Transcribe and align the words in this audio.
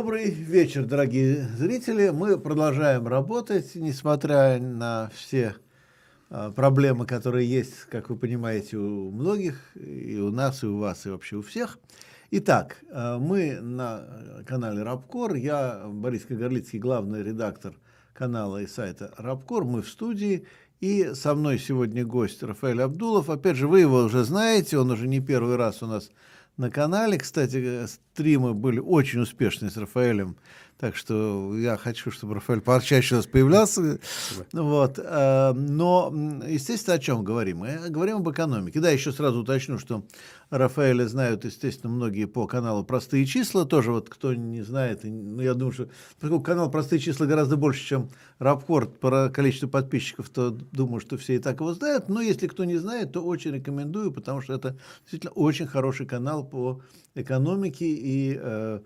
Добрый 0.00 0.30
вечер, 0.30 0.86
дорогие 0.86 1.46
зрители. 1.58 2.08
Мы 2.08 2.38
продолжаем 2.38 3.06
работать, 3.06 3.74
несмотря 3.74 4.58
на 4.58 5.10
все 5.14 5.56
а, 6.30 6.50
проблемы, 6.50 7.04
которые 7.04 7.46
есть, 7.46 7.84
как 7.90 8.08
вы 8.08 8.16
понимаете, 8.16 8.78
у 8.78 9.10
многих, 9.10 9.60
и 9.76 10.16
у 10.16 10.30
нас, 10.30 10.62
и 10.62 10.66
у 10.66 10.78
вас, 10.78 11.04
и 11.04 11.10
вообще 11.10 11.36
у 11.36 11.42
всех. 11.42 11.78
Итак, 12.30 12.78
а, 12.90 13.18
мы 13.18 13.60
на 13.60 14.42
канале 14.46 14.82
Рабкор. 14.82 15.34
Я 15.34 15.82
Борис 15.86 16.24
Кагарлицкий, 16.24 16.78
главный 16.78 17.22
редактор 17.22 17.74
канала 18.14 18.62
и 18.62 18.66
сайта 18.66 19.12
Рабкор. 19.18 19.64
Мы 19.64 19.82
в 19.82 19.88
студии. 19.90 20.46
И 20.80 21.12
со 21.12 21.34
мной 21.34 21.58
сегодня 21.58 22.06
гость 22.06 22.42
Рафаэль 22.42 22.80
Абдулов. 22.80 23.28
Опять 23.28 23.56
же, 23.56 23.68
вы 23.68 23.80
его 23.80 23.98
уже 23.98 24.24
знаете, 24.24 24.78
он 24.78 24.90
уже 24.90 25.08
не 25.08 25.20
первый 25.20 25.56
раз 25.56 25.82
у 25.82 25.86
нас 25.86 26.10
на 26.56 26.70
канале. 26.70 27.18
Кстати, 27.18 27.86
стримы 27.86 28.54
были 28.54 28.78
очень 28.78 29.20
успешные 29.20 29.70
с 29.70 29.76
Рафаэлем. 29.76 30.36
Так 30.80 30.96
что 30.96 31.54
я 31.58 31.76
хочу, 31.76 32.10
чтобы 32.10 32.36
Рафаэль 32.36 32.62
почаще 32.62 33.14
у 33.14 33.18
нас 33.18 33.26
появлялся. 33.26 34.00
Вот. 34.54 34.98
Э, 34.98 35.52
но, 35.52 36.10
естественно, 36.48 36.96
о 36.96 36.98
чем 36.98 37.22
говорим? 37.22 37.58
Мы 37.58 37.90
говорим 37.90 38.16
об 38.16 38.30
экономике. 38.30 38.80
Да, 38.80 38.88
еще 38.88 39.12
сразу 39.12 39.40
уточню, 39.40 39.78
что 39.78 40.04
Рафаэля 40.48 41.06
знают, 41.06 41.44
естественно, 41.44 41.92
многие 41.92 42.24
по 42.24 42.46
каналу 42.46 42.82
«Простые 42.82 43.26
числа». 43.26 43.66
Тоже 43.66 43.92
вот 43.92 44.08
кто 44.08 44.32
не 44.32 44.62
знает, 44.62 45.00
ну, 45.04 45.42
я 45.42 45.52
думаю, 45.52 45.74
что 45.74 45.90
поскольку 46.18 46.44
канал 46.44 46.70
«Простые 46.70 46.98
числа» 46.98 47.26
гораздо 47.26 47.58
больше, 47.58 47.86
чем 47.86 48.08
Рапкорд 48.38 48.98
по 49.00 49.28
количеству 49.28 49.68
подписчиков, 49.68 50.30
то 50.30 50.48
думаю, 50.50 51.00
что 51.00 51.18
все 51.18 51.34
и 51.34 51.38
так 51.38 51.60
его 51.60 51.74
знают. 51.74 52.08
Но 52.08 52.22
если 52.22 52.46
кто 52.46 52.64
не 52.64 52.78
знает, 52.78 53.12
то 53.12 53.20
очень 53.22 53.52
рекомендую, 53.52 54.12
потому 54.12 54.40
что 54.40 54.54
это 54.54 54.78
действительно 55.02 55.32
очень 55.32 55.66
хороший 55.66 56.06
канал 56.06 56.42
по 56.42 56.80
экономике 57.14 57.84
и 57.84 58.38
э, 58.40 58.80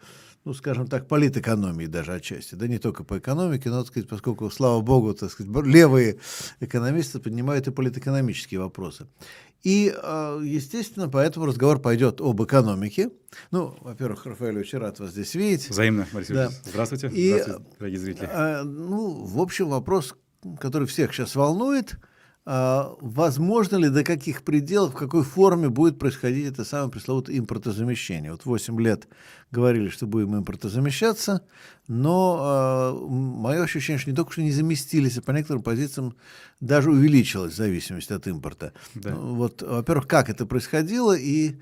ну, 0.45 0.53
скажем 0.53 0.87
так, 0.87 1.09
политэкономии 1.09 1.87
даже 1.87 2.13
отчасти, 2.13 2.55
да 2.55 2.67
не 2.69 2.79
только 2.79 3.03
по 3.03 3.19
экономике, 3.19 3.71
но, 3.71 3.79
так 3.79 3.89
сказать, 3.89 4.09
поскольку, 4.09 4.51
слава 4.51 4.81
богу, 4.81 5.15
так 5.15 5.31
сказать, 5.31 5.51
левые 5.65 6.19
экономисты 6.61 7.19
поднимают 7.19 7.67
и 7.67 7.71
политэкономические 7.71 8.61
вопросы. 8.61 9.07
И, 9.63 9.95
а, 9.97 10.39
естественно, 10.41 11.09
поэтому 11.09 11.47
разговор 11.47 11.79
пойдет 11.79 12.21
об 12.21 12.43
экономике. 12.43 13.11
Ну, 13.51 13.75
во-первых, 13.81 14.27
Рафаэль, 14.27 14.59
очень 14.59 14.79
рад 14.79 15.01
вас 15.01 15.13
здесь 15.13 15.35
видеть. 15.35 15.71
Взаимно, 15.71 16.07
Борис 16.13 16.29
да. 16.29 16.51
Здравствуйте. 16.65 17.09
И, 17.09 17.31
Здравствуйте, 17.31 17.65
дорогие 17.79 17.99
зрители. 17.99 18.29
А, 18.31 18.63
ну, 18.63 19.25
в 19.25 19.41
общем, 19.41 19.71
вопрос, 19.71 20.15
который 20.61 20.87
всех 20.87 21.15
сейчас 21.15 21.35
волнует– 21.35 21.97
возможно 22.47 23.77
ли, 23.77 23.89
до 23.89 24.05
каких 24.05 24.43
пределов, 24.43 24.93
в 24.93 24.97
какой 24.97 25.23
форме 25.23 25.71
будет 25.71 25.99
происходить 25.99 26.47
это 26.47 26.65
самое 26.65 26.91
пресловутое 26.91 27.39
импортозамещение. 27.39 28.33
Вот 28.33 28.45
8 28.45 28.79
лет 28.81 29.09
говорили, 29.51 29.89
что 29.89 30.07
будем 30.07 30.37
импортозамещаться, 30.37 31.43
но 31.89 32.99
э, 33.01 33.07
мое 33.09 33.63
ощущение, 33.63 33.99
что 33.99 34.11
не 34.11 34.17
только 34.17 34.33
что 34.33 34.43
не 34.43 34.53
заместились, 34.53 35.17
а 35.17 35.23
по 35.23 35.31
некоторым 35.31 35.63
позициям 35.63 36.17
даже 36.61 36.91
увеличилась 36.91 37.55
зависимость 37.55 38.11
от 38.11 38.27
импорта. 38.27 38.75
Да. 38.95 39.15
Вот, 39.15 39.63
во-первых, 39.63 40.07
как 40.07 40.29
это 40.29 40.45
происходило 40.45 41.17
и 41.17 41.57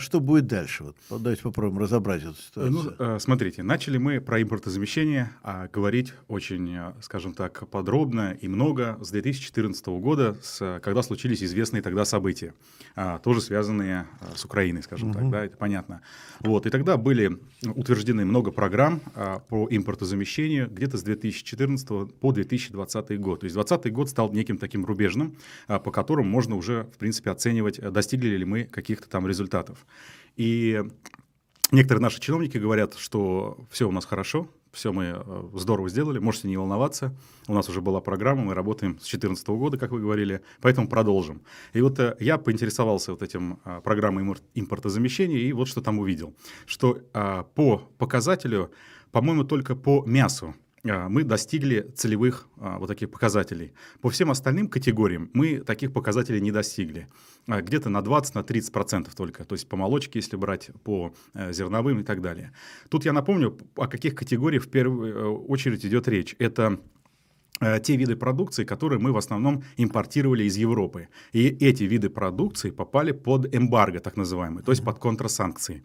что 0.00 0.20
будет 0.20 0.46
дальше? 0.46 0.84
Вот, 0.84 1.22
давайте 1.22 1.42
попробуем 1.42 1.78
разобрать 1.78 2.22
эту 2.22 2.34
ситуацию. 2.34 2.72
Ну, 2.72 2.92
э, 2.98 3.18
смотрите, 3.18 3.62
начали 3.62 3.98
мы 3.98 4.20
про 4.20 4.40
импортозамещение 4.42 5.30
а, 5.42 5.68
говорить 5.68 6.14
очень, 6.28 6.74
э, 6.74 6.92
скажем 7.00 7.34
так, 7.34 7.68
подробно 7.68 8.36
и 8.40 8.48
много 8.48 8.98
с 9.00 9.10
2014 9.10 9.86
года, 10.00 10.36
с, 10.42 10.80
когда 10.82 11.02
случились 11.02 11.42
известные 11.42 11.82
тогда 11.82 12.04
события, 12.04 12.54
а, 12.96 13.18
тоже 13.18 13.40
связанные 13.40 14.06
с 14.34 14.44
Украиной, 14.44 14.82
скажем 14.82 15.10
угу. 15.10 15.18
так, 15.18 15.30
да, 15.30 15.44
это 15.44 15.56
понятно. 15.56 16.00
Вот, 16.40 16.66
и 16.66 16.70
тогда 16.70 16.96
были 16.96 17.38
утверждены 17.64 18.24
много 18.24 18.50
программ 18.50 19.00
а, 19.14 19.40
по 19.40 19.68
импортозамещению 19.70 20.70
где-то 20.70 20.98
с 20.98 21.02
2014 21.02 21.88
по 22.14 22.32
2020 22.32 23.20
год. 23.20 23.40
То 23.40 23.44
есть 23.44 23.54
2020 23.54 23.92
год 23.92 24.08
стал 24.08 24.32
неким 24.32 24.58
таким 24.58 24.84
рубежным, 24.84 25.36
а, 25.66 25.78
по 25.78 25.90
которому 25.90 26.28
можно 26.28 26.56
уже, 26.56 26.84
в 26.94 26.98
принципе, 26.98 27.30
оценивать, 27.30 27.80
достигли 27.80 28.36
ли 28.36 28.44
мы 28.44 28.64
каких-то 28.64 29.08
там 29.08 29.26
результатов 29.26 29.67
результатов. 29.68 29.86
И 30.36 30.82
некоторые 31.72 32.02
наши 32.02 32.20
чиновники 32.20 32.58
говорят, 32.58 32.94
что 32.94 33.58
все 33.70 33.88
у 33.88 33.92
нас 33.92 34.04
хорошо, 34.04 34.48
все 34.72 34.92
мы 34.92 35.14
э, 35.16 35.42
здорово 35.54 35.88
сделали, 35.88 36.18
можете 36.18 36.48
не 36.48 36.56
волноваться. 36.56 37.16
У 37.48 37.54
нас 37.54 37.68
уже 37.68 37.80
была 37.80 38.00
программа, 38.00 38.44
мы 38.44 38.54
работаем 38.54 38.92
с 38.92 39.08
2014 39.08 39.48
года, 39.48 39.78
как 39.78 39.90
вы 39.90 40.00
говорили, 40.00 40.42
поэтому 40.60 40.88
продолжим. 40.88 41.42
И 41.72 41.80
вот 41.80 41.98
э, 41.98 42.16
я 42.20 42.38
поинтересовался 42.38 43.12
вот 43.12 43.22
этим 43.22 43.58
э, 43.64 43.80
программой 43.82 44.36
импортозамещения, 44.54 45.38
и 45.38 45.52
вот 45.52 45.68
что 45.68 45.80
там 45.80 45.98
увидел. 45.98 46.34
Что 46.66 47.00
по 47.54 47.78
показателю, 47.98 48.70
по-моему, 49.10 49.44
только 49.44 49.74
по 49.74 50.04
мясу 50.06 50.54
мы 50.88 51.24
достигли 51.24 51.90
целевых 51.94 52.48
а, 52.56 52.78
вот 52.78 52.86
таких 52.86 53.10
показателей. 53.10 53.72
По 54.00 54.10
всем 54.10 54.30
остальным 54.30 54.68
категориям 54.68 55.30
мы 55.34 55.58
таких 55.60 55.92
показателей 55.92 56.40
не 56.40 56.52
достигли. 56.52 57.08
А, 57.46 57.62
где-то 57.62 57.88
на 57.90 57.98
20-30% 57.98 58.72
процентов 58.72 59.14
только. 59.14 59.44
То 59.44 59.54
есть 59.54 59.68
по 59.68 59.76
молочке, 59.76 60.18
если 60.18 60.36
брать, 60.36 60.70
по 60.84 61.14
э, 61.34 61.52
зерновым 61.52 62.00
и 62.00 62.04
так 62.04 62.20
далее. 62.20 62.52
Тут 62.88 63.04
я 63.04 63.12
напомню, 63.12 63.58
о 63.76 63.86
каких 63.86 64.14
категориях 64.14 64.64
в 64.64 64.70
первую 64.70 65.14
э, 65.14 65.24
очередь 65.48 65.84
идет 65.84 66.08
речь. 66.08 66.34
Это 66.38 66.72
э, 66.72 66.97
те 67.82 67.96
виды 67.96 68.16
продукции, 68.16 68.64
которые 68.64 68.98
мы 68.98 69.12
в 69.12 69.16
основном 69.16 69.62
импортировали 69.76 70.44
из 70.44 70.56
Европы. 70.56 71.08
И 71.32 71.46
эти 71.46 71.84
виды 71.84 72.10
продукции 72.10 72.70
попали 72.70 73.12
под 73.12 73.54
эмбарго, 73.54 74.00
так 74.00 74.16
называемый, 74.16 74.62
то 74.62 74.72
есть 74.72 74.84
под 74.84 74.98
контрсанкции. 74.98 75.82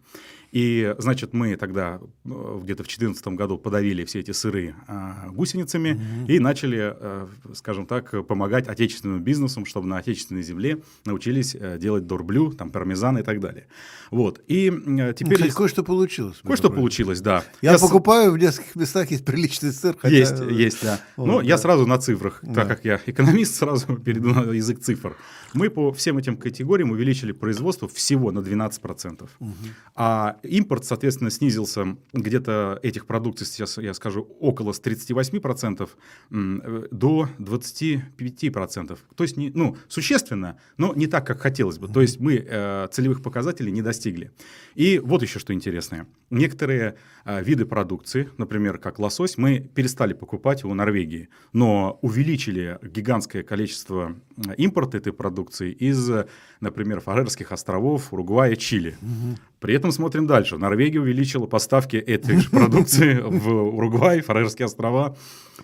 И, 0.54 0.94
значит, 0.98 1.32
мы 1.32 1.56
тогда 1.56 1.98
э, 2.24 2.60
где-то 2.62 2.84
в 2.84 2.86
2014 2.86 3.26
году 3.28 3.58
подавили 3.58 4.04
все 4.04 4.20
эти 4.20 4.30
сыры 4.30 4.76
а, 4.86 5.28
гусеницами 5.30 5.94
угу. 5.94 6.30
и 6.30 6.38
начали, 6.38 6.78
а, 6.80 7.28
скажем 7.54 7.86
так, 7.86 8.24
помогать 8.28 8.68
отечественным 8.68 9.20
бизнесам, 9.20 9.66
чтобы 9.66 9.88
на 9.88 9.98
отечественной 9.98 10.44
земле 10.44 10.78
научились 11.06 11.56
а, 11.58 11.76
делать 11.76 12.06
дорблю, 12.06 12.52
там, 12.52 12.70
пармезан 12.70 13.18
и 13.18 13.22
так 13.22 13.40
далее. 13.40 13.66
Вот. 14.12 14.42
И 14.46 14.70
а, 14.70 15.12
теперь... 15.12 15.44
Ну, 15.44 15.50
кое-что 15.50 15.82
получилось. 15.82 16.36
Кое-что 16.44 16.70
получилось, 16.70 17.20
да. 17.20 17.42
Я, 17.60 17.72
я 17.72 17.78
покупаю 17.80 18.30
с... 18.30 18.34
в 18.34 18.38
нескольких 18.38 18.76
местах, 18.76 19.10
есть 19.10 19.24
приличный 19.24 19.72
сыр. 19.72 19.96
Хотя... 19.98 20.14
Есть, 20.14 20.40
есть, 20.52 20.84
да. 20.84 21.00
Вот, 21.16 21.26
Но 21.26 21.40
да. 21.40 21.46
я 21.46 21.58
сразу 21.64 21.86
на 21.86 21.98
цифрах, 21.98 22.40
да. 22.42 22.54
так 22.54 22.68
как 22.68 22.84
я 22.84 23.00
экономист, 23.06 23.54
сразу 23.54 23.86
перейду 24.04 24.34
на 24.34 24.52
язык 24.52 24.80
цифр. 24.80 25.16
Мы 25.54 25.70
по 25.70 25.92
всем 25.92 26.18
этим 26.18 26.36
категориям 26.36 26.90
увеличили 26.90 27.32
производство 27.32 27.88
всего 27.88 28.32
на 28.32 28.40
12%. 28.40 29.28
Угу. 29.38 29.52
А 29.94 30.36
импорт, 30.42 30.84
соответственно, 30.84 31.30
снизился 31.30 31.96
где-то 32.12 32.80
этих 32.82 33.06
продукций, 33.06 33.46
сейчас 33.46 33.78
я 33.78 33.94
скажу, 33.94 34.22
около 34.40 34.72
с 34.72 34.80
38% 34.80 35.88
до 36.90 37.28
25%. 37.38 38.98
То 39.14 39.24
есть, 39.24 39.36
не, 39.36 39.50
ну, 39.50 39.76
существенно, 39.88 40.58
но 40.76 40.92
не 40.94 41.06
так, 41.06 41.26
как 41.26 41.40
хотелось 41.40 41.78
бы. 41.78 41.86
То 41.88 42.00
есть 42.00 42.18
мы 42.18 42.44
э, 42.44 42.88
целевых 42.90 43.22
показателей 43.22 43.70
не 43.70 43.82
достигли. 43.82 44.32
И 44.74 44.98
вот 44.98 45.22
еще 45.22 45.38
что 45.38 45.54
интересное. 45.54 46.08
Некоторые 46.30 46.96
э, 47.24 47.44
виды 47.44 47.64
продукции, 47.64 48.28
например, 48.38 48.78
как 48.78 48.98
лосось, 48.98 49.38
мы 49.38 49.60
перестали 49.60 50.14
покупать 50.14 50.64
у 50.64 50.74
Норвегии, 50.74 51.28
но 51.52 52.00
увеличили 52.02 52.78
гигантское 52.82 53.44
количество 53.44 54.16
импорта 54.56 54.98
этой 54.98 55.12
продукции 55.12 55.43
из, 55.60 56.10
например, 56.60 57.00
Фарерских 57.00 57.52
островов, 57.52 58.12
Уругвая, 58.12 58.56
Чили. 58.56 58.96
Угу. 59.02 59.38
При 59.64 59.72
этом 59.72 59.92
смотрим 59.92 60.26
дальше. 60.26 60.58
Норвегия 60.58 61.00
увеличила 61.00 61.46
поставки 61.46 61.96
этой 61.96 62.36
же 62.38 62.50
продукции 62.50 63.18
в 63.24 63.48
Уругвай, 63.48 64.20
Фарерские 64.20 64.66
острова. 64.66 65.16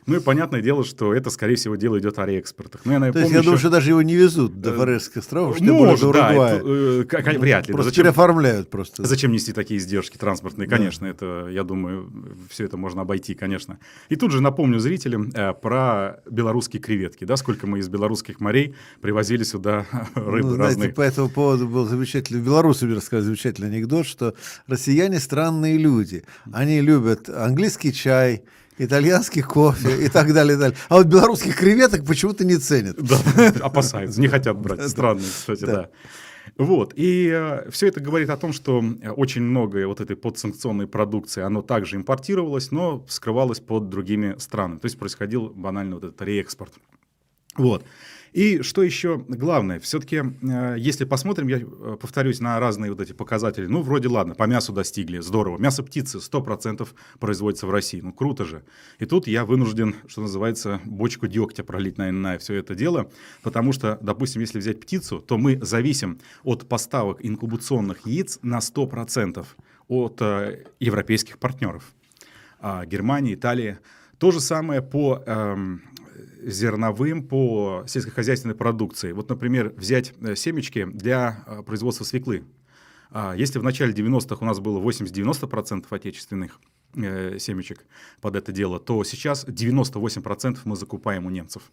Ну 0.06 0.16
и 0.16 0.20
понятное 0.20 0.62
дело, 0.62 0.84
что 0.84 1.14
это, 1.14 1.30
скорее 1.30 1.56
всего, 1.56 1.76
дело 1.76 1.98
идет 1.98 2.18
о 2.18 2.26
реэкспортах. 2.26 2.82
Ну, 2.84 2.92
я, 2.92 2.98
наверное, 2.98 3.22
То 3.22 3.26
есть, 3.26 3.34
я 3.34 3.42
думаю, 3.42 3.58
что 3.58 3.70
даже 3.70 3.90
его 3.90 4.02
не 4.02 4.14
везут 4.14 4.60
до 4.60 4.70
э, 4.70 4.76
Фарерских 4.76 5.18
островов, 5.18 5.56
что 5.56 5.64
Может, 5.64 6.00
до 6.00 6.12
Да, 6.12 6.32
это, 6.32 6.66
э, 6.66 7.38
вряд 7.38 7.68
ли. 7.68 7.74
Просто 7.74 7.90
зачем, 7.90 8.04
переоформляют 8.04 8.70
просто. 8.70 9.04
Зачем 9.04 9.32
нести 9.32 9.52
такие 9.52 9.78
издержки 9.78 10.16
транспортные? 10.16 10.68
Конечно, 10.68 11.06
да. 11.06 11.10
это, 11.10 11.48
я 11.50 11.64
думаю, 11.64 12.10
все 12.48 12.64
это 12.64 12.76
можно 12.76 13.02
обойти, 13.02 13.34
конечно. 13.34 13.78
И 14.08 14.16
тут 14.16 14.32
же 14.32 14.40
напомню 14.40 14.78
зрителям 14.78 15.30
э, 15.34 15.52
про 15.52 16.20
белорусские 16.30 16.80
креветки. 16.80 17.24
Да, 17.24 17.36
сколько 17.36 17.66
мы 17.66 17.80
из 17.80 17.88
белорусских 17.88 18.40
морей 18.40 18.74
привозили 19.00 19.42
сюда 19.42 19.86
рыбы 20.14 20.48
ну, 20.48 20.54
знаете, 20.54 20.74
разные. 20.74 20.90
По 20.94 21.02
этому 21.02 21.28
поводу 21.28 21.68
был 21.68 21.86
замечательный, 21.86 22.40
в 22.40 22.44
Беларуси 22.44 22.84
мне 22.84 22.94
рассказали 22.94 23.24
замечательный 23.24 23.68
анекдот, 23.68 23.89
что 24.04 24.34
россияне 24.66 25.20
странные 25.20 25.76
люди. 25.76 26.24
Они 26.52 26.80
любят 26.80 27.28
английский 27.28 27.92
чай, 27.92 28.44
итальянский 28.78 29.42
кофе 29.42 30.04
и 30.04 30.08
так 30.08 30.32
далее, 30.32 30.56
и 30.56 30.58
далее. 30.58 30.76
А 30.88 30.96
вот 30.96 31.06
белорусских 31.06 31.56
креветок 31.56 32.06
почему-то 32.06 32.44
не 32.44 32.56
ценят. 32.56 32.96
Да, 32.96 33.16
опасаются, 33.60 34.20
не 34.20 34.28
хотят 34.28 34.58
брать. 34.58 34.88
Странно, 34.88 35.22
кстати, 35.22 35.64
да. 35.64 35.90
Вот, 36.56 36.94
и 36.96 37.30
э, 37.32 37.70
все 37.70 37.86
это 37.88 38.00
говорит 38.00 38.28
о 38.30 38.36
том, 38.36 38.52
что 38.52 38.82
очень 39.16 39.42
многое 39.42 39.86
вот 39.86 40.00
этой 40.00 40.16
подсанкционной 40.16 40.86
продукции, 40.86 41.42
оно 41.42 41.62
также 41.62 41.96
импортировалось, 41.96 42.70
но 42.70 43.04
скрывалось 43.08 43.60
под 43.60 43.88
другими 43.88 44.36
странами. 44.38 44.78
То 44.78 44.86
есть 44.86 44.98
происходил 44.98 45.50
банально 45.50 45.96
вот 45.96 46.04
этот 46.04 46.22
реэкспорт. 46.22 46.72
Вот. 47.56 47.84
И 48.32 48.62
что 48.62 48.82
еще 48.82 49.24
главное, 49.28 49.80
все-таки, 49.80 50.22
э, 50.42 50.76
если 50.78 51.04
посмотрим, 51.04 51.48
я 51.48 51.58
э, 51.58 51.96
повторюсь, 52.00 52.40
на 52.40 52.60
разные 52.60 52.90
вот 52.90 53.00
эти 53.00 53.12
показатели, 53.12 53.66
ну, 53.66 53.82
вроде 53.82 54.08
ладно, 54.08 54.34
по 54.34 54.44
мясу 54.44 54.72
достигли, 54.72 55.18
здорово. 55.18 55.58
Мясо 55.58 55.82
птицы 55.82 56.18
100% 56.18 56.88
производится 57.18 57.66
в 57.66 57.70
России, 57.70 58.00
ну, 58.00 58.12
круто 58.12 58.44
же. 58.44 58.62
И 58.98 59.06
тут 59.06 59.26
я 59.26 59.44
вынужден, 59.44 59.96
что 60.06 60.22
называется, 60.22 60.80
бочку 60.84 61.26
дегтя 61.26 61.64
пролить, 61.64 61.98
наверное, 61.98 62.32
на 62.34 62.38
все 62.38 62.54
это 62.54 62.74
дело, 62.74 63.10
потому 63.42 63.72
что, 63.72 63.98
допустим, 64.00 64.40
если 64.40 64.58
взять 64.58 64.80
птицу, 64.80 65.18
то 65.18 65.36
мы 65.36 65.58
зависим 65.62 66.20
от 66.44 66.68
поставок 66.68 67.18
инкубационных 67.24 68.06
яиц 68.06 68.38
на 68.42 68.58
100% 68.58 69.44
от 69.88 70.22
э, 70.22 70.66
европейских 70.78 71.38
партнеров. 71.38 71.92
А, 72.60 72.86
Германии, 72.86 73.34
Италии. 73.34 73.78
То 74.18 74.30
же 74.30 74.40
самое 74.40 74.82
по 74.82 75.22
эм, 75.26 75.82
зерновым, 76.44 77.22
по 77.26 77.84
сельскохозяйственной 77.86 78.54
продукции. 78.54 79.12
Вот, 79.12 79.28
например, 79.28 79.72
взять 79.76 80.14
э, 80.20 80.34
семечки 80.34 80.84
для 80.84 81.44
э, 81.46 81.62
производства 81.62 82.04
свеклы. 82.04 82.44
А, 83.10 83.34
если 83.34 83.58
в 83.58 83.62
начале 83.62 83.92
90-х 83.92 84.36
у 84.40 84.44
нас 84.44 84.60
было 84.60 84.80
80-90% 84.80 85.86
отечественных 85.90 86.60
э, 86.94 87.38
семечек 87.38 87.84
под 88.20 88.36
это 88.36 88.52
дело, 88.52 88.78
то 88.78 89.02
сейчас 89.04 89.44
98% 89.44 90.58
мы 90.64 90.76
закупаем 90.76 91.26
у 91.26 91.30
немцев. 91.30 91.70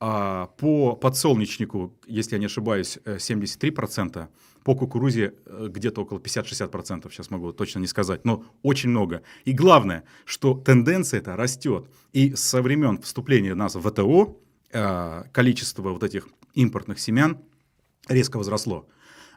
А 0.00 0.46
по 0.58 0.96
подсолнечнику, 0.96 1.94
если 2.06 2.34
я 2.34 2.38
не 2.38 2.46
ошибаюсь, 2.46 2.98
73%, 3.04 4.28
по 4.64 4.74
кукурузе 4.74 5.34
э, 5.46 5.68
где-то 5.70 6.02
около 6.02 6.18
50-60%, 6.18 7.10
сейчас 7.10 7.30
могу 7.30 7.52
точно 7.52 7.80
не 7.80 7.86
сказать, 7.86 8.24
но 8.24 8.44
очень 8.62 8.88
много. 8.88 9.22
И 9.44 9.52
главное, 9.52 10.04
что 10.24 10.54
тенденция 10.54 11.20
это 11.20 11.36
растет. 11.36 11.86
И 12.12 12.34
со 12.34 12.62
времен 12.62 13.00
вступления 13.02 13.54
нас 13.54 13.74
в 13.74 13.88
ВТО 13.88 14.40
э, 14.72 15.24
количество 15.32 15.90
вот 15.90 16.02
этих 16.02 16.28
импортных 16.54 16.98
семян 16.98 17.38
резко 18.08 18.38
возросло. 18.38 18.88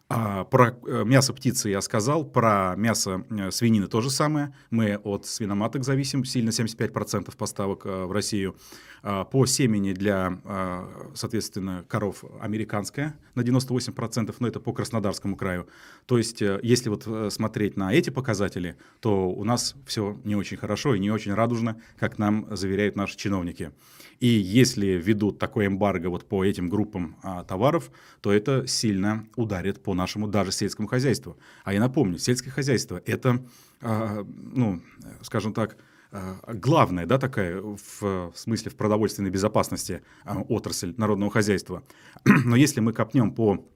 А, 0.10 0.46
про 0.46 0.78
э, 0.88 1.04
мясо 1.06 1.34
птицы 1.34 1.70
я 1.70 1.82
сказал, 1.82 2.24
про 2.24 2.76
мясо 2.78 3.26
свинины 3.52 3.88
то 3.88 4.02
же 4.02 4.10
самое. 4.10 4.56
Мы 4.70 4.96
от 4.96 5.26
свиноматок 5.26 5.84
зависим 5.84 6.24
сильно, 6.24 6.50
75% 6.50 7.36
поставок 7.36 7.86
в 7.86 8.12
Россию. 8.12 8.56
А, 9.04 9.24
по 9.24 9.46
семени 9.46 9.94
для, 9.94 10.40
а, 10.44 11.12
соответственно, 11.14 11.86
коров 11.88 12.24
американская 12.42 13.18
на 13.36 13.42
98%, 13.42 14.36
но 14.40 14.48
это 14.48 14.60
по 14.60 14.74
Краснодарскому 14.74 15.36
краю. 15.36 15.68
То 16.06 16.18
есть, 16.18 16.42
э, 16.42 16.60
если 16.64 16.90
вот 16.90 17.04
э, 17.06 17.30
смотреть 17.30 17.78
на 17.78 17.94
эти 17.94 18.10
показатели, 18.10 18.76
то 19.00 19.30
у 19.30 19.44
нас 19.44 19.76
все 19.86 20.20
не 20.24 20.36
очень 20.36 20.58
хорошо 20.58 20.96
и 20.96 21.00
не 21.00 21.12
очень 21.12 21.34
радужно, 21.34 21.80
как 21.98 22.18
нам 22.18 22.48
заверяют 22.52 22.96
наши 22.96 23.16
чиновники. 23.18 23.72
И 24.20 24.28
если 24.28 24.88
ведут 24.88 25.38
такой 25.38 25.68
эмбарго 25.68 26.08
вот 26.08 26.28
по 26.28 26.44
этим 26.44 26.70
группам 26.70 27.18
а, 27.22 27.44
товаров, 27.44 27.92
то 28.22 28.32
это 28.32 28.66
сильно 28.66 29.28
ударит 29.36 29.84
по 29.84 29.94
нашему 29.94 30.28
даже 30.28 30.52
сельскому 30.52 30.88
хозяйству. 30.88 31.38
А 31.64 31.74
я 31.74 31.80
напомню, 31.80 32.18
сельское 32.18 32.50
хозяйство– 32.50 33.02
это, 33.06 33.46
а, 33.82 34.26
ну, 34.26 34.82
скажем 35.22 35.54
так, 35.54 35.78
а, 36.12 36.40
главная, 36.54 37.06
да, 37.06 37.18
такая 37.18 37.62
в, 37.62 38.02
в 38.02 38.34
смысле 38.36 38.72
в 38.72 38.76
продовольственной 38.76 39.30
безопасности 39.30 40.02
а, 40.24 40.40
отрасль 40.40 40.94
народного 40.98 41.32
хозяйства. 41.32 41.84
Но 42.26 42.56
если 42.56 42.80
мы 42.80 42.94
копнем 42.94 43.32
по 43.32 43.68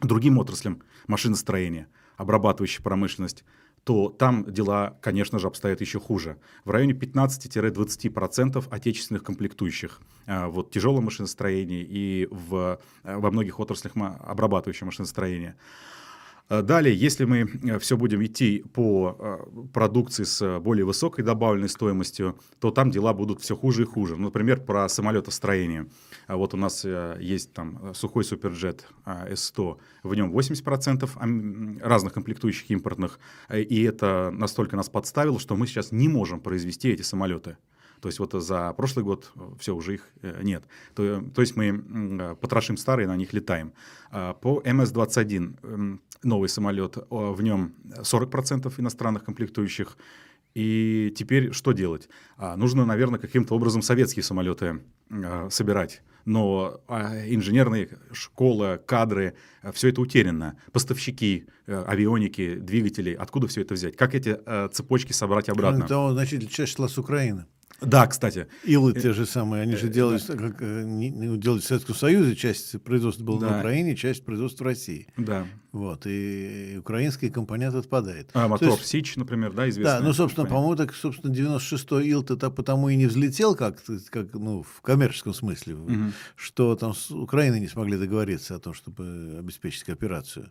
другим 0.00 0.38
отраслям 0.38 0.82
машиностроения, 1.06 1.88
обрабатывающей 2.16 2.82
промышленность, 2.82 3.44
то 3.88 4.10
там 4.10 4.44
дела, 4.44 4.98
конечно 5.00 5.38
же, 5.38 5.46
обстоят 5.46 5.80
еще 5.80 5.98
хуже. 5.98 6.36
В 6.66 6.70
районе 6.70 6.92
15-20% 6.92 8.68
отечественных 8.70 9.22
комплектующих 9.22 10.00
а, 10.26 10.48
вот, 10.48 10.70
тяжелое 10.70 11.00
машиностроение 11.00 11.86
и 11.88 12.28
в, 12.30 12.78
во 13.02 13.30
многих 13.30 13.58
отраслях 13.60 13.94
обрабатывающего 13.96 14.84
машиностроения. 14.84 15.56
Э, 16.48 16.62
далее, 16.62 16.94
если 16.94 17.24
мы 17.24 17.40
э, 17.40 17.78
все 17.78 17.96
будем 17.96 18.24
идти 18.24 18.64
по 18.72 19.16
э, 19.18 19.66
продукции 19.72 20.24
с 20.24 20.60
более 20.60 20.84
высокой 20.84 21.24
добавленной 21.24 21.68
стоимостью, 21.68 22.38
то 22.58 22.70
там 22.70 22.90
дела 22.90 23.12
будут 23.12 23.40
все 23.40 23.56
хуже 23.56 23.82
и 23.82 23.84
хуже. 23.84 24.16
Например, 24.16 24.60
про 24.60 24.88
самолетостроение. 24.88 25.86
А 26.26 26.36
вот 26.36 26.54
у 26.54 26.56
нас 26.56 26.84
есть 26.84 27.52
там 27.52 27.94
сухой 27.94 28.24
суперджет 28.24 28.86
С-100, 29.06 29.78
в 30.02 30.14
нем 30.14 30.36
80% 30.36 31.80
разных 31.82 32.12
комплектующих 32.12 32.70
импортных, 32.70 33.18
и 33.52 33.82
это 33.82 34.30
настолько 34.32 34.76
нас 34.76 34.88
подставило, 34.88 35.38
что 35.38 35.56
мы 35.56 35.66
сейчас 35.66 35.92
не 35.92 36.08
можем 36.08 36.40
произвести 36.40 36.90
эти 36.90 37.02
самолеты. 37.02 37.56
То 38.00 38.08
есть 38.08 38.18
вот 38.18 38.32
за 38.32 38.72
прошлый 38.72 39.04
год 39.04 39.32
все, 39.58 39.74
уже 39.74 39.94
их 39.94 40.08
нет. 40.42 40.64
То, 40.94 41.22
то 41.34 41.40
есть 41.40 41.56
мы 41.56 42.36
потрошим 42.40 42.76
старые, 42.76 43.06
на 43.06 43.16
них 43.16 43.32
летаем. 43.32 43.72
А 44.10 44.34
по 44.34 44.60
МС-21 44.64 45.98
новый 46.22 46.48
самолет, 46.48 46.96
в 47.10 47.42
нем 47.42 47.74
40% 47.84 48.72
иностранных 48.78 49.24
комплектующих. 49.24 49.96
И 50.54 51.14
теперь 51.16 51.52
что 51.52 51.72
делать? 51.72 52.08
А, 52.36 52.56
нужно, 52.56 52.84
наверное, 52.84 53.20
каким-то 53.20 53.54
образом 53.54 53.82
советские 53.82 54.22
самолеты 54.22 54.80
собирать. 55.50 56.02
Но 56.24 56.80
а, 56.88 57.24
инженерные 57.28 57.90
школы, 58.12 58.80
кадры, 58.84 59.34
все 59.72 59.90
это 59.90 60.00
утеряно. 60.00 60.58
Поставщики, 60.72 61.46
авионики, 61.66 62.56
двигатели, 62.56 63.12
откуда 63.14 63.46
все 63.46 63.60
это 63.60 63.74
взять? 63.74 63.96
Как 63.96 64.14
эти 64.14 64.36
цепочки 64.72 65.12
собрать 65.12 65.48
обратно? 65.48 65.84
Это 65.84 66.12
значительно 66.12 66.50
чаще 66.50 66.74
шла 66.74 66.88
с 66.88 66.98
Украины. 66.98 67.46
Да, 67.80 68.06
кстати. 68.06 68.48
Илы 68.64 68.92
те 68.92 69.12
же 69.12 69.24
самые, 69.24 69.62
они 69.62 69.76
же 69.76 69.88
э, 69.88 69.90
делали, 69.90 70.18
как, 70.18 70.60
э, 70.60 70.82
не, 70.84 71.10
делали 71.38 71.60
в 71.60 71.64
Советском 71.64 71.94
Союзе, 71.94 72.34
часть 72.34 72.80
производства 72.82 73.24
была 73.24 73.40
да. 73.40 73.50
на 73.50 73.58
Украине, 73.60 73.94
часть 73.94 74.24
производства 74.24 74.64
в 74.64 74.66
России. 74.66 75.06
Да. 75.16 75.46
Вот, 75.72 76.06
и 76.06 76.76
украинский 76.78 77.30
компонент 77.30 77.74
отпадает. 77.74 78.30
А, 78.32 78.48
мотор 78.48 78.70
есть, 78.70 78.86
Сич, 78.86 79.16
например, 79.16 79.52
да, 79.52 79.68
известный. 79.68 79.98
Да, 79.98 80.00
ну, 80.00 80.14
собственно, 80.14 80.46
по-моему, 80.46 80.76
так, 80.76 80.94
собственно, 80.94 81.30
96-й 81.32 82.08
Ил-то 82.08 82.50
потому 82.50 82.88
и 82.88 82.96
не 82.96 83.06
взлетел, 83.06 83.54
как, 83.54 83.76
как 84.10 84.32
ну, 84.32 84.62
в 84.62 84.80
коммерческом 84.80 85.34
смысле, 85.34 85.74
угу. 85.74 86.12
что 86.36 86.74
там 86.74 86.94
с 86.94 87.10
Украиной 87.10 87.60
не 87.60 87.68
смогли 87.68 87.98
договориться 87.98 88.54
о 88.54 88.58
том, 88.58 88.72
чтобы 88.72 89.36
обеспечить 89.38 89.84
кооперацию. 89.84 90.50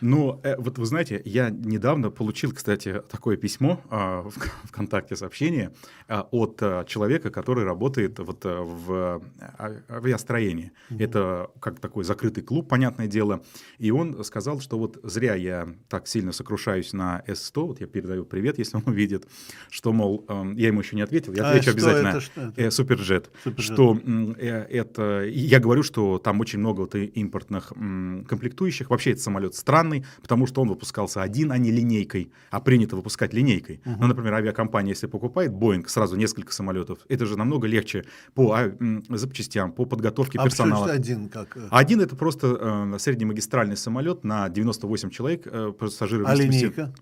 Ну, 0.00 0.40
э, 0.42 0.56
вот 0.56 0.78
вы 0.78 0.86
знаете, 0.86 1.20
я 1.24 1.50
недавно 1.50 2.10
получил, 2.10 2.52
кстати, 2.52 3.02
такое 3.10 3.36
письмо 3.36 3.80
э, 3.90 4.22
в 4.24 4.30
ВКонтакте 4.68 5.16
сообщение 5.16 5.72
э, 6.08 6.22
от 6.30 6.62
э, 6.62 6.84
человека, 6.86 7.30
который 7.30 7.64
работает 7.64 8.18
вот 8.18 8.44
э, 8.44 8.60
в 8.60 9.22
э, 9.58 9.80
авиастроении. 9.88 10.72
Mm-hmm. 10.90 11.04
Это 11.04 11.50
как 11.60 11.80
такой 11.80 12.04
закрытый 12.04 12.42
клуб, 12.42 12.68
понятное 12.68 13.06
дело. 13.06 13.42
И 13.78 13.90
он 13.90 14.22
сказал, 14.24 14.57
что 14.60 14.78
вот 14.78 14.98
зря 15.02 15.34
я 15.34 15.68
так 15.88 16.06
сильно 16.08 16.32
сокрушаюсь 16.32 16.92
на 16.92 17.22
С-100, 17.26 17.66
вот 17.66 17.80
я 17.80 17.86
передаю 17.86 18.24
привет, 18.24 18.58
если 18.58 18.76
он 18.76 18.82
увидит, 18.86 19.26
что, 19.70 19.92
мол, 19.92 20.24
э, 20.28 20.52
я 20.56 20.68
ему 20.68 20.80
еще 20.80 20.96
не 20.96 21.02
ответил, 21.02 21.32
я 21.34 21.46
а 21.46 21.50
отвечу 21.50 21.70
а 21.70 21.72
обязательно. 21.72 22.08
Это, 22.08 22.20
что 22.20 22.40
это? 22.40 22.62
Э, 22.62 22.70
суперджет. 22.70 23.30
Суперджет. 23.44 23.74
Что 23.74 23.98
э, 24.04 24.66
это... 24.70 25.24
Я 25.24 25.60
говорю, 25.60 25.82
что 25.82 26.18
там 26.18 26.40
очень 26.40 26.58
много 26.58 26.80
вот 26.82 26.94
импортных 26.94 27.72
э, 27.74 28.22
комплектующих. 28.28 28.90
Вообще 28.90 29.12
это 29.12 29.20
самолет 29.20 29.54
странный 29.54 30.04
потому 30.22 30.46
что 30.46 30.62
он 30.62 30.68
выпускался 30.68 31.22
один, 31.22 31.52
а 31.52 31.58
не 31.58 31.70
линейкой, 31.70 32.30
а 32.50 32.60
принято 32.60 32.96
выпускать 32.96 33.32
линейкой. 33.32 33.80
Uh-huh. 33.84 33.96
Ну, 33.98 34.06
например, 34.08 34.34
авиакомпания, 34.34 34.92
если 34.92 35.06
покупает 35.06 35.52
Boeing 35.52 35.86
сразу 35.88 36.16
несколько 36.16 36.52
самолетов, 36.52 36.98
это 37.08 37.26
же 37.26 37.38
намного 37.38 37.66
легче 37.66 38.04
по 38.34 38.52
а, 38.52 38.72
запчастям, 39.08 39.72
по 39.72 39.84
подготовке 39.84 40.38
а 40.38 40.44
персонала. 40.44 40.90
А 40.90 40.92
один 40.92 41.28
как? 41.28 41.56
Один 41.70 42.00
это 42.00 42.16
просто 42.16 42.92
э, 42.94 42.98
среднемагистральный 42.98 43.76
самолет 43.76 44.24
на 44.24 44.47
98 44.48 45.10
человек 45.10 45.46
э, 45.46 45.72
пассажиров. 45.72 46.28
А 46.28 46.34
линейка? 46.34 46.92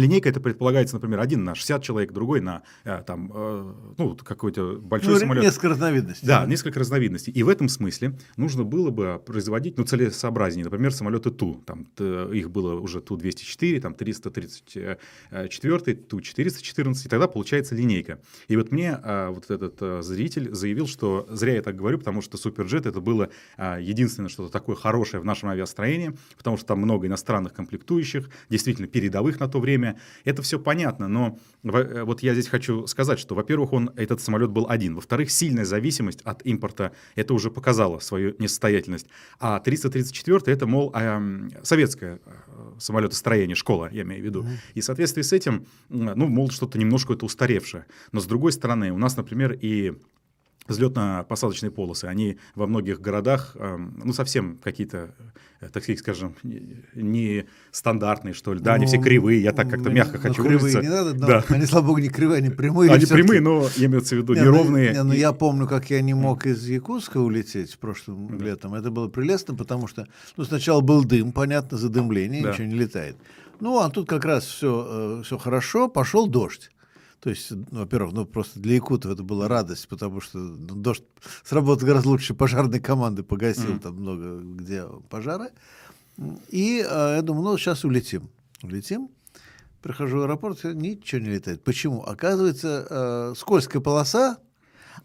Линейка 0.00 0.28
это 0.28 0.40
предполагается, 0.40 0.96
например, 0.96 1.20
один 1.20 1.44
на 1.44 1.54
60 1.54 1.82
человек, 1.82 2.12
другой 2.12 2.40
на 2.40 2.62
э, 2.84 3.02
там, 3.06 3.30
э, 3.34 3.74
ну, 3.98 4.16
какой-то 4.16 4.78
большой 4.80 5.14
ну, 5.14 5.20
самолет. 5.20 5.44
Несколько 5.44 5.68
разновидностей. 5.68 6.26
Да, 6.26 6.46
несколько 6.46 6.80
разновидностей. 6.80 7.32
И 7.32 7.42
в 7.42 7.48
этом 7.48 7.68
смысле 7.68 8.18
нужно 8.36 8.64
было 8.64 8.90
бы 8.90 9.20
производить 9.24 9.78
ну, 9.78 9.84
целесообразнее. 9.84 10.64
Например, 10.64 10.92
самолеты 10.92 11.30
Ту. 11.30 11.62
Там, 11.66 11.84
их 11.98 12.50
было 12.50 12.74
уже 12.74 13.00
Ту-204, 13.00 13.80
там 13.80 13.94
334, 13.94 15.96
Ту-414, 15.96 16.94
и 17.04 17.08
тогда 17.08 17.28
получается 17.28 17.74
линейка. 17.74 18.20
И 18.48 18.56
вот 18.56 18.72
мне 18.72 18.98
а, 19.02 19.30
вот 19.30 19.50
этот 19.50 20.04
зритель 20.04 20.54
заявил, 20.54 20.86
что 20.86 21.26
зря 21.30 21.54
я 21.54 21.62
так 21.62 21.76
говорю, 21.76 21.98
потому 21.98 22.22
что 22.22 22.36
Суперджет 22.36 22.86
это 22.86 23.00
было 23.00 23.30
единственное 23.58 24.28
что-то 24.28 24.50
такое 24.50 24.76
хорошее 24.76 25.20
в 25.20 25.24
нашем 25.24 25.50
авиастроении, 25.50 26.16
потому 26.36 26.56
что 26.56 26.66
там 26.66 26.80
много 26.80 27.06
иностранных 27.06 27.52
комплектующих, 27.52 28.28
действительно 28.48 28.88
передовых 28.88 29.40
на 29.40 29.48
то 29.48 29.60
время, 29.60 29.89
время. 29.90 30.00
Это 30.24 30.42
все 30.42 30.58
понятно, 30.58 31.08
но 31.08 31.38
э, 31.62 32.02
вот 32.04 32.22
я 32.22 32.34
здесь 32.34 32.48
хочу 32.48 32.86
сказать, 32.86 33.18
что, 33.18 33.34
во-первых, 33.34 33.72
он, 33.72 33.90
этот 33.96 34.20
самолет 34.20 34.50
был 34.50 34.66
один. 34.68 34.94
Во-вторых, 34.94 35.30
сильная 35.30 35.64
зависимость 35.64 36.20
от 36.22 36.44
импорта, 36.46 36.92
это 37.16 37.34
уже 37.34 37.50
показало 37.50 37.98
свою 38.00 38.34
несостоятельность. 38.38 39.06
А 39.38 39.60
334 39.60 40.40
это, 40.46 40.66
мол, 40.66 40.94
советское 41.62 42.20
э, 42.24 42.30
самолетостроение, 42.78 43.56
школа, 43.56 43.88
я 43.92 44.02
имею 44.02 44.22
в 44.22 44.24
виду. 44.24 44.46
И 44.74 44.80
в 44.80 44.84
соответствии 44.84 45.22
с 45.22 45.32
этим, 45.32 45.66
ну, 45.88 46.28
мол, 46.28 46.50
что-то 46.50 46.78
немножко 46.78 47.12
это 47.12 47.24
устаревшее. 47.24 47.86
Но 48.12 48.20
с 48.20 48.26
другой 48.26 48.52
стороны, 48.52 48.92
у 48.92 48.98
нас, 48.98 49.16
например, 49.16 49.52
и 49.60 49.94
взлетно-посадочные 50.68 51.70
полосы, 51.70 52.04
они 52.04 52.38
во 52.54 52.66
многих 52.66 53.00
городах, 53.00 53.56
ну, 53.56 54.12
совсем 54.12 54.58
какие-то, 54.62 55.14
э, 55.60 55.68
так 55.72 55.82
сказать, 55.82 55.98
скажем, 55.98 56.36
не 56.94 57.46
стандартные, 57.72 58.34
что 58.34 58.54
ли, 58.54 58.60
да, 58.60 58.72
ну, 58.72 58.76
они 58.76 58.86
все 58.86 58.98
ну, 58.98 59.02
кривые, 59.02 59.42
я 59.42 59.52
так 59.52 59.68
как-то 59.68 59.90
мягко 59.90 60.18
ну, 60.18 60.22
хочу 60.22 60.42
кривые 60.42 60.58
выразиться. 60.58 60.82
не 60.82 60.88
надо, 60.88 61.14
но 61.14 61.26
да. 61.26 61.44
они, 61.48 61.66
слава 61.66 61.86
богу, 61.86 61.98
не 61.98 62.08
кривые, 62.08 62.38
они 62.38 62.50
прямые. 62.50 62.92
Они 62.92 63.06
прямые, 63.06 63.40
но 63.40 63.68
имеется 63.76 64.14
в 64.14 64.18
виду 64.18 64.34
не, 64.34 64.40
неровные. 64.40 64.90
Ну, 64.90 64.96
не, 64.96 65.02
ну, 65.04 65.12
я 65.12 65.32
помню, 65.32 65.66
как 65.66 65.90
я 65.90 66.00
не 66.02 66.14
мог 66.14 66.46
из 66.46 66.64
Якутска 66.66 67.18
улететь 67.18 67.78
прошлым 67.78 68.38
да. 68.38 68.44
летом, 68.44 68.74
это 68.74 68.90
было 68.90 69.08
прелестно, 69.08 69.54
потому 69.54 69.88
что, 69.88 70.06
ну, 70.36 70.44
сначала 70.44 70.80
был 70.80 71.04
дым, 71.04 71.32
понятно, 71.32 71.78
задымление, 71.78 72.42
да. 72.42 72.52
ничего 72.52 72.66
не 72.66 72.76
летает. 72.76 73.16
Ну, 73.60 73.78
а 73.78 73.90
тут 73.90 74.08
как 74.08 74.24
раз 74.24 74.44
все, 74.44 75.18
э, 75.20 75.22
все 75.24 75.36
хорошо, 75.36 75.88
пошел 75.88 76.26
дождь. 76.26 76.70
То 77.20 77.28
есть, 77.28 77.50
ну, 77.50 77.66
во-первых, 77.70 78.14
ну 78.14 78.24
просто 78.24 78.60
для 78.60 78.74
якутов 78.74 79.12
это 79.12 79.22
была 79.22 79.46
радость, 79.46 79.88
потому 79.88 80.20
что 80.20 80.38
ну, 80.38 80.74
дождь 80.74 81.04
сработал 81.44 81.86
гораздо 81.86 82.08
лучше 82.08 82.34
пожарной 82.34 82.80
команды, 82.80 83.22
погасил 83.22 83.74
mm. 83.74 83.80
там 83.80 83.94
много 83.96 84.40
где 84.40 84.84
пожары. 85.10 85.50
И 86.48 86.84
э, 86.86 87.14
я 87.16 87.22
думаю, 87.22 87.44
ну 87.44 87.58
сейчас 87.58 87.84
улетим. 87.84 88.30
Улетим. 88.62 89.10
Прихожу 89.82 90.18
в 90.18 90.22
аэропорт, 90.22 90.64
ничего 90.64 91.20
не 91.20 91.30
летает. 91.30 91.62
Почему? 91.62 92.02
Оказывается, 92.02 92.86
э, 92.88 93.34
скользкая 93.36 93.82
полоса, 93.82 94.38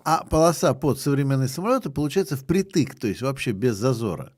а 0.04 0.24
полоса 0.24 0.74
под 0.74 1.00
современные 1.00 1.48
самолеты 1.48 1.90
получается 1.90 2.38
впритык, 2.38 2.96
то 2.96 3.08
есть 3.08 3.22
вообще 3.22 3.52
без 3.52 3.76
зазора. 3.76 4.34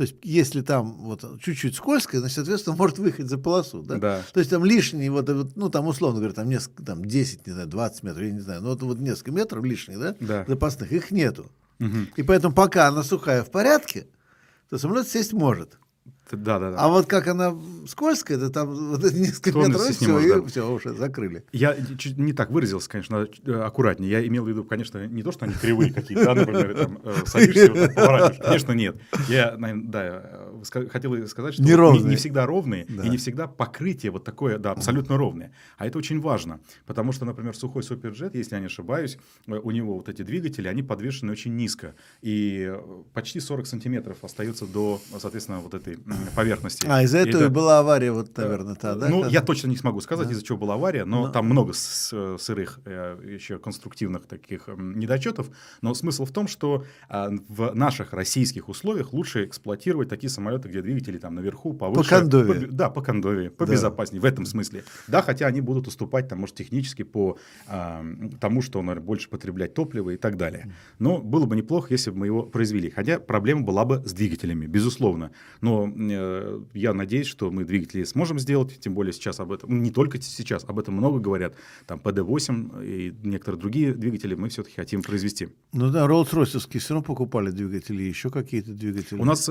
То 0.00 0.04
есть, 0.04 0.16
если 0.22 0.62
там 0.62 0.94
вот 1.00 1.42
чуть-чуть 1.42 1.74
скользко, 1.74 2.20
значит, 2.20 2.36
соответственно, 2.36 2.74
может 2.74 2.98
выехать 2.98 3.28
за 3.28 3.36
полосу, 3.36 3.82
да? 3.82 3.96
да. 3.96 4.22
То 4.32 4.40
есть, 4.40 4.48
там 4.48 4.64
лишние, 4.64 5.10
вот, 5.10 5.28
ну, 5.56 5.68
там, 5.68 5.88
условно 5.88 6.20
говоря, 6.20 6.32
там, 6.32 6.48
несколько, 6.48 6.82
там, 6.82 7.04
10, 7.04 7.46
не 7.46 7.52
знаю, 7.52 7.68
20 7.68 8.02
метров, 8.04 8.22
я 8.24 8.30
не 8.30 8.40
знаю, 8.40 8.62
но 8.62 8.70
вот, 8.70 8.82
вот 8.82 8.98
несколько 8.98 9.30
метров 9.30 9.62
лишних, 9.62 10.00
да, 10.00 10.16
да. 10.18 10.46
запасных, 10.48 10.90
их 10.90 11.10
нету. 11.10 11.50
Угу. 11.80 11.96
И 12.16 12.22
поэтому, 12.22 12.54
пока 12.54 12.88
она 12.88 13.02
сухая 13.02 13.44
в 13.44 13.50
порядке, 13.50 14.06
то 14.70 14.78
самолет 14.78 15.06
сесть 15.06 15.34
может. 15.34 15.78
Да, 16.36 16.58
да, 16.58 16.70
да. 16.72 16.76
А 16.78 16.88
вот 16.88 17.06
как 17.06 17.28
она 17.28 17.54
скользкая, 17.86 18.36
это 18.38 18.50
там 18.50 18.68
вот 18.90 19.02
несколько 19.12 19.58
метров, 19.58 19.90
и 19.90 19.92
все, 19.92 20.18
и 20.38 20.46
все, 20.46 20.72
уже 20.72 20.94
закрыли. 20.94 21.44
Я 21.52 21.76
чуть 21.98 22.18
не 22.18 22.32
так 22.32 22.50
выразился, 22.50 22.88
конечно, 22.88 23.26
э, 23.46 23.52
аккуратнее. 23.52 24.10
Я 24.10 24.26
имел 24.26 24.44
в 24.44 24.48
виду, 24.48 24.64
конечно, 24.64 25.06
не 25.06 25.22
то, 25.22 25.32
что 25.32 25.44
они 25.44 25.54
кривые 25.54 25.92
какие-то, 25.92 26.24
да, 26.24 26.34
например, 26.34 26.74
там, 26.74 26.98
э, 27.04 27.14
садишься, 27.26 27.72
поворачиваешь. 27.94 28.44
Конечно, 28.44 28.72
нет. 28.72 28.96
Я, 29.28 29.56
да, 29.58 30.49
хотел 30.64 31.26
сказать, 31.28 31.54
что 31.54 31.62
не, 31.62 32.02
не 32.02 32.16
всегда 32.16 32.46
ровные, 32.46 32.86
да. 32.88 33.04
и 33.04 33.08
не 33.08 33.16
всегда 33.16 33.46
покрытие 33.46 34.12
вот 34.12 34.24
такое, 34.24 34.58
да, 34.58 34.72
абсолютно 34.72 35.16
ровное. 35.16 35.52
А 35.76 35.86
это 35.86 35.98
очень 35.98 36.20
важно, 36.20 36.60
потому 36.86 37.12
что, 37.12 37.24
например, 37.24 37.54
сухой 37.56 37.82
суперджет, 37.82 38.34
если 38.34 38.54
я 38.54 38.60
не 38.60 38.66
ошибаюсь, 38.66 39.18
у 39.46 39.70
него 39.70 39.96
вот 39.96 40.08
эти 40.08 40.22
двигатели, 40.22 40.68
они 40.68 40.82
подвешены 40.82 41.32
очень 41.32 41.54
низко, 41.56 41.94
и 42.22 42.72
почти 43.12 43.40
40 43.40 43.66
сантиметров 43.66 44.18
остается 44.22 44.66
до, 44.66 45.00
соответственно, 45.18 45.60
вот 45.60 45.74
этой 45.74 45.98
поверхности. 46.34 46.86
А, 46.88 47.02
из-за 47.02 47.18
этого 47.18 47.44
и 47.44 47.48
была 47.48 47.78
авария, 47.78 48.12
вот, 48.12 48.36
наверное, 48.36 48.74
та, 48.74 48.94
да? 48.94 49.08
Ну, 49.08 49.28
я 49.28 49.40
точно 49.40 49.68
не 49.68 49.76
смогу 49.76 50.00
сказать, 50.00 50.26
да. 50.26 50.32
из-за 50.32 50.44
чего 50.44 50.58
была 50.58 50.74
авария, 50.74 51.04
но, 51.04 51.26
но... 51.26 51.32
там 51.32 51.46
много 51.46 51.72
сырых 51.72 52.80
э, 52.84 53.18
еще 53.24 53.58
конструктивных 53.58 54.26
таких 54.26 54.68
недочетов. 54.68 55.50
Но 55.82 55.94
смысл 55.94 56.24
в 56.24 56.32
том, 56.32 56.48
что 56.48 56.84
а, 57.08 57.30
в 57.48 57.74
наших 57.74 58.12
российских 58.12 58.68
условиях 58.68 59.12
лучше 59.12 59.44
эксплуатировать 59.44 60.08
такие 60.08 60.30
самолеты, 60.30 60.49
где 60.58 60.82
двигатели 60.82 61.18
там 61.18 61.34
наверху, 61.34 61.72
повыше. 61.72 62.08
По 62.08 62.16
кондове. 62.16 62.66
По, 62.66 62.72
да, 62.72 62.90
по 62.90 63.02
кондове, 63.02 63.50
побезопаснее, 63.50 64.20
да. 64.20 64.28
в 64.28 64.32
этом 64.32 64.46
смысле. 64.46 64.84
Да, 65.08 65.22
хотя 65.22 65.46
они 65.46 65.60
будут 65.60 65.88
уступать, 65.88 66.28
там, 66.28 66.40
может, 66.40 66.56
технически 66.56 67.02
по 67.02 67.38
а, 67.66 68.04
тому, 68.40 68.62
что 68.62 68.82
наверное, 68.82 69.04
больше 69.04 69.28
потреблять 69.28 69.74
топлива 69.74 70.10
и 70.10 70.16
так 70.16 70.36
далее. 70.36 70.72
Но 70.98 71.18
было 71.18 71.46
бы 71.46 71.56
неплохо, 71.56 71.88
если 71.90 72.10
бы 72.10 72.18
мы 72.18 72.26
его 72.26 72.42
произвели. 72.42 72.90
Хотя 72.90 73.18
проблема 73.18 73.62
была 73.62 73.84
бы 73.84 74.02
с 74.04 74.12
двигателями, 74.12 74.66
безусловно. 74.66 75.30
Но 75.60 75.90
Э, 76.10 76.60
я 76.74 76.94
надеюсь, 76.94 77.26
что 77.26 77.50
мы 77.50 77.64
двигатели 77.64 78.04
сможем 78.04 78.38
сделать, 78.38 78.78
тем 78.80 78.94
более 78.94 79.12
сейчас 79.12 79.40
об 79.40 79.52
этом, 79.52 79.82
не 79.82 79.90
только 79.90 80.20
сейчас, 80.20 80.64
об 80.66 80.78
этом 80.78 80.94
много 80.94 81.18
говорят, 81.18 81.54
там 81.86 82.00
PD-8 82.02 82.84
и 82.86 83.14
некоторые 83.22 83.60
другие 83.60 83.94
двигатели 83.94 84.34
мы 84.34 84.48
все-таки 84.48 84.76
хотим 84.76 85.02
произвести. 85.02 85.48
Ну 85.72 85.90
да, 85.90 86.06
Rolls-Royce 86.06 86.78
все 86.78 86.94
равно 86.94 87.04
покупали 87.04 87.50
двигатели, 87.50 88.02
еще 88.02 88.30
какие-то 88.30 88.72
двигатели. 88.72 89.18
У 89.18 89.24
нас 89.24 89.50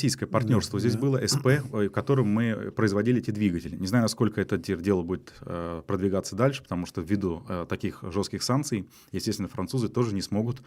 франко-российское 0.00 0.26
партнерство 0.26 0.78
да, 0.78 0.80
здесь 0.80 0.94
да. 0.94 1.00
было, 1.00 1.26
СП, 1.26 1.46
э, 1.46 1.88
которым 1.88 2.28
мы 2.28 2.70
производили 2.70 3.20
эти 3.20 3.30
двигатели. 3.30 3.76
Не 3.76 3.86
знаю, 3.86 4.02
насколько 4.02 4.40
это 4.40 4.56
дело 4.56 5.02
будет 5.02 5.32
э, 5.42 5.82
продвигаться 5.86 6.36
дальше, 6.36 6.62
потому 6.62 6.86
что 6.86 7.00
ввиду 7.00 7.42
таких 7.68 8.02
жестких 8.02 8.42
санкций, 8.42 8.88
естественно, 9.12 9.48
французы 9.48 9.88
тоже 9.88 10.14
не 10.14 10.22
смогут 10.22 10.62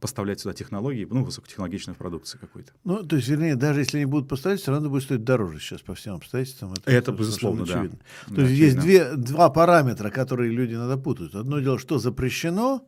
поставлять 0.00 0.40
сюда 0.40 0.54
технологии, 0.54 1.06
ну, 1.08 1.24
высокотехнологичную 1.24 1.96
продукцию 1.96 2.40
какую-то. 2.40 2.72
Ну, 2.84 3.02
то 3.02 3.16
есть, 3.16 3.28
вернее, 3.28 3.56
даже 3.56 3.80
если 3.80 3.98
они 3.98 4.06
будут 4.06 4.28
поставить, 4.28 4.60
все 4.60 4.72
равно 4.72 4.88
будет 4.88 5.04
стоить 5.04 5.24
дороже 5.24 5.58
сейчас 5.60 5.80
по 5.80 5.94
всем 5.94 6.14
обстоятельствам. 6.14 6.72
Это, 6.72 6.90
это 6.90 7.12
безусловно, 7.12 7.64
да. 7.66 7.74
Очевидно. 7.74 7.98
То 8.28 8.34
да, 8.34 8.42
есть 8.42 8.52
очевидно. 8.52 8.80
есть 8.80 8.80
две, 8.80 9.16
два 9.16 9.50
параметра, 9.50 10.10
которые 10.10 10.50
люди 10.50 10.74
надо 10.74 10.96
путают. 10.96 11.34
Одно 11.34 11.60
дело, 11.60 11.78
что 11.78 11.98
запрещено 11.98 12.86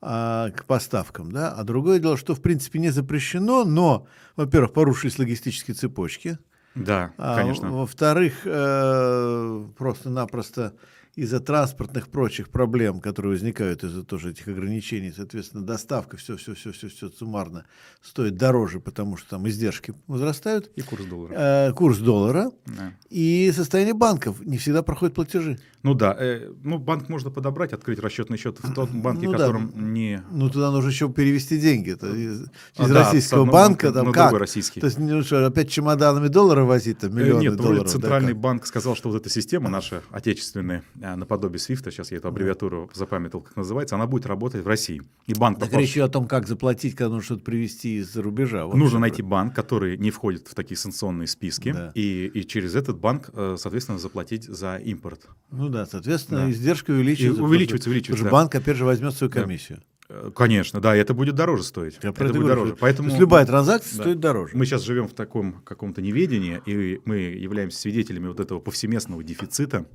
а, 0.00 0.50
к 0.50 0.64
поставкам, 0.64 1.32
да, 1.32 1.52
а 1.52 1.64
другое 1.64 1.98
дело, 1.98 2.16
что 2.16 2.34
в 2.34 2.42
принципе 2.42 2.78
не 2.78 2.90
запрещено, 2.90 3.64
но, 3.64 4.06
во-первых, 4.36 4.72
порушились 4.72 5.18
логистические 5.18 5.74
цепочки. 5.74 6.38
Да, 6.74 7.12
а, 7.16 7.36
конечно. 7.36 7.70
Во-вторых, 7.70 8.42
э, 8.44 9.64
просто-напросто 9.78 10.74
из-за 11.16 11.40
транспортных 11.40 12.08
прочих 12.08 12.50
проблем, 12.50 13.00
которые 13.00 13.32
возникают 13.32 13.82
из-за 13.82 14.04
тоже 14.04 14.30
этих 14.30 14.46
ограничений, 14.48 15.12
соответственно, 15.16 15.64
доставка, 15.64 16.18
все, 16.18 16.36
все, 16.36 16.54
все, 16.54 16.72
все, 16.72 16.88
все 16.88 17.08
суммарно 17.08 17.64
стоит 18.02 18.36
дороже, 18.36 18.80
потому 18.80 19.16
что 19.16 19.30
там 19.30 19.48
издержки 19.48 19.94
возрастают. 20.06 20.70
И 20.76 20.82
курс 20.82 21.04
доллара. 21.06 21.34
Э, 21.34 21.72
курс 21.72 21.98
доллара. 21.98 22.50
Да. 22.66 22.92
И 23.08 23.50
состояние 23.56 23.94
банков. 23.94 24.44
Не 24.44 24.58
всегда 24.58 24.82
проходят 24.82 25.14
платежи. 25.14 25.58
Ну 25.82 25.94
да, 25.94 26.14
э, 26.18 26.52
ну 26.64 26.78
банк 26.78 27.08
можно 27.08 27.30
подобрать, 27.30 27.72
открыть 27.72 27.98
расчетный 28.00 28.36
счет 28.36 28.58
в 28.60 28.74
том 28.74 29.02
банке, 29.02 29.26
ну, 29.26 29.32
котором 29.32 29.72
да. 29.72 29.80
не... 29.80 30.22
Ну 30.30 30.50
туда 30.50 30.70
нужно 30.70 30.88
еще 30.88 31.08
перевести 31.08 31.58
деньги. 31.58 31.92
Это 31.92 32.08
из, 32.08 32.46
а, 32.76 32.84
из 32.84 32.90
российского 32.90 33.46
да, 33.46 33.52
банка. 33.52 33.92
Там, 33.92 34.12
как? 34.12 34.32
российский. 34.32 34.80
То 34.80 34.86
есть 34.86 34.98
ну, 34.98 35.22
что, 35.22 35.46
опять 35.46 35.70
чемоданами 35.70 36.28
долларов 36.28 36.66
возить, 36.66 36.98
там, 36.98 37.14
миллионы 37.14 37.40
э, 37.40 37.50
Нет, 37.50 37.56
долларов. 37.56 37.88
центральный 37.88 38.34
да, 38.34 38.40
банк 38.40 38.66
сказал, 38.66 38.96
что 38.96 39.10
вот 39.10 39.20
эта 39.20 39.30
система 39.30 39.70
наша 39.70 40.02
отечественная, 40.10 40.82
наподобие 41.14 41.60
Свифта, 41.60 41.90
сейчас 41.90 42.10
я 42.10 42.16
эту 42.16 42.28
аббревиатуру 42.28 42.90
запамятовал, 42.94 43.44
как 43.44 43.56
называется, 43.56 43.94
она 43.94 44.06
будет 44.06 44.26
работать 44.26 44.64
в 44.64 44.66
России. 44.66 45.02
И 45.26 45.34
банк 45.34 45.58
так 45.58 45.68
попав... 45.68 45.80
речь 45.80 45.96
о 45.98 46.08
том, 46.08 46.26
как 46.26 46.48
заплатить, 46.48 46.94
когда 46.94 47.10
нужно 47.10 47.24
что-то 47.24 47.44
привезти 47.44 47.98
из-за 47.98 48.22
рубежа. 48.22 48.66
Вот 48.66 48.74
нужно 48.74 48.98
найти 48.98 49.22
банк, 49.22 49.54
который 49.54 49.96
не 49.98 50.10
входит 50.10 50.48
в 50.48 50.54
такие 50.54 50.76
санкционные 50.76 51.28
списки, 51.28 51.72
да. 51.72 51.92
и, 51.94 52.26
и 52.34 52.46
через 52.46 52.74
этот 52.74 52.98
банк, 52.98 53.30
э, 53.32 53.56
соответственно, 53.58 53.98
заплатить 53.98 54.44
за 54.44 54.76
импорт. 54.78 55.28
Ну 55.50 55.68
да, 55.68 55.86
соответственно, 55.86 56.46
да. 56.46 56.50
издержка 56.50 56.90
увеличивается. 56.90 57.40
И 57.40 57.44
увеличивается, 57.44 57.90
увеличивается. 57.90 58.24
Потому 58.24 58.36
да. 58.36 58.42
банк, 58.42 58.54
опять 58.54 58.76
же, 58.76 58.84
возьмет 58.84 59.14
свою 59.14 59.30
комиссию. 59.30 59.78
Да. 59.78 59.84
Э, 60.08 60.30
конечно, 60.34 60.80
да, 60.80 60.94
это 60.94 61.14
будет 61.14 61.34
дороже 61.34 61.62
стоить. 61.64 61.98
Я 62.02 62.10
это 62.10 62.24
будет 62.24 62.46
дороже. 62.46 62.76
Поэтому, 62.78 63.08
То 63.08 63.12
есть 63.12 63.20
любая 63.20 63.46
транзакция 63.46 63.96
да. 63.96 64.02
стоит 64.04 64.20
дороже. 64.20 64.56
Мы 64.56 64.66
сейчас 64.66 64.82
живем 64.82 65.08
в 65.08 65.14
таком 65.14 65.60
каком-то 65.64 66.00
неведении, 66.00 66.60
и 66.66 67.00
мы 67.04 67.16
являемся 67.16 67.78
свидетелями 67.78 68.28
вот 68.28 68.40
этого 68.40 68.60
повсеместного 68.60 69.22
дефицита 69.24 69.86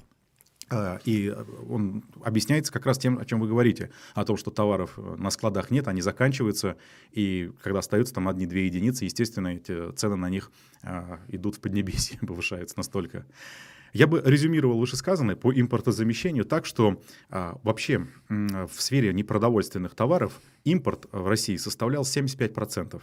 и 1.05 1.35
он 1.69 2.03
объясняется 2.23 2.71
как 2.71 2.85
раз 2.85 2.97
тем, 2.97 3.17
о 3.17 3.25
чем 3.25 3.39
вы 3.39 3.47
говорите, 3.47 3.91
о 4.13 4.25
том, 4.25 4.37
что 4.37 4.51
товаров 4.51 4.93
э, 4.97 5.15
на 5.17 5.29
складах 5.29 5.71
нет, 5.71 5.87
они 5.87 6.01
заканчиваются, 6.01 6.77
и 7.11 7.51
когда 7.61 7.79
остаются 7.79 8.13
там 8.13 8.27
одни-две 8.27 8.65
единицы, 8.65 9.05
естественно, 9.05 9.49
эти 9.49 9.91
цены 9.93 10.15
на 10.15 10.29
них 10.29 10.51
идут 11.27 11.55
в 11.55 11.59
поднебесье, 11.59 12.17
повышаются 12.27 12.77
настолько. 12.77 13.25
Я 13.93 14.07
бы 14.07 14.21
резюмировал 14.23 14.79
вышесказанное 14.79 15.35
по 15.35 15.51
импортозамещению 15.51 16.45
так, 16.45 16.65
что 16.65 17.01
а, 17.29 17.59
вообще 17.63 18.07
в 18.29 18.71
сфере 18.77 19.13
непродовольственных 19.13 19.95
товаров 19.95 20.39
импорт 20.63 21.07
в 21.11 21.27
России 21.27 21.57
составлял 21.57 22.03
75%. 22.03 23.01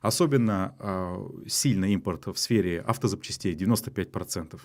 Особенно 0.00 0.76
а, 0.78 1.28
сильный 1.48 1.92
импорт 1.92 2.26
в 2.26 2.36
сфере 2.36 2.80
автозапчастей 2.80 3.54
95%. 3.54 4.60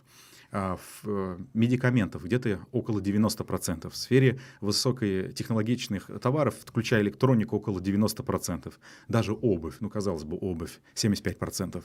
А, 0.55 0.77
э, 1.03 1.37
медикаментов 1.55 2.23
где-то 2.23 2.59
около 2.71 2.99
90%, 2.99 3.89
в 3.89 3.95
сфере 3.95 4.39
высокотехнологичных 4.61 6.11
товаров, 6.21 6.53
включая 6.63 7.01
электронику, 7.01 7.55
около 7.55 7.79
90%, 7.79 8.71
даже 9.07 9.33
обувь, 9.33 9.77
ну, 9.79 9.89
казалось 9.89 10.25
бы, 10.25 10.37
обувь 10.37 10.79
75%. 10.93 11.83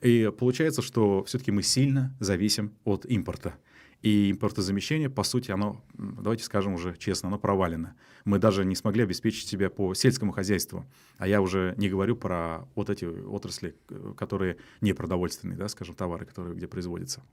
И 0.00 0.30
получается, 0.38 0.80
что 0.80 1.24
все-таки 1.24 1.50
мы 1.50 1.64
сильно 1.64 2.16
зависим 2.20 2.72
от 2.84 3.04
импорта. 3.04 3.54
И 4.00 4.30
импортозамещение, 4.30 5.10
по 5.10 5.24
сути, 5.24 5.50
оно, 5.50 5.84
давайте 5.94 6.44
скажем 6.44 6.74
уже 6.74 6.96
честно, 6.98 7.26
оно 7.30 7.38
провалено. 7.40 7.96
Мы 8.24 8.38
даже 8.38 8.64
не 8.64 8.76
смогли 8.76 9.02
обеспечить 9.02 9.48
себя 9.48 9.70
по 9.70 9.92
сельскому 9.94 10.30
хозяйству. 10.30 10.86
А 11.16 11.26
я 11.26 11.40
уже 11.40 11.74
не 11.76 11.88
говорю 11.88 12.14
про 12.14 12.60
вот 12.76 12.90
эти 12.90 13.06
отрасли, 13.06 13.74
э, 13.88 14.14
которые 14.16 14.58
не 14.80 14.92
продовольственные, 14.92 15.58
да, 15.58 15.66
скажем, 15.66 15.96
товары, 15.96 16.26
которые 16.26 16.54
где 16.54 16.68
производятся. 16.68 17.24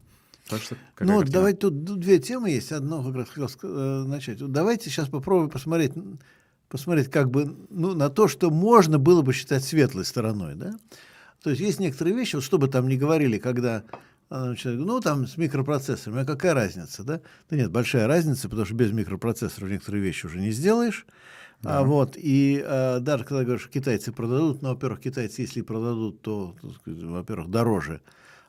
Так 0.48 0.62
что, 0.62 0.76
ну, 1.00 1.18
картина? 1.18 1.26
давайте 1.26 1.58
тут 1.58 1.84
две 2.00 2.20
темы 2.20 2.52
есть. 2.52 2.72
Одно 2.72 3.04
как 3.04 3.16
раз 3.16 3.30
хотел 3.30 3.50
э, 3.64 4.04
начать. 4.04 4.38
Давайте 4.40 4.90
сейчас 4.90 5.10
попробуем 5.10 5.50
посмотреть 5.50 5.94
посмотреть 6.70 7.10
как 7.10 7.30
бы 7.30 7.56
ну, 7.70 7.94
на 7.94 8.10
то, 8.10 8.28
что 8.28 8.50
можно 8.50 9.00
было 9.00 9.22
бы 9.22 9.34
считать 9.34 9.64
светлой 9.64 10.06
стороной. 10.06 10.56
Да? 10.56 10.76
То 11.42 11.50
есть 11.52 11.62
есть 11.62 11.80
некоторые 11.80 12.16
вещи, 12.16 12.36
вот 12.36 12.44
что 12.44 12.58
бы 12.58 12.68
там 12.68 12.88
ни 12.88 12.96
говорили, 12.96 13.38
когда 13.38 13.84
а, 14.30 14.56
человек, 14.56 14.86
ну, 14.86 15.00
там 15.00 15.28
с 15.28 15.38
микропроцессорами, 15.38 16.24
а 16.24 16.26
какая 16.26 16.54
разница, 16.54 17.04
да? 17.04 17.22
Да 17.50 17.56
нет, 17.56 17.72
большая 17.72 18.08
разница, 18.08 18.50
потому 18.50 18.66
что 18.66 18.76
без 18.76 18.92
микропроцессоров 18.92 19.70
некоторые 19.70 20.04
вещи 20.04 20.26
уже 20.26 20.40
не 20.40 20.52
сделаешь. 20.52 21.06
Да. 21.62 21.80
А, 21.80 21.84
вот, 21.84 22.16
и 22.18 22.64
а, 22.66 23.00
даже 23.00 23.24
когда 23.24 23.44
говоришь, 23.44 23.70
китайцы 23.70 24.12
продадут, 24.12 24.62
ну, 24.62 24.70
во-первых, 24.70 25.02
китайцы, 25.02 25.44
если 25.44 25.62
продадут, 25.62 26.22
то, 26.22 26.56
во-первых, 26.86 27.50
дороже, 27.50 28.02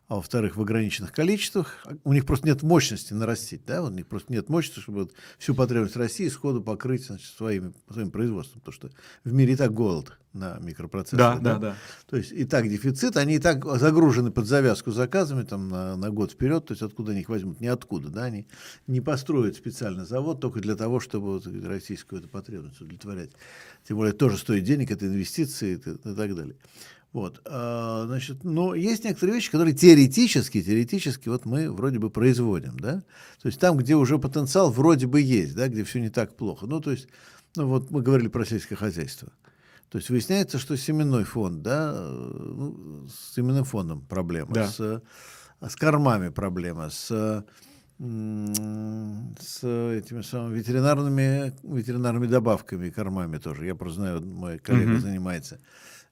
а 0.08 0.16
во-вторых, 0.16 0.56
в 0.56 0.62
ограниченных 0.62 1.12
количествах. 1.12 1.84
У 2.04 2.12
них 2.12 2.26
просто 2.26 2.46
нет 2.46 2.62
мощности 2.62 3.12
нарастить, 3.12 3.64
да, 3.66 3.82
у 3.82 3.90
них 3.90 4.06
просто 4.06 4.32
нет 4.32 4.48
мощности, 4.48 4.80
чтобы 4.80 5.10
всю 5.38 5.54
потребность 5.54 5.96
России 5.96 6.28
сходу 6.28 6.62
покрыть 6.62 7.06
значит, 7.06 7.34
своими, 7.36 7.72
своим 7.90 8.10
производством, 8.10 8.60
потому 8.60 8.72
что 8.72 8.90
в 9.25 9.32
мире 9.32 9.54
и 9.54 9.56
так 9.56 9.72
голод 9.72 10.12
на 10.32 10.58
микропроцессоры. 10.60 11.18
Да, 11.18 11.38
да, 11.38 11.54
да, 11.54 11.58
да. 11.58 11.76
То 12.08 12.16
есть 12.18 12.30
и 12.30 12.44
так 12.44 12.68
дефицит, 12.68 13.16
они 13.16 13.36
и 13.36 13.38
так 13.38 13.64
загружены 13.78 14.30
под 14.30 14.46
завязку 14.46 14.92
заказами 14.92 15.42
там 15.42 15.68
на, 15.68 15.96
на 15.96 16.10
год 16.10 16.32
вперед, 16.32 16.66
то 16.66 16.72
есть 16.72 16.82
откуда 16.82 17.12
они 17.12 17.22
их 17.22 17.28
возьмут, 17.28 17.60
ниоткуда, 17.60 18.08
да, 18.10 18.25
они 18.25 18.46
не 18.86 19.00
построят 19.00 19.56
специальный 19.56 20.04
завод 20.04 20.40
только 20.40 20.60
для 20.60 20.76
того, 20.76 21.00
чтобы 21.00 21.32
вот 21.32 21.46
российскую 21.64 22.20
эту 22.20 22.28
потребность 22.28 22.80
удовлетворять. 22.80 23.30
Тем 23.88 23.96
более 23.96 24.12
тоже 24.12 24.36
стоит 24.36 24.64
денег, 24.64 24.90
это 24.90 25.06
инвестиции 25.06 25.75
и, 25.75 26.10
и 26.10 26.14
так 26.14 26.36
далее. 26.36 26.56
Вот, 27.16 27.40
а, 27.46 28.04
значит, 28.08 28.44
но 28.44 28.75
есть 28.75 29.04
некоторые 29.04 29.37
вещи, 29.37 29.50
которые 29.50 29.75
теоретически, 29.75 30.62
теоретически 30.62 31.30
вот 31.30 31.46
мы 31.46 31.73
вроде 31.73 31.99
бы 31.99 32.11
производим, 32.11 32.78
да, 32.78 33.02
то 33.40 33.46
есть 33.49 33.58
там, 33.58 33.78
где 33.78 33.94
уже 33.94 34.18
потенциал 34.18 34.70
вроде 34.70 35.06
бы 35.06 35.23
есть, 35.23 35.54
да, 35.54 35.68
где 35.68 35.82
все 35.82 35.99
не 35.99 36.11
так 36.11 36.37
плохо. 36.37 36.66
Ну, 36.66 36.78
то 36.78 36.90
есть, 36.90 37.08
ну 37.56 37.68
вот 37.68 37.90
мы 37.90 38.02
говорили 38.02 38.28
про 38.28 38.44
сельское 38.44 38.76
хозяйство. 38.76 39.32
То 39.88 39.96
есть 39.96 40.11
выясняется, 40.11 40.58
что 40.58 40.76
семенной 40.76 41.25
фонд, 41.25 41.62
да, 41.62 41.94
ну, 41.99 43.08
с 43.08 43.35
семенным 43.35 43.64
фондом 43.64 44.02
проблема, 44.02 44.52
да. 44.52 44.66
с, 44.66 45.02
с 45.66 45.75
кормами 45.75 46.28
проблема, 46.28 46.90
с 46.90 47.46
с 47.99 49.64
этими 49.64 50.21
самыми 50.21 50.58
ветеринарными, 50.58 51.54
ветеринарными 51.62 52.26
добавками, 52.26 52.90
кормами 52.90 53.38
тоже. 53.38 53.64
Я 53.64 53.75
просто 53.75 54.00
знаю, 54.00 54.21
мой 54.21 54.58
коллега 54.58 54.93
угу. 54.93 55.00
занимается 55.00 55.60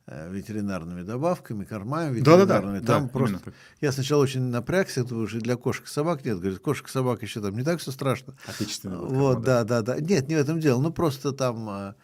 ветеринарными 0.07 1.03
добавками, 1.03 1.65
кормами 1.65 2.17
ветеринарными. 2.17 2.79
Да, 2.79 2.81
да, 2.81 2.81
да. 2.81 2.87
Там 2.87 3.07
да, 3.07 3.09
просто... 3.09 3.53
Я 3.81 3.93
сначала 3.93 4.23
очень 4.23 4.43
напрягся, 4.43 5.01
это 5.01 5.15
уже 5.17 5.41
для 5.41 5.57
кошек 5.57 5.87
и 5.87 5.89
собак 5.89 6.25
нет. 6.25 6.39
Говорит, 6.39 6.59
кошек 6.59 6.89
и 6.89 6.91
собак 6.91 7.23
еще 7.23 7.41
там 7.41 7.57
не 7.57 7.63
так 7.63 7.81
все 7.81 7.91
страшно. 7.91 8.35
Отечественный. 8.47 8.99
Вот, 8.99 9.43
да, 9.43 9.65
да, 9.65 9.83
да. 9.83 9.99
Нет, 9.99 10.29
не 10.29 10.35
в 10.35 10.39
этом 10.39 10.61
дело. 10.61 10.81
Ну, 10.81 10.93
просто 10.93 11.33
там... 11.33 11.95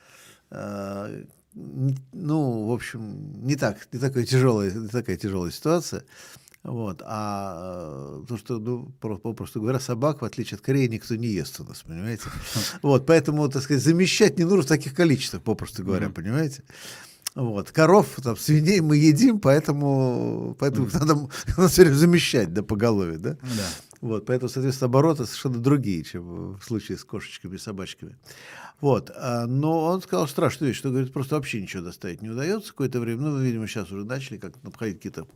А, 0.51 1.25
ну, 1.55 2.67
в 2.67 2.73
общем, 2.73 3.45
не 3.45 3.57
так, 3.57 3.89
не 3.93 3.99
такая 3.99 4.25
тяжелая, 4.25 4.71
не 4.71 4.89
такая 4.89 5.17
тяжелая 5.17 5.51
ситуация. 5.51 6.05
Вот. 6.63 7.03
А 7.05 8.23
то, 8.29 8.37
что, 8.37 8.59
ну, 8.59 8.93
попросту 9.01 9.61
говоря, 9.61 9.81
собак, 9.81 10.23
в 10.23 10.25
отличие 10.25 10.57
от 10.57 10.63
Кореи, 10.63 10.87
никто 10.87 11.17
не 11.17 11.29
ест 11.29 11.59
у 11.61 11.65
нас, 11.65 11.83
понимаете? 11.83 12.25
Вот, 12.83 13.07
поэтому, 13.07 13.49
так 13.49 13.63
сказать, 13.63 13.83
замещать 13.83 14.39
не 14.39 14.45
нужно 14.45 14.63
в 14.63 14.67
таких 14.67 14.95
количествах, 14.95 15.43
попросту 15.43 15.85
говоря, 15.85 16.11
понимаете? 16.11 16.63
Вот. 17.35 17.71
Коров, 17.71 18.19
там, 18.23 18.37
свиней 18.37 18.81
мы 18.81 18.97
едим, 18.97 19.39
поэтому, 19.41 20.57
поэтому 20.59 20.87
mm. 20.87 20.99
надо, 20.99 21.15
надо 21.57 21.69
все 21.69 21.83
время 21.83 21.95
замещать 21.95 22.53
да, 22.53 22.63
поголовье. 22.63 23.19
Да? 23.19 23.37
Да. 23.41 23.69
Вот, 24.01 24.27
поэтому, 24.27 24.49
соответственно, 24.49 24.87
обороты 24.87 25.27
совершенно 25.27 25.59
другие, 25.59 26.03
чем 26.03 26.55
в 26.55 26.63
случае 26.65 26.99
с 26.99 27.05
кошечками 27.05 27.57
и 27.57 27.59
собачками. 27.59 28.17
Вот. 28.81 29.11
А, 29.15 29.47
но 29.47 29.85
он 29.85 30.03
сказал 30.03 30.27
страшную 30.27 30.71
вещь, 30.71 30.79
что, 30.79 30.91
говорит, 30.91 31.13
просто 31.13 31.37
вообще 31.37 31.61
ничего 31.61 31.83
доставить 31.83 32.23
не 32.23 32.31
удается 32.31 32.71
какое-то 32.71 32.99
время. 32.99 33.23
Ну, 33.23 33.39
видимо, 33.39 33.67
сейчас 33.67 33.93
уже 33.93 34.05
начали 34.05 34.39
как-то 34.39 34.67
обходить 34.67 34.97
какие-то 34.97 35.27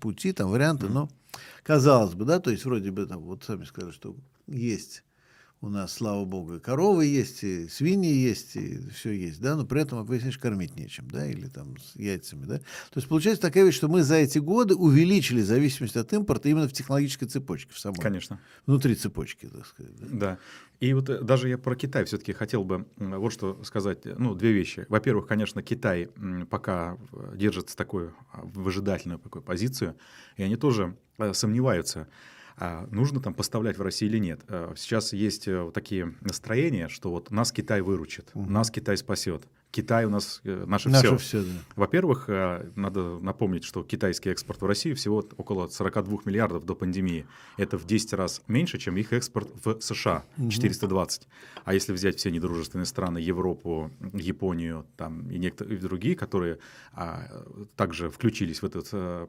пути, 0.00 0.32
там, 0.32 0.50
варианты, 0.50 0.86
mm. 0.86 0.92
но 0.92 1.08
казалось 1.62 2.14
бы, 2.14 2.24
да, 2.24 2.38
то 2.38 2.50
есть 2.50 2.64
вроде 2.64 2.90
бы, 2.90 3.06
там, 3.06 3.20
вот 3.20 3.44
сами 3.44 3.64
сказали, 3.64 3.92
что 3.92 4.14
есть 4.46 5.02
у 5.62 5.68
нас, 5.68 5.94
слава 5.94 6.24
богу, 6.24 6.56
и 6.56 6.60
коровы 6.60 7.06
есть, 7.06 7.44
и 7.44 7.68
свиньи 7.68 8.12
есть, 8.12 8.56
и 8.56 8.80
все 8.88 9.12
есть, 9.12 9.40
да, 9.40 9.54
но 9.54 9.64
при 9.64 9.80
этом, 9.80 10.04
выяснишь, 10.04 10.36
кормить 10.36 10.76
нечем, 10.76 11.08
да, 11.08 11.24
или 11.24 11.46
там 11.46 11.76
с 11.78 11.94
яйцами, 11.94 12.46
да. 12.46 12.58
То 12.58 12.96
есть 12.96 13.06
получается 13.06 13.40
такая 13.40 13.64
вещь, 13.64 13.76
что 13.76 13.86
мы 13.86 14.02
за 14.02 14.16
эти 14.16 14.38
годы 14.38 14.74
увеличили 14.74 15.40
зависимость 15.40 15.96
от 15.96 16.12
импорта 16.12 16.48
именно 16.48 16.68
в 16.68 16.72
технологической 16.72 17.28
цепочке, 17.28 17.72
в 17.72 17.78
самой. 17.78 18.00
Конечно. 18.00 18.40
Внутри 18.66 18.96
цепочки, 18.96 19.46
так 19.46 19.64
сказать. 19.64 19.92
Да. 20.00 20.06
да. 20.10 20.38
И 20.80 20.94
вот 20.94 21.08
э, 21.08 21.20
даже 21.22 21.48
я 21.48 21.58
про 21.58 21.76
Китай 21.76 22.04
все-таки 22.06 22.32
хотел 22.32 22.64
бы 22.64 22.86
вот 22.96 23.32
что 23.32 23.62
сказать, 23.62 24.00
ну, 24.04 24.34
две 24.34 24.50
вещи. 24.50 24.84
Во-первых, 24.88 25.28
конечно, 25.28 25.62
Китай 25.62 26.08
пока 26.50 26.98
держится 27.34 27.76
такую 27.76 28.16
а, 28.32 28.40
выжидательную 28.42 29.20
такую 29.20 29.42
позицию, 29.42 29.94
и 30.36 30.42
они 30.42 30.56
тоже 30.56 30.96
э, 31.18 31.32
сомневаются, 31.34 32.08
а 32.64 32.86
нужно 32.92 33.20
там 33.20 33.34
поставлять 33.34 33.76
в 33.76 33.82
Россию 33.82 34.12
или 34.12 34.18
нет. 34.18 34.40
Э, 34.46 34.74
сейчас 34.76 35.12
есть 35.12 35.48
э, 35.48 35.72
такие 35.74 36.14
настроения, 36.20 36.88
что 36.88 37.10
вот 37.10 37.32
нас 37.32 37.50
Китай 37.50 37.80
выручит, 37.80 38.30
угу. 38.34 38.48
нас 38.48 38.70
Китай 38.70 38.96
спасет. 38.96 39.48
Китай 39.72 40.04
у 40.04 40.10
нас 40.10 40.42
э, 40.44 40.64
наше, 40.66 40.90
наше 40.90 41.16
все. 41.16 41.16
все 41.16 41.42
да. 41.42 41.58
Во-первых, 41.76 42.26
э, 42.28 42.70
надо 42.76 43.18
напомнить, 43.18 43.64
что 43.64 43.82
китайский 43.82 44.28
экспорт 44.28 44.60
в 44.60 44.66
Россию 44.66 44.96
всего 44.96 45.24
около 45.38 45.66
42 45.66 46.18
миллиардов 46.26 46.66
до 46.66 46.74
пандемии. 46.74 47.26
Это 47.56 47.78
в 47.78 47.86
10 47.86 48.12
раз 48.12 48.42
меньше, 48.48 48.78
чем 48.78 48.98
их 48.98 49.14
экспорт 49.14 49.48
в 49.64 49.80
США, 49.80 50.24
420. 50.50 51.22
Угу. 51.22 51.28
А 51.64 51.72
если 51.72 51.92
взять 51.94 52.18
все 52.18 52.30
недружественные 52.30 52.84
страны, 52.84 53.16
Европу, 53.16 53.90
Японию 54.12 54.84
там, 54.98 55.30
и 55.30 55.38
некоторые 55.38 55.78
другие, 55.78 56.16
которые 56.16 56.58
а, 56.92 57.42
также 57.74 58.10
включились 58.10 58.60
в 58.60 58.66
этот 58.66 58.88
а, 58.92 59.28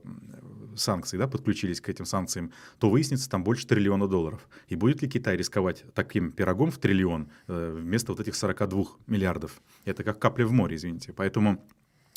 санкции, 0.76 1.18
да, 1.18 1.28
подключились 1.30 1.80
к 1.80 1.88
этим 1.88 2.06
санкциям, 2.06 2.52
то 2.80 2.90
выяснится 2.90 3.30
там 3.30 3.46
больше 3.46 3.66
триллиона 3.66 4.10
долларов. 4.10 4.48
И 4.68 4.76
будет 4.76 5.02
ли 5.02 5.10
Китай 5.10 5.38
рисковать 5.38 5.86
таким 5.94 6.34
пирогом 6.34 6.70
в 6.70 6.78
триллион 6.80 7.30
э, 7.48 7.78
вместо 7.80 8.12
вот 8.12 8.20
этих 8.20 8.36
42 8.36 8.84
миллиардов? 9.08 9.62
Это 9.86 10.04
как 10.04 10.20
капля 10.34 10.46
в 10.48 10.52
море, 10.52 10.76
извините. 10.76 11.14
Поэтому 11.14 11.60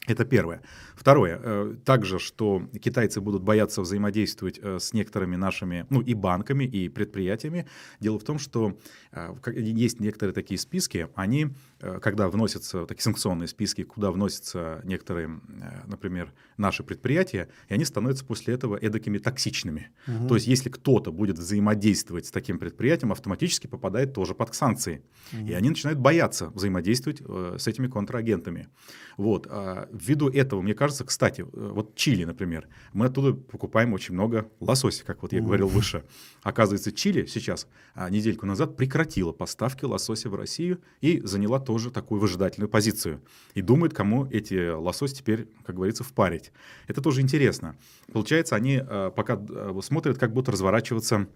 это 0.07 0.25
первое. 0.25 0.63
Второе. 0.95 1.41
Э, 1.43 1.75
также, 1.85 2.19
что 2.19 2.63
китайцы 2.81 3.21
будут 3.21 3.43
бояться 3.43 3.83
взаимодействовать 3.83 4.59
э, 4.63 4.79
с 4.79 4.95
некоторыми 4.95 5.37
нашими, 5.37 5.85
ну 5.91 6.01
и 6.01 6.15
банками, 6.15 6.65
и 6.65 6.89
предприятиями. 6.89 7.67
Дело 8.01 8.19
в 8.19 8.25
том, 8.25 8.39
что 8.39 8.79
э, 9.13 9.35
есть 9.53 10.01
некоторые 10.01 10.33
такие 10.33 10.59
списки, 10.59 11.09
они, 11.15 11.49
когда 11.79 12.29
вносятся 12.29 12.87
такие 12.87 13.03
санкционные 13.03 13.49
списки, 13.49 13.85
куда 13.85 14.11
вносятся 14.11 14.81
некоторые, 14.85 15.41
например, 15.87 16.33
наши 16.57 16.83
предприятия, 16.83 17.49
и 17.69 17.75
они 17.75 17.85
становятся 17.85 18.25
после 18.25 18.55
этого 18.55 18.77
эдакими 18.77 19.19
токсичными. 19.19 19.91
Угу. 20.07 20.29
То 20.29 20.35
есть, 20.37 20.47
если 20.47 20.71
кто-то 20.71 21.13
будет 21.13 21.39
взаимодействовать 21.39 22.27
с 22.27 22.31
таким 22.31 22.59
предприятием, 22.59 23.13
автоматически 23.13 23.67
попадает 23.67 24.15
тоже 24.15 24.35
под 24.35 24.55
санкции. 24.55 25.03
Угу. 25.33 25.47
И 25.47 25.53
они 25.53 25.69
начинают 25.69 25.99
бояться 25.99 26.51
взаимодействовать 26.51 27.21
с 27.21 27.67
этими 27.67 27.89
контрагентами. 27.89 28.69
Вот. 29.17 29.47
А 29.51 29.89
ввиду 29.93 30.29
этого, 30.29 30.63
мне 30.63 30.75
кажется, 30.75 31.05
кстати, 31.05 31.41
э, 31.41 31.45
вот 31.53 31.95
Чили, 31.95 32.25
например, 32.25 32.69
мы 32.93 33.07
оттуда 33.07 33.33
покупаем 33.35 33.93
очень 33.93 34.15
много 34.15 34.51
лосося, 34.61 35.05
как 35.05 35.23
вот 35.23 35.33
я 35.33 35.41
говорил 35.41 35.69
выше. 35.69 36.05
Оказывается, 36.43 36.93
Чили 36.93 37.27
сейчас, 37.27 37.67
а, 37.95 38.11
недельку 38.11 38.47
назад, 38.47 38.77
прекратила 38.77 39.33
поставки 39.33 39.85
лосося 39.85 40.29
в 40.29 40.35
Россию 40.35 40.81
и 41.01 41.21
заняла 41.21 41.59
тоже 41.67 41.91
такую 41.91 42.21
выжидательную 42.21 42.71
позицию. 42.71 43.21
И 43.55 43.61
думает, 43.61 43.93
кому 43.93 44.27
эти 44.27 44.71
лосось 44.71 45.13
теперь, 45.13 45.49
как 45.65 45.75
говорится, 45.75 46.05
впарить. 46.05 46.53
Это 46.87 47.03
тоже 47.03 47.21
интересно. 47.21 47.77
Получается, 48.13 48.57
они 48.57 48.81
э, 48.83 49.11
пока 49.15 49.39
э, 49.49 49.79
смотрят, 49.83 50.17
как 50.17 50.33
будут 50.33 50.49
разворачиваться 50.49 51.29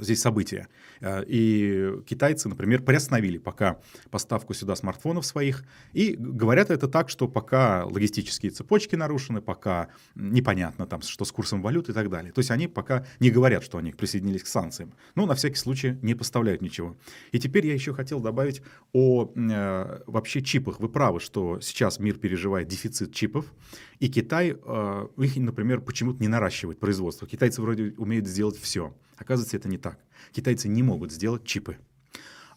здесь 0.00 0.22
события. 0.22 0.68
Э, 1.00 1.22
и 1.26 2.00
китайцы, 2.06 2.48
например, 2.48 2.82
приостановили 2.82 3.38
пока 3.38 3.78
поставку 4.10 4.54
сюда 4.54 4.74
смартфонов 4.76 5.26
своих. 5.26 5.64
И 5.92 6.16
говорят 6.18 6.70
это 6.70 6.88
так, 6.88 7.10
что 7.10 7.28
пока 7.28 7.84
логистические 7.84 8.50
цепочки 8.50 8.96
нарушены, 8.96 9.40
пока 9.40 9.88
непонятно, 10.14 10.86
там, 10.86 11.02
что 11.02 11.24
с 11.24 11.32
курсом 11.32 11.62
валют 11.62 11.88
и 11.88 11.92
так 11.92 12.08
далее. 12.08 12.32
То 12.32 12.38
есть 12.38 12.50
они 12.50 12.68
пока 12.68 13.04
не 13.20 13.30
говорят, 13.30 13.62
что 13.62 13.78
они 13.78 13.92
присоединились 13.92 14.42
к 14.42 14.46
санкциям. 14.46 14.94
Но 15.14 15.26
на 15.26 15.34
всякий 15.34 15.56
случай 15.56 15.98
не 16.02 16.14
поставляют 16.14 16.62
ничего. 16.62 16.96
И 17.32 17.38
теперь 17.38 17.66
я 17.66 17.74
еще 17.74 17.92
хотел 17.92 18.20
добавить 18.20 18.62
о 18.92 19.30
э, 19.34 20.00
вообще 20.06 20.42
чипах. 20.42 20.80
Вы 20.80 20.88
правы, 20.88 21.20
что 21.20 21.60
сейчас 21.60 21.98
мир 21.98 22.16
переживает 22.16 22.68
дефицит 22.68 23.12
чипов. 23.12 23.52
И 24.00 24.08
Китай, 24.08 24.56
э, 24.60 25.08
их, 25.18 25.36
например, 25.36 25.80
почему-то 25.80 26.20
не 26.20 26.28
наращивает 26.28 26.80
производство. 26.80 27.26
Китайцы 27.26 27.62
вроде 27.62 27.94
умеют 27.96 28.26
сделать 28.26 28.58
все. 28.58 28.94
Оказывается, 29.16 29.56
это 29.56 29.68
не 29.68 29.78
так. 29.78 29.98
Китайцы 30.32 30.68
не 30.68 30.82
могут 30.82 31.12
сделать 31.12 31.44
чипы. 31.44 31.78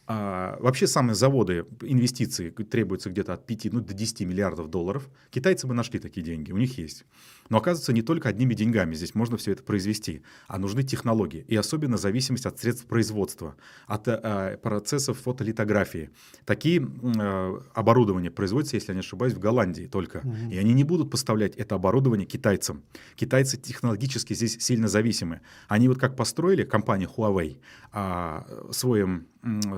А, 0.10 0.58
вообще 0.62 0.88
самые 0.88 1.16
заводы, 1.16 1.66
инвестиции 1.82 2.50
требуются 2.50 3.10
где-то 3.10 3.34
от 3.34 3.46
5 3.46 3.74
ну, 3.74 3.82
до 3.82 3.94
10 3.94 4.22
миллиардов 4.22 4.70
долларов. 4.70 5.10
Китайцы 5.32 5.68
бы 5.68 5.74
нашли 5.74 6.00
такие 6.00 6.26
деньги, 6.26 6.54
у 6.54 6.58
них 6.58 6.78
есть. 6.78 7.06
Но 7.50 7.58
оказывается, 7.58 7.94
не 7.94 8.02
только 8.02 8.30
одними 8.30 8.54
деньгами 8.54 8.94
здесь 8.96 9.16
можно 9.16 9.38
все 9.38 9.52
это 9.52 9.64
произвести, 9.64 10.22
а 10.48 10.58
нужны 10.58 10.84
технологии. 10.84 11.46
И 11.48 11.56
особенно 11.56 11.98
зависимость 11.98 12.46
от 12.46 12.60
средств 12.60 12.86
производства, 12.86 13.56
от 13.86 14.08
э, 14.08 14.58
процессов 14.62 15.20
фотолитографии. 15.20 16.10
Такие 16.46 16.82
э, 16.82 17.60
оборудования 17.74 18.32
производятся, 18.32 18.76
если 18.76 18.90
я 18.90 18.96
не 18.96 19.00
ошибаюсь, 19.00 19.34
в 19.34 19.40
Голландии 19.40 19.86
только. 19.86 20.18
Угу. 20.18 20.52
И 20.52 20.58
они 20.58 20.74
не 20.74 20.84
будут 20.84 21.12
поставлять 21.12 21.56
это 21.56 21.76
оборудование 21.76 22.26
китайцам. 22.26 22.84
Китайцы 23.16 23.58
технологически 23.58 24.34
здесь 24.34 24.58
сильно 24.60 24.88
зависимы. 24.88 25.42
Они 25.68 25.88
вот 25.88 26.00
как 26.00 26.16
построили 26.16 26.64
компания 26.64 27.08
Huawei 27.08 27.58
э, 27.94 28.72
свой 28.72 29.24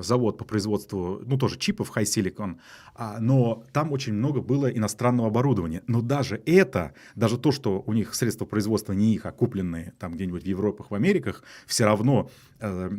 завод 0.00 0.38
по 0.38 0.44
производству, 0.44 1.20
ну, 1.24 1.36
тоже 1.36 1.58
чипов 1.58 1.96
High 1.96 2.04
Silicon, 2.04 2.58
а, 2.94 3.18
но 3.20 3.64
там 3.72 3.92
очень 3.92 4.14
много 4.14 4.40
было 4.40 4.66
иностранного 4.66 5.28
оборудования. 5.28 5.82
Но 5.86 6.00
даже 6.00 6.42
это, 6.46 6.94
даже 7.14 7.38
то, 7.38 7.52
что 7.52 7.59
у 7.66 7.92
них 7.92 8.14
средства 8.14 8.44
производства 8.44 8.92
не 8.92 9.14
их, 9.14 9.26
а 9.26 9.32
купленные 9.32 9.92
там 9.98 10.12
где-нибудь 10.12 10.44
в 10.44 10.46
Европах, 10.46 10.90
в 10.90 10.94
Америках, 10.94 11.42
все 11.66 11.84
равно 11.84 12.30
э, 12.60 12.90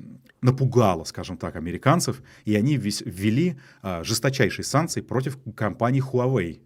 напугало, 0.41 1.03
скажем 1.03 1.37
так, 1.37 1.55
американцев, 1.55 2.21
и 2.45 2.55
они 2.55 2.77
ввели 2.77 3.57
э, 3.83 4.03
жесточайшие 4.03 4.65
санкции 4.65 5.01
против 5.01 5.37
компании 5.55 6.01
Huawei 6.01 6.61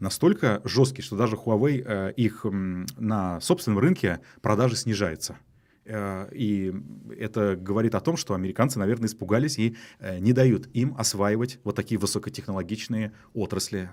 настолько 0.00 0.60
жесткие, 0.64 1.04
что 1.04 1.16
даже 1.16 1.36
Huawei 1.36 1.84
э, 1.84 2.12
их 2.16 2.44
на 2.44 3.40
собственном 3.40 3.78
рынке 3.78 4.20
продажи 4.40 4.76
снижается. 4.76 5.36
Э, 5.84 6.28
и 6.32 6.74
это 7.16 7.56
говорит 7.56 7.94
о 7.94 8.00
том, 8.00 8.16
что 8.16 8.34
американцы, 8.34 8.78
наверное, 8.78 9.06
испугались 9.06 9.58
и 9.58 9.76
э, 9.98 10.18
не 10.18 10.32
дают 10.32 10.68
им 10.74 10.94
осваивать 10.98 11.60
вот 11.64 11.76
такие 11.76 11.98
высокотехнологичные 11.98 13.12
отрасли. 13.34 13.90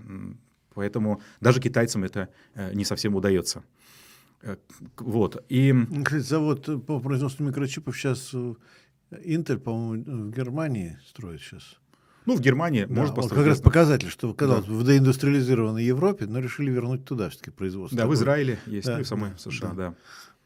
Поэтому 0.78 1.24
даже 1.42 1.60
китайцам 1.60 2.04
это 2.04 2.30
э, 2.54 2.72
не 2.76 2.86
совсем 2.86 3.16
удается. 3.16 3.64
Вот. 4.98 5.44
И... 5.50 5.74
Кстати, 6.06 6.22
завод 6.22 6.86
по 6.86 7.00
производству 7.00 7.44
микрочипов 7.44 7.98
сейчас 7.98 8.32
Intel, 9.12 9.58
по-моему, 9.58 10.04
в 10.04 10.32
Германии 10.32 11.00
строит 11.10 11.42
сейчас. 11.42 11.64
Ну, 12.28 12.36
в 12.36 12.42
Германии 12.42 12.86
да, 12.86 12.94
может 12.94 13.16
построить. 13.16 13.40
Как 13.40 13.48
раз 13.48 13.60
показатель, 13.60 14.10
что 14.10 14.32
казалось 14.36 14.68
да. 14.68 14.72
в 14.72 14.84
доиндустриализированной 14.84 15.84
Европе, 15.84 16.28
но 16.28 16.38
решили 16.40 16.70
вернуть 16.70 17.06
туда 17.06 17.32
все-таки 17.32 17.50
производство. 17.50 17.98
Да, 17.98 18.06
в 18.06 18.14
Израиле 18.14 18.60
есть, 18.68 18.86
да. 18.86 18.94
ну 18.94 19.00
и 19.00 19.04
в 19.04 19.08
самой 19.08 19.32
США, 19.40 19.70
да. 19.70 19.96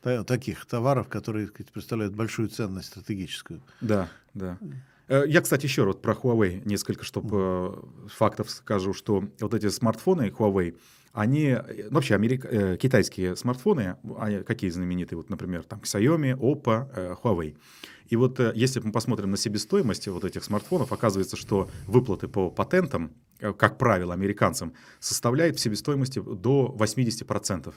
да 0.04 0.24
таких 0.24 0.65
товаров, 0.65 1.10
которые 1.10 1.48
сказать, 1.48 1.74
представляют 1.74 2.15
большую 2.15 2.48
ценность 2.48 2.88
стратегическую. 2.88 3.62
Да, 3.82 4.08
да. 4.34 4.58
Э, 5.12 5.26
я, 5.28 5.41
кстати, 5.41 5.65
еще 5.65 5.84
вот 5.84 6.02
про 6.02 6.13
Huawei 6.13 6.62
несколько 6.63 7.04
чтобы 7.04 7.38
mm. 7.38 8.10
фактов 8.15 8.50
скажу, 8.50 8.93
что 8.93 9.26
вот 9.41 9.54
эти 9.54 9.67
смартфоны 9.67 10.30
Huawei, 10.30 10.78
они, 11.12 11.58
ну, 11.89 11.95
вообще 11.95 12.15
америк... 12.15 12.45
Э, 12.45 12.78
китайские 12.78 13.36
смартфоны, 13.36 13.97
они 14.17 14.43
какие 14.43 14.69
знаменитые, 14.69 15.17
вот, 15.17 15.30
например, 15.30 15.63
там 15.63 15.82
Xiaomi, 15.82 16.38
Oppo, 16.38 17.19
Huawei. 17.21 17.58
И 18.08 18.15
вот 18.15 18.39
если 18.56 18.80
мы 18.80 18.93
посмотрим 18.93 19.32
на 19.32 19.38
себестоимость 19.38 20.08
вот 20.08 20.24
этих 20.24 20.45
смартфонов, 20.45 20.93
оказывается, 20.93 21.36
что 21.36 21.69
выплаты 21.88 22.30
по 22.30 22.50
патентам, 22.50 23.12
как 23.39 23.78
правило, 23.78 24.13
американцам, 24.13 24.74
составляют 25.00 25.58
в 25.58 25.60
себестоимости 25.60 26.19
до 26.19 26.74
80%, 26.80 27.74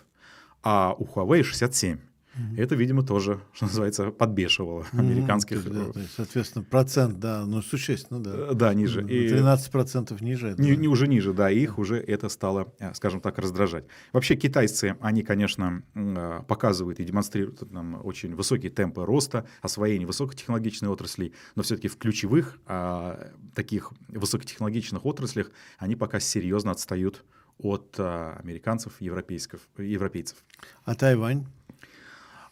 а 0.63 0.95
у 0.97 1.05
Huawei 1.05 1.41
67%. 1.41 1.99
Угу. 2.37 2.63
Это, 2.63 2.75
видимо, 2.75 3.03
тоже, 3.03 3.41
что 3.53 3.67
называется, 3.67 4.11
подбешивало 4.11 4.87
американских. 4.93 5.65
Да, 5.65 5.93
то 5.93 6.01
есть, 6.01 6.15
соответственно, 6.17 6.65
процент, 6.65 7.19
да, 7.19 7.45
ну, 7.47 7.63
существенно, 7.63 8.23
да. 8.23 8.31
Э, 8.35 8.55
да, 8.55 8.75
ниже. 8.75 9.03
На 9.03 9.07
13% 9.07 10.17
и 10.21 10.25
ниже. 10.25 10.49
Это, 10.49 10.63
не, 10.63 10.77
не 10.77 10.89
уже 10.89 11.07
ниже, 11.07 11.33
да, 11.33 11.51
их 11.51 11.79
уже 11.79 11.99
это 11.99 12.29
стало, 12.29 12.73
э, 12.79 12.93
скажем 12.95 13.21
так, 13.21 13.39
раздражать. 13.39 13.85
Вообще 14.13 14.37
китайцы, 14.37 14.97
они, 15.01 15.23
конечно, 15.23 15.83
э, 15.95 16.41
показывают 16.47 17.01
и 17.01 17.05
демонстрируют 17.05 17.71
нам 17.71 18.01
очень 18.05 18.35
высокие 18.35 18.71
темпы 18.71 19.05
роста, 19.05 19.47
освоения 19.63 20.07
высокотехнологичной 20.07 20.89
отрасли, 20.89 21.33
но 21.55 21.63
все-таки 21.63 21.89
в 21.89 21.97
ключевых 21.97 22.59
а, 22.67 23.33
таких 23.55 23.93
высокотехнологичных 24.09 25.05
отраслях 25.05 25.51
они 25.79 25.97
пока 25.97 26.21
серьезно 26.21 26.71
отстают 26.71 27.25
от 27.59 27.95
а, 27.99 28.39
американцев, 28.43 29.01
европейцев. 29.01 29.61
А 30.85 30.95
Тайвань? 30.95 31.47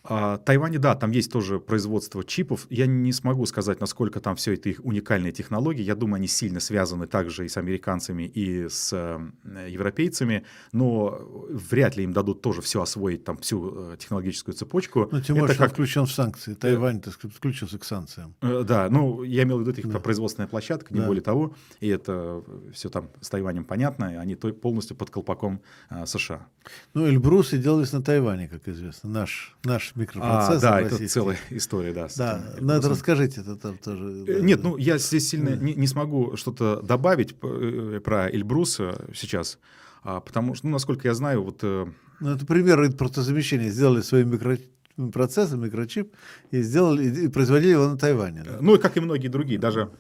А, 0.05 0.39
Тайване, 0.39 0.79
да, 0.79 0.97
там 0.97 1.13
есть 1.13 1.31
тоже 1.31 1.61
производство 1.61 2.25
чипов. 2.25 2.67
Я 2.71 2.87
не 2.87 3.13
смогу 3.13 3.47
сказать, 3.47 3.81
насколько 3.81 4.21
там 4.21 4.35
все 4.35 4.55
это 4.55 4.69
их 4.69 4.81
уникальные 4.83 5.33
технологии. 5.33 5.83
Я 5.83 5.95
думаю, 5.95 6.17
они 6.17 6.27
сильно 6.27 6.59
связаны 6.59 7.07
также 7.07 7.47
и 7.47 7.49
с 7.49 7.57
американцами, 7.57 8.25
и 8.25 8.69
с 8.69 8.93
э, 8.93 9.69
европейцами, 9.69 10.45
но 10.73 11.21
вряд 11.51 11.97
ли 11.97 12.05
им 12.05 12.13
дадут 12.13 12.43
тоже 12.43 12.63
все 12.63 12.83
освоить, 12.83 13.25
там, 13.25 13.37
всю 13.39 13.93
э, 13.93 13.97
технологическую 13.97 14.57
цепочку. 14.57 15.09
Ну, 15.13 15.21
тем 15.21 15.39
более, 15.39 15.57
как... 15.57 15.71
включен 15.71 16.07
в 16.07 16.13
санкции. 16.13 16.55
Тайвань, 16.55 17.01
так 17.01 17.15
сказать, 17.15 17.37
включился 17.37 17.79
к 17.79 17.85
санкциям. 17.85 18.35
Э, 18.41 18.65
да, 18.67 18.89
ну, 18.91 19.23
я 19.23 19.45
имел 19.45 19.59
в 19.59 19.61
виду, 19.61 19.71
их 19.71 19.89
да. 19.89 20.01
производственная 20.01 20.49
площадка, 20.49 20.93
не 20.93 21.01
да. 21.01 21.07
более 21.07 21.23
того, 21.23 21.55
и 21.79 21.87
это 21.87 22.43
все 22.73 22.89
там 22.89 23.11
с 23.21 23.29
Тайванем 23.29 23.65
понятно, 23.65 24.15
и 24.15 24.17
они 24.17 24.35
полностью 24.35 24.97
под 24.97 25.11
колпаком 25.11 25.63
США. 26.07 26.49
Ну, 26.95 27.07
Эльбрусы 27.07 27.59
делались 27.59 27.93
на 27.93 28.03
Тайване, 28.03 28.49
как 28.49 28.67
известно, 28.67 29.09
наш, 29.09 29.57
наш 29.63 29.92
микропроцессор. 29.95 30.57
А, 30.57 30.61
да, 30.61 30.81
это 30.81 31.09
целая 31.09 31.39
история, 31.51 31.93
да. 31.93 32.09
Да, 32.17 32.43
но 32.61 32.75
это 32.75 32.89
расскажите, 32.89 33.41
это 33.41 33.57
там 33.57 33.79
тоже. 33.79 34.25
Э, 34.27 34.41
нет, 34.41 34.63
ну 34.63 34.77
я 34.77 34.99
здесь 34.99 35.29
сильно 35.29 35.51
не, 35.57 35.75
не 35.75 35.87
смогу 35.87 36.37
что-то 36.37 36.81
добавить 36.81 37.35
э, 37.43 38.01
про 38.03 38.31
Эльбрус 38.31 38.81
сейчас, 39.15 39.59
а, 40.03 40.21
потому 40.21 40.55
что, 40.55 40.67
ну, 40.67 40.73
насколько 40.73 41.09
я 41.09 41.15
знаю, 41.15 41.43
вот... 41.45 41.61
Э, 41.63 41.87
ну, 42.21 42.31
это 42.31 42.47
пример 42.47 42.85
импортозамещения. 42.85 43.71
Сделали 43.71 44.01
свои 44.01 44.25
микропроцессор, 44.25 45.59
микрочип, 45.59 46.15
и 46.51 46.63
сделали, 46.63 47.25
и 47.25 47.29
производили 47.29 47.73
его 47.73 47.89
на 47.89 47.99
Тайване. 47.99 48.43
Да? 48.45 48.59
Ну, 48.61 48.77
и 48.77 48.79
как 48.79 48.97
и 48.97 49.01
многие 49.01 49.29
другие, 49.29 49.59
даже 49.59 49.91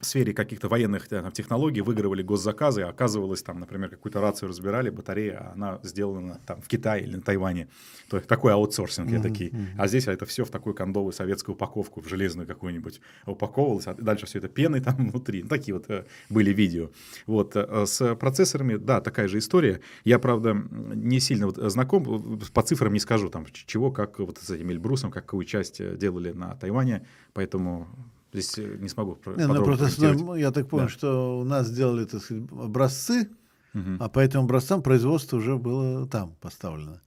в 0.00 0.06
сфере 0.06 0.32
каких-то 0.32 0.68
военных 0.68 1.08
там, 1.08 1.30
технологий 1.30 1.82
выигрывали 1.82 2.22
госзаказы, 2.22 2.82
оказывалось, 2.82 3.42
там, 3.42 3.60
например, 3.60 3.90
какую-то 3.90 4.20
рацию 4.20 4.48
разбирали, 4.48 4.88
батарея, 4.88 5.52
она 5.52 5.78
сделана 5.82 6.40
там 6.46 6.62
в 6.62 6.68
Китае 6.68 7.04
или 7.04 7.16
на 7.16 7.22
Тайване. 7.22 7.68
То 8.08 8.16
есть 8.16 8.26
такой 8.26 8.54
аутсорсинг, 8.54 9.10
mm-hmm, 9.10 9.22
такие. 9.22 9.52
А 9.76 9.86
здесь 9.88 10.08
это 10.08 10.24
все 10.24 10.46
в 10.46 10.50
такую 10.50 10.74
кондовую 10.74 11.12
советскую 11.12 11.54
упаковку, 11.54 12.00
в 12.00 12.08
железную 12.08 12.46
какую-нибудь 12.46 13.00
упаковывалось, 13.26 13.86
а 13.88 13.94
дальше 13.94 14.24
все 14.24 14.38
это 14.38 14.48
пеной 14.48 14.80
там 14.80 14.96
внутри. 15.10 15.42
Ну, 15.42 15.48
такие 15.50 15.74
вот 15.74 15.84
э, 15.90 16.06
были 16.30 16.50
видео. 16.50 16.90
Вот 17.26 17.52
э, 17.54 17.84
с 17.84 18.14
процессорами, 18.16 18.76
да, 18.76 19.02
такая 19.02 19.28
же 19.28 19.38
история. 19.38 19.80
Я, 20.04 20.18
правда, 20.18 20.54
не 20.94 21.20
сильно 21.20 21.46
вот 21.46 21.56
знаком, 21.56 22.40
по 22.54 22.62
цифрам 22.62 22.92
не 22.92 23.00
скажу, 23.00 23.28
там, 23.28 23.44
чего, 23.52 23.90
как 23.90 24.18
вот 24.18 24.38
с 24.38 24.48
этим 24.48 24.70
Эльбрусом, 24.70 25.10
какую 25.10 25.44
часть 25.44 25.80
э, 25.80 25.96
делали 25.96 26.32
на 26.32 26.54
Тайване, 26.54 27.06
поэтому 27.34 27.86
Здесь 28.32 28.58
э, 28.58 28.76
не 28.78 28.88
смогу 28.88 29.18
не, 29.36 29.46
ну, 29.46 29.64
просто, 29.64 29.88
ну, 30.14 30.34
Я 30.36 30.52
так 30.52 30.68
понял, 30.68 30.86
да. 30.86 30.90
что 30.90 31.40
у 31.40 31.44
нас 31.44 31.66
сделали 31.66 32.04
так 32.04 32.22
сказать, 32.22 32.44
образцы, 32.52 33.28
угу. 33.74 33.96
а 33.98 34.08
по 34.08 34.20
этим 34.20 34.40
образцам 34.40 34.82
производство 34.82 35.36
уже 35.36 35.56
было 35.56 36.06
там 36.06 36.36
поставлено. 36.40 37.00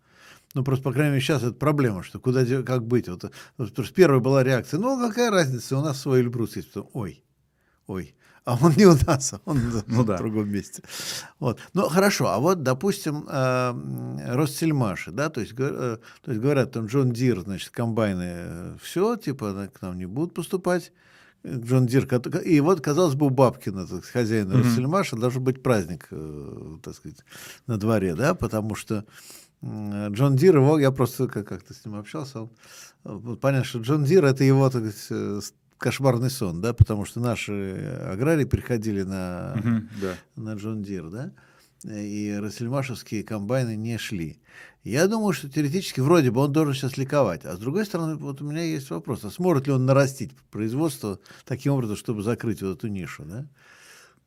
Ну, 0.54 0.64
просто, 0.64 0.84
по 0.84 0.92
крайней 0.92 1.12
мере, 1.14 1.22
сейчас 1.22 1.42
это 1.42 1.54
проблема, 1.54 2.04
что 2.04 2.20
куда, 2.20 2.46
как 2.64 2.86
быть. 2.86 3.08
Вот, 3.08 3.32
потому 3.58 3.86
что 3.86 3.94
первая 3.94 4.20
была 4.20 4.44
реакция, 4.44 4.80
ну, 4.80 5.00
какая 5.00 5.32
разница, 5.32 5.78
у 5.78 5.82
нас 5.82 6.00
свой 6.00 6.22
Эльбрус 6.22 6.56
есть. 6.58 6.72
Потом, 6.72 6.90
ой, 6.94 7.24
ой, 7.88 8.16
а 8.46 8.58
он 8.62 8.74
не 8.76 8.86
у 8.86 8.96
нас, 9.08 9.34
он 9.46 9.84
ну, 9.88 10.04
в 10.04 10.06
да. 10.06 10.18
другом 10.18 10.50
месте. 10.50 10.84
Вот. 11.40 11.60
Ну, 11.74 11.88
хорошо, 11.88 12.28
а 12.28 12.40
вот, 12.40 12.62
допустим, 12.62 13.26
э, 13.28 14.34
Ростсельмаш, 14.36 15.12
да, 15.12 15.30
то 15.30 15.40
есть, 15.42 15.54
э, 15.58 15.98
то 16.22 16.32
есть 16.32 16.42
говорят, 16.42 16.72
там 16.72 16.88
John 16.88 17.12
Deere, 17.14 17.40
значит, 17.40 17.70
комбайны, 17.70 18.26
э, 18.26 18.78
все, 18.82 19.16
типа, 19.16 19.70
к 19.74 19.82
нам 19.82 19.98
не 19.98 20.06
будут 20.06 20.34
поступать, 20.34 20.92
John 21.46 21.86
Deere. 21.88 22.06
И 22.46 22.60
вот, 22.62 22.82
казалось 22.82 23.16
бы, 23.16 23.28
у 23.28 23.30
Бабкина, 23.30 23.86
так, 23.88 24.06
хозяина 24.06 24.54
mm-hmm. 24.54 24.64
Ростсельмаша, 24.64 25.16
должен 25.16 25.44
быть 25.44 25.62
праздник, 25.62 26.08
э, 26.12 26.78
так 26.82 26.96
сказать, 26.96 27.20
на 27.68 27.78
дворе, 27.78 28.16
да, 28.16 28.34
потому 28.34 28.76
что 28.76 29.06
John 29.64 30.36
Deere, 30.36 30.58
его, 30.58 30.78
я 30.80 30.92
просто 30.92 31.28
как-то 31.28 31.74
с 31.74 31.86
ним 31.86 31.96
общался, 31.96 32.50
он, 33.04 33.38
понятно, 33.38 33.66
что 33.66 33.80
John 33.80 34.04
Deere 34.04 34.26
это 34.26 34.44
его, 34.44 34.70
так 34.70 34.84
сказать, 34.92 35.08
э, 35.10 35.42
кошмарный 35.78 36.30
сон, 36.30 36.62
да, 36.62 36.74
потому 36.74 37.06
что 37.06 37.20
наши 37.20 37.98
аграрии 38.10 38.46
переходили 38.46 39.04
на, 39.04 39.54
mm-hmm, 39.58 39.82
да. 40.02 40.16
на 40.36 40.54
John 40.56 40.82
Deere, 40.82 41.10
да, 41.10 41.32
и 41.84 42.38
Ростсельмашевские 42.42 43.24
комбайны 43.24 43.76
не 43.76 43.98
шли. 43.98 44.40
Я 44.84 45.08
думаю, 45.08 45.32
что 45.32 45.50
теоретически 45.50 46.02
вроде 46.02 46.30
бы 46.30 46.42
он 46.42 46.52
должен 46.52 46.74
сейчас 46.74 46.98
ликовать. 46.98 47.46
А 47.46 47.56
с 47.56 47.60
другой 47.60 47.86
стороны, 47.86 48.16
вот 48.16 48.42
у 48.42 48.50
меня 48.50 48.64
есть 48.64 48.90
вопрос, 48.90 49.24
а 49.24 49.30
сможет 49.30 49.68
ли 49.68 49.74
он 49.74 49.86
нарастить 49.86 50.32
производство 50.52 51.20
таким 51.46 51.74
образом, 51.74 51.96
чтобы 51.96 52.22
закрыть 52.22 52.62
вот 52.62 52.78
эту 52.78 52.88
нишу, 52.88 53.24
да? 53.24 53.48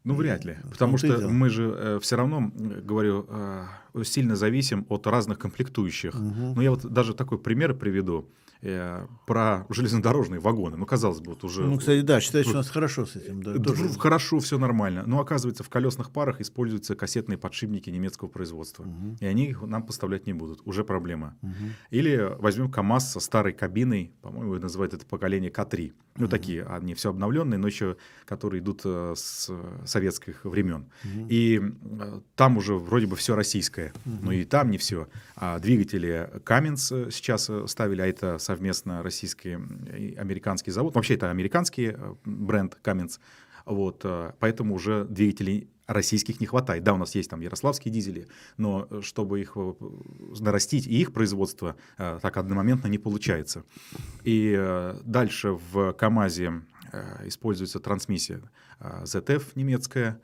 Ну, 0.04 0.14
вряд 0.14 0.44
ли. 0.44 0.56
Потому 0.70 0.98
что 0.98 1.28
мы 1.28 1.50
же 1.50 1.74
э, 1.76 1.98
все 2.00 2.16
равно, 2.16 2.52
говорю, 2.54 3.26
э, 3.28 3.64
сильно 4.04 4.36
зависим 4.36 4.86
от 4.88 5.06
разных 5.06 5.38
комплектующих. 5.38 6.14
Угу. 6.14 6.54
Ну, 6.54 6.60
я 6.60 6.70
вот 6.70 6.86
даже 6.86 7.12
такой 7.12 7.38
пример 7.38 7.74
приведу. 7.74 8.30
Э, 8.62 9.06
про 9.26 9.66
железнодорожные 9.68 10.40
вагоны. 10.40 10.76
Ну, 10.76 10.86
казалось 10.86 11.20
бы, 11.20 11.30
вот 11.30 11.44
уже... 11.44 11.62
Ну, 11.62 11.78
кстати, 11.78 12.00
да, 12.02 12.20
считается, 12.20 12.50
что 12.50 12.58
у 12.58 12.62
нас 12.62 12.70
хорошо 12.70 13.06
с 13.06 13.16
этим. 13.16 13.42
Да, 13.42 13.54
тоже. 13.54 13.88
Хорошо, 13.98 14.38
все 14.40 14.58
нормально. 14.58 15.04
Но, 15.06 15.20
оказывается, 15.20 15.62
в 15.62 15.68
колесных 15.68 16.10
парах 16.10 16.40
используются 16.40 16.94
кассетные 16.94 17.38
подшипники 17.38 17.90
немецкого 17.90 18.28
производства. 18.28 18.84
Мгм. 18.84 19.16
И 19.20 19.26
они 19.26 19.48
их 19.48 19.62
нам 19.62 19.82
поставлять 19.82 20.26
не 20.26 20.32
будут. 20.32 20.60
Уже 20.64 20.84
проблема. 20.84 21.36
Мгм. 21.42 21.74
Или 21.90 22.34
возьмем 22.38 22.70
КАМАЗ 22.70 23.12
со 23.12 23.20
старой 23.20 23.52
кабиной, 23.52 24.12
по-моему, 24.22 24.54
называют 24.54 24.94
это 24.94 25.06
поколение 25.06 25.50
К3. 25.50 25.92
Ну, 26.18 26.28
такие, 26.28 26.64
они 26.64 26.94
все 26.94 27.10
обновленные, 27.10 27.58
но 27.58 27.66
еще 27.66 27.96
которые 28.24 28.60
идут 28.60 28.82
э, 28.84 29.14
с 29.16 29.50
советских 29.84 30.44
времен. 30.44 30.86
Мгм. 31.04 31.26
И 31.28 31.60
э, 31.60 32.20
там 32.34 32.56
уже 32.56 32.74
вроде 32.74 33.06
бы 33.06 33.16
все 33.16 33.36
российское, 33.36 33.92
но 34.04 34.32
и 34.32 34.44
там 34.44 34.70
не 34.70 34.78
все. 34.78 35.08
А 35.36 35.58
двигатели 35.58 36.30
Каменс 36.44 36.90
э, 36.92 37.10
сейчас 37.10 37.48
э, 37.50 37.66
ставили, 37.66 38.00
а 38.02 38.06
это 38.06 38.38
совместно 38.46 39.02
российский 39.02 39.58
и 39.96 40.14
американский 40.14 40.70
завод. 40.70 40.94
Вообще 40.94 41.14
это 41.14 41.30
американский 41.30 41.88
э, 41.88 42.14
бренд 42.24 42.76
Каменс. 42.76 43.20
Вот, 43.64 44.02
э, 44.04 44.32
поэтому 44.38 44.74
уже 44.74 45.04
двигателей 45.04 45.68
российских 45.88 46.40
не 46.40 46.46
хватает. 46.46 46.84
Да, 46.84 46.94
у 46.94 46.96
нас 46.96 47.14
есть 47.16 47.28
там 47.28 47.40
ярославские 47.40 47.92
дизели, 47.92 48.28
но 48.56 48.86
э, 48.88 49.00
чтобы 49.02 49.40
их 49.40 49.56
нарастить 50.40 50.86
и 50.86 51.00
их 51.00 51.12
производство 51.12 51.76
так 51.96 52.36
одномоментно 52.36 52.88
не 52.88 52.98
получается. 52.98 53.64
И 54.22 54.56
дальше 55.04 55.58
в 55.72 55.92
КАМАЗе 55.92 56.62
используется 57.24 57.80
трансмиссия 57.80 58.40
ZF 58.80 59.44
немецкая, 59.54 60.20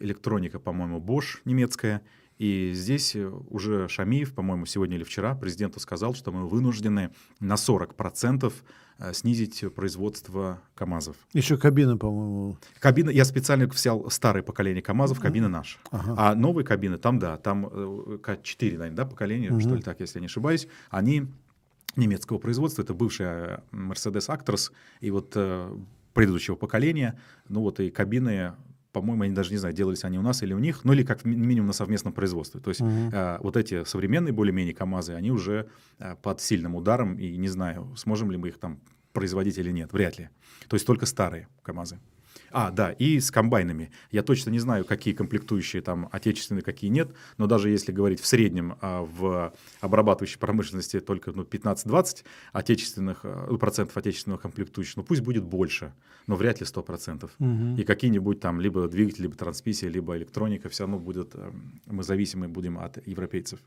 электроника, 0.00 0.58
по-моему, 0.58 0.98
Bosch 0.98 1.40
немецкая. 1.44 2.00
И 2.38 2.72
здесь 2.74 3.14
э, 3.14 3.30
уже 3.50 3.88
Шамиев, 3.88 4.34
по-моему, 4.34 4.66
сегодня 4.66 4.96
или 4.96 5.04
вчера 5.04 5.34
президенту 5.34 5.78
сказал, 5.80 6.14
что 6.14 6.32
мы 6.32 6.48
вынуждены 6.48 7.10
на 7.38 7.54
40% 7.54 8.52
э, 8.98 9.12
снизить 9.12 9.64
производство 9.74 10.60
КАМАЗов. 10.74 11.16
Еще 11.32 11.56
кабина, 11.56 11.96
по-моему. 11.96 12.56
Кабина, 12.80 13.10
я 13.10 13.24
специально 13.24 13.66
взял 13.66 14.10
старое 14.10 14.42
поколение 14.42 14.82
КАМАЗов, 14.82 15.20
кабина 15.20 15.48
наша. 15.48 15.78
Ага. 15.92 16.14
А 16.18 16.34
новые 16.34 16.64
кабины, 16.64 16.98
там, 16.98 17.18
да, 17.20 17.36
там 17.36 17.66
э, 17.70 18.18
К4, 18.20 18.78
наверное, 18.78 18.90
да, 18.96 19.04
поколение, 19.06 19.50
Мгм. 19.50 19.60
что 19.60 19.74
ли 19.76 19.82
так, 19.82 20.00
если 20.00 20.18
я 20.18 20.20
не 20.20 20.26
ошибаюсь, 20.26 20.66
они 20.90 21.26
немецкого 21.96 22.38
производства, 22.38 22.82
это 22.82 22.94
бывшая 22.94 23.62
Mercedes 23.70 24.28
Actros, 24.28 24.72
и 25.00 25.12
вот 25.12 25.32
э, 25.36 25.72
предыдущего 26.14 26.56
поколения, 26.56 27.18
ну 27.48 27.60
вот 27.60 27.78
и 27.80 27.90
кабины, 27.90 28.54
по-моему, 28.94 29.24
они 29.24 29.34
даже 29.34 29.50
не 29.50 29.58
знаю, 29.58 29.74
делались 29.74 30.04
они 30.04 30.18
у 30.18 30.22
нас 30.22 30.42
или 30.42 30.54
у 30.54 30.58
них, 30.58 30.84
ну 30.84 30.92
или 30.94 31.02
как 31.02 31.24
ми- 31.24 31.36
минимум 31.36 31.66
на 31.66 31.72
совместном 31.74 32.12
производстве. 32.14 32.60
То 32.60 32.70
есть 32.70 32.80
Мгм. 32.80 33.10
э, 33.12 33.38
вот 33.40 33.56
эти 33.56 33.84
современные 33.84 34.32
более-менее 34.32 34.74
КАМАЗы, 34.74 35.12
они 35.14 35.30
уже 35.30 35.68
э, 35.98 36.16
под 36.22 36.40
сильным 36.40 36.74
ударом, 36.76 37.18
и 37.18 37.36
не 37.36 37.48
знаю, 37.48 37.92
сможем 37.96 38.30
ли 38.30 38.38
мы 38.38 38.48
их 38.48 38.58
там 38.58 38.78
производить 39.12 39.58
или 39.58 39.70
нет, 39.72 39.92
вряд 39.92 40.18
ли. 40.18 40.28
То 40.68 40.74
есть 40.76 40.86
только 40.86 41.06
старые 41.06 41.46
КАМАЗы. 41.62 41.98
А, 42.54 42.70
да, 42.70 42.92
и 42.92 43.18
с 43.18 43.32
комбайнами. 43.32 43.90
Я 44.12 44.22
точно 44.22 44.50
не 44.50 44.60
знаю, 44.60 44.84
какие 44.84 45.12
комплектующие 45.12 45.82
там 45.82 46.08
отечественные, 46.12 46.62
какие 46.62 46.88
нет, 46.88 47.10
но 47.36 47.48
даже 47.48 47.68
если 47.68 47.90
говорить 47.90 48.20
в 48.20 48.26
среднем 48.26 48.76
а, 48.80 49.02
в 49.02 49.52
обрабатывающей 49.80 50.38
промышленности 50.38 51.00
только 51.00 51.32
ну, 51.32 51.42
15-20 51.42 52.24
отечественных, 52.52 53.20
а, 53.24 53.48
ну, 53.50 53.58
процентов 53.58 53.96
отечественных 53.96 54.40
комплектующих, 54.40 54.96
ну 54.96 55.02
пусть 55.02 55.22
будет 55.22 55.42
больше, 55.42 55.92
но 56.28 56.36
вряд 56.36 56.60
ли 56.60 56.66
100%. 56.66 57.28
Мгм. 57.40 57.76
И 57.76 57.82
какие-нибудь 57.82 58.38
там 58.38 58.60
либо 58.60 58.86
двигатели, 58.86 59.22
либо 59.22 59.34
трансмиссия, 59.34 59.88
либо 59.88 60.16
электроника, 60.16 60.68
все 60.68 60.84
равно 60.84 61.00
будет, 61.00 61.34
эм, 61.34 61.80
мы 61.86 62.04
зависимы 62.04 62.46
будем 62.46 62.78
от 62.78 63.04
европейцев. 63.04 63.58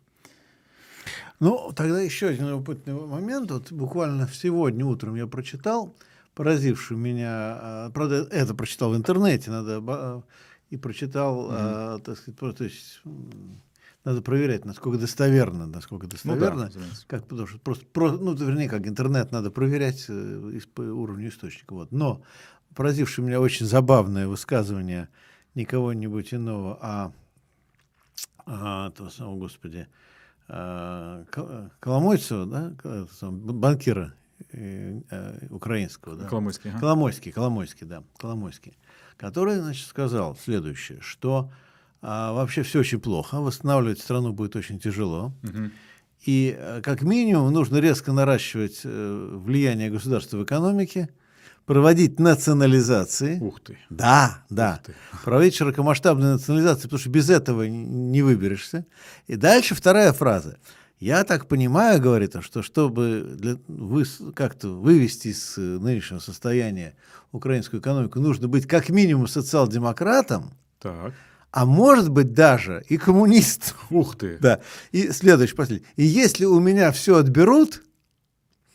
Ну, 1.41 1.73
тогда 1.75 1.99
еще 1.99 2.27
один 2.27 2.47
любопытный 2.47 2.93
момент. 2.93 3.51
Вот 3.51 3.69
буквально 3.73 4.29
сегодня 4.31 4.85
утром 4.85 5.15
я 5.15 5.27
прочитал, 5.27 5.93
поразивший 6.37 6.95
меня, 6.95 7.57
а, 7.59 7.89
правда, 7.89 8.27
это 8.31 8.53
прочитал 8.53 8.91
в 8.91 8.95
интернете, 8.95 9.49
надо 9.49 9.81
ба- 9.81 10.23
и 10.69 10.77
прочитал, 10.77 11.47
а, 11.49 11.99
так 11.99 12.15
сказать, 12.19 12.57
то 12.57 12.63
есть 12.63 13.01
надо 14.05 14.21
проверять, 14.21 14.63
насколько 14.63 14.99
достоверно, 14.99 15.65
насколько 15.65 16.05
Ну 16.05 16.09
да, 16.09 16.51
достоверно. 16.67 16.69
Как, 17.07 17.23
потому 17.27 17.47
что 17.47 17.57
просто, 17.59 17.85
про- 17.87 18.11
ну, 18.11 18.35
вернее, 18.35 18.69
как 18.69 18.87
интернет 18.87 19.31
надо 19.31 19.49
проверять 19.49 20.05
э, 20.09 20.51
из- 20.53 20.67
по 20.67 20.81
уровню 20.81 21.29
источника. 21.29 21.73
Вот. 21.73 21.91
Но 21.91 22.21
поразившее 22.75 23.25
меня 23.25 23.41
очень 23.41 23.65
забавное 23.65 24.27
высказывание 24.27 25.09
не 25.55 25.65
кого-нибудь 25.65 26.35
иного, 26.35 26.77
а, 26.81 27.11
а 28.45 28.91
того 28.91 29.09
самого, 29.09 29.37
господи, 29.37 29.87
а, 30.47 31.25
Кол- 31.31 31.71
Коломойцева, 31.79 32.45
да, 32.45 32.71
этого 32.73 33.07
самого 33.07 33.53
банкира 33.53 34.13
э, 34.57 35.01
э, 35.09 35.47
украинского, 35.49 36.15
да, 36.15 36.27
Коломойский, 36.27 36.71
ага. 36.71 36.79
Коломойский, 36.79 37.31
Коломойский, 37.31 37.85
да, 37.87 38.03
Коломойский, 38.17 38.77
который, 39.17 39.59
значит, 39.59 39.87
сказал 39.87 40.35
следующее, 40.35 40.99
что 41.01 41.51
а, 42.01 42.33
вообще 42.33 42.63
все 42.63 42.79
очень 42.79 42.99
плохо, 42.99 43.39
восстанавливать 43.41 43.99
страну 43.99 44.33
будет 44.33 44.55
очень 44.55 44.79
тяжело, 44.79 45.33
Мгм. 45.41 45.71
и 46.25 46.55
э, 46.57 46.81
как 46.83 47.01
минимум 47.01 47.51
нужно 47.53 47.77
резко 47.77 48.11
наращивать 48.11 48.81
э, 48.83 49.39
влияние 49.43 49.89
государства 49.89 50.37
в 50.37 50.43
экономике, 50.43 51.09
проводить 51.65 52.19
национализации. 52.19 53.39
Ух 53.39 53.59
ты. 53.59 53.77
Да, 53.89 54.45
да. 54.49 54.79
Ты. 54.85 54.93
Проводить 55.25 55.55
широкомасштабную 55.55 56.33
национализацию, 56.33 56.83
потому 56.83 56.99
что 56.99 57.09
без 57.09 57.29
этого 57.29 57.63
не 57.63 58.21
выберешься. 58.21 58.85
И 59.27 59.35
дальше 59.35 59.75
вторая 59.75 60.13
фраза. 60.13 60.57
Я 60.99 61.23
так 61.23 61.47
понимаю, 61.47 62.01
говорит 62.01 62.35
он, 62.35 62.41
что 62.41 62.63
чтобы 62.63 63.35
для- 63.37 63.57
вы- 63.67 64.05
как-то 64.33 64.69
вывести 64.69 65.27
из 65.29 65.57
э, 65.57 65.61
нынешнего 65.61 66.19
состояния 66.19 66.95
украинскую 67.31 67.79
экономику, 67.81 68.19
нужно 68.19 68.47
быть 68.47 68.65
как 68.65 68.89
минимум 68.89 69.27
социал-демократом, 69.27 70.53
Так. 70.79 71.13
а 71.51 71.65
может 71.65 72.09
быть 72.09 72.33
даже 72.33 72.83
и 72.89 72.97
коммунистом. 72.97 73.77
Ух 73.91 74.15
ты. 74.17 74.37
Да. 74.39 74.61
И 74.91 75.11
следующий, 75.11 75.55
последний. 75.55 75.85
И 75.97 76.03
если 76.03 76.45
у 76.45 76.59
меня 76.59 76.91
все 76.91 77.17
отберут, 77.17 77.83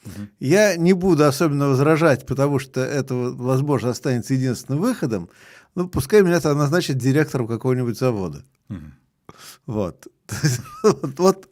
Мгм. 0.04 0.28
я 0.38 0.76
не 0.76 0.92
буду 0.92 1.24
особенно 1.24 1.68
возражать, 1.68 2.24
потому 2.26 2.61
что 2.61 2.80
это, 2.82 3.14
возможно, 3.14 3.90
останется 3.90 4.35
единственным 4.35 4.80
выходом. 4.80 5.28
Ну, 5.74 5.88
пускай 5.88 6.22
меня 6.22 6.38
там 6.40 6.56
назначат 6.58 6.98
директором 6.98 7.48
какого-нибудь 7.48 7.98
завода. 7.98 8.44
Мгм. 8.68 8.94
Вот. 9.66 10.07
Вот, 10.83 11.18
вот, 11.18 11.48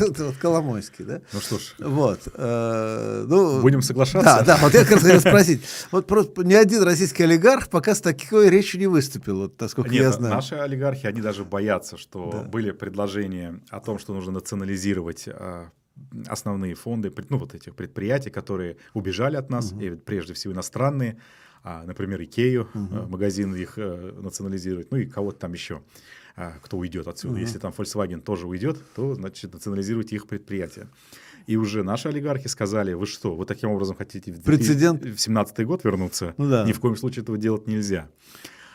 это 0.00 0.24
вот 0.26 0.36
Коломойский, 0.36 1.04
да? 1.04 1.22
Ну 1.32 1.40
что 1.40 1.58
ж, 1.58 1.74
Вот. 1.78 2.20
э, 2.34 3.24
ну, 3.26 3.62
будем 3.62 3.82
соглашаться? 3.82 4.42
Да, 4.44 4.44
да, 4.44 4.58
вот 4.58 4.74
я 4.74 4.82
как 4.82 4.92
раз 4.92 5.02
хотел 5.02 5.20
спросить. 5.20 5.62
Вот 5.90 6.06
просто 6.06 6.44
ни 6.44 6.54
один 6.54 6.82
российский 6.82 7.22
олигарх 7.22 7.68
пока 7.68 7.94
с 7.94 8.00
такой 8.00 8.50
речью 8.50 8.78
не 8.80 8.86
выступил, 8.86 9.38
вот, 9.38 9.60
насколько 9.60 9.90
Нет, 9.90 10.02
я 10.02 10.12
знаю. 10.12 10.34
наши 10.34 10.54
олигархи, 10.56 11.06
они 11.06 11.20
даже 11.20 11.44
боятся, 11.44 11.96
что 11.96 12.30
Да. 12.32 12.42
были 12.42 12.72
предложения 12.72 13.60
о 13.70 13.80
том, 13.80 13.98
что 13.98 14.12
нужно 14.12 14.32
национализировать 14.32 15.24
а, 15.28 15.70
основные 16.26 16.74
фонды, 16.74 17.12
ну 17.30 17.38
вот 17.38 17.54
этих 17.54 17.74
предприятий, 17.74 18.30
которые 18.30 18.76
убежали 18.92 19.36
от 19.36 19.50
нас, 19.50 19.72
и 19.72 19.90
прежде 19.90 20.34
всего 20.34 20.52
иностранные, 20.52 21.18
а, 21.62 21.84
например, 21.84 22.22
Икею, 22.22 22.68
а, 22.74 23.06
магазин 23.06 23.54
их 23.54 23.74
э, 23.78 24.12
национализировать, 24.20 24.90
ну 24.90 24.98
и 24.98 25.06
кого-то 25.06 25.38
там 25.38 25.52
еще, 25.54 25.82
кто 26.62 26.78
уйдет 26.78 27.06
отсюда. 27.06 27.38
Если 27.38 27.58
там 27.58 27.72
Volkswagen 27.76 28.20
тоже 28.20 28.46
уйдет, 28.46 28.78
то, 28.94 29.14
значит, 29.14 29.52
национализируйте 29.52 30.16
их 30.16 30.26
предприятия. 30.26 30.88
И 31.46 31.56
уже 31.56 31.82
наши 31.82 32.08
олигархи 32.08 32.48
сказали, 32.48 32.94
вы 32.94 33.06
что, 33.06 33.36
вы 33.36 33.44
таким 33.44 33.70
образом 33.70 33.96
хотите 33.96 34.32
в 34.32 34.42
Прецедент. 34.42 35.04
в 35.04 35.18
17 35.18 35.66
год 35.66 35.84
вернуться? 35.84 36.34
Ну 36.38 36.48
да. 36.48 36.64
Ни 36.64 36.72
в 36.72 36.80
коем 36.80 36.96
случае 36.96 37.22
этого 37.22 37.36
делать 37.38 37.66
нельзя. 37.66 38.08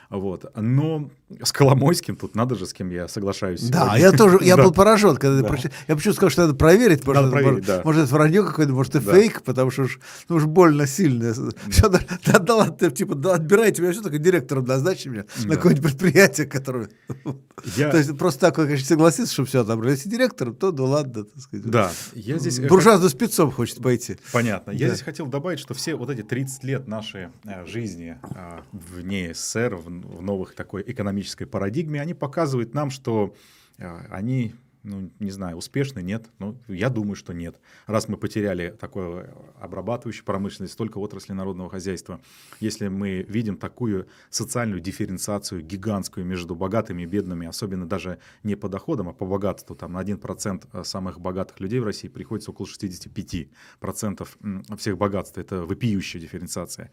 Вот. 0.09 0.51
Но 0.55 1.11
с 1.43 1.51
Коломойским 1.51 2.15
тут 2.15 2.33
надо 2.35 2.55
же, 2.55 2.65
с 2.65 2.73
кем 2.73 2.89
я 2.89 3.07
соглашаюсь. 3.07 3.61
Да, 3.69 3.85
сегодня. 3.85 3.99
я 4.01 4.11
тоже, 4.11 4.39
я 4.41 4.55
Да. 4.57 4.63
был 4.63 4.71
поражен, 4.71 5.15
когда 5.17 5.37
ты 5.37 5.43
Да. 5.43 5.47
прочитал. 5.49 5.71
Я 5.87 5.95
почему 5.95 6.13
сказал, 6.15 6.29
что 6.31 6.41
надо 6.41 6.55
проверить, 6.55 7.01
потому 7.01 7.13
Надо 7.15 7.27
что, 7.27 7.31
проверить, 7.33 7.67
может, 7.67 7.67
да. 7.67 7.81
может, 7.85 8.03
это 8.05 8.13
вранье 8.15 8.43
какое-то, 8.43 8.73
может, 8.73 8.95
это 8.95 9.05
Да. 9.05 9.13
фейк, 9.13 9.43
потому 9.43 9.69
что 9.69 9.83
уж, 9.83 9.99
ну, 10.27 10.37
уж 10.37 10.45
больно 10.45 10.87
сильно. 10.87 11.31
Все, 11.69 11.89
да, 11.89 11.99
да, 12.25 12.39
да 12.39 12.55
ладно, 12.55 12.89
типа, 12.89 13.13
да, 13.13 13.35
отбирайте 13.35 13.83
меня, 13.83 13.93
что 13.93 14.01
такое 14.01 14.17
директором 14.17 14.65
назначить 14.65 15.05
меня 15.05 15.25
на 15.43 15.49
Да. 15.49 15.55
какое-нибудь 15.57 15.83
предприятие, 15.91 16.47
которое... 16.47 16.89
Я- 17.75 17.91
То 17.91 17.97
есть 17.97 18.17
просто 18.17 18.39
так, 18.41 18.55
конечно, 18.55 18.87
согласиться, 18.87 19.31
что 19.33 19.45
все 19.45 19.61
отобрали. 19.61 19.91
Если 19.91 20.09
директором, 20.09 20.55
то 20.55 20.71
ну 20.71 20.85
ладно, 20.85 21.25
так 21.25 21.39
сказать. 21.43 21.67
Да, 21.69 21.91
я 22.15 22.39
здесь... 22.39 22.57
э, 22.57 22.67
Буржуазным 22.67 23.09
спецом 23.09 23.51
хочет 23.51 23.77
пойти. 23.83 24.17
Понятно. 24.31 24.71
Я 24.71 24.87
Да. 24.87 24.93
здесь 24.95 25.05
хотел 25.05 25.27
добавить, 25.27 25.59
что 25.59 25.75
все 25.75 25.93
вот 25.95 26.09
эти 26.09 26.23
30 26.23 26.63
лет 26.63 26.87
нашей 26.87 27.27
э, 27.45 27.65
жизни 27.67 28.17
э, 28.35 28.59
вне 28.71 29.33
СССР, 29.35 29.75
в, 29.75 29.98
в 30.01 30.21
новых 30.21 30.55
такой 30.55 30.83
экономической 30.85 31.45
парадигме, 31.45 32.01
они 32.01 32.13
показывают 32.13 32.73
нам, 32.73 32.89
что 32.89 33.35
э, 33.77 34.05
они 34.09 34.53
ну, 34.83 35.11
не 35.19 35.31
знаю, 35.31 35.57
успешны, 35.57 36.01
нет. 36.01 36.29
Ну, 36.39 36.57
я 36.67 36.89
думаю, 36.89 37.15
что 37.15 37.33
нет. 37.33 37.59
Раз 37.85 38.07
мы 38.07 38.17
потеряли 38.17 38.75
такую 38.79 39.27
обрабатывающую 39.59 40.23
промышленность, 40.23 40.73
столько 40.73 40.99
отрасли 40.99 41.33
народного 41.33 41.69
хозяйства, 41.69 42.21
если 42.59 42.87
мы 42.87 43.25
видим 43.27 43.57
такую 43.57 44.07
социальную 44.29 44.79
дифференциацию 44.79 45.61
гигантскую 45.61 46.25
между 46.25 46.55
богатыми 46.55 47.03
и 47.03 47.05
бедными, 47.05 47.47
особенно 47.47 47.87
даже 47.87 48.19
не 48.43 48.55
по 48.55 48.69
доходам, 48.69 49.09
а 49.09 49.13
по 49.13 49.25
богатству, 49.25 49.75
там 49.75 49.93
на 49.93 50.01
1% 50.01 50.67
э, 50.71 50.83
самых 50.83 51.19
богатых 51.19 51.59
людей 51.59 51.79
в 51.79 51.85
России 51.85 52.07
приходится 52.07 52.51
около 52.51 52.65
65% 52.65 54.77
всех 54.77 54.97
богатств. 54.97 55.37
Это 55.37 55.65
вопиющая 55.65 56.21
дифференциация. 56.21 56.91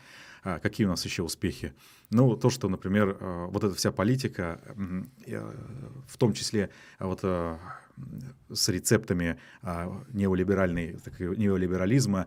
А 0.49 0.61
какие 0.61 0.87
у 0.87 0.91
нас 0.91 1.05
еще 1.05 1.25
успехи? 1.25 1.75
Ну, 2.11 2.37
то, 2.37 2.51
что, 2.51 2.69
например, 2.69 3.17
э, 3.19 3.47
вот 3.51 3.65
эта 3.65 3.75
вся 3.75 3.91
политика, 3.91 4.61
э, 5.27 5.53
в 6.07 6.17
том 6.17 6.35
числе 6.35 6.71
вот 7.01 7.21
с 7.23 8.69
рецептами 8.69 9.41
а, 9.63 10.05
неолиберальной, 10.13 10.99
неолиберализма, 11.19 12.27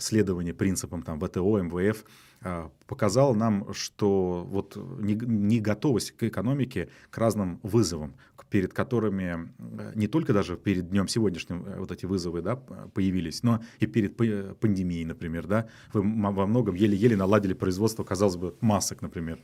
следования 0.00 0.52
принципам 0.52 1.04
там, 1.04 1.20
ВТО, 1.20 1.62
МВФ, 1.62 2.04
а, 2.40 2.70
показал 2.86 3.34
нам, 3.34 3.72
что 3.74 4.44
вот 4.48 4.76
не, 5.00 5.60
готовость 5.60 6.12
к 6.12 6.22
экономике, 6.22 6.88
к 7.10 7.18
разным 7.18 7.60
вызовам, 7.62 8.14
перед 8.50 8.72
которыми 8.72 9.52
э, 9.58 9.92
не 9.94 10.06
только 10.06 10.32
даже 10.32 10.56
перед 10.56 10.88
днем 10.88 11.08
сегодняшним 11.08 11.66
э, 11.66 11.78
вот 11.78 11.90
эти 11.90 12.06
вызовы 12.06 12.42
да, 12.42 12.56
появились, 12.56 13.42
но 13.42 13.62
и 13.78 13.86
перед 13.86 14.16
пандемией, 14.60 15.04
например. 15.04 15.46
Да, 15.46 15.68
вы 15.92 16.02
во 16.02 16.46
многом 16.46 16.74
еле-еле 16.74 17.16
наладили 17.16 17.54
производство, 17.54 18.04
казалось 18.04 18.36
бы, 18.36 18.54
масок, 18.60 19.02
например. 19.02 19.40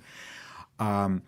А, 0.79 1.21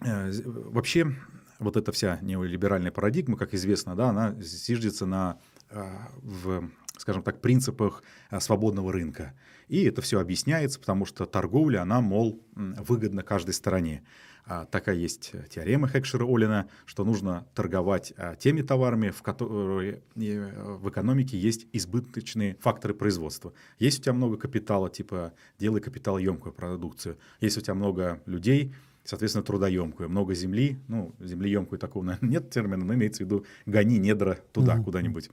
вообще 0.00 1.14
вот 1.58 1.76
эта 1.76 1.92
вся 1.92 2.18
неолиберальная 2.22 2.92
парадигма, 2.92 3.36
как 3.36 3.54
известно, 3.54 3.94
да, 3.96 4.10
она 4.10 4.34
зиждется 4.40 5.06
на, 5.06 5.38
а, 5.70 6.08
в, 6.22 6.70
скажем 6.98 7.22
так, 7.22 7.40
принципах 7.40 8.02
а, 8.30 8.40
свободного 8.40 8.92
рынка. 8.92 9.34
И 9.68 9.84
это 9.84 10.02
все 10.02 10.20
объясняется, 10.20 10.78
потому 10.78 11.06
что 11.06 11.24
торговля, 11.24 11.82
она, 11.82 12.00
мол, 12.00 12.42
выгодна 12.54 13.22
каждой 13.22 13.54
стороне. 13.54 14.02
А, 14.44 14.64
такая 14.64 14.96
есть 14.96 15.32
теорема 15.50 15.88
Хекшера-Олина, 15.88 16.68
что 16.86 17.04
нужно 17.04 17.46
торговать 17.54 18.14
теми 18.38 18.62
товарами, 18.62 19.10
в 19.10 19.22
которые 19.22 20.02
в 20.14 20.88
экономике 20.88 21.38
есть 21.38 21.66
избыточные 21.72 22.56
факторы 22.60 22.94
производства. 22.94 23.52
Есть 23.78 24.00
у 24.00 24.02
тебя 24.02 24.14
много 24.14 24.36
капитала, 24.36 24.88
типа 24.88 25.34
делай 25.58 25.80
капиталоемкую 25.80 26.52
продукцию. 26.52 27.18
Есть 27.40 27.58
у 27.58 27.60
тебя 27.60 27.74
много 27.74 28.22
людей, 28.24 28.74
соответственно, 29.08 29.42
трудоемкую. 29.42 30.10
Много 30.10 30.34
земли, 30.34 30.78
ну, 30.86 31.14
землеемкую 31.18 31.78
такого, 31.78 32.04
наверное, 32.04 32.28
нет 32.28 32.50
термина, 32.50 32.84
но 32.84 32.92
имеется 32.92 33.22
в 33.22 33.26
виду 33.26 33.46
гони 33.64 33.96
недра 33.96 34.38
туда, 34.52 34.76
mm-hmm. 34.76 34.84
куда-нибудь. 34.84 35.30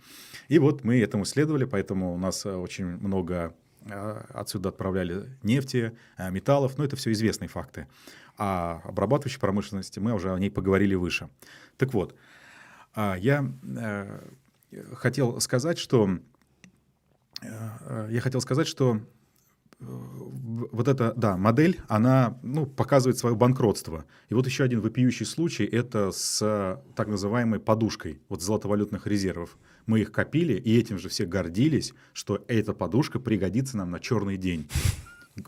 И 0.47 0.59
вот 0.59 0.85
мы 0.85 0.97
этому 1.01 1.25
следовали, 1.25 1.65
поэтому 1.65 2.13
у 2.13 2.17
нас 2.17 2.45
э, 2.45 2.55
очень 2.55 2.85
много 2.85 3.53
э, 3.81 4.21
отсюда 4.29 4.69
отправляли 4.69 5.25
нефти, 5.43 5.91
э, 6.17 6.31
металлов, 6.31 6.77
но 6.77 6.85
это 6.85 6.95
все 6.95 7.11
известные 7.11 7.49
факты. 7.49 7.87
А 8.37 8.79
обрабатывающей 8.85 9.41
промышленности 9.41 9.99
мы 9.99 10.13
уже 10.13 10.33
о 10.33 10.39
ней 10.39 10.49
поговорили 10.49 10.95
выше. 10.95 11.29
Так 11.75 11.93
вот, 11.93 12.15
я 12.95 13.51
хотел 14.93 15.41
сказать, 15.41 15.77
что 15.77 16.19
я 17.41 18.21
хотел 18.21 18.39
сказать, 18.39 18.67
что 18.67 19.01
вот 19.79 20.87
эта, 20.87 21.13
да, 21.15 21.37
модель, 21.37 21.81
она, 21.87 22.37
ну, 22.43 22.65
показывает 22.65 23.17
свое 23.17 23.35
банкротство. 23.35 24.05
И 24.29 24.33
вот 24.33 24.45
еще 24.45 24.63
один 24.63 24.81
вопиющий 24.81 25.25
случай, 25.25 25.65
это 25.65 26.11
с 26.11 26.81
так 26.95 27.07
называемой 27.07 27.59
подушкой 27.59 28.21
вот 28.29 28.41
золотовалютных 28.41 29.05
резервов. 29.07 29.57
Мы 29.85 30.01
их 30.01 30.11
копили, 30.11 30.53
и 30.53 30.77
этим 30.77 30.97
же 30.97 31.09
все 31.09 31.25
гордились, 31.25 31.93
что 32.13 32.43
эта 32.47 32.73
подушка 32.73 33.19
пригодится 33.19 33.77
нам 33.77 33.91
на 33.91 33.99
черный 33.99 34.37
день. 34.37 34.67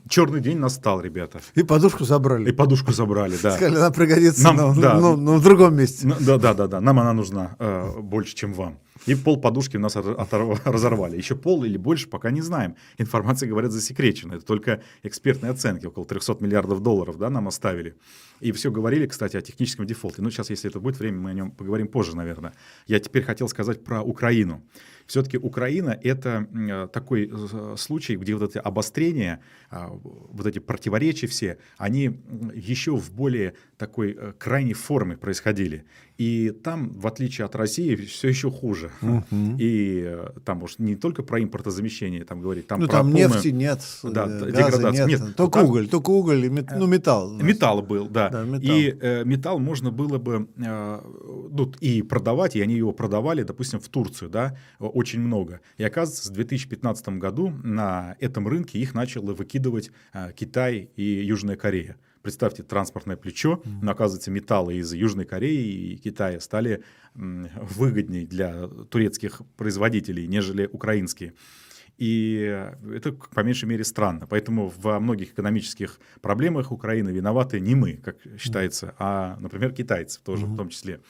Черный 0.09 0.41
день 0.41 0.57
настал, 0.57 0.99
ребята. 0.99 1.39
И 1.55 1.63
подушку 1.63 2.03
забрали. 2.03 2.49
И 2.49 2.51
подушку 2.51 2.91
забрали, 2.91 3.37
да. 3.41 3.51
Сказали, 3.51 3.77
она 3.77 3.91
пригодится 3.91 4.43
нам, 4.43 4.57
но, 4.57 4.81
да. 4.81 4.99
но, 4.99 5.15
но 5.15 5.37
в 5.37 5.43
другом 5.43 5.77
месте. 5.77 6.13
Да, 6.19 6.37
да, 6.37 6.53
да, 6.53 6.67
да. 6.67 6.81
Нам 6.81 6.99
она 6.99 7.13
нужна 7.13 7.55
э, 7.57 8.01
больше, 8.01 8.35
чем 8.35 8.53
вам. 8.53 8.79
И 9.07 9.15
пол 9.15 9.39
подушки 9.39 9.77
у 9.77 9.79
нас 9.79 9.95
разорвали. 10.65 11.17
Еще 11.17 11.35
пол 11.35 11.63
или 11.63 11.77
больше 11.77 12.07
пока 12.09 12.29
не 12.29 12.41
знаем. 12.41 12.75
Информация, 12.97 13.49
говорят, 13.49 13.71
засекречена. 13.71 14.35
Это 14.35 14.45
только 14.45 14.83
экспертные 15.03 15.51
оценки. 15.51 15.85
Около 15.85 16.05
300 16.05 16.37
миллиардов 16.41 16.81
долларов 16.81 17.17
да, 17.17 17.29
нам 17.29 17.47
оставили. 17.47 17.95
И 18.41 18.51
все 18.51 18.69
говорили, 18.69 19.07
кстати, 19.07 19.37
о 19.37 19.41
техническом 19.41 19.87
дефолте. 19.87 20.21
Ну, 20.21 20.29
сейчас, 20.29 20.49
если 20.49 20.69
это 20.69 20.79
будет 20.79 20.99
время, 20.99 21.19
мы 21.19 21.29
о 21.31 21.33
нем 21.33 21.51
поговорим 21.51 21.87
позже, 21.87 22.15
наверное. 22.15 22.53
Я 22.85 22.99
теперь 22.99 23.23
хотел 23.23 23.47
сказать 23.47 23.83
про 23.83 24.01
Украину. 24.01 24.61
Все-таки 25.07 25.37
Украина— 25.37 25.97
это 26.03 26.47
э, 26.53 26.87
такой 26.91 27.31
э, 27.31 27.75
случай, 27.77 28.17
где 28.17 28.35
вот 28.35 28.49
эти 28.49 28.57
обострения, 28.57 29.39
а, 29.69 29.89
вот 29.89 30.45
эти 30.45 30.59
противоречия 30.59 31.27
все, 31.27 31.57
они 31.77 32.19
еще 32.53 32.95
в 32.95 33.11
более 33.11 33.53
такой 33.77 34.15
э, 34.17 34.33
крайней 34.37 34.73
форме 34.73 35.15
происходили. 35.15 35.85
И 36.17 36.49
там, 36.49 36.91
в 36.99 37.05
отличие 37.05 37.45
от 37.45 37.55
России, 37.55 37.95
все 37.95 38.27
еще 38.27 38.49
хуже. 38.49 38.91
Угу. 39.01 39.57
И 39.59 40.17
там 40.45 40.63
уж 40.63 40.79
не 40.79 40.95
только 40.95 41.23
про 41.23 41.41
импортозамещение 41.41 42.25
там 42.25 42.41
говорить, 42.41 42.67
там 42.67 42.79
ну, 42.79 42.87
про 42.87 42.93
там 42.93 43.11
полную... 43.11 43.29
нефти 43.29 43.47
нет, 43.49 43.81
да, 44.03 44.25
газа 44.25 44.89
нет, 44.89 45.07
нет. 45.07 45.35
Только 45.35 45.59
там... 45.59 45.69
уголь, 45.69 45.87
только 45.87 46.09
уголь, 46.09 46.45
и 46.45 46.49
мет... 46.49 46.69
ну 46.75 46.87
металл. 46.87 47.33
Металл 47.33 47.81
был, 47.81 48.07
да. 48.07 48.29
да 48.29 48.43
металл. 48.43 48.75
И 48.75 48.97
э, 48.99 49.23
металл 49.25 49.59
можно 49.59 49.91
было 49.91 50.17
бы 50.17 50.47
э, 50.57 51.01
ну, 51.51 51.71
и 51.79 52.01
продавать, 52.01 52.55
и 52.55 52.61
они 52.61 52.75
его 52.75 52.91
продавали, 52.91 53.43
допустим, 53.43 53.79
в 53.79 53.87
Турцию, 53.87 54.29
да, 54.29 54.57
очень 54.97 55.19
много. 55.19 55.61
И 55.77 55.83
оказывается, 55.83 56.31
в 56.31 56.33
2015 56.33 57.09
году 57.19 57.53
на 57.63 58.15
этом 58.19 58.47
рынке 58.47 58.79
их 58.79 58.95
начал 58.95 59.21
выкидывать 59.21 59.91
э, 60.11 60.31
Китай 60.35 60.89
и 60.95 61.03
Южная 61.03 61.55
Корея. 61.55 61.97
Представьте, 62.23 62.63
транспортное 62.63 63.15
плечо, 63.15 63.61
но 63.81 63.91
оказывается, 63.91 64.31
металлы 64.31 64.77
из 64.77 64.91
Южной 64.91 65.25
Кореи 65.25 65.93
и 65.93 65.97
Китая 65.97 66.39
стали 66.39 66.83
выгоднее 67.13 68.25
для 68.25 68.67
турецких 68.89 69.43
производителей, 69.55 70.27
нежели 70.27 70.65
украинские. 70.65 71.35
И 71.97 72.67
это, 72.93 73.13
по 73.13 73.41
меньшей 73.41 73.69
мере, 73.69 73.83
странно. 73.83 74.25
Поэтому 74.27 74.73
во 74.77 74.99
многих 74.99 75.33
экономических 75.33 75.99
проблемах 76.21 76.71
Украины 76.71 77.09
виноваты 77.11 77.59
не 77.59 77.75
мы, 77.75 77.93
как 77.93 78.17
считается, 78.39 78.95
а, 78.97 79.37
например, 79.39 79.73
китайцы 79.73 80.19
тоже 80.23 80.45
угу. 80.45 80.53
в 80.53 80.57
том 80.57 80.69
числе. 80.69 81.01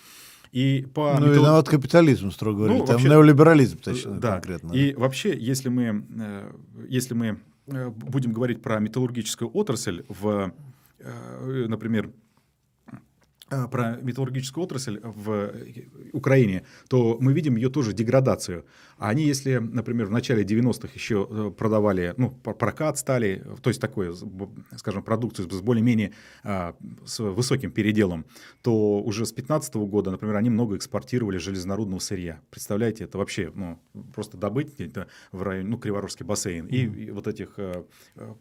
И 0.57 0.87
по 0.91 1.13
ну, 1.19 1.27
метод... 1.27 1.35
виноват 1.35 1.69
капитализм, 1.69 2.31
строго 2.31 2.57
говоря, 2.57 2.73
ну, 2.73 2.85
там 2.85 2.95
вообще, 2.95 3.09
неолиберализм, 3.09 3.77
точно, 3.77 4.19
да. 4.19 4.31
конкретно. 4.31 4.73
И 4.73 4.95
вообще, 4.95 5.37
если 5.37 5.69
мы, 5.69 6.03
э, 6.17 6.51
если 6.89 7.13
мы 7.13 7.37
э, 7.67 7.89
будем 7.89 8.33
говорить 8.33 8.63
про 8.63 8.79
металлургическую 8.79 9.51
отрасль 9.53 10.03
в, 10.09 10.51
э, 10.97 11.65
например, 11.67 12.09
про 13.49 13.97
металлургическую 14.01 14.63
отрасль 14.63 14.99
в 15.03 15.51
Украине, 16.11 16.63
то 16.89 17.17
мы 17.21 17.33
видим 17.33 17.55
ее 17.55 17.69
тоже 17.69 17.93
деградацию. 17.93 18.65
А 18.97 19.09
они, 19.09 19.23
если, 19.23 19.57
например, 19.57 20.07
в 20.07 20.11
начале 20.11 20.43
90-х 20.43 20.89
еще 20.93 21.27
э, 21.29 21.51
продавали, 21.55 22.13
ну, 22.17 22.31
прокат 22.31 22.97
стали, 22.97 23.43
то 23.61 23.69
есть 23.69 23.79
такое, 23.79 24.15
скажем, 24.75 25.03
продукцию 25.03 25.49
с 25.49 25.61
более-менее 25.61 26.13
а, 26.43 26.75
с 27.05 27.19
высоким 27.19 27.71
переделом, 27.71 28.25
то 28.61 28.99
уже 28.99 29.25
с 29.25 29.31
15 29.31 29.75
-го 29.75 29.85
года, 29.87 30.11
например, 30.11 30.35
они 30.35 30.49
много 30.49 30.75
экспортировали 30.75 31.37
железнорудного 31.37 31.99
сырья. 31.99 32.41
Представляете, 32.49 33.03
это 33.03 33.17
вообще, 33.17 33.51
ну, 33.53 33.79
просто 34.13 34.37
добыть 34.37 34.73
где-то 34.73 35.07
в 35.31 35.43
районе, 35.43 35.69
ну, 35.69 35.77
Криворожский 35.77 36.25
бассейн, 36.25 36.65
mm-hmm. 36.65 36.95
и, 36.97 37.05
и 37.05 37.11
вот 37.11 37.27
этих 37.27 37.53
э, 37.57 37.83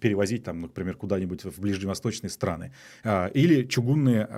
перевозить 0.01 0.45
там, 0.45 0.63
например, 0.63 0.97
куда-нибудь 0.97 1.45
в 1.45 1.61
ближневосточные 1.61 2.31
страны. 2.31 2.73
А, 3.05 3.27
или 3.29 3.65
чугунные, 3.65 4.29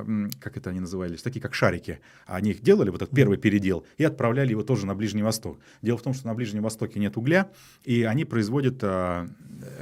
как 0.40 0.56
это 0.56 0.70
они 0.70 0.80
назывались, 0.80 1.22
такие 1.22 1.40
как 1.40 1.54
шарики. 1.54 2.00
Они 2.26 2.50
их 2.50 2.60
делали, 2.60 2.90
вот 2.90 3.02
этот 3.02 3.14
первый 3.14 3.38
передел, 3.38 3.86
и 3.98 4.04
отправляли 4.04 4.50
его 4.50 4.62
тоже 4.62 4.86
на 4.86 4.94
Ближний 4.94 5.22
Восток. 5.22 5.58
Дело 5.82 5.98
в 5.98 6.02
том, 6.02 6.07
что 6.14 6.26
на 6.26 6.34
Ближнем 6.34 6.62
Востоке 6.62 7.00
нет 7.00 7.16
угля, 7.16 7.50
и 7.84 8.02
они 8.02 8.24
производят 8.24 8.78
а, 8.82 9.28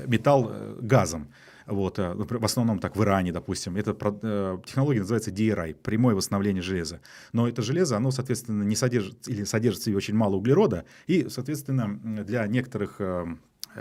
металл 0.06 0.50
э, 0.50 0.78
газом. 0.80 1.28
Вот, 1.66 1.98
э, 1.98 2.14
в 2.14 2.44
основном 2.44 2.78
так 2.78 2.96
в 2.96 3.02
Иране, 3.02 3.32
допустим. 3.32 3.76
Эта 3.76 3.96
э, 4.22 4.58
технология 4.64 5.00
называется 5.00 5.30
DRI, 5.30 5.74
прямое 5.74 6.14
восстановление 6.14 6.62
железа. 6.62 7.00
Но 7.32 7.48
это 7.48 7.62
железо, 7.62 7.96
оно, 7.96 8.10
соответственно, 8.10 8.62
не 8.62 8.76
содержит 8.76 9.28
или 9.28 9.44
содержит 9.44 9.82
в 9.82 9.84
себе 9.84 9.96
очень 9.96 10.14
мало 10.14 10.36
углерода, 10.36 10.84
и, 11.06 11.28
соответственно, 11.28 12.24
для 12.24 12.46
некоторых 12.46 13.00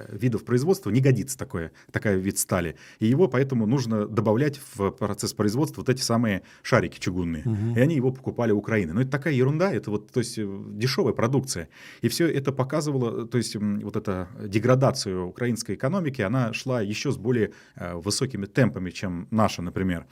видов 0.09 0.45
производства 0.45 0.89
не 0.89 1.01
годится 1.01 1.37
такое, 1.37 1.71
такая 1.91 2.17
вид 2.17 2.37
стали. 2.37 2.75
И 2.99 3.05
его 3.05 3.27
поэтому 3.27 3.65
нужно 3.65 4.07
добавлять 4.07 4.59
в 4.75 4.91
процесс 4.91 5.33
производства 5.33 5.81
вот 5.81 5.89
эти 5.89 6.01
самые 6.01 6.43
шарики 6.61 6.99
чугунные. 6.99 7.43
Угу. 7.43 7.77
И 7.77 7.79
они 7.79 7.95
его 7.95 8.11
покупали 8.11 8.51
у 8.51 8.57
Украины. 8.57 8.93
Но 8.93 9.01
это 9.01 9.11
такая 9.11 9.33
ерунда, 9.33 9.73
это 9.73 9.91
вот, 9.91 10.11
то 10.11 10.19
есть 10.19 10.37
дешевая 10.37 11.13
продукция. 11.13 11.69
И 12.01 12.07
все 12.07 12.27
это 12.27 12.51
показывало, 12.51 13.27
то 13.27 13.37
есть 13.37 13.55
вот 13.55 13.95
эта 13.95 14.27
деградация 14.43 15.19
украинской 15.19 15.75
экономики, 15.75 16.21
она 16.21 16.53
шла 16.53 16.81
еще 16.81 17.11
с 17.11 17.17
более 17.17 17.51
высокими 17.75 18.45
темпами, 18.45 18.89
чем 18.89 19.27
наша, 19.31 19.61
например. 19.61 20.05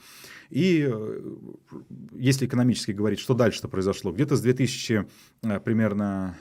И 0.50 0.88
если 2.12 2.46
экономически 2.46 2.92
говорить, 2.92 3.18
что 3.18 3.34
дальше-то 3.34 3.68
произошло? 3.68 4.12
Где-то 4.12 4.36
с 4.36 4.40
2000 4.40 5.06
примерно 5.64 6.36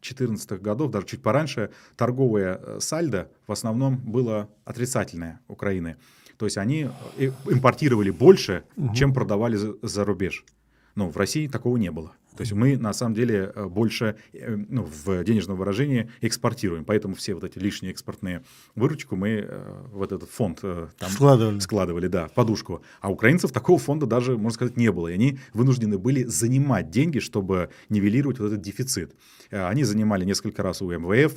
2014 0.00 0.60
годов, 0.60 0.90
даже 0.90 1.06
чуть 1.06 1.22
пораньше, 1.22 1.70
торговое 1.96 2.60
э, 2.62 2.78
сальдо 2.80 3.30
в 3.46 3.52
основном 3.52 3.96
было 3.96 4.48
отрицательное 4.64 5.40
Украины. 5.48 5.96
То 6.36 6.46
есть 6.46 6.58
они 6.58 6.90
э, 7.18 7.30
импортировали 7.46 8.10
больше, 8.10 8.64
угу. 8.76 8.94
чем 8.94 9.12
продавали 9.12 9.56
за, 9.56 9.74
за 9.82 10.04
рубеж. 10.04 10.44
Но 10.96 11.08
в 11.08 11.16
России 11.16 11.46
такого 11.46 11.76
не 11.76 11.90
было. 11.92 12.12
То 12.36 12.42
есть 12.42 12.52
мы 12.52 12.76
на 12.76 12.92
самом 12.92 13.14
деле 13.14 13.52
э, 13.54 13.66
больше 13.66 14.16
э, 14.32 14.56
ну, 14.56 14.84
в 14.84 15.24
денежном 15.24 15.56
выражении 15.56 16.10
экспортируем. 16.20 16.84
Поэтому 16.84 17.14
все 17.14 17.34
вот 17.34 17.44
эти 17.44 17.58
лишние 17.58 17.92
экспортные 17.92 18.42
выручку 18.74 19.16
мы 19.16 19.46
э, 19.46 19.82
в 19.92 20.02
этот 20.02 20.28
фонд 20.30 20.60
там 20.60 21.10
складывали. 21.10 21.58
складывали, 21.60 22.08
да, 22.08 22.28
в 22.28 22.32
подушку. 22.32 22.82
А 23.00 23.10
украинцев 23.10 23.52
такого 23.52 23.78
фонда 23.78 24.06
даже, 24.06 24.36
можно 24.36 24.50
сказать, 24.50 24.76
не 24.76 24.92
было. 24.92 25.08
И 25.08 25.14
они 25.14 25.38
вынуждены 25.54 25.98
были 25.98 26.24
занимать 26.24 26.90
деньги, 26.90 27.18
чтобы 27.18 27.70
нивелировать 27.88 28.38
вот 28.38 28.46
этот 28.46 28.60
дефицит. 28.60 29.14
Они 29.50 29.84
занимали 29.84 30.24
несколько 30.24 30.62
раз 30.62 30.82
у 30.82 30.90
МВФ, 30.90 31.32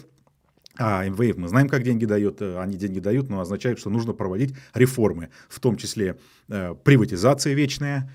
а 0.78 1.05
МВФ, 1.05 1.38
мы 1.38 1.49
знаем, 1.49 1.68
как 1.68 1.84
деньги 1.84 2.05
дают, 2.05 2.41
они 2.41 2.78
деньги 2.78 2.99
дают, 2.99 3.30
но 3.30 3.41
означает, 3.41 3.80
что 3.80 3.89
нужно 3.89 4.14
проводить 4.14 4.55
реформы, 4.74 5.30
в 5.49 5.60
том 5.60 5.76
числе 5.76 6.18
э, 6.47 6.74
приватизация 6.84 7.53
вечная, 7.53 8.10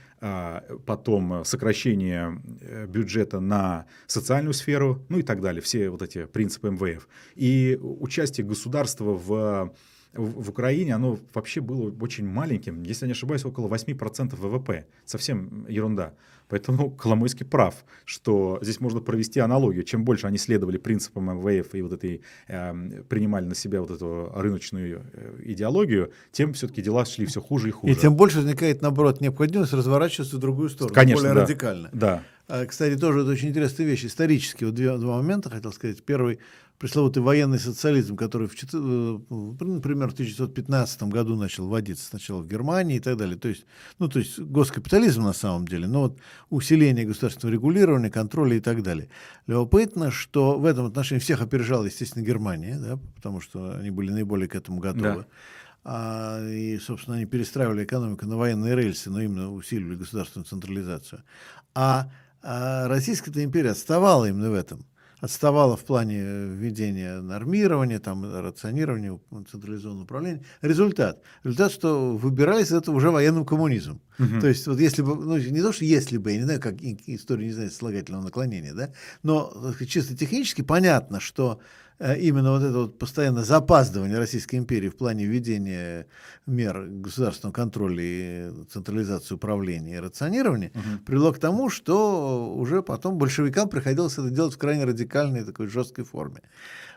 потом 0.86 1.44
сокращение 1.44 2.40
э, 2.60 2.86
бюджета 2.86 3.40
на 3.40 3.86
социальную 4.06 4.54
сферу, 4.54 5.04
ну 5.08 5.18
и 5.18 5.22
так 5.22 5.40
далее, 5.40 5.60
все 5.60 5.90
вот 5.90 6.02
эти 6.02 6.26
принципы 6.26 6.70
МВФ. 6.70 7.08
И 7.34 7.78
участие 7.80 8.46
государства 8.46 9.12
в 9.12 9.74
в 10.14 10.50
Украине 10.50 10.94
оно 10.94 11.18
вообще 11.34 11.60
было 11.60 11.92
очень 12.00 12.26
маленьким, 12.26 12.82
если 12.84 13.04
я 13.04 13.08
не 13.08 13.12
ошибаюсь, 13.12 13.44
около 13.44 13.68
8% 13.68 14.36
ВВП. 14.36 14.86
Совсем 15.04 15.66
ерунда. 15.68 16.14
Поэтому 16.48 16.90
Коломойский 16.96 17.46
прав, 17.46 17.84
что 18.04 18.58
здесь 18.62 18.80
можно 18.80 19.00
провести 19.00 19.40
аналогию. 19.40 19.84
Чем 19.84 20.04
больше 20.04 20.26
они 20.26 20.38
следовали 20.38 20.78
принципам 20.78 21.26
МВФ 21.38 21.74
и 21.74 21.82
вот 21.82 21.92
этой, 21.92 22.22
э, 22.48 23.02
принимали 23.08 23.44
на 23.44 23.54
себя 23.54 23.80
вот 23.80 23.90
эту 23.90 24.32
рыночную 24.34 25.02
э, 25.12 25.40
идеологию, 25.44 26.12
тем 26.32 26.52
все-таки 26.52 26.82
дела 26.82 27.04
шли 27.04 27.26
все 27.26 27.40
хуже 27.40 27.68
и 27.68 27.70
хуже. 27.70 27.92
И 27.92 27.96
тем 27.96 28.16
больше 28.16 28.38
возникает, 28.38 28.82
наоборот, 28.82 29.20
необходимость 29.20 29.72
разворачиваться 29.72 30.36
в 30.36 30.40
другую 30.40 30.68
сторону, 30.68 30.94
Конечно, 30.94 31.22
более 31.22 31.34
да. 31.34 31.42
радикально. 31.42 31.90
Да. 31.92 32.22
А, 32.46 32.66
кстати, 32.66 32.98
тоже 32.98 33.20
это 33.20 33.30
очень 33.30 33.48
интересная 33.48 33.86
вещь. 33.86 34.04
Исторически, 34.04 34.64
вот 34.64 34.74
два, 34.74 34.98
два 34.98 35.16
момента 35.16 35.48
хотел 35.48 35.72
сказать. 35.72 36.02
Первый, 36.02 36.40
пресловутый 36.78 37.22
военный 37.22 37.58
социализм, 37.58 38.16
который, 38.16 38.48
в, 38.48 38.54
э, 38.54 39.18
например, 39.64 40.10
в 40.10 40.14
1915 40.14 41.04
году 41.04 41.36
начал 41.36 41.68
вводиться 41.68 42.06
сначала 42.06 42.42
в 42.42 42.48
Германии 42.48 42.96
и 42.96 43.00
так 43.00 43.16
далее. 43.16 43.36
То 43.36 43.48
есть, 43.48 43.64
ну, 43.98 44.08
то 44.08 44.18
есть 44.18 44.38
госкапитализм 44.38 45.22
на 45.22 45.32
самом 45.32 45.66
деле, 45.66 45.86
но 45.86 46.02
вот 46.02 46.18
усиление 46.50 47.04
государственного 47.04 47.54
регулирования, 47.54 48.10
контроля 48.10 48.56
и 48.56 48.60
так 48.60 48.82
далее. 48.82 49.08
Любопытно, 49.46 50.10
что 50.10 50.58
в 50.58 50.64
этом 50.64 50.86
отношении 50.86 51.20
всех 51.20 51.40
опережала, 51.40 51.84
естественно, 51.84 52.24
Германия, 52.24 52.78
да, 52.78 52.98
потому 53.16 53.40
что 53.40 53.76
они 53.78 53.90
были 53.90 54.10
наиболее 54.10 54.48
к 54.48 54.54
этому 54.54 54.80
готовы. 54.80 55.22
Да. 55.22 55.26
А, 55.86 56.48
и, 56.48 56.78
собственно, 56.78 57.16
они 57.16 57.26
перестраивали 57.26 57.84
экономику 57.84 58.26
на 58.26 58.36
военные 58.36 58.74
рельсы, 58.74 59.10
но 59.10 59.20
именно 59.20 59.52
усиливали 59.52 59.96
государственную 59.96 60.46
централизацию. 60.46 61.22
А 61.74 62.10
а 62.44 62.88
Российская 62.88 63.42
империя 63.42 63.70
отставала 63.70 64.26
именно 64.26 64.50
в 64.50 64.54
этом. 64.54 64.84
Отставала 65.20 65.76
в 65.76 65.84
плане 65.84 66.20
введения 66.20 67.20
нормирования, 67.20 67.98
там, 67.98 68.24
рационирования, 68.24 69.18
централизованного 69.50 70.04
управления. 70.04 70.44
Результат. 70.60 71.22
Результат, 71.42 71.72
что 71.72 72.16
выбирались 72.16 72.70
это 72.70 72.92
уже 72.92 73.10
военным 73.10 73.44
коммунизмом. 73.44 74.00
Угу. 74.18 74.40
То 74.40 74.48
есть, 74.48 74.66
вот 74.66 74.78
если 74.78 75.02
бы, 75.02 75.16
ну, 75.16 75.36
не 75.38 75.62
то, 75.62 75.72
что 75.72 75.84
если 75.84 76.18
бы, 76.18 76.32
я 76.32 76.38
не 76.38 76.44
знаю, 76.44 76.60
как 76.60 76.76
история 76.82 77.46
не 77.46 77.52
знает 77.52 77.72
слагательного 77.72 78.22
наклонения, 78.22 78.74
да, 78.74 78.90
но 79.22 79.74
чисто 79.86 80.16
технически 80.16 80.62
понятно, 80.62 81.20
что 81.20 81.58
Э, 81.58 81.83
именно 82.00 82.50
вот 82.50 82.62
это 82.62 82.78
вот 82.78 82.98
постоянное 82.98 83.44
запаздывание 83.44 84.18
Российской 84.18 84.56
империи 84.56 84.88
в 84.88 84.96
плане 84.96 85.26
введения 85.26 86.06
мер 86.46 86.86
государственного 86.86 87.54
контроля 87.54 88.02
и 88.02 88.50
централизации 88.70 89.34
управления 89.34 89.96
и 89.96 90.00
рационирования 90.00 90.70
угу. 90.74 91.04
привело 91.06 91.32
к 91.32 91.38
тому, 91.38 91.70
что 91.70 92.52
уже 92.54 92.82
потом 92.82 93.16
большевикам 93.16 93.68
приходилось 93.68 94.14
это 94.14 94.30
делать 94.30 94.54
в 94.54 94.58
крайне 94.58 94.84
радикальной 94.84 95.44
такой 95.44 95.68
жесткой 95.68 96.04
форме. 96.04 96.42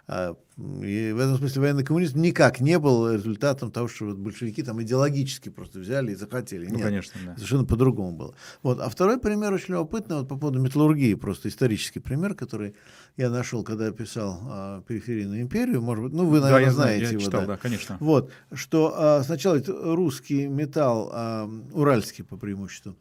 А, 0.10 0.38
и 0.58 1.12
в 1.12 1.20
этом 1.20 1.38
смысле 1.38 1.62
военный 1.62 1.84
коммунизм 1.84 2.22
никак 2.22 2.62
не 2.62 2.80
был 2.80 3.14
результатом 3.14 3.72
того, 3.72 3.90
что 3.90 4.06
вот 4.06 4.18
большевики 4.18 4.64
там 4.64 4.82
идеологически 4.82 5.50
просто 5.50 5.80
взяли 5.80 6.14
и 6.14 6.16
захотели. 6.16 6.66
Ну, 6.66 6.76
Нет, 6.76 6.84
конечно, 6.84 7.20
да. 7.26 7.36
Совершенно 7.36 7.66
по-другому 7.66 8.14
было. 8.14 8.36
Вот. 8.64 8.80
А 8.80 8.90
второй 8.90 9.20
пример 9.20 9.52
очень 9.52 9.74
любопытный 9.74 10.18
вот 10.20 10.30
по 10.30 10.38
поводу 10.38 10.62
металлургии, 10.62 11.14
просто 11.16 11.50
исторический 11.50 12.00
пример, 12.00 12.36
который 12.36 12.74
я 13.18 13.30
нашел, 13.30 13.64
когда 13.64 13.88
я 13.88 13.92
писал 13.92 14.40
а, 14.44 14.82
«Периферийную 14.84 15.42
империю». 15.42 15.82
Может 15.82 16.06
быть, 16.06 16.14
ну, 16.14 16.26
вы, 16.26 16.40
наверное, 16.40 16.62
да, 16.62 16.66
я 16.68 16.72
знаете 16.72 17.04
я 17.04 17.12
его. 17.12 17.22
Читал, 17.22 17.42
да. 17.42 17.48
да, 17.48 17.58
конечно. 17.58 17.98
Вот, 18.00 18.32
что 18.54 18.94
а, 18.96 19.24
сначала 19.24 19.62
русский 19.66 20.48
металл, 20.48 21.10
а, 21.12 21.50
уральский 21.74 22.24
по 22.24 22.38
преимуществу, 22.38 22.96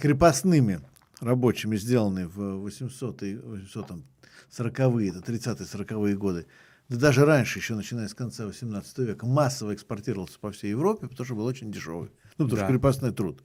крепостными 0.00 0.80
рабочими 1.20 1.76
сделанный 1.76 2.26
в 2.26 2.58
800 2.58 3.22
800 3.22 3.90
40-е, 4.50 5.10
это 5.10 5.32
30-40-е 5.32 6.16
годы, 6.16 6.46
да 6.88 6.96
даже 6.96 7.24
раньше, 7.24 7.58
еще 7.58 7.74
начиная 7.74 8.08
с 8.08 8.14
конца 8.14 8.46
18 8.46 8.98
века, 8.98 9.26
массово 9.26 9.74
экспортировался 9.74 10.38
по 10.38 10.52
всей 10.52 10.70
Европе, 10.70 11.08
потому 11.08 11.24
что 11.24 11.34
был 11.34 11.44
очень 11.44 11.72
дешевый. 11.72 12.10
Ну, 12.38 12.44
потому 12.44 12.56
да. 12.56 12.64
что 12.64 12.72
крепостной 12.72 13.12
труд. 13.12 13.42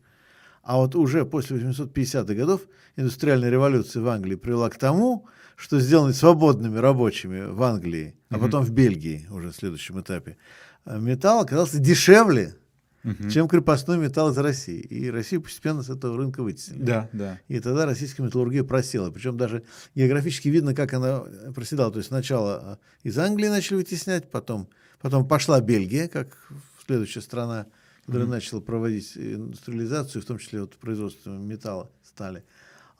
А 0.64 0.78
вот 0.78 0.95
уже 0.95 1.26
после 1.26 1.58
850-х 1.58 2.34
годов 2.36 2.62
индустриальная 2.95 3.49
революция 3.49 4.04
в 4.04 4.08
Англии 4.10 4.36
привела 4.36 4.70
к 4.70 4.78
тому, 4.78 5.28
что 5.56 5.80
сделанный 5.80 6.14
свободными 6.14 6.78
рабочими 6.78 7.41
в 7.52 7.64
Англии, 7.64 8.16
а 8.30 8.38
потом 8.38 8.64
в 8.64 8.72
Бельгии 8.72 9.28
уже 9.32 9.52
в 9.52 9.56
следующем 9.56 9.99
этапе, 9.99 10.38
э, 10.86 10.99
металл 10.99 11.41
оказался 11.41 11.80
дешевле, 11.80 12.56
угу. 13.04 13.30
чем 13.30 13.47
крепостной 13.47 13.97
металл 13.97 14.32
из 14.32 14.38
России. 14.38 14.80
И 14.80 15.10
Россию 15.10 15.41
постепенно 15.41 15.84
с 15.84 15.89
этого 15.89 16.18
рынка 16.18 16.43
вытеснили. 16.43 16.84
Да, 16.84 17.10
да. 17.14 17.39
И 17.47 17.60
тогда 17.60 17.86
российская 17.86 18.24
металлургия 18.24 18.64
просела. 18.64 19.12
Причем 19.12 19.38
даже 19.38 19.64
географически 19.95 20.49
видно, 20.49 20.74
как 20.74 20.93
она 20.93 21.24
проседала. 21.56 21.91
То 21.91 21.99
есть 21.99 22.10
сначала 22.10 22.80
э, 23.04 23.08
из 23.08 23.18
Англии 23.18 23.47
начали 23.47 23.76
вытеснять, 23.76 24.30
потом, 24.30 24.70
потом 25.02 25.28
пошла 25.28 25.62
Бельгия, 25.62 26.08
как 26.08 26.38
следующая 26.86 27.22
страна, 27.22 27.68
которая 28.06 28.26
угу. 28.26 28.36
начала 28.36 28.60
проводить 28.60 29.14
индустриализацию, 29.16 30.22
в 30.22 30.26
том 30.26 30.38
числе 30.39 30.62
вот 30.62 30.76
производство 30.78 31.30
металла, 31.30 31.89
стали. 32.04 32.43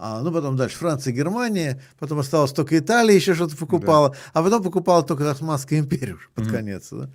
А, 0.04 0.22
ну, 0.24 0.32
потом 0.32 0.58
дальше 0.58 0.78
Франция, 0.78 1.14
Германия, 1.14 1.80
потом 1.99 2.18
осталось 2.18 2.52
только 2.54 2.80
Италия, 2.80 3.16
еще 3.16 3.36
что-то 3.36 3.56
покупала, 3.56 4.10
да. 4.10 4.16
а 4.34 4.41
потом 4.41 4.64
покупала 4.64 5.04
только 5.04 5.30
Османская 5.30 5.78
империя 5.78 6.16
уже 6.16 6.28
под 6.34 6.47
mm 6.47 6.49
конец. 6.49 6.88
Да? 6.89 7.10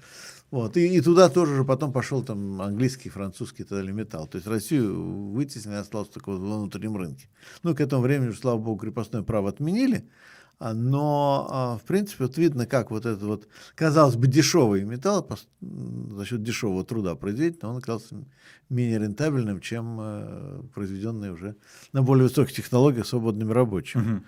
Вот. 0.57 0.74
И, 0.78 0.96
и 0.96 1.00
туда 1.02 1.28
тоже 1.28 1.54
же 1.54 1.64
потом 1.64 1.92
пошел 1.92 2.22
там 2.22 2.62
английский, 2.62 3.11
французский 3.11 3.62
и 3.62 3.66
так 3.66 3.76
далее 3.76 3.92
металл. 3.92 4.26
То 4.26 4.36
есть 4.36 4.48
Россию 4.48 5.30
вытеснили, 5.32 5.76
осталось 5.76 6.09
только 6.09 6.32
в 6.32 6.38
внутреннем 6.38 6.96
рынке. 6.96 7.28
Ну, 7.62 7.74
к 7.74 7.80
этому 7.82 8.00
времени, 8.00 8.32
слава 8.32 8.57
богу, 8.57 8.80
крепостное 8.80 9.22
право 9.22 9.50
отменили. 9.50 10.09
А, 10.59 10.72
но, 10.72 11.46
а, 11.50 11.76
в 11.76 11.82
принципе, 11.82 12.24
вот 12.24 12.38
видно, 12.38 12.64
как 12.64 12.90
вот 12.90 13.04
этот 13.04 13.22
вот, 13.22 13.48
казалось 13.74 14.16
бы, 14.16 14.28
дешевый 14.28 14.84
металл 14.84 15.28
за 15.61 16.24
счет 16.24 16.42
дешевого 16.42 16.84
труда 16.84 17.16
произведен, 17.16 17.59
он 17.68 17.76
оказался 17.76 18.16
менее 18.70 18.98
рентабельным, 18.98 19.61
чем 19.61 19.98
э, 20.00 20.62
произведенный 20.72 21.32
уже 21.32 21.57
на 21.92 22.00
более 22.00 22.28
высоких 22.28 22.57
технологиях 22.57 23.07
свободными 23.07 23.52
рабочими. 23.52 24.00
Угу. 24.00 24.24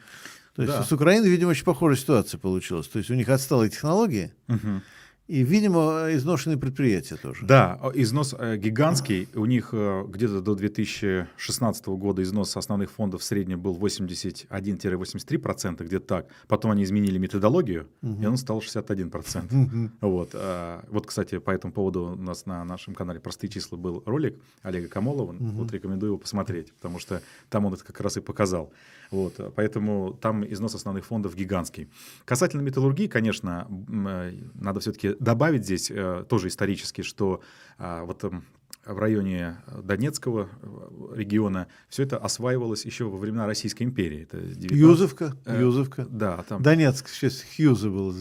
То 0.57 0.63
есть 0.63 0.75
да. 0.75 0.85
с 0.85 0.93
Украиной, 0.93 1.31
видимо, 1.31 1.53
очень 1.53 1.65
похожая 1.65 1.97
ситуация 1.97 2.37
получилась. 2.37 2.87
То 2.87 2.99
есть 2.99 3.11
у 3.11 3.15
них 3.15 3.31
отсталые 3.31 3.71
технологии, 3.71 4.35
угу. 4.49 4.83
И, 5.29 5.45
видимо, 5.45 6.09
изношенные 6.11 6.57
предприятия 6.57 7.17
тоже. 7.17 7.45
Да, 7.45 7.79
износ 7.93 8.35
э, 8.39 8.57
гигантский. 8.57 9.29
У 9.35 9.45
них 9.45 9.69
э, 9.73 10.07
где-то 10.09 10.41
до 10.41 10.55
2016 10.55 11.87
года 11.89 12.23
износ 12.23 12.57
основных 12.57 12.91
фондов 12.91 13.21
в 13.21 13.25
среднем 13.25 13.61
был 13.61 13.77
81-83%, 13.77 15.85
где-то 15.85 16.07
так. 16.07 16.29
Потом 16.47 16.71
они 16.71 16.83
изменили 16.83 17.19
методологию, 17.19 17.89
угу. 18.01 18.23
и 18.23 18.27
он 18.27 18.39
стал 18.39 18.61
61%. 18.61 19.65
Угу. 19.65 19.91
Вот, 20.01 20.31
э, 20.33 20.81
вот, 20.89 21.07
кстати, 21.07 21.37
по 21.39 21.51
этому 21.51 21.75
поводу 21.75 22.17
у 22.17 22.17
нас 22.17 22.47
на 22.47 22.65
нашем 22.65 22.95
канале 22.95 23.21
«Простые 23.21 23.51
числа» 23.51 23.77
был 23.77 24.03
ролик 24.07 24.41
Олега 24.63 24.89
Камолова. 24.89 25.35
Угу. 25.35 25.45
Вот 25.45 25.71
рекомендую 25.73 26.13
его 26.13 26.19
посмотреть, 26.19 26.73
потому 26.73 26.99
что 26.99 27.21
там 27.51 27.67
он 27.67 27.75
это 27.75 27.85
как 27.85 28.01
раз 28.01 28.17
и 28.17 28.23
показал. 28.23 28.73
Вот, 29.11 29.41
поэтому 29.55 30.13
там 30.21 30.45
износ 30.45 30.75
основных 30.75 31.07
фондов 31.07 31.35
гигантский. 31.35 31.89
Касательно 32.25 32.61
металлургии, 32.61 33.07
конечно, 33.07 33.67
э, 33.89 34.33
надо 34.55 34.81
все-таки 34.81 35.17
добавить 35.19 35.65
здесь 35.65 35.91
э, 35.91 36.25
тоже 36.29 36.49
исторически, 36.49 37.03
что 37.03 37.41
а, 37.79 38.05
вот 38.05 38.25
эм, 38.25 38.45
в 38.85 38.99
районе 38.99 39.59
э, 39.67 39.83
Донецкого 39.83 40.49
э, 40.63 41.15
региона, 41.15 41.69
все 41.89 42.05
это 42.05 42.17
осваивалось 42.17 42.85
еще 42.85 43.05
во 43.05 43.19
времена 43.19 43.47
Российской 43.47 43.83
империи. 43.83 44.23
Это 44.23 44.39
19... 44.39 44.71
Юзовка, 44.71 45.37
э, 45.45 45.61
Юзовка. 45.61 46.07
Да, 46.09 46.45
там... 46.49 46.63
Донецк, 46.63 47.09
сейчас 47.09 47.45
Хьюза 47.57 47.91
был, 47.91 48.15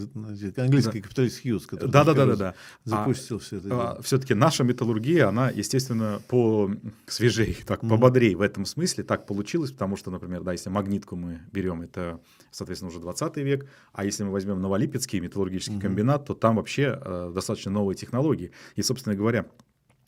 английский 0.58 1.00
да. 1.00 1.04
капиталист 1.04 1.42
Хьюз, 1.42 1.66
который 1.68 1.90
да, 1.92 2.04
да, 2.04 2.14
да, 2.14 2.26
да, 2.26 2.36
да. 2.36 2.56
запустил 2.84 3.38
а, 3.38 3.40
все 3.40 3.58
это. 3.58 3.70
А, 3.72 4.02
все-таки 4.02 4.34
наша 4.34 4.64
металлургия, 4.64 5.28
она, 5.28 5.50
естественно, 5.50 6.22
по 6.28 6.70
свежей, 7.08 7.58
так, 7.66 7.84
mm-hmm. 7.84 8.36
в 8.36 8.42
этом 8.42 8.66
смысле. 8.66 9.04
Так 9.04 9.26
получилось, 9.26 9.72
потому 9.72 9.96
что, 9.96 10.12
например, 10.12 10.44
да, 10.44 10.52
если 10.52 10.70
магнитку 10.70 11.16
мы 11.16 11.42
берем, 11.52 11.82
это, 11.82 12.20
соответственно, 12.52 12.92
уже 12.92 13.00
20 13.00 13.38
век, 13.38 13.68
а 13.94 14.04
если 14.04 14.24
мы 14.24 14.32
возьмем 14.32 14.62
Новолипецкий 14.62 15.20
металлургический 15.20 15.78
mm-hmm. 15.78 15.82
комбинат, 15.82 16.26
то 16.26 16.34
там 16.34 16.58
вообще 16.58 17.00
э, 17.02 17.32
достаточно 17.34 17.72
новые 17.72 17.96
технологии. 17.96 18.52
И, 18.76 18.82
собственно 18.82 19.16
говоря, 19.16 19.46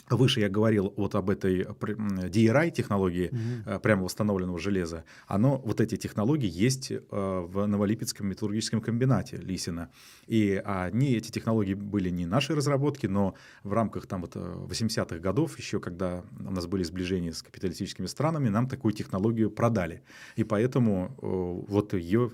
Выше 0.10 0.39
я 0.39 0.49
говорил 0.49 0.93
вот 0.97 1.16
об 1.16 1.30
этой 1.30 1.64
DRI 1.64 2.72
технологии, 2.72 3.30
угу. 3.30 3.80
прямо 3.80 4.03
восстановленного 4.03 4.60
железа. 4.60 5.03
Оно, 5.28 5.57
вот 5.57 5.82
эти 5.82 5.97
технологии 5.97 6.49
есть 6.49 6.91
э, 6.91 6.99
в 7.10 7.66
Новолипецком 7.66 8.28
металлургическом 8.28 8.82
комбинате 8.82 9.38
Лисина. 9.38 9.91
И 10.28 10.62
они, 10.66 11.14
эти 11.14 11.32
технологии 11.32 11.74
были 11.74 12.10
не 12.10 12.26
наши 12.26 12.55
разработки, 12.55 13.07
но 13.07 13.36
в 13.64 13.74
рамках 13.74 14.07
там 14.07 14.22
вот 14.22 14.36
80-х 14.36 15.16
э, 15.16 15.20
годов, 15.20 15.57
еще 15.57 15.80
когда 15.80 16.24
у 16.39 16.51
нас 16.51 16.68
были 16.68 16.84
сближения 16.84 17.32
с 17.32 17.41
капиталистическими 17.41 18.07
странами, 18.07 18.49
нам 18.49 18.68
такую 18.68 18.93
технологию 18.93 19.51
продали. 19.51 20.03
И 20.36 20.43
поэтому 20.43 21.16
вот 21.20 21.93
ее 21.93 22.32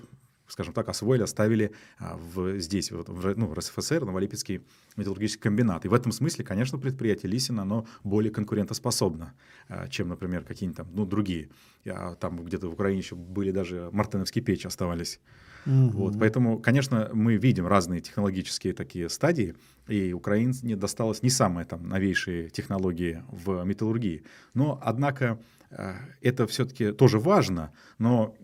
скажем 0.48 0.74
так, 0.74 0.88
освоили, 0.88 1.22
оставили 1.22 1.72
а, 1.98 2.16
в, 2.16 2.58
здесь, 2.58 2.90
в, 2.90 3.04
в, 3.06 3.36
ну, 3.36 3.46
в 3.46 3.54
РСФСР, 3.54 4.04
Новолипецкий 4.04 4.62
металлургический 4.96 5.42
комбинат. 5.42 5.84
И 5.84 5.88
в 5.88 5.94
этом 5.94 6.12
смысле, 6.12 6.44
конечно, 6.44 6.78
предприятие 6.78 7.30
Лисина, 7.30 7.62
оно 7.62 7.86
более 8.04 8.32
конкурентоспособно, 8.32 9.34
а, 9.68 9.88
чем, 9.88 10.08
например, 10.08 10.44
какие-нибудь 10.44 10.76
там, 10.76 10.88
ну, 10.92 11.06
другие. 11.06 11.50
Я, 11.84 12.14
там 12.14 12.42
где-то 12.44 12.68
в 12.68 12.74
Украине 12.74 13.00
еще 13.00 13.16
были 13.16 13.50
даже 13.50 13.90
мартеновские 13.92 14.42
печи 14.44 14.66
оставались. 14.66 15.20
Угу. 15.66 15.90
Вот, 15.90 16.18
поэтому, 16.18 16.58
конечно, 16.60 17.10
мы 17.12 17.36
видим 17.36 17.66
разные 17.66 18.00
технологические 18.00 18.72
такие 18.72 19.08
стадии, 19.08 19.56
и 19.88 20.12
Украине 20.12 20.76
досталось 20.76 21.22
не 21.22 21.30
самые 21.30 21.64
там 21.64 21.88
новейшие 21.88 22.50
технологии 22.50 23.22
в 23.28 23.64
металлургии. 23.64 24.24
Но, 24.54 24.80
однако, 24.82 25.40
а, 25.70 25.96
это 26.22 26.46
все-таки 26.46 26.92
тоже 26.92 27.18
важно, 27.18 27.72
но 27.98 28.36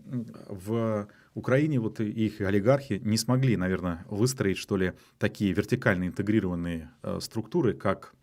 в 0.49 1.07
Украине 1.35 1.79
вот 1.79 1.99
их 1.99 2.41
олигархи 2.41 3.01
не 3.03 3.17
смогли, 3.17 3.57
наверное, 3.57 4.05
выстроить, 4.09 4.57
что 4.57 4.77
ли, 4.77 4.93
такие 5.17 5.53
вертикально 5.53 6.07
интегрированные 6.07 6.91
э, 7.01 7.19
структуры, 7.21 7.73
как 7.73 8.13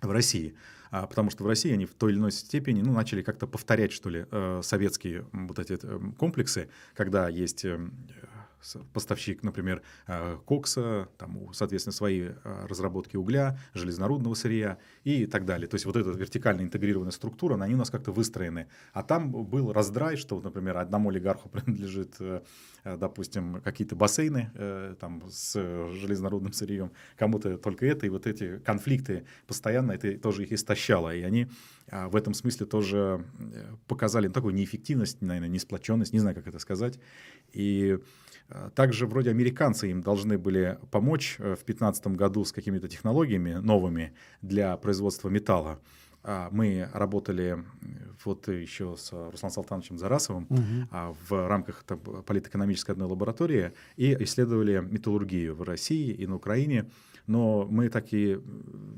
в 0.00 0.10
России. 0.10 0.54
А, 0.90 1.06
потому 1.06 1.30
что 1.30 1.44
в 1.44 1.46
России 1.46 1.72
они 1.72 1.84
в 1.84 1.94
той 1.94 2.12
или 2.12 2.18
иной 2.18 2.32
степени 2.32 2.80
ну, 2.80 2.92
начали 2.92 3.22
как-то 3.22 3.46
повторять, 3.46 3.92
что 3.92 4.08
ли, 4.08 4.26
э, 4.30 4.60
советские 4.62 5.26
вот 5.32 5.58
эти 5.58 5.78
э, 5.82 6.00
комплексы, 6.16 6.68
когда 6.94 7.28
есть 7.28 7.64
эм, 7.64 7.92
поставщик, 8.92 9.42
например, 9.42 9.82
э, 10.06 10.38
кокса, 10.44 11.08
там, 11.16 11.52
соответственно, 11.52 11.92
свои 11.92 12.20
э, 12.22 12.66
разработки 12.66 13.16
угля, 13.16 13.58
железнорудного 13.74 14.34
сырья 14.34 14.78
и 15.04 15.26
так 15.26 15.44
далее. 15.44 15.68
То 15.68 15.76
есть 15.76 15.86
вот 15.86 15.96
эта 15.96 16.10
вертикально 16.10 16.62
интегрированная 16.62 17.12
структура, 17.12 17.60
они 17.62 17.74
у 17.74 17.78
нас 17.78 17.90
как-то 17.90 18.12
выстроены. 18.12 18.66
А 18.92 19.02
там 19.02 19.30
был 19.30 19.72
раздрай, 19.72 20.16
что, 20.16 20.40
например, 20.40 20.76
одному 20.76 21.10
олигарху 21.10 21.48
принадлежит, 21.50 22.16
э, 22.20 22.42
допустим, 22.84 23.60
какие-то 23.62 23.96
бассейны 23.96 24.50
там, 25.00 25.22
с 25.28 25.52
железнорудным 25.92 26.52
сырьем, 26.52 26.92
кому-то 27.16 27.58
только 27.58 27.86
это, 27.86 28.06
и 28.06 28.08
вот 28.08 28.26
эти 28.26 28.58
конфликты 28.58 29.26
постоянно 29.46 29.92
это 29.92 30.16
тоже 30.18 30.44
их 30.44 30.52
истощало. 30.52 31.14
И 31.14 31.22
они 31.22 31.48
в 31.90 32.16
этом 32.16 32.34
смысле 32.34 32.66
тоже 32.66 33.24
показали 33.86 34.28
такую 34.28 34.54
неэффективность, 34.54 35.20
наверное, 35.20 35.48
несплоченность, 35.48 36.12
не 36.12 36.18
знаю, 36.18 36.34
как 36.34 36.46
это 36.46 36.58
сказать. 36.58 36.98
И 37.52 37.98
также 38.74 39.06
вроде 39.06 39.30
американцы 39.30 39.90
им 39.90 40.00
должны 40.00 40.38
были 40.38 40.78
помочь 40.90 41.36
э, 41.38 41.54
в 41.54 41.64
2015 41.64 42.06
году 42.08 42.44
с 42.44 42.52
какими-то 42.52 42.88
технологиями 42.88 43.54
новыми 43.54 44.14
для 44.42 44.76
производства 44.76 45.28
металла. 45.28 45.80
А, 46.24 46.48
мы 46.50 46.88
работали 46.92 47.64
вот 48.24 48.48
еще 48.48 48.96
с 48.96 49.12
Русланом 49.12 49.52
Салтановичем 49.52 49.98
Зарасовым 49.98 50.46
угу. 50.48 51.14
в 51.28 51.48
рамках 51.48 51.84
политэкономической 52.26 52.94
одной 52.94 53.08
лаборатории 53.08 53.72
и 53.96 54.16
исследовали 54.24 54.80
металлургию 54.80 55.54
в 55.54 55.62
России 55.62 56.10
и 56.10 56.26
на 56.26 56.36
Украине 56.36 56.90
но 57.28 57.66
мы 57.70 57.90
так 57.90 58.12
и, 58.12 58.38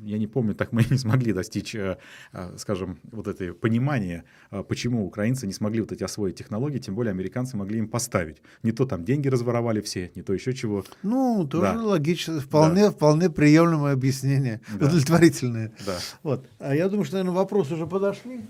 я 0.05 0.17
не 0.17 0.27
помню, 0.27 0.55
так 0.55 0.73
мы 0.73 0.83
и 0.83 0.87
не 0.89 0.99
смогли 0.99 1.33
достичь, 1.33 1.75
э, 1.75 1.99
э, 2.33 2.57
скажем, 2.57 2.99
вот 3.11 3.27
это 3.27 3.53
понимания, 3.53 4.25
э, 4.51 4.63
почему 4.67 5.05
украинцы 5.05 5.47
не 5.47 5.53
смогли 5.53 5.81
вот 5.81 5.93
эти 5.93 6.05
освоить 6.05 6.37
технологии, 6.37 6.79
тем 6.79 6.95
более 6.95 7.11
американцы 7.11 7.57
могли 7.57 7.79
им 7.79 7.89
поставить. 7.89 8.41
Не 8.63 8.73
то 8.73 8.87
там 8.87 9.05
деньги 9.05 9.29
разворовали 9.29 9.81
все, 9.81 10.13
не 10.15 10.23
то 10.23 10.33
еще 10.33 10.55
чего. 10.55 10.85
Ну, 11.03 11.47
тоже 11.51 11.75
да. 11.75 11.83
логично, 11.83 12.41
вполне, 12.41 12.85
да. 12.85 12.91
вполне 12.93 13.31
приемлемое 13.31 13.93
объяснение, 13.93 14.61
да. 14.79 14.87
удовлетворительное. 14.87 15.73
Да. 15.85 15.99
Вот. 16.23 16.47
А 16.61 16.75
я 16.75 16.89
думаю, 16.89 17.05
что, 17.05 17.17
наверное, 17.17 17.37
вопросы 17.37 17.75
уже 17.75 17.87
подошли. 17.87 18.43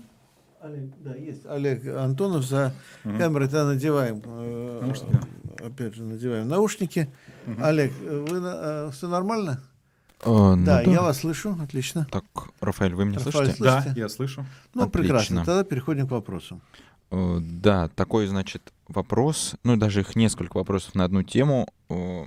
Олег, 0.61 0.91
да, 0.99 1.15
есть 1.15 1.43
Олег 1.47 1.87
Антонов 1.87 2.45
за 2.45 2.75
угу. 3.03 3.17
камерой, 3.17 3.47
тогда 3.47 3.65
надеваем, 3.65 4.21
наушники. 4.79 5.19
опять 5.59 5.95
же, 5.95 6.03
надеваем 6.03 6.47
наушники. 6.47 7.09
Угу. 7.47 7.63
Олег, 7.63 7.91
вы, 7.99 8.91
все 8.91 9.07
нормально? 9.07 9.59
Э, 10.23 10.29
ну, 10.55 10.65
да, 10.65 10.83
да, 10.83 10.91
я 10.91 11.01
вас 11.01 11.19
слышу, 11.19 11.57
отлично. 11.61 12.07
Так, 12.11 12.25
Рафаэль, 12.59 12.93
вы 12.93 13.05
меня 13.05 13.19
Рафаэль, 13.19 13.53
слышите? 13.53 13.63
Да, 13.63 13.85
я 13.95 14.09
слышу. 14.09 14.45
Ну, 14.73 14.83
отлично. 14.83 14.99
прекрасно, 15.01 15.45
тогда 15.45 15.63
переходим 15.63 16.07
к 16.07 16.11
вопросам. 16.11 16.61
Э, 17.09 17.39
да, 17.41 17.89
такой, 17.89 18.27
значит, 18.27 18.71
вопрос, 18.87 19.55
ну, 19.63 19.77
даже 19.77 20.01
их 20.01 20.15
несколько 20.15 20.57
вопросов 20.57 20.95
на 20.95 21.05
одну 21.05 21.23
тему, 21.23 21.67
э, 21.89 22.25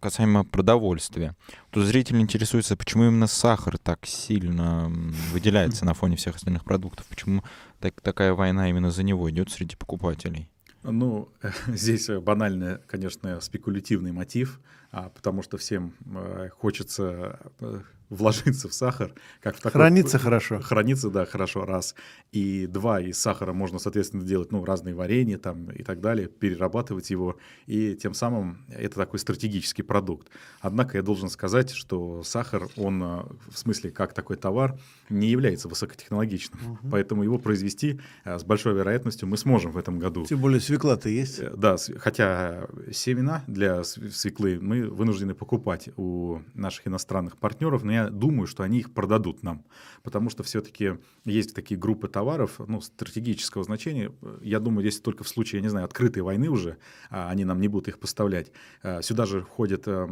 касаемо 0.00 0.44
продовольствия. 0.44 1.34
Тут 1.70 1.86
зритель 1.86 2.20
интересуется, 2.20 2.76
почему 2.76 3.04
именно 3.04 3.26
сахар 3.26 3.78
так 3.78 4.06
сильно 4.06 4.92
выделяется 5.32 5.84
на 5.84 5.94
фоне 5.94 6.16
всех 6.16 6.36
остальных 6.36 6.64
продуктов, 6.64 7.06
почему 7.06 7.42
так, 7.80 8.00
такая 8.00 8.34
война 8.34 8.68
именно 8.68 8.90
за 8.90 9.02
него 9.02 9.28
идет 9.30 9.50
среди 9.50 9.76
покупателей? 9.76 10.48
Ну, 10.90 11.28
здесь 11.68 12.08
банальный, 12.08 12.78
конечно, 12.86 13.40
спекулятивный 13.40 14.12
мотив, 14.12 14.60
а, 14.90 15.10
потому 15.10 15.42
что 15.42 15.58
всем 15.58 15.94
э, 16.14 16.48
хочется 16.56 17.38
э, 17.60 17.80
вложиться 18.10 18.68
в 18.68 18.74
сахар. 18.74 19.12
Как 19.40 19.56
в 19.56 19.60
такой... 19.60 19.80
Хранится 19.80 20.18
хорошо. 20.18 20.60
Хранится, 20.60 21.10
да, 21.10 21.26
хорошо, 21.26 21.64
раз. 21.64 21.94
И 22.32 22.66
два, 22.66 23.00
из 23.00 23.18
сахара 23.18 23.52
можно, 23.52 23.78
соответственно, 23.78 24.24
делать 24.24 24.52
ну, 24.52 24.64
разные 24.64 24.94
варенья 24.94 25.38
там, 25.38 25.70
и 25.70 25.82
так 25.82 26.00
далее, 26.00 26.28
перерабатывать 26.28 27.10
его, 27.10 27.36
и 27.66 27.94
тем 27.94 28.14
самым 28.14 28.64
это 28.68 28.96
такой 28.96 29.18
стратегический 29.18 29.82
продукт. 29.82 30.28
Однако 30.60 30.96
я 30.96 31.02
должен 31.02 31.28
сказать, 31.28 31.70
что 31.70 32.22
сахар, 32.22 32.68
он 32.76 33.02
э, 33.02 33.22
в 33.50 33.58
смысле 33.58 33.90
как 33.90 34.12
такой 34.12 34.36
товар, 34.36 34.78
не 35.08 35.28
является 35.28 35.68
высокотехнологичным. 35.68 36.72
Угу. 36.72 36.90
Поэтому 36.90 37.22
его 37.22 37.38
произвести 37.38 38.00
э, 38.24 38.38
с 38.38 38.44
большой 38.44 38.74
вероятностью 38.74 39.28
мы 39.28 39.36
сможем 39.36 39.72
в 39.72 39.78
этом 39.78 39.98
году. 39.98 40.24
Тем 40.24 40.40
более 40.40 40.60
свекла-то 40.60 41.08
есть. 41.08 41.38
Э, 41.40 41.52
да, 41.56 41.76
хотя 41.98 42.68
семена 42.92 43.44
для 43.46 43.84
свеклы 43.84 44.58
мы 44.60 44.88
вынуждены 44.88 45.34
покупать 45.34 45.88
у 45.96 46.40
наших 46.54 46.86
иностранных 46.88 47.36
партнеров, 47.38 47.82
но 47.84 47.92
я 47.92 47.97
думаю, 48.06 48.46
что 48.46 48.62
они 48.62 48.78
их 48.78 48.92
продадут 48.92 49.42
нам, 49.42 49.64
потому 50.02 50.30
что 50.30 50.42
все-таки 50.42 50.92
есть 51.24 51.54
такие 51.54 51.78
группы 51.78 52.08
товаров 52.08 52.60
ну, 52.66 52.80
стратегического 52.80 53.64
значения. 53.64 54.12
Я 54.40 54.60
думаю, 54.60 54.82
здесь 54.82 55.00
только 55.00 55.24
в 55.24 55.28
случае, 55.28 55.58
я 55.58 55.62
не 55.62 55.68
знаю, 55.68 55.84
открытой 55.84 56.22
войны 56.22 56.48
уже, 56.48 56.78
а, 57.10 57.30
они 57.30 57.44
нам 57.44 57.60
не 57.60 57.68
будут 57.68 57.88
их 57.88 57.98
поставлять. 57.98 58.52
А, 58.82 59.02
сюда 59.02 59.26
же 59.26 59.42
входят 59.42 59.82
э, 59.86 60.08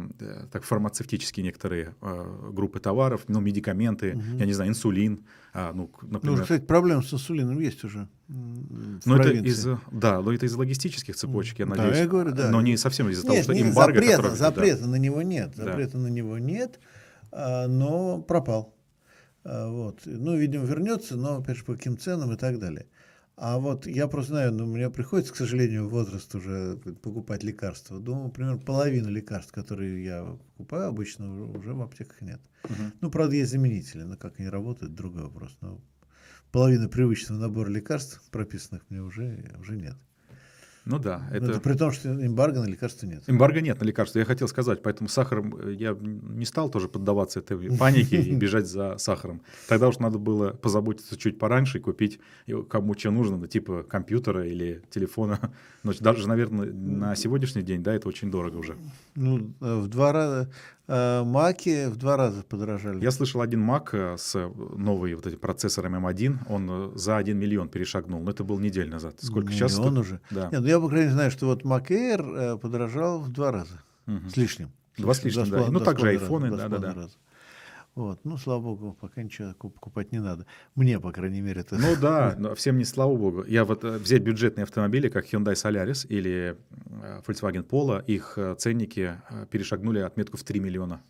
так, 0.51 0.63
фармацевтические 0.63 1.43
некоторые 1.43 1.95
э, 2.01 2.49
группы 2.51 2.79
товаров, 2.79 3.23
ну, 3.27 3.39
медикаменты, 3.39 4.15
угу. 4.15 4.37
я 4.37 4.45
не 4.45 4.53
знаю, 4.53 4.71
инсулин. 4.71 5.25
А, 5.53 5.73
ну, 5.73 5.89
например... 6.01 6.37
ну, 6.37 6.43
кстати, 6.43 6.63
проблем 6.63 7.01
с 7.01 7.13
инсулином 7.13 7.59
есть 7.59 7.83
уже. 7.83 8.07
Ну, 8.27 9.15
это 9.15 9.29
из, 9.31 9.67
да, 9.91 10.21
но 10.21 10.33
это 10.33 10.45
из 10.45 10.53
логистических 10.53 11.15
цепочек, 11.15 11.59
я 11.59 11.65
надеюсь. 11.65 11.93
Да, 11.93 11.97
я 11.99 12.07
говорю, 12.07 12.31
да. 12.31 12.51
Но 12.51 12.61
не 12.61 12.75
совсем 12.77 13.09
из-за 13.09 13.25
того, 13.25 13.41
что 13.41 13.53
эмбарго... 13.53 13.99
Запрета, 13.99 14.17
который, 14.17 14.37
запрета 14.37 14.81
да. 14.81 14.87
на 14.87 14.95
него 14.95 15.21
нет, 15.21 15.55
запрета 15.55 15.93
да. 15.93 15.99
на 15.99 16.07
него 16.07 16.37
нет. 16.37 16.79
А, 17.31 17.67
но 17.67 18.21
пропал. 18.21 18.75
А, 19.43 19.69
вот. 19.69 20.01
Ну, 20.05 20.35
видимо, 20.35 20.65
вернется, 20.65 21.15
но, 21.15 21.37
опять 21.37 21.57
же, 21.57 21.65
по 21.65 21.75
каким 21.75 21.97
ценам 21.97 22.33
и 22.33 22.37
так 22.37 22.59
далее. 22.59 22.87
А 23.35 23.59
вот 23.59 23.85
я 23.85 24.07
просто 24.07 24.31
знаю, 24.31 24.51
ну, 24.51 24.65
мне 24.65 24.89
приходится, 24.89 25.31
к 25.31 25.37
сожалению, 25.37 25.87
возраст 25.87 26.33
уже 26.33 26.77
покупать 27.03 27.43
лекарства. 27.43 27.99
Думаю, 27.99 28.31
примерно 28.31 28.57
половину 28.57 29.09
лекарств, 29.09 29.51
которые 29.51 30.03
я 30.03 30.25
покупаю, 30.57 30.87
обычно 30.87 31.51
уже 31.51 31.73
в 31.73 31.81
аптеках 31.83 32.21
нет. 32.21 32.41
Угу. 32.63 32.73
Ну, 33.01 33.11
правда, 33.11 33.35
есть 33.35 33.51
заменители, 33.51 34.01
но 34.01 34.17
как 34.17 34.39
они 34.39 34.49
работают, 34.49 34.95
другой 34.95 35.21
вопрос. 35.21 35.55
Но 35.61 35.79
половина 36.51 36.89
привычного 36.89 37.39
набора 37.39 37.69
лекарств, 37.69 38.23
прописанных 38.31 38.89
мне, 38.89 39.01
уже, 39.03 39.53
уже 39.59 39.75
нет. 39.75 39.97
Ну 40.89 40.99
да, 40.99 41.27
Ну, 41.29 41.37
это... 41.37 41.51
Это 41.51 41.59
при 41.59 41.73
том, 41.73 41.91
что 41.91 42.09
эмбарго 42.09 42.61
на 42.61 42.65
лекарства 42.65 43.07
нет. 43.07 43.23
Эмбарго 43.27 43.61
нет 43.61 43.79
на 43.79 43.85
лекарства, 43.85 44.19
я 44.19 44.25
хотел 44.25 44.47
сказать, 44.47 44.81
поэтому 44.81 45.09
сахаром 45.09 45.55
э, 45.57 45.73
я 45.73 45.95
не 45.99 46.45
стал 46.45 46.69
тоже 46.69 46.87
поддаваться 46.87 47.39
этой 47.39 47.77
панике 47.77 48.21
и 48.21 48.35
бежать 48.35 48.67
за 48.67 48.97
сахаром. 48.97 49.41
Тогда 49.67 49.89
уж 49.89 49.99
надо 49.99 50.17
было 50.17 50.51
позаботиться 50.51 51.17
чуть 51.17 51.37
пораньше 51.39 51.77
и 51.77 51.81
купить 51.81 52.19
кому 52.69 52.97
что 52.97 53.11
нужно, 53.11 53.37
ну, 53.37 53.47
типа 53.47 53.83
компьютера 53.83 54.47
или 54.47 54.81
телефона. 54.89 55.39
Но 55.83 55.93
даже, 55.99 56.27
наверное, 56.27 56.71
на 56.71 57.15
сегодняшний 57.15 57.63
день, 57.63 57.83
да, 57.83 57.93
это 57.93 58.07
очень 58.07 58.31
дорого 58.31 58.57
уже. 58.57 58.77
Ну, 59.15 59.53
э, 59.61 59.75
в 59.75 59.87
два 59.87 60.11
раза, 60.11 60.51
маки 60.87 61.87
в 61.87 61.97
два 61.97 62.17
раза 62.17 62.43
подорожали. 62.43 63.03
Я 63.03 63.11
слышал 63.11 63.41
один 63.41 63.69
Mac 63.69 63.89
э, 63.91 64.17
с 64.17 64.35
новой 64.75 65.15
вот 65.15 65.27
этим 65.27 65.39
процессором 65.39 65.95
M1, 66.05 66.37
он 66.49 66.69
э, 66.69 66.91
за 66.95 67.17
1 67.17 67.37
миллион 67.37 67.69
перешагнул, 67.69 68.21
но 68.21 68.31
это 68.31 68.43
был 68.43 68.59
неделю 68.59 68.91
назад. 68.91 69.15
Сколько 69.19 69.51
сейчас? 69.51 69.77
Миллион 69.77 69.97
уже. 69.97 70.21
Да. 70.31 70.49
Нет, 70.51 70.61
ну 70.61 70.67
я, 70.67 70.79
по 70.79 70.87
крайней 70.87 71.05
мере, 71.05 71.15
знаю, 71.15 71.31
что 71.31 71.47
вот 71.47 71.63
Mac 71.63 71.87
Air 71.87 72.55
э, 72.55 72.57
подорожал 72.57 73.19
в 73.19 73.29
два 73.29 73.51
раза. 73.51 73.81
Мгм. 74.05 74.29
С 74.29 74.37
лишним. 74.37 74.71
Два 74.97 75.13
с 75.13 75.23
лишним, 75.23 75.49
да. 75.49 75.67
Ну, 75.69 75.79
также 75.79 76.07
айфоны, 76.07 76.49
да-да-да. 76.55 77.09
Вот, 77.97 78.19
ну, 78.25 78.37
слава 78.37 78.61
богу, 78.61 78.95
пока 79.01 79.23
ничего 79.23 79.55
куп- 79.57 79.73
покупать 79.73 80.11
не 80.11 80.19
надо. 80.19 80.45
Мне, 80.75 80.99
по 80.99 81.11
крайней 81.11 81.41
мере, 81.41 81.61
это... 81.61 81.79
Ну 81.79 81.95
да, 81.99 82.35
но 82.37 82.53
всем 82.53 82.77
не 82.77 82.85
слава 82.85 83.15
богу. 83.15 83.43
Я 83.47 83.65
вот 83.65 83.83
э, 83.83 83.97
взять 83.97 84.21
бюджетные 84.21 84.65
автомобили, 84.65 85.09
как 85.09 85.25
Hyundai 85.25 85.55
Solaris 85.55 86.05
или 86.07 86.55
э, 87.01 87.21
Volkswagen 87.25 87.67
Polo, 87.67 88.05
их 88.05 88.37
э, 88.37 88.53
ценники 88.59 89.19
перешагнули 89.49 89.97
отметку 89.97 90.37
в 90.37 90.43
3 90.43 90.59
миллиона. 90.59 91.01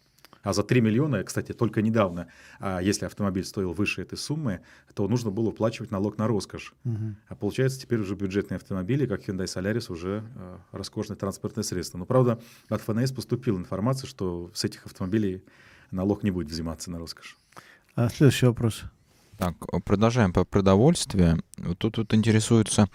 А 0.44 0.54
за 0.54 0.64
3 0.64 0.80
миллиона, 0.80 1.26
кстати, 1.26 1.52
только 1.52 1.82
недавно, 1.82 2.30
а 2.62 2.80
если 2.80 3.06
автомобиль 3.06 3.44
стоил 3.44 3.74
выше 3.74 4.04
этой 4.04 4.18
суммы, 4.18 4.62
то 4.94 5.06
нужно 5.10 5.30
было 5.30 5.50
уплачивать 5.50 5.92
налог 5.92 6.18
на 6.18 6.26
роскошь. 6.26 6.74
Мгм. 6.86 7.18
А 7.28 7.36
получается, 7.36 7.82
теперь 7.82 8.00
уже 8.00 8.16
бюджетные 8.16 8.56
автомобили, 8.56 9.06
как 9.06 9.28
Hyundai 9.28 9.44
Solaris, 9.44 9.92
уже 9.92 10.24
роскошное 10.72 11.18
транспортное 11.18 11.66
средство. 11.66 11.98
Но, 11.98 12.06
правда, 12.06 12.40
от 12.70 12.80
ФНС 12.80 13.12
поступила 13.12 13.58
информация, 13.58 14.08
что 14.08 14.50
с 14.54 14.64
этих 14.64 14.86
автомобилей 14.86 15.44
налог 15.92 16.24
не 16.24 16.32
будет 16.32 16.50
взиматься 16.50 16.92
на 16.92 17.00
роскошь. 17.00 17.38
А 17.96 18.10
следующий 18.10 18.46
вопрос. 18.46 18.84
Так, 19.38 19.56
э, 19.72 19.80
продолжаем 19.80 20.34
по 20.34 20.44
продовольствию. 20.46 21.40
Вот 21.58 21.78
Тут 21.78 21.98
вот 21.98 22.14
интересуется, 22.14 22.90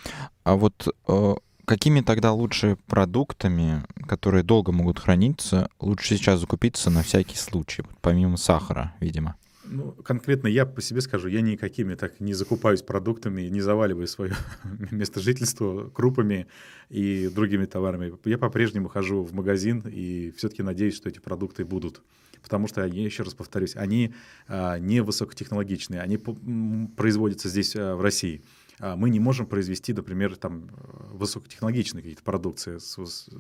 а 0.45 0.57
вот 0.57 0.89
э, 1.09 1.35
какими 1.65 2.01
тогда 2.01 2.33
лучше 2.33 2.77
продуктами, 2.87 3.85
которые 4.07 4.43
долго 4.43 4.73
могут 4.73 4.99
храниться, 4.99 5.69
лучше 5.81 6.17
сейчас 6.17 6.41
закупиться 6.41 6.91
на 6.91 7.03
всякий 7.03 7.37
случай, 7.37 7.83
вот 7.83 7.97
помимо 8.01 8.37
сахара, 8.37 8.95
видимо? 9.01 9.37
Ну, 9.65 9.93
конкретно 9.93 10.49
я 10.49 10.67
по 10.67 10.83
себе 10.83 11.01
скажу, 11.01 11.29
я 11.29 11.41
никакими 11.41 11.95
так 11.95 12.21
не 12.21 12.35
закупаюсь 12.35 12.83
продуктами, 12.83 13.43
не 13.43 13.61
заваливаю 13.61 14.07
свое 14.07 14.35
место 14.91 15.21
жительства 15.21 15.89
крупами 15.89 16.47
и 16.91 17.31
другими 17.33 17.65
товарами. 17.65 18.13
Я 18.25 18.39
по-прежнему 18.39 18.89
хожу 18.89 19.23
в 19.23 19.33
магазин 19.33 19.83
и 19.87 20.33
все-таки 20.37 20.63
надеюсь, 20.63 20.97
что 20.97 21.09
эти 21.09 21.21
продукты 21.21 21.65
будут. 21.65 22.03
Потому 22.43 22.67
что, 22.67 22.85
я 22.85 23.03
еще 23.03 23.23
раз 23.23 23.35
повторюсь, 23.35 23.77
они 23.77 24.15
а, 24.49 24.79
не 24.79 25.01
высокотехнологичные, 25.01 26.01
они 26.01 26.19
производятся 26.19 27.49
здесь, 27.49 27.75
а, 27.77 27.97
в 27.97 28.01
России. 28.01 28.43
А 28.79 28.97
Мы 28.97 29.11
не 29.11 29.21
можем 29.21 29.47
произвести, 29.47 29.93
например, 29.93 30.35
там 30.37 30.65
э, 30.65 30.69
высокотехнологичные 31.13 32.03
какие-то 32.03 32.25
продукции, 32.25 32.79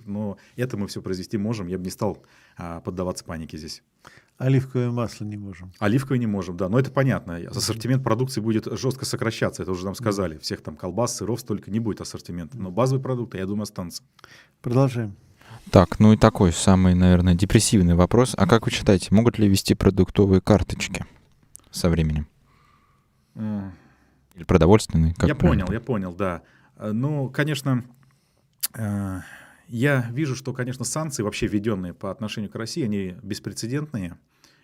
но 0.06 0.36
это 0.56 0.76
мы 0.76 0.86
все 0.86 1.02
произвести 1.02 1.36
можем. 1.36 1.66
Я 1.66 1.78
бы 1.78 1.84
не 1.84 1.90
стал 1.90 2.24
поддаваться 2.84 3.24
панике 3.24 3.56
здесь. 3.56 3.82
Оливковое 4.38 4.90
масло 4.90 5.24
не 5.24 5.36
можем. 5.36 5.72
Оливковый 5.78 6.18
не 6.18 6.26
можем, 6.26 6.56
да, 6.56 6.68
но 6.68 6.78
это 6.78 6.90
понятно. 6.90 7.36
Ассортимент 7.36 8.02
продукции 8.02 8.40
будет 8.40 8.66
жестко 8.78 9.04
сокращаться, 9.04 9.62
это 9.62 9.72
уже 9.72 9.84
нам 9.84 9.94
сказали. 9.94 10.38
Всех 10.38 10.62
там 10.62 10.76
колбас, 10.76 11.16
сыров 11.16 11.40
столько 11.40 11.70
не 11.70 11.80
будет 11.80 12.00
ассортимента. 12.00 12.58
Но 12.58 12.70
базовые 12.70 13.02
продукты, 13.02 13.38
я 13.38 13.46
думаю, 13.46 13.62
останутся. 13.62 14.02
Продолжаем. 14.60 15.16
Так, 15.72 15.98
ну 15.98 16.12
и 16.12 16.18
такой 16.18 16.52
самый, 16.52 16.94
наверное, 16.94 17.34
депрессивный 17.34 17.94
вопрос. 17.94 18.34
А 18.36 18.46
как 18.46 18.66
вы 18.66 18.70
считаете, 18.70 19.08
могут 19.10 19.38
ли 19.38 19.48
вести 19.48 19.72
продуктовые 19.72 20.42
карточки 20.42 21.06
со 21.70 21.88
временем? 21.88 22.28
Или 23.34 24.44
продовольственные? 24.46 25.14
как 25.14 25.30
я 25.30 25.34
правильно? 25.34 25.64
понял, 25.64 25.72
я 25.72 25.80
понял, 25.80 26.14
да. 26.14 26.42
Э, 26.76 26.92
Ну, 26.92 27.30
конечно, 27.30 27.84
э, 28.74 29.20
я 29.66 30.06
вижу, 30.10 30.36
что, 30.36 30.52
конечно, 30.52 30.84
санкции, 30.84 31.22
вообще 31.22 31.46
введенные 31.46 31.94
по 31.94 32.10
отношению 32.10 32.50
к 32.50 32.54
России, 32.54 32.84
они 32.84 33.16
беспрецедентные. 33.22 34.18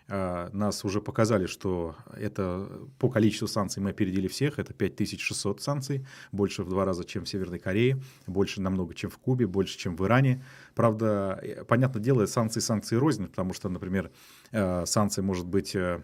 Э, 0.09 0.49
Нас 0.53 0.83
уже 0.83 1.01
показали, 1.01 1.45
что 1.45 1.95
это 2.17 2.67
по 2.97 3.09
количеству 3.09 3.47
санкций 3.47 3.81
мы 3.81 3.91
опередили 3.91 4.27
всех. 4.27 4.59
Это 4.59 4.73
5600 4.73 5.61
санкций, 5.61 6.05
больше 6.31 6.63
в 6.63 6.69
два 6.69 6.83
раза, 6.85 7.03
чем 7.03 7.25
в 7.25 7.29
Северной 7.29 7.59
Корее, 7.59 8.01
больше 8.25 8.61
намного, 8.61 8.95
чем 8.95 9.09
в 9.09 9.17
Кубе, 9.19 9.45
больше, 9.45 9.77
чем 9.77 9.95
в 9.95 10.05
Иране. 10.05 10.43
Правда, 10.73 11.39
э, 11.41 11.63
понятное 11.63 12.01
дело, 12.01 12.25
санкции 12.25 12.59
санкции 12.59 12.95
рознь, 12.95 13.27
потому 13.27 13.53
что, 13.53 13.69
например, 13.69 14.11
э, 14.51 14.85
санкция 14.85 15.23
может 15.23 15.45
быть 15.45 15.75
э, 15.75 15.79
а, 15.79 16.03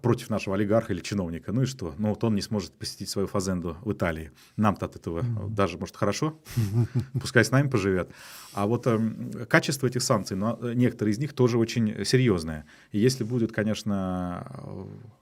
против 0.00 0.30
нашего 0.30 0.54
олигарха 0.54 0.92
или 0.92 1.00
чиновника. 1.00 1.52
Ну 1.52 1.62
и 1.62 1.66
что? 1.66 1.94
Ну 1.98 2.10
вот 2.10 2.22
он 2.24 2.34
не 2.34 2.40
сможет 2.40 2.72
посетить 2.72 3.08
свою 3.08 3.26
фазенду 3.26 3.76
в 3.82 3.92
Италии. 3.92 4.30
Нам-то 4.56 4.86
от 4.86 4.96
этого 4.96 5.20
э, 5.20 5.48
даже, 5.48 5.76
может, 5.76 5.96
хорошо. 5.96 6.38
Пускай 7.20 7.44
с 7.44 7.50
нами 7.50 7.68
поживет. 7.68 8.10
А 8.54 8.66
вот 8.66 8.86
эм, 8.86 9.32
качество 9.48 9.86
этих 9.88 10.02
санкций, 10.02 10.36
ну, 10.36 10.56
э, 10.62 10.74
некоторые 10.74 11.12
из 11.12 11.18
них 11.18 11.32
тоже 11.32 11.58
очень 11.58 12.04
серьезное. 12.04 12.64
И 12.92 12.98
если 13.00 13.24
будет, 13.24 13.52
конечно, 13.52 14.46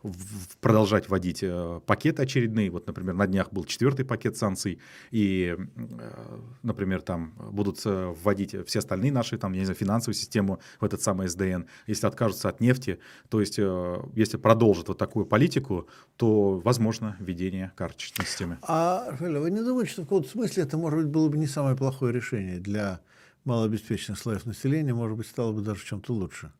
э, 0.03 0.09
в- 0.09 0.57
продолжать 0.61 1.09
вводить 1.09 1.43
э, 1.43 1.81
пакеты 1.87 2.23
очередные, 2.23 2.71
вот, 2.71 2.87
например, 2.87 3.15
на 3.15 3.27
днях 3.27 3.53
был 3.53 3.65
четвертый 3.65 4.05
пакет 4.05 4.37
санкций, 4.37 4.79
и, 5.11 5.57
э, 5.57 6.39
например, 6.63 7.01
там 7.01 7.33
будут 7.51 7.81
э, 7.87 8.15
вводить 8.23 8.55
все 8.67 8.81
остальные 8.81 9.13
наши, 9.13 9.39
там, 9.39 9.55
я 9.55 9.61
не 9.61 9.65
знаю, 9.65 9.77
финансовую 9.79 10.15
систему 10.15 10.61
в 10.81 10.85
этот 10.85 11.01
самый 11.01 11.29
СДН, 11.29 11.63
если 11.87 12.07
откажутся 12.07 12.51
от 12.51 12.61
нефти, 12.61 12.99
то 13.31 13.41
есть, 13.41 13.59
э, 13.59 13.97
если 14.15 14.37
продолжат 14.37 14.60
вот 14.89 14.99
такую 14.99 15.27
политику, 15.27 15.89
то 16.17 16.59
возможно 16.59 17.17
введение 17.19 17.73
карточной 17.77 18.25
системы. 18.25 18.59
А, 18.63 19.11
Рафаэль, 19.11 19.39
вы 19.39 19.51
не 19.51 19.61
думаете, 19.61 19.93
что 19.93 20.03
в 20.03 20.05
каком-то 20.05 20.29
смысле 20.29 20.63
это, 20.63 20.77
может 20.77 21.01
быть, 21.01 21.09
было 21.09 21.29
бы 21.29 21.39
не 21.39 21.47
самое 21.47 21.77
плохое 21.77 22.13
решение 22.13 22.59
для 22.59 23.01
малообеспеченных 23.45 24.19
слоев 24.19 24.47
населения, 24.47 24.95
может 24.95 25.17
быть, 25.17 25.27
стало 25.27 25.53
бы 25.53 25.63
даже 25.63 25.85
чем-то 25.85 26.13
лучше? 26.13 26.53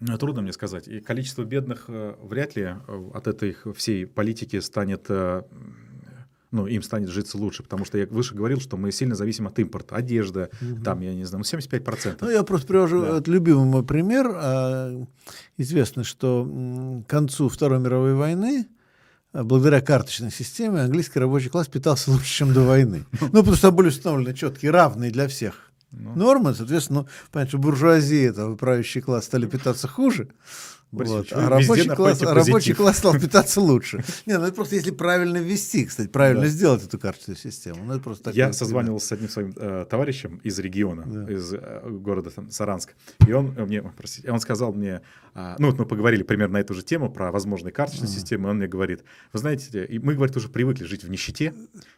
Ну, 0.00 0.16
Трудно 0.16 0.42
мне 0.42 0.52
сказать. 0.52 0.86
И 0.86 1.00
количество 1.00 1.44
бедных 1.44 1.86
э, 1.88 2.14
вряд 2.22 2.54
ли 2.56 2.62
э, 2.62 3.10
от 3.14 3.26
этой 3.26 3.56
всей 3.74 4.06
политики 4.06 4.60
станет, 4.60 5.06
э, 5.08 5.42
ну, 6.50 6.66
им 6.66 6.82
станет 6.82 7.10
житься 7.10 7.36
лучше, 7.36 7.62
потому 7.62 7.84
что 7.84 7.98
я 7.98 8.06
выше 8.06 8.34
говорил, 8.34 8.60
что 8.60 8.76
мы 8.76 8.90
сильно 8.92 9.14
зависим 9.14 9.46
от 9.46 9.58
импорта. 9.58 9.96
Одежда, 9.96 10.48
там, 10.84 11.00
я 11.00 11.14
не 11.14 11.24
знаю, 11.24 11.44
ну, 11.52 11.58
75%. 11.58 12.16
Ну, 12.20 12.30
я 12.30 12.42
просто 12.42 12.66
привожу 12.66 13.00
Да. 13.02 13.22
любимый 13.30 13.66
мой 13.66 13.82
пример. 13.84 14.30
А, 14.34 15.04
Известно, 15.56 16.04
что 16.04 17.02
к 17.06 17.10
концу 17.10 17.48
Второй 17.48 17.80
мировой 17.80 18.14
войны 18.14 18.66
а, 19.32 19.44
благодаря 19.44 19.80
карточной 19.82 20.30
системе 20.30 20.80
английский 20.80 21.18
рабочий 21.20 21.50
класс 21.50 21.66
питался 21.68 22.10
лучше, 22.10 22.26
чем 22.32 22.52
до 22.54 22.62
войны. 22.62 23.04
Ну, 23.20 23.28
потому 23.40 23.56
что 23.56 23.70
были 23.70 23.88
установлены 23.88 24.34
четкие, 24.34 24.70
равные 24.70 25.10
для 25.10 25.28
всех 25.28 25.70
Ну. 25.92 26.14
нормы. 26.14 26.54
Соответственно, 26.54 27.00
ну, 27.02 27.08
понятно, 27.30 27.48
что 27.50 27.58
буржуазия, 27.58 28.32
там, 28.32 28.56
правящий 28.56 29.00
класс 29.02 29.24
стали 29.26 29.46
питаться 29.46 29.86
хуже. 29.88 30.28
Борис 30.90 31.10
Вот, 31.10 31.32
а 31.32 31.50
рабочий 31.50 31.88
класс, 31.88 32.22
а 32.22 32.34
рабочий 32.34 32.72
класс 32.72 32.98
стал 32.98 33.12
питаться 33.20 33.60
лучше. 33.60 34.02
Не, 34.24 34.38
ну 34.38 34.44
это 34.46 34.54
просто 34.54 34.74
если 34.76 34.90
правильно 34.90 35.36
ввести, 35.36 35.84
кстати, 35.84 36.08
правильно 36.08 36.42
Да. 36.42 36.48
сделать 36.48 36.82
эту 36.84 36.98
карточную 36.98 37.36
систему. 37.36 37.84
Ну, 37.84 37.92
это 37.92 38.02
просто 38.02 38.24
такой 38.24 38.38
Я 38.38 38.52
созванивался 38.54 39.08
с 39.08 39.12
одним 39.12 39.28
своим 39.28 39.52
э, 39.56 39.84
товарищем 39.88 40.40
из 40.44 40.58
региона, 40.58 41.04
Да. 41.06 41.32
из 41.32 41.52
э, 41.52 41.82
города 41.88 42.30
там, 42.30 42.50
Саранск, 42.50 42.94
и 43.26 43.32
он 43.32 43.54
э, 43.58 43.66
мне, 43.66 43.82
простите, 43.82 44.30
он 44.30 44.40
сказал 44.40 44.72
мне, 44.72 45.02
а, 45.34 45.56
ну 45.58 45.68
вот 45.68 45.78
мы 45.78 45.84
поговорили 45.84 46.22
примерно 46.22 46.54
на 46.54 46.60
эту 46.60 46.72
же 46.74 46.82
тему 46.82 47.10
про 47.10 47.30
возможные 47.30 47.70
карточные 47.72 48.08
системы, 48.08 48.48
и 48.48 48.50
он 48.50 48.56
мне 48.56 48.66
говорит, 48.66 49.04
вы 49.32 49.38
знаете, 49.38 49.86
мы, 50.02 50.14
говорит, 50.14 50.36
уже 50.36 50.48
привыкли 50.48 50.84
жить 50.84 51.04
в 51.04 51.10
нищете, 51.10 51.52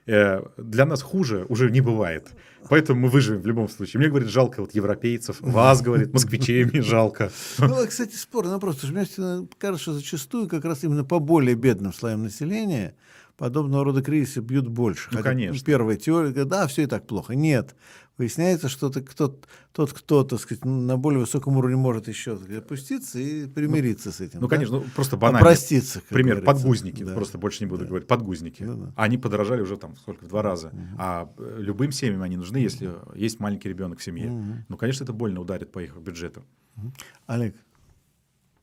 э, 0.06 0.42
для 0.56 0.84
нас 0.84 1.00
хуже 1.02 1.46
уже 1.48 1.70
не 1.70 1.80
бывает, 1.80 2.28
поэтому 2.68 3.00
мы 3.00 3.08
выживем 3.08 3.40
в 3.40 3.46
любом 3.46 3.68
случае. 3.68 4.00
Мне, 4.00 4.08
говорит, 4.08 4.28
жалко 4.28 4.60
вот 4.60 4.74
европейцев, 4.74 5.40
вас, 5.40 5.82
говорит, 5.82 6.12
москвичей 6.12 6.64
мне 6.64 6.82
жалко. 6.82 7.30
Ну, 7.58 7.86
кстати, 7.86 8.14
спорный 8.14 8.52
вопрос. 8.52 8.82
Мне 8.84 9.06
кажется, 9.58 9.82
что 9.82 9.92
зачастую 9.94 10.48
как 10.48 10.64
раз 10.64 10.84
именно 10.84 11.04
по 11.04 11.18
более 11.18 11.54
бедным 11.54 11.92
слоям 11.92 12.22
населения 12.22 12.94
подобного 13.36 13.84
рода 13.84 14.02
кризисы 14.02 14.40
бьют 14.40 14.68
больше. 14.68 15.08
Ну, 15.12 15.22
конечно. 15.22 15.64
Первая 15.64 15.96
теория, 15.96 16.44
да, 16.44 16.66
все 16.66 16.82
и 16.82 16.86
так 16.86 17.06
плохо. 17.06 17.34
Нет. 17.34 17.74
Выясняется, 18.20 18.68
что 18.68 18.90
ты- 18.90 19.00
кто, 19.00 19.34
тот, 19.72 19.94
кто, 19.94 20.24
так 20.24 20.38
сказать, 20.40 20.62
на 20.66 20.98
более 20.98 21.20
высоком 21.20 21.56
уровне 21.56 21.76
может 21.76 22.06
еще 22.06 22.34
опуститься 22.58 23.18
и 23.18 23.46
примириться 23.46 24.12
с 24.12 24.20
этим. 24.20 24.40
Ну, 24.42 24.46
да? 24.46 24.56
конечно, 24.56 24.80
ну, 24.80 24.84
просто 24.94 25.16
банально. 25.16 25.40
Проститься, 25.40 26.02
Пример, 26.10 26.36
говорится. 26.40 26.54
подгузники, 26.54 27.02
Да. 27.02 27.14
просто 27.14 27.38
больше 27.38 27.64
не 27.64 27.70
буду 27.70 27.86
говорить, 27.86 28.06
подгузники. 28.06 28.62
Ну 28.62 28.74
да. 28.76 28.92
Они 28.94 29.16
подорожали 29.16 29.62
уже 29.62 29.78
там 29.78 29.96
сколько, 29.96 30.26
в 30.26 30.28
два 30.28 30.42
раза. 30.42 30.70
А 30.98 31.32
э, 31.38 31.56
любым 31.60 31.92
семьям 31.92 32.20
они 32.20 32.36
нужны, 32.36 32.58
если 32.58 32.92
есть 33.14 33.40
маленький 33.40 33.70
ребенок 33.70 34.00
в 34.00 34.04
семье. 34.04 34.66
Ну, 34.68 34.76
конечно, 34.76 35.04
это 35.04 35.14
больно 35.14 35.40
ударит 35.40 35.72
по 35.72 35.78
их 35.78 35.96
бюджету. 35.96 36.44
Олег, 37.26 37.54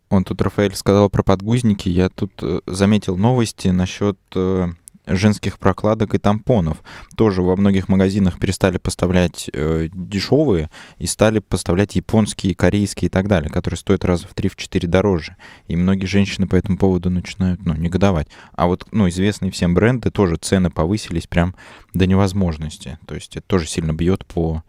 Он 0.09 0.23
тут, 0.23 0.39
Рафаэль, 0.39 0.75
сказал 0.75 1.09
про 1.09 1.23
подгузники. 1.23 1.89
Я 1.89 2.09
тут 2.09 2.31
э, 2.43 2.59
заметил 2.67 3.17
новости 3.17 3.69
насчет 3.69 4.19
э, 4.35 4.67
женских 5.07 5.57
прокладок 5.59 6.13
и 6.13 6.17
тампонов. 6.17 6.83
Тоже 7.15 7.41
во 7.41 7.55
многих 7.55 7.87
магазинах 7.89 8.39
перестали 8.39 8.77
поставлять 8.77 9.49
э, 9.53 9.89
дешевые 9.93 10.69
и 10.97 11.07
стали 11.07 11.39
поставлять 11.39 11.95
японские, 11.95 12.55
корейские 12.55 13.07
и 13.07 13.09
так 13.09 13.27
далее, 13.27 13.49
которые 13.49 13.77
стоят 13.77 14.05
раза 14.05 14.27
в 14.27 14.35
3-4 14.35 14.87
дороже. 14.87 15.35
И 15.67 15.75
многие 15.75 16.05
женщины 16.05 16.47
по 16.47 16.55
этому 16.55 16.77
поводу 16.77 17.09
начинают 17.09 17.65
ну, 17.65 17.73
негодовать. 17.73 18.27
А 18.53 18.67
вот 18.67 18.85
ну, 18.91 19.07
известные 19.09 19.51
всем 19.51 19.73
бренды 19.73 20.11
тоже 20.11 20.35
цены 20.35 20.69
повысились 20.69 21.27
прям 21.27 21.55
до 21.93 22.05
невозможности. 22.05 22.99
То 23.07 23.15
есть 23.15 23.35
это 23.37 23.47
тоже 23.47 23.67
сильно 23.67 23.93
бьет 23.93 24.25
по 24.25 24.63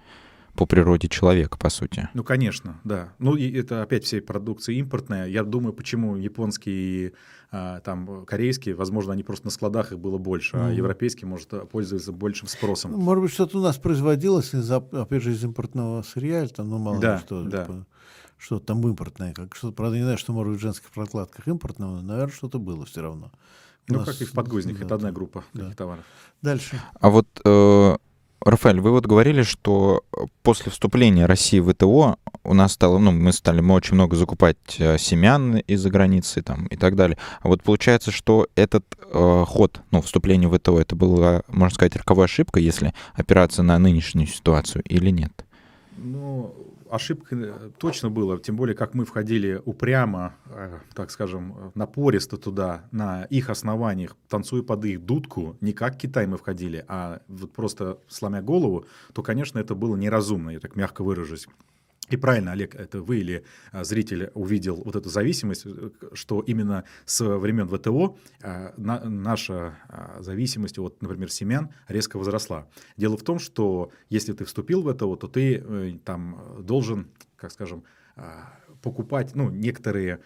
по 0.59 0.67
природе 0.67 1.07
человека, 1.07 1.57
по 1.57 1.71
сути. 1.71 2.09
Ну, 2.15 2.25
конечно, 2.25 2.81
да. 2.83 3.13
Ну, 3.21 3.37
и 3.37 3.49
это 3.53 3.81
опять 3.81 4.03
все 4.03 4.21
продукция 4.21 4.75
импортная. 4.75 5.29
Я 5.29 5.45
думаю, 5.45 5.73
почему 5.73 6.17
японские 6.17 6.75
и 6.75 7.15
а, 7.53 7.79
там 7.79 8.27
корейские, 8.27 8.75
возможно, 8.75 9.13
они 9.13 9.23
просто 9.23 9.47
на 9.47 9.51
складах 9.53 9.93
их 9.93 10.01
было 10.01 10.19
больше, 10.19 10.57
mm. 10.57 10.67
а 10.67 10.73
европейские, 10.73 11.29
может, 11.29 11.71
пользуются 11.71 12.11
большим 12.11 12.49
спросом. 12.49 12.91
Ну, 12.91 12.99
может 12.99 13.23
быть, 13.23 13.33
что-то 13.33 13.59
у 13.59 13.63
нас 13.63 13.77
производилось, 13.77 14.53
из, 14.53 14.69
опять 14.69 15.23
же, 15.23 15.31
из 15.31 15.45
импортного 15.45 16.03
сырья, 16.03 16.43
или 16.43 16.49
там, 16.49 16.71
ну, 16.71 16.79
мало 16.79 16.99
да, 16.99 17.15
ли 17.15 17.21
что. 17.21 17.45
Да. 17.45 17.63
Типа, 17.63 17.87
что-то 18.37 18.67
там 18.67 18.85
импортное. 18.85 19.35
Как, 19.35 19.55
что 19.55 19.71
правда, 19.71 19.97
не 19.97 20.03
знаю, 20.03 20.19
что 20.19 20.33
может 20.33 20.55
быть 20.55 20.61
в 20.61 20.65
женских 20.65 20.91
прокладках 20.91 21.47
импортного, 21.47 22.01
но, 22.01 22.03
наверное, 22.03 22.35
что-то 22.35 22.59
было 22.59 22.85
все 22.85 23.01
равно. 23.01 23.31
Ну, 23.87 24.01
нас, 24.01 24.09
как 24.09 24.21
и 24.23 24.25
в 24.25 24.33
подгузниках, 24.33 24.81
да, 24.81 24.87
это 24.87 24.95
одна 24.97 25.13
группа 25.13 25.45
да. 25.55 25.71
товаров. 25.71 26.05
Дальше. 26.43 26.81
А 27.01 27.11
вот 27.11 27.27
э, 27.45 27.97
Рафаэль, 28.41 28.81
вы 28.81 28.93
вот 28.93 29.07
говорили, 29.07 29.43
что 29.43 30.05
после 30.43 30.71
вступления 30.71 31.27
России 31.27 31.59
в 31.59 31.73
ВТО 31.73 32.17
у 32.45 32.55
нас 32.55 32.73
стало, 32.73 32.99
ну, 32.99 33.11
мы 33.11 33.33
стали, 33.33 33.61
мы 33.61 33.75
очень 33.75 33.95
много 33.95 34.17
закупать 34.17 34.57
э, 34.79 34.97
семян 34.97 35.57
из-за 35.59 35.91
границы 35.91 36.43
там 36.43 36.67
и 36.67 36.77
так 36.77 36.95
далее. 36.95 37.19
А 37.41 37.49
вот 37.49 37.63
получается, 37.63 38.11
что 38.11 38.47
этот 38.55 38.85
э, 39.13 39.45
ход, 39.47 39.81
ну, 39.91 40.01
вступление 40.03 40.49
в 40.49 40.57
ВТО, 40.57 40.81
это 40.81 40.95
была, 40.95 41.43
можно 41.49 41.75
сказать, 41.75 41.97
роковая 41.97 42.27
ошибка, 42.27 42.61
если 42.61 42.95
опираться 43.15 43.63
на 43.63 43.79
нынешнюю 43.79 44.29
ситуацию 44.29 44.83
или 44.89 45.11
нет? 45.11 45.45
Ну, 45.97 46.55
ошибка 46.91 47.37
э, 47.37 47.71
точно 47.79 48.11
была, 48.11 48.39
тем 48.39 48.57
более, 48.57 48.75
как 48.75 48.95
мы 48.95 49.05
входили 49.05 49.61
упрямо, 49.65 50.35
э, 50.47 50.79
так 50.95 51.11
скажем, 51.11 51.73
напористо 51.75 52.37
туда, 52.37 52.89
на 52.91 53.25
их 53.25 53.51
основаниях, 53.51 54.17
танцуя 54.29 54.63
под 54.63 54.85
их 54.85 55.05
дудку, 55.05 55.57
не 55.61 55.73
как 55.73 55.97
Китай 55.97 56.27
мы 56.27 56.37
входили, 56.37 56.85
а 56.89 57.21
вот 57.29 57.53
просто 57.53 57.99
сломя 58.09 58.43
голову, 58.43 58.87
то, 59.13 59.23
конечно, 59.23 59.59
это 59.59 59.75
было 59.75 59.97
неразумно, 59.97 60.51
я 60.51 60.61
так 60.61 60.77
мягко 60.77 61.03
выражусь. 61.03 61.49
И 62.11 62.17
правильно, 62.17 62.53
Олег, 62.53 62.75
это 62.75 63.03
вы 63.03 63.19
или 63.19 63.45
а, 63.73 63.85
зритель 63.85 64.31
увидел 64.35 64.77
вот 64.77 64.97
эту 64.97 65.09
зависимость, 65.09 65.67
э, 65.67 65.91
что 66.15 66.41
именно 66.41 66.85
с 67.05 67.25
времен 67.25 67.69
ВТО 67.69 68.17
а, 68.43 68.73
на, 68.77 69.05
наша 69.05 69.79
а, 69.89 70.19
зависимость 70.21 70.79
от, 70.79 71.03
например, 71.03 71.31
семян 71.31 71.71
резко 71.87 72.19
возросла. 72.19 72.69
Дело 72.97 73.17
в 73.17 73.23
том, 73.23 73.39
что 73.39 73.91
если 74.09 74.33
ты 74.33 74.45
вступил 74.45 74.83
в 74.83 74.93
ВТО, 74.93 75.17
то 75.17 75.29
ты 75.29 75.57
э, 75.57 75.99
там 76.05 76.57
должен, 76.61 77.09
как 77.37 77.53
скажем, 77.53 77.85
покупать, 78.83 79.37
ну, 79.37 79.49
некоторые 79.49 80.21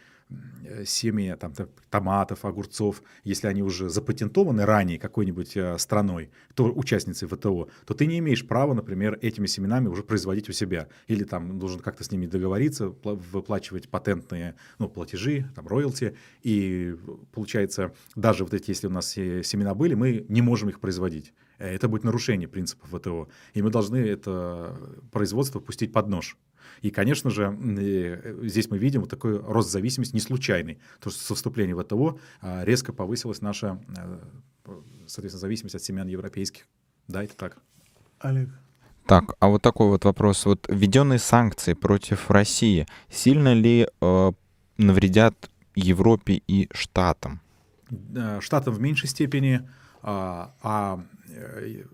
Э, 0.72 0.84
семьи 0.84 1.34
там, 1.38 1.52
томатов, 1.90 2.44
огурцов, 2.44 3.02
если 3.24 3.48
они 3.48 3.62
уже 3.62 3.88
запатентованы 3.88 4.64
ранее 4.64 4.98
какой-нибудь 4.98 5.56
э, 5.56 5.78
страной, 5.78 6.30
то 6.54 6.64
участницей 6.64 7.28
ВТО, 7.28 7.68
то 7.84 7.94
ты 7.94 8.06
не 8.06 8.18
имеешь 8.18 8.46
права, 8.46 8.74
например, 8.74 9.18
этими 9.22 9.46
семенами 9.46 9.88
уже 9.88 10.02
производить 10.02 10.48
у 10.48 10.52
себя. 10.52 10.88
Или 11.08 11.24
там 11.24 11.58
должен 11.58 11.80
как-то 11.80 12.04
с 12.04 12.12
ними 12.12 12.26
договориться, 12.26 12.88
выплачивать 12.88 13.88
патентные 13.88 14.54
ну, 14.78 14.88
платежи, 14.88 15.50
там, 15.54 15.66
роялти. 15.66 16.16
И 16.42 16.96
получается, 17.32 17.92
даже 18.14 18.44
вот 18.44 18.54
эти, 18.54 18.70
если 18.70 18.86
у 18.86 18.90
нас 18.90 19.12
семена 19.12 19.74
были, 19.74 19.94
мы 19.94 20.24
не 20.28 20.42
можем 20.42 20.68
их 20.68 20.80
производить. 20.80 21.32
Это 21.58 21.88
будет 21.88 22.04
нарушение 22.04 22.48
принципов 22.48 22.90
ВТО. 22.90 23.28
И 23.54 23.62
мы 23.62 23.70
должны 23.70 23.96
это 23.96 24.76
производство 25.12 25.60
пустить 25.60 25.92
под 25.92 26.08
нож. 26.08 26.36
И, 26.80 26.90
конечно 26.90 27.30
же, 27.30 27.56
э, 27.60 28.38
здесь 28.42 28.70
мы 28.70 28.78
видим 28.78 29.00
вот 29.00 29.10
такой 29.10 29.38
рост 29.38 29.70
зависимости 29.70 30.14
не 30.14 30.20
случайный. 30.20 30.78
То, 31.00 31.10
что 31.10 31.20
со 31.20 31.34
вступлением 31.34 31.76
в 31.76 31.84
ВТО 31.84 32.18
а, 32.40 32.64
резко 32.64 32.92
повысилась 32.92 33.40
наша, 33.40 33.80
э, 33.96 34.18
соответственно, 35.06 35.40
зависимость 35.40 35.74
от 35.74 35.82
семян 35.82 36.08
европейских. 36.08 36.66
Да, 37.08 37.22
это 37.24 37.36
так. 37.36 37.58
Олег. 38.20 38.48
Так, 39.06 39.34
а 39.40 39.48
вот 39.48 39.62
такой 39.62 39.88
вот 39.88 40.04
вопрос. 40.04 40.46
Вот 40.46 40.66
введенные 40.68 41.18
санкции 41.18 41.74
против 41.74 42.30
России 42.30 42.86
сильно 43.10 43.52
ли 43.52 43.88
э, 44.00 44.32
навредят 44.78 45.50
Европе 45.74 46.42
и 46.46 46.68
Штатам? 46.72 47.40
Штатам 48.40 48.74
в 48.74 48.80
меньшей 48.80 49.08
степени, 49.08 49.68
а, 50.02 50.54
а 50.62 51.00
э, 51.00 51.21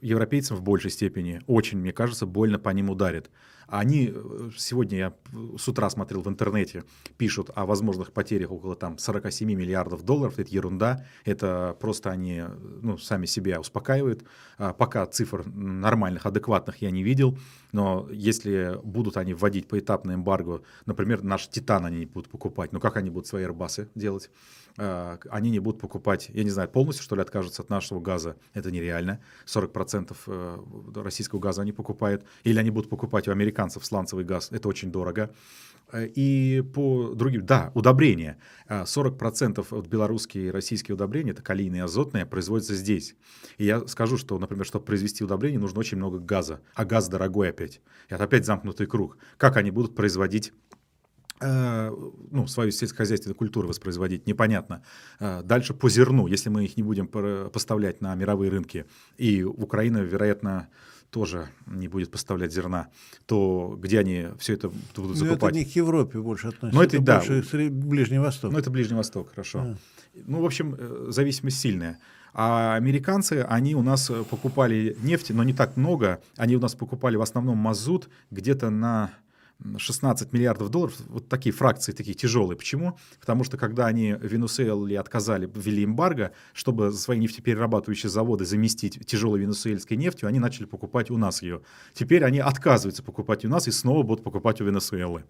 европейцам 0.01 0.57
в 0.57 0.63
большей 0.63 0.91
степени. 0.91 1.41
Очень, 1.47 1.79
мне 1.79 1.93
кажется, 1.93 2.27
больно 2.27 2.59
по 2.59 2.71
ним 2.71 2.91
ударит. 2.91 3.31
Они, 3.69 4.11
э, 4.15 4.51
сегодня 4.57 4.99
я 4.99 5.15
с 5.59 5.69
утра 5.69 5.91
смотрел 5.91 6.23
в 6.23 6.29
интернете, 6.29 6.85
пишут 7.19 7.51
о 7.55 7.67
возможных 7.67 8.13
потерях 8.13 8.51
около 8.51 8.75
там 8.75 8.97
47 8.97 9.47
миллиардов 9.53 10.05
долларов. 10.05 10.39
Это 10.39 10.51
ерунда. 10.51 11.05
Это 11.27 11.77
просто 11.79 12.11
они 12.11 12.45
ну, 12.81 12.97
сами 12.97 13.27
себя 13.27 13.61
успокаивают. 13.61 14.25
А 14.57 14.73
пока 14.73 15.05
цифр 15.05 15.45
нормальных, 15.47 16.25
адекватных 16.25 16.81
я 16.81 16.91
не 16.91 17.03
видел. 17.03 17.39
Но 17.73 18.09
если 18.11 18.81
будут 18.83 19.19
они 19.19 19.35
вводить 19.35 19.69
поэтапное 19.69 20.15
эмбарго, 20.15 20.63
например, 20.87 21.23
наш 21.23 21.47
Титан 21.49 21.85
они 21.85 21.99
не 21.99 22.07
будут 22.07 22.31
покупать, 22.31 22.73
ну 22.73 22.81
как 22.81 22.97
они 22.97 23.11
будут 23.11 23.27
свои 23.27 23.45
Airbus 23.45 23.89
делать? 23.95 24.31
А, 24.79 25.19
они 25.29 25.51
не 25.51 25.59
будут 25.59 25.81
покупать, 25.81 26.31
я 26.33 26.45
не 26.45 26.51
знаю, 26.51 26.69
полностью, 26.69 27.05
что 27.05 27.17
ли, 27.17 27.23
откажутся 27.23 27.63
от 27.63 27.69
нашего 27.69 28.01
газа. 28.01 28.37
Это 28.55 28.71
нереально. 28.71 29.21
40% 29.47 30.17
э, 30.27 30.59
российского 30.97 31.41
газа 31.41 31.63
они 31.63 31.73
покупают. 31.73 32.25
Или 32.45 32.59
они 32.59 32.71
будут 32.71 32.91
покупать 32.91 33.29
у 33.29 33.31
американцев 33.31 33.85
сланцевый 33.85 34.25
газ. 34.25 34.49
Это 34.51 34.69
очень 34.69 34.91
дорого. 34.91 35.31
Э, 35.93 36.07
и 36.07 36.63
по 36.75 37.15
другим, 37.15 37.47
да, 37.47 37.71
удобрения. 37.75 38.39
40% 38.69 39.67
от 39.71 39.87
белорусские 39.87 40.47
и 40.47 40.51
российские 40.51 40.95
удобрения, 40.95 41.31
это 41.31 41.43
калийные 41.43 41.81
и 41.81 41.85
азотные, 41.85 42.27
производятся 42.27 42.75
здесь. 42.75 43.15
И 43.57 43.65
я 43.65 43.87
скажу, 43.87 44.17
что, 44.17 44.39
например, 44.39 44.67
чтобы 44.67 44.85
произвести 44.85 45.25
удобрение, 45.25 45.59
нужно 45.59 45.81
очень 45.81 45.99
много 45.99 46.19
газа. 46.19 46.61
А 46.75 46.85
газ 46.85 47.09
дорогой 47.09 47.51
опять. 47.51 47.81
Это 48.09 48.25
опять 48.25 48.45
замкнутый 48.45 48.87
круг. 48.87 49.17
Как 49.37 49.57
они 49.57 49.71
будут 49.71 49.95
производить 49.95 50.53
Э, 50.68 50.68
ну, 51.41 52.47
свою 52.47 52.71
сельскохозяйственную 52.71 53.37
культуру 53.37 53.69
воспроизводить, 53.69 54.27
непонятно. 54.27 54.83
Э, 55.21 55.43
дальше 55.43 55.75
по 55.75 55.89
зерну, 55.89 56.27
если 56.27 56.49
мы 56.49 56.65
их 56.65 56.77
не 56.77 56.83
будем 56.83 57.09
поставлять 57.51 58.01
на 58.01 58.15
мировые 58.15 58.51
рынки, 58.51 58.87
и 59.17 59.43
Украина, 59.45 59.99
вероятно, 59.99 60.69
тоже 61.11 61.49
не 61.67 61.89
будет 61.89 62.11
поставлять 62.11 62.53
зерна, 62.53 62.89
то 63.27 63.79
где 63.81 64.01
они 64.01 64.27
все 64.39 64.55
это 64.55 64.71
будут 64.95 65.17
закупать? 65.17 65.41
Ну, 65.41 65.49
это 65.49 65.59
не 65.59 65.65
к 65.65 65.77
Европе 65.77 66.19
больше 66.19 66.49
относится, 66.49 66.79
ну, 66.79 66.83
это, 66.83 66.97
это 66.97 67.05
да. 67.05 67.17
больше 67.19 67.71
Ближний 67.71 68.19
Восток. 68.19 68.53
Ну, 68.53 68.59
это 68.59 68.71
Ближний 68.71 68.97
Восток, 68.97 69.31
хорошо. 69.31 69.59
Да. 69.65 69.77
Ну, 70.27 70.43
в 70.43 70.45
общем, 70.45 70.75
э, 70.79 71.07
зависимость 71.09 71.61
сильная. 71.61 71.99
А 72.35 72.75
американцы, 72.75 73.45
они 73.49 73.75
у 73.75 73.83
нас 73.83 74.13
покупали 74.31 74.97
нефть, 75.03 75.31
но 75.31 75.43
не 75.45 75.55
так 75.55 75.77
много. 75.77 76.21
Они 76.37 76.57
у 76.57 76.61
нас 76.61 76.75
покупали 76.75 77.17
в 77.17 77.23
основном 77.23 77.57
мазут 77.57 78.09
где-то 78.31 78.71
на 78.71 79.13
16 79.77 80.33
миллиардов 80.33 80.71
долларов, 80.71 80.95
вот 81.09 81.29
такие 81.29 81.53
фракции, 81.53 81.93
такие 81.93 82.15
тяжелые. 82.15 82.57
Почему? 82.57 82.97
Потому 83.21 83.43
что 83.45 83.57
когда 83.57 83.87
они 83.87 84.17
Венесуэле 84.21 84.99
отказали, 85.01 85.51
ввели 85.53 85.85
эмбарго, 85.85 86.33
чтобы 86.53 86.93
свои 86.93 87.19
нефтеперерабатывающие 87.19 88.09
заводы 88.09 88.45
заместить 88.45 89.05
тяжелой 89.07 89.41
венесуэльской 89.41 89.97
нефтью, 89.97 90.29
они 90.29 90.39
начали 90.39 90.65
покупать 90.67 91.11
у 91.11 91.19
нас 91.19 91.43
ее. 91.43 91.63
Теперь 91.93 92.25
они 92.25 92.39
отказываются 92.39 93.03
покупать 93.03 93.45
у 93.45 93.49
нас 93.49 93.67
и 93.67 93.73
снова 93.73 94.03
будут 94.03 94.23
покупать 94.23 94.61
у 94.61 94.65
Венесуэлы 94.65 95.25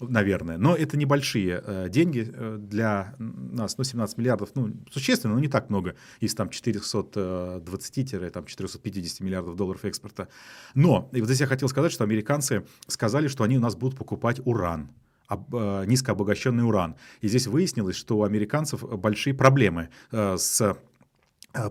наверное. 0.00 0.58
Но 0.58 0.74
это 0.74 0.96
небольшие 0.96 1.62
э, 1.64 1.88
деньги 1.88 2.28
э, 2.32 2.56
для 2.58 3.14
нас, 3.18 3.78
ну, 3.78 3.84
17 3.84 4.18
миллиардов, 4.18 4.50
ну, 4.54 4.72
существенно, 4.90 5.34
но 5.34 5.40
не 5.40 5.46
так 5.48 5.70
много 5.70 5.94
из 6.20 6.34
там 6.34 6.48
420-450 6.48 9.22
миллиардов 9.22 9.56
долларов 9.56 9.84
экспорта. 9.84 10.28
Но, 10.74 11.08
и 11.12 11.20
вот 11.20 11.26
здесь 11.26 11.40
я 11.40 11.46
хотел 11.46 11.68
сказать, 11.68 11.92
что 11.92 12.04
американцы 12.04 12.64
сказали, 12.86 13.28
что 13.28 13.44
они 13.44 13.58
у 13.58 13.60
нас 13.60 13.76
будут 13.76 13.98
покупать 13.98 14.40
уран 14.44 14.90
э, 15.28 15.84
низкообогащенный 15.86 16.66
уран. 16.66 16.96
И 17.20 17.28
здесь 17.28 17.46
выяснилось, 17.46 17.96
что 17.96 18.16
у 18.18 18.24
американцев 18.24 18.82
большие 18.82 19.34
проблемы 19.34 19.90
э, 20.12 20.36
с 20.38 20.76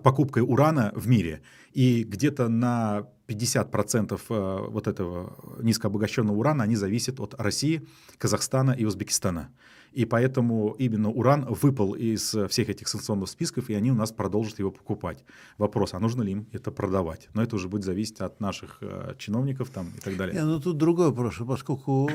покупкой 0.03 0.43
урана 0.43 0.91
в 0.95 1.07
мире. 1.07 1.41
И 1.73 2.03
где-то 2.03 2.47
на 2.47 3.07
50% 3.27 4.21
э, 4.29 4.67
вот 4.69 4.87
этого 4.87 5.35
низкообогащенного 5.61 6.35
урана 6.35 6.63
они 6.63 6.75
зависят 6.75 7.19
от 7.19 7.33
России, 7.39 7.85
Казахстана 8.17 8.71
и 8.71 8.85
Узбекистана. 8.85 9.49
И 9.91 10.05
поэтому 10.05 10.75
именно 10.77 11.09
уран 11.09 11.45
выпал 11.45 11.93
из 11.93 12.35
всех 12.49 12.69
этих 12.69 12.87
санкционных 12.87 13.29
списков, 13.29 13.69
и 13.69 13.73
они 13.73 13.91
у 13.91 13.95
нас 13.95 14.11
продолжат 14.11 14.59
его 14.59 14.69
покупать. 14.69 15.23
Вопрос, 15.57 15.93
а 15.93 15.99
нужно 15.99 16.21
ли 16.21 16.33
им 16.33 16.47
это 16.51 16.69
продавать? 16.71 17.29
Но 17.33 17.41
это 17.41 17.55
уже 17.55 17.69
будет 17.69 17.85
зависеть 17.85 18.19
от 18.19 18.41
наших 18.41 18.79
э, 18.81 19.15
чиновников 19.17 19.69
там, 19.69 19.93
и 19.97 20.01
так 20.01 20.17
далее. 20.17 20.35
Не, 20.35 20.43
ну 20.43 20.59
тут 20.59 20.77
другой 20.77 21.07
вопрос, 21.07 21.35
поскольку 21.47 22.09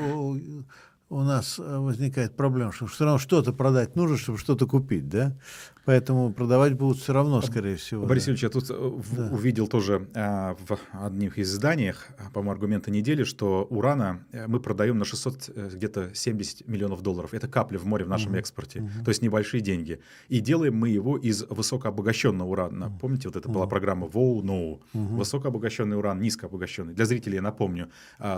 у 1.11 1.23
нас 1.23 1.59
э, 1.59 1.77
возникает 1.77 2.37
проблема, 2.37 2.71
что 2.71 2.85
все 2.85 3.03
равно 3.03 3.19
что-то 3.19 3.51
продать 3.51 3.95
нужно, 3.95 4.17
чтобы 4.17 4.37
что-то 4.37 4.65
купить, 4.65 5.09
да? 5.09 5.37
Поэтому 5.85 6.31
продавать 6.31 6.73
будут 6.73 6.99
все 6.99 7.13
равно, 7.13 7.41
скорее 7.41 7.75
всего. 7.75 8.05
Борис 8.05 8.25
да. 8.25 8.31
Ильич, 8.31 8.43
я 8.43 8.49
тут 8.49 8.69
э, 8.69 9.01
да. 9.11 9.29
увидел 9.31 9.67
тоже 9.67 10.07
а, 10.13 10.55
в 10.67 10.77
одних 10.91 11.39
из 11.39 11.53
изданиях, 11.53 12.07
а, 12.19 12.29
по-моему, 12.29 12.51
аргументы 12.51 12.91
недели, 12.91 13.23
что 13.23 13.65
урана 13.69 14.23
э, 14.31 14.47
мы 14.47 14.59
продаем 14.59 14.99
на 14.99 15.05
600, 15.05 15.49
где-то 15.73 16.13
70 16.13 16.67
миллионов 16.67 17.01
долларов. 17.01 17.33
Это 17.33 17.47
капли 17.47 17.77
в 17.77 17.85
море 17.85 18.05
в 18.05 18.09
нашем 18.09 18.31
угу. 18.31 18.39
экспорте, 18.39 18.81
угу. 18.81 19.03
то 19.03 19.09
есть 19.09 19.23
небольшие 19.23 19.61
деньги. 19.61 19.99
И 20.29 20.39
делаем 20.39 20.75
мы 20.75 20.89
его 20.89 21.17
из 21.17 21.43
высокообогащенного 21.49 22.47
урана. 22.47 22.87
Угу. 22.87 22.99
Помните, 22.99 23.27
вот 23.27 23.37
это 23.37 23.47
угу. 23.47 23.55
была 23.55 23.67
программа 23.67 24.07
WOW, 24.07 24.41
NO. 24.43 24.81
Угу. 24.93 25.15
Высокообогащенный 25.15 25.97
уран, 25.97 26.21
низкообогащенный. 26.21 26.93
Для 26.93 27.05
зрителей 27.05 27.35
я 27.35 27.41
напомню, 27.41 27.89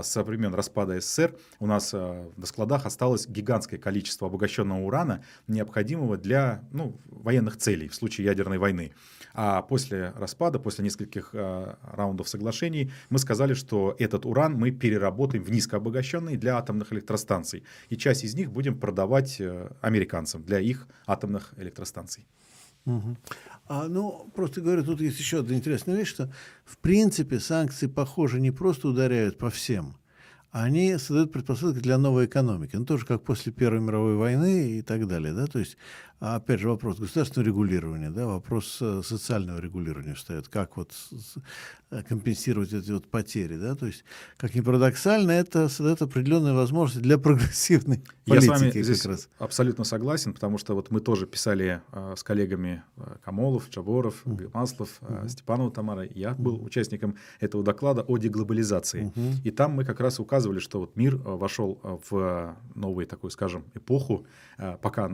со 0.02 0.24
времен 0.24 0.54
распада 0.54 1.00
СССР 1.00 1.36
у 1.60 1.68
нас 1.68 1.92
на 1.94 2.46
складах 2.46 2.86
осталось 2.86 3.28
гигантское 3.28 3.80
количество 3.80 4.28
обогащенного 4.28 4.80
урана, 4.80 5.24
необходимого 5.48 6.18
для 6.18 6.64
ну, 6.72 6.96
военных 7.44 7.58
целей 7.58 7.88
в 7.88 7.96
случае 7.96 8.26
ядерной 8.26 8.58
войны. 8.58 8.92
А 9.34 9.62
после 9.62 10.14
распада, 10.16 10.60
после 10.60 10.86
нескольких 10.86 11.30
э, 11.34 11.76
раундов 11.96 12.28
соглашений, 12.30 12.92
мы 13.10 13.20
сказали, 13.20 13.54
что 13.56 13.96
этот 14.00 14.26
уран 14.26 14.54
мы 14.54 14.72
переработаем 14.72 15.44
в 15.44 15.52
низкообогащенный 15.52 16.38
для 16.38 16.58
атомных 16.58 16.94
электростанций. 16.94 17.64
И 17.90 17.98
часть 17.98 18.24
из 18.24 18.36
них 18.36 18.52
будем 18.52 18.80
продавать 18.80 19.42
э, 19.42 19.70
американцам 19.82 20.44
для 20.44 20.60
их 20.60 20.88
атомных 21.08 21.54
электростанций. 21.58 22.26
Угу. 22.86 23.18
А, 23.68 23.88
ну, 23.88 24.30
просто 24.36 24.62
говорю, 24.62 24.84
тут 24.84 25.02
есть 25.02 25.20
еще 25.20 25.40
одна 25.40 25.56
интересная 25.56 25.96
вещь, 25.96 26.10
что 26.10 26.30
в 26.66 26.78
принципе 26.78 27.40
санкции, 27.40 27.88
похоже, 27.88 28.40
не 28.40 28.52
просто 28.52 28.90
ударяют 28.90 29.38
по 29.38 29.50
всем, 29.50 29.96
они 30.54 30.98
создают 31.00 31.32
предпосылки 31.32 31.80
для 31.80 31.98
новой 31.98 32.26
экономики. 32.26 32.76
Ну, 32.76 32.86
тоже 32.86 33.08
как 33.08 33.24
после 33.24 33.52
Первой 33.52 33.80
мировой 33.80 34.16
войны 34.16 34.78
и 34.78 34.82
так 34.84 35.08
далее. 35.08 35.34
Да? 35.34 35.48
То 35.48 35.58
есть 35.58 35.78
а 36.26 36.38
опять 36.38 36.62
же, 36.62 36.70
вопрос 36.70 37.00
государственного 37.00 37.50
регулирования, 37.50 38.10
да, 38.10 38.26
вопрос 38.26 38.78
э, 38.80 39.02
социального 39.04 39.60
регулирования 39.60 40.14
встает, 40.14 40.48
как 40.48 40.78
вот 40.78 40.94
э, 41.92 42.02
компенсировать 42.08 42.72
эти 42.72 42.92
вот 42.92 43.08
потери, 43.08 43.58
да, 43.58 43.76
то 43.76 43.88
есть, 43.88 44.06
как 44.38 44.56
ни 44.56 44.62
парадоксально, 44.62 45.32
это 45.32 45.68
создает 45.68 46.02
определенные 46.02 46.54
возможности 46.54 47.04
для 47.04 47.18
прогрессивной 47.18 48.04
политики. 48.26 48.50
Я 48.50 48.56
с 48.56 48.62
вами 48.62 48.72
здесь 48.72 49.06
раз. 49.06 49.28
абсолютно 49.38 49.84
согласен, 49.84 50.34
потому 50.34 50.58
что 50.58 50.76
вот 50.76 50.92
мы 50.92 51.02
тоже 51.02 51.28
писали 51.28 51.82
э, 51.92 52.14
с 52.16 52.24
коллегами 52.24 52.84
э, 52.96 53.18
Камолов, 53.22 53.70
Чаборов, 53.70 54.22
uh-huh. 54.24 54.50
Маслов, 54.54 55.02
uh-huh. 55.02 55.28
Степанова 55.28 55.72
Тамара, 55.72 56.06
я 56.06 56.30
uh-huh. 56.30 56.42
был 56.42 56.64
участником 56.64 57.18
этого 57.42 57.66
доклада 57.66 58.02
о 58.02 58.18
деглобализации, 58.18 59.12
uh-huh. 59.14 59.42
и 59.44 59.52
там 59.52 59.74
мы 59.74 59.84
как 59.84 60.00
раз 60.00 60.22
указывали, 60.22 60.60
что 60.60 60.80
вот 60.80 60.96
мир 60.96 61.18
вошел 61.18 61.82
в 62.10 62.56
новую 62.76 63.08
такую, 63.08 63.32
скажем, 63.32 63.66
эпоху, 63.74 64.26
пока 64.82 65.10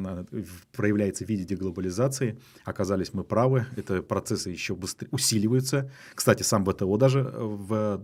проявляется 0.72 0.99
является 1.00 1.26
в 1.26 1.30
виде 1.30 1.46
деглобализации. 1.46 2.38
Оказались 2.66 3.14
мы 3.14 3.24
правы, 3.24 3.66
это 3.78 4.02
процессы 4.02 4.50
еще 4.50 4.76
быстрее 4.76 5.08
усиливаются. 5.12 5.90
Кстати, 6.14 6.44
сам 6.44 6.66
ВТО 6.66 6.98
даже 6.98 7.20
э, 7.20 7.40
в 7.42 8.04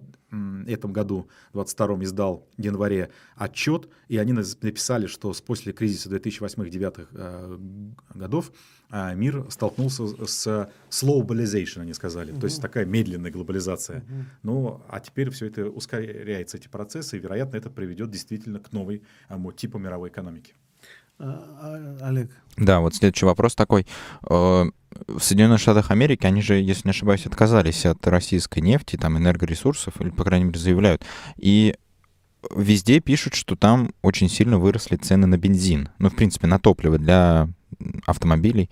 этом 0.67 0.93
году, 0.93 1.27
в 1.51 1.53
22 1.53 2.03
издал 2.03 2.47
в 2.57 2.61
январе 2.61 3.09
отчет, 3.35 3.89
и 4.07 4.17
они 4.17 4.33
написали, 4.33 5.07
что 5.07 5.33
после 5.45 5.73
кризиса 5.73 6.09
2008-2009 6.09 7.07
э, 7.11 7.57
годов 8.13 8.51
э, 8.91 9.15
мир 9.15 9.45
столкнулся 9.49 10.07
с 10.25 10.69
slowbalization, 10.89 11.81
они 11.81 11.93
сказали, 11.93 12.31
угу. 12.31 12.39
то 12.39 12.45
есть 12.45 12.61
такая 12.61 12.85
медленная 12.85 13.31
глобализация. 13.31 13.99
Угу. 13.99 14.25
Ну, 14.43 14.81
а 14.89 14.99
теперь 14.99 15.29
все 15.29 15.47
это 15.47 15.69
ускоряется, 15.69 16.57
эти 16.57 16.67
процессы, 16.67 17.17
и, 17.17 17.19
вероятно, 17.19 17.57
это 17.57 17.69
приведет 17.69 18.09
действительно 18.09 18.59
к 18.59 18.71
новой 18.71 19.03
типу 19.55 19.77
мировой 19.77 20.09
экономики. 20.09 20.53
А, 21.19 21.97
а, 22.01 22.07
Олег. 22.07 22.29
Да, 22.57 22.79
вот 22.79 22.95
следующий 22.95 23.25
вопрос 23.25 23.55
такой. 23.55 23.85
Э, 24.29 24.65
в 25.07 25.19
Соединенных 25.19 25.59
Штатах 25.59 25.91
Америки 25.91 26.25
они 26.25 26.41
же, 26.41 26.55
если 26.55 26.87
не 26.87 26.91
ошибаюсь, 26.91 27.25
отказались 27.25 27.85
от 27.85 28.05
российской 28.07 28.59
нефти, 28.59 28.95
там, 28.95 29.17
энергоресурсов, 29.17 29.99
или, 30.01 30.09
по 30.09 30.23
крайней 30.23 30.45
мере, 30.45 30.59
заявляют. 30.59 31.03
И 31.37 31.75
везде 32.55 32.99
пишут, 32.99 33.35
что 33.35 33.55
там 33.55 33.91
очень 34.01 34.29
сильно 34.29 34.57
выросли 34.57 34.95
цены 34.95 35.27
на 35.27 35.37
бензин. 35.37 35.89
Ну, 35.99 36.09
в 36.09 36.15
принципе, 36.15 36.47
на 36.47 36.59
топливо 36.59 36.97
для 36.97 37.49
автомобилей. 38.05 38.69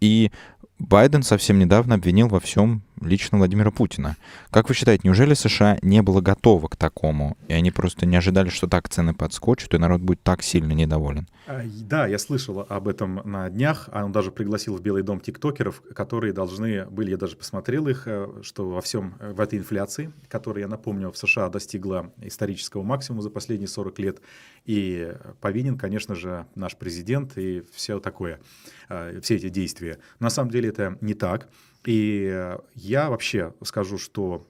И 0.00 0.32
Байден 0.78 1.22
совсем 1.22 1.58
недавно 1.58 1.96
обвинил 1.96 2.28
во 2.28 2.40
всем 2.40 2.82
лично 3.00 3.38
Владимира 3.38 3.70
Путина. 3.70 4.16
Как 4.50 4.68
вы 4.68 4.74
считаете, 4.74 5.02
неужели 5.04 5.34
США 5.34 5.78
не 5.82 6.02
было 6.02 6.20
готово 6.20 6.68
к 6.68 6.76
такому, 6.76 7.36
и 7.48 7.52
они 7.52 7.70
просто 7.70 8.06
не 8.06 8.16
ожидали, 8.16 8.48
что 8.48 8.66
так 8.66 8.88
цены 8.88 9.14
подскочат, 9.14 9.74
и 9.74 9.78
народ 9.78 10.00
будет 10.00 10.22
так 10.22 10.42
сильно 10.42 10.72
недоволен? 10.72 11.28
А, 11.46 11.62
да, 11.64 12.06
я 12.06 12.18
слышал 12.18 12.66
об 12.68 12.88
этом 12.88 13.22
на 13.24 13.48
днях. 13.50 13.88
Он 13.92 14.12
даже 14.12 14.30
пригласил 14.30 14.76
в 14.76 14.80
Белый 14.80 15.02
дом 15.02 15.20
тиктокеров, 15.20 15.82
которые 15.94 16.32
должны 16.32 16.86
были, 16.86 17.10
я 17.10 17.16
даже 17.16 17.36
посмотрел 17.36 17.88
их, 17.88 18.04
э, 18.06 18.28
что 18.42 18.68
во 18.68 18.80
всем, 18.80 19.14
э, 19.18 19.32
в 19.32 19.40
этой 19.40 19.58
инфляции, 19.58 20.12
которая, 20.28 20.64
я 20.64 20.68
напомню, 20.68 21.10
в 21.10 21.18
США 21.18 21.48
достигла 21.48 22.12
исторического 22.22 22.82
максимума 22.82 23.22
за 23.22 23.30
последние 23.30 23.68
40 23.68 23.98
лет, 23.98 24.20
и 24.64 25.12
повинен, 25.40 25.78
конечно 25.78 26.14
же, 26.14 26.46
наш 26.54 26.76
президент 26.76 27.36
и 27.36 27.62
все 27.74 27.98
такое, 28.00 28.40
э, 28.88 29.20
все 29.22 29.36
эти 29.36 29.48
действия. 29.48 29.98
На 30.18 30.30
самом 30.30 30.50
деле 30.50 30.68
это 30.68 30.98
не 31.00 31.14
так. 31.14 31.48
И 31.84 32.56
я 32.74 33.10
вообще 33.10 33.54
скажу, 33.62 33.98
что 33.98 34.46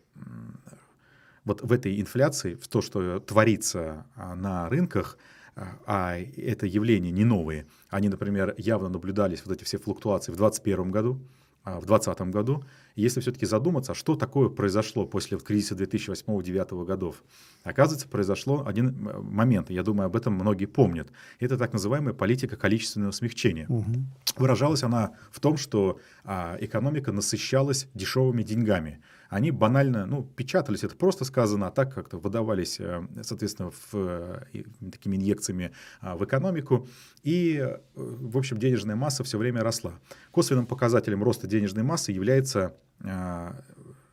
вот 1.45 1.63
в 1.63 1.73
этой 1.73 2.01
инфляции, 2.01 2.55
в 2.55 2.69
то, 2.69 2.83
что 2.83 3.19
творится 3.21 4.07
а, 4.15 4.35
на 4.35 4.69
рынках, 4.69 5.17
а, 5.57 5.79
а 5.87 6.19
это 6.19 6.67
явления 6.67 7.11
не 7.11 7.25
новые, 7.25 7.67
они, 7.89 8.09
например, 8.09 8.55
явно 8.59 8.89
наблюдались, 8.89 9.43
вот 9.45 9.57
эти 9.57 9.65
все 9.65 9.79
флуктуации 9.79 10.33
в 10.33 10.37
2021 10.37 10.91
году, 10.91 11.19
а, 11.65 11.81
в 11.81 11.87
2020 11.87 12.21
году, 12.31 12.65
если 13.01 13.21
все-таки 13.21 13.47
задуматься, 13.47 13.95
что 13.95 14.17
такое 14.17 14.49
произошло 14.49 15.07
после 15.07 15.39
кризиса 15.39 15.75
2008-2009 15.75 16.85
годов, 16.85 17.23
оказывается, 17.63 18.09
произошло 18.09 18.65
один 18.67 19.11
момент, 19.23 19.71
я 19.71 19.83
думаю, 19.83 20.07
об 20.07 20.17
этом 20.17 20.35
многие 20.35 20.67
помнят. 20.67 21.09
Это 21.39 21.57
так 21.57 21.73
называемая 21.73 22.15
политика 22.15 22.57
количественного 22.57 23.13
смягчения. 23.13 23.67
Угу. 23.69 23.93
Выражалась 24.37 24.83
она 24.83 25.13
в 25.31 25.41
том, 25.41 25.57
что 25.57 25.99
а, 26.25 26.57
экономика 26.61 27.13
насыщалась 27.13 27.89
дешевыми 27.95 28.43
деньгами 28.43 29.01
они 29.31 29.53
банально, 29.53 30.07
ну, 30.07 30.25
печатались, 30.25 30.83
это 30.83 30.97
просто 30.97 31.25
сказано, 31.25 31.69
а 31.69 31.71
так 31.71 31.95
как-то 31.95 32.19
выдавались, 32.19 32.81
э, 32.81 33.07
соответственно, 33.23 33.71
в, 33.71 33.95
э, 33.95 34.65
такими 34.91 35.17
инъекциями 35.17 35.73
а, 36.01 36.17
в 36.17 36.25
экономику, 36.25 36.89
и, 37.23 37.77
в 37.95 38.37
общем, 38.37 38.59
денежная 38.59 38.97
масса 38.97 39.23
все 39.23 39.39
время 39.39 39.63
росла. 39.63 40.01
Косвенным 40.33 40.67
показателем 40.67 41.23
роста 41.23 41.47
денежной 41.47 41.85
массы 41.85 42.11
является 42.11 42.77
а, 43.05 43.63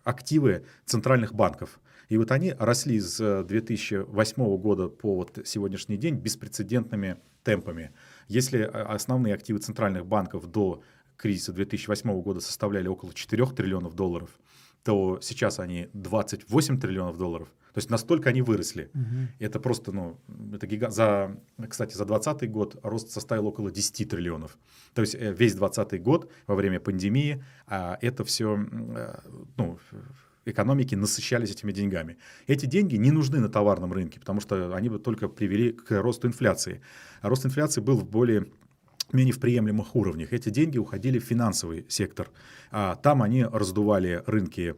активы 0.03 0.65
центральных 0.86 1.34
банков. 1.34 1.80
И 2.09 2.18
вот 2.18 2.32
они 2.32 2.53
росли 2.57 2.99
с 2.99 3.43
2008 3.43 4.57
года 4.57 4.88
по 4.88 5.15
вот 5.15 5.39
сегодняшний 5.45 5.97
день 5.97 6.15
беспрецедентными 6.15 7.18
темпами. 7.43 7.91
Если 8.28 8.61
основные 8.61 9.34
активы 9.34 9.59
центральных 9.59 10.05
банков 10.05 10.49
до 10.49 10.84
кризиса 11.18 11.51
2008 11.51 12.22
года 12.22 12.39
составляли 12.39 12.88
около 12.88 13.13
4 13.13 13.47
триллионов 13.47 13.95
долларов, 13.95 14.30
то 14.88 15.19
сейчас 15.21 15.59
они 15.59 15.89
28 15.91 16.79
триллионов 16.79 17.17
долларов. 17.17 17.49
То 17.73 17.79
есть 17.79 17.89
настолько 17.89 18.29
они 18.29 18.41
выросли. 18.41 18.89
Угу. 18.93 19.27
Это 19.39 19.59
просто, 19.59 19.91
ну, 19.91 20.17
это 20.53 20.65
гигант. 20.65 20.93
За, 20.93 21.35
кстати, 21.67 21.93
за 21.93 22.05
2020 22.05 22.49
год 22.49 22.79
рост 22.83 23.09
составил 23.11 23.47
около 23.47 23.69
10 23.69 24.09
триллионов. 24.09 24.57
То 24.93 25.01
есть 25.01 25.13
э, 25.15 25.33
весь 25.33 25.55
2020 25.55 26.01
год 26.01 26.31
во 26.47 26.55
время 26.55 26.79
пандемии 26.79 27.43
а, 27.65 27.97
это 28.01 28.23
все, 28.23 28.65
э, 28.95 29.19
ну, 29.57 29.77
экономики 30.45 30.95
насыщались 30.95 31.51
этими 31.51 31.73
деньгами. 31.73 32.15
Эти 32.47 32.65
деньги 32.65 32.95
не 32.95 33.11
нужны 33.11 33.41
на 33.41 33.49
товарном 33.49 33.91
рынке, 33.91 34.21
потому 34.21 34.39
что 34.39 34.73
они 34.73 34.88
бы 34.88 34.99
только 34.99 35.27
привели 35.27 35.73
к 35.73 36.01
росту 36.01 36.27
инфляции. 36.27 36.79
А 37.19 37.27
рост 37.27 37.45
инфляции 37.45 37.81
был 37.81 37.97
в 37.97 38.05
более 38.09 38.45
менее 39.14 39.34
в 39.34 39.39
приемлемых 39.39 39.95
уровнях. 39.95 40.34
Эти 40.34 40.49
деньги 40.49 40.78
уходили 40.78 41.20
в 41.20 41.24
финансовый 41.24 41.86
сектор. 41.89 42.30
А 42.72 42.95
там 42.95 43.24
они 43.24 43.43
раздували 43.43 44.24
рынки 44.26 44.76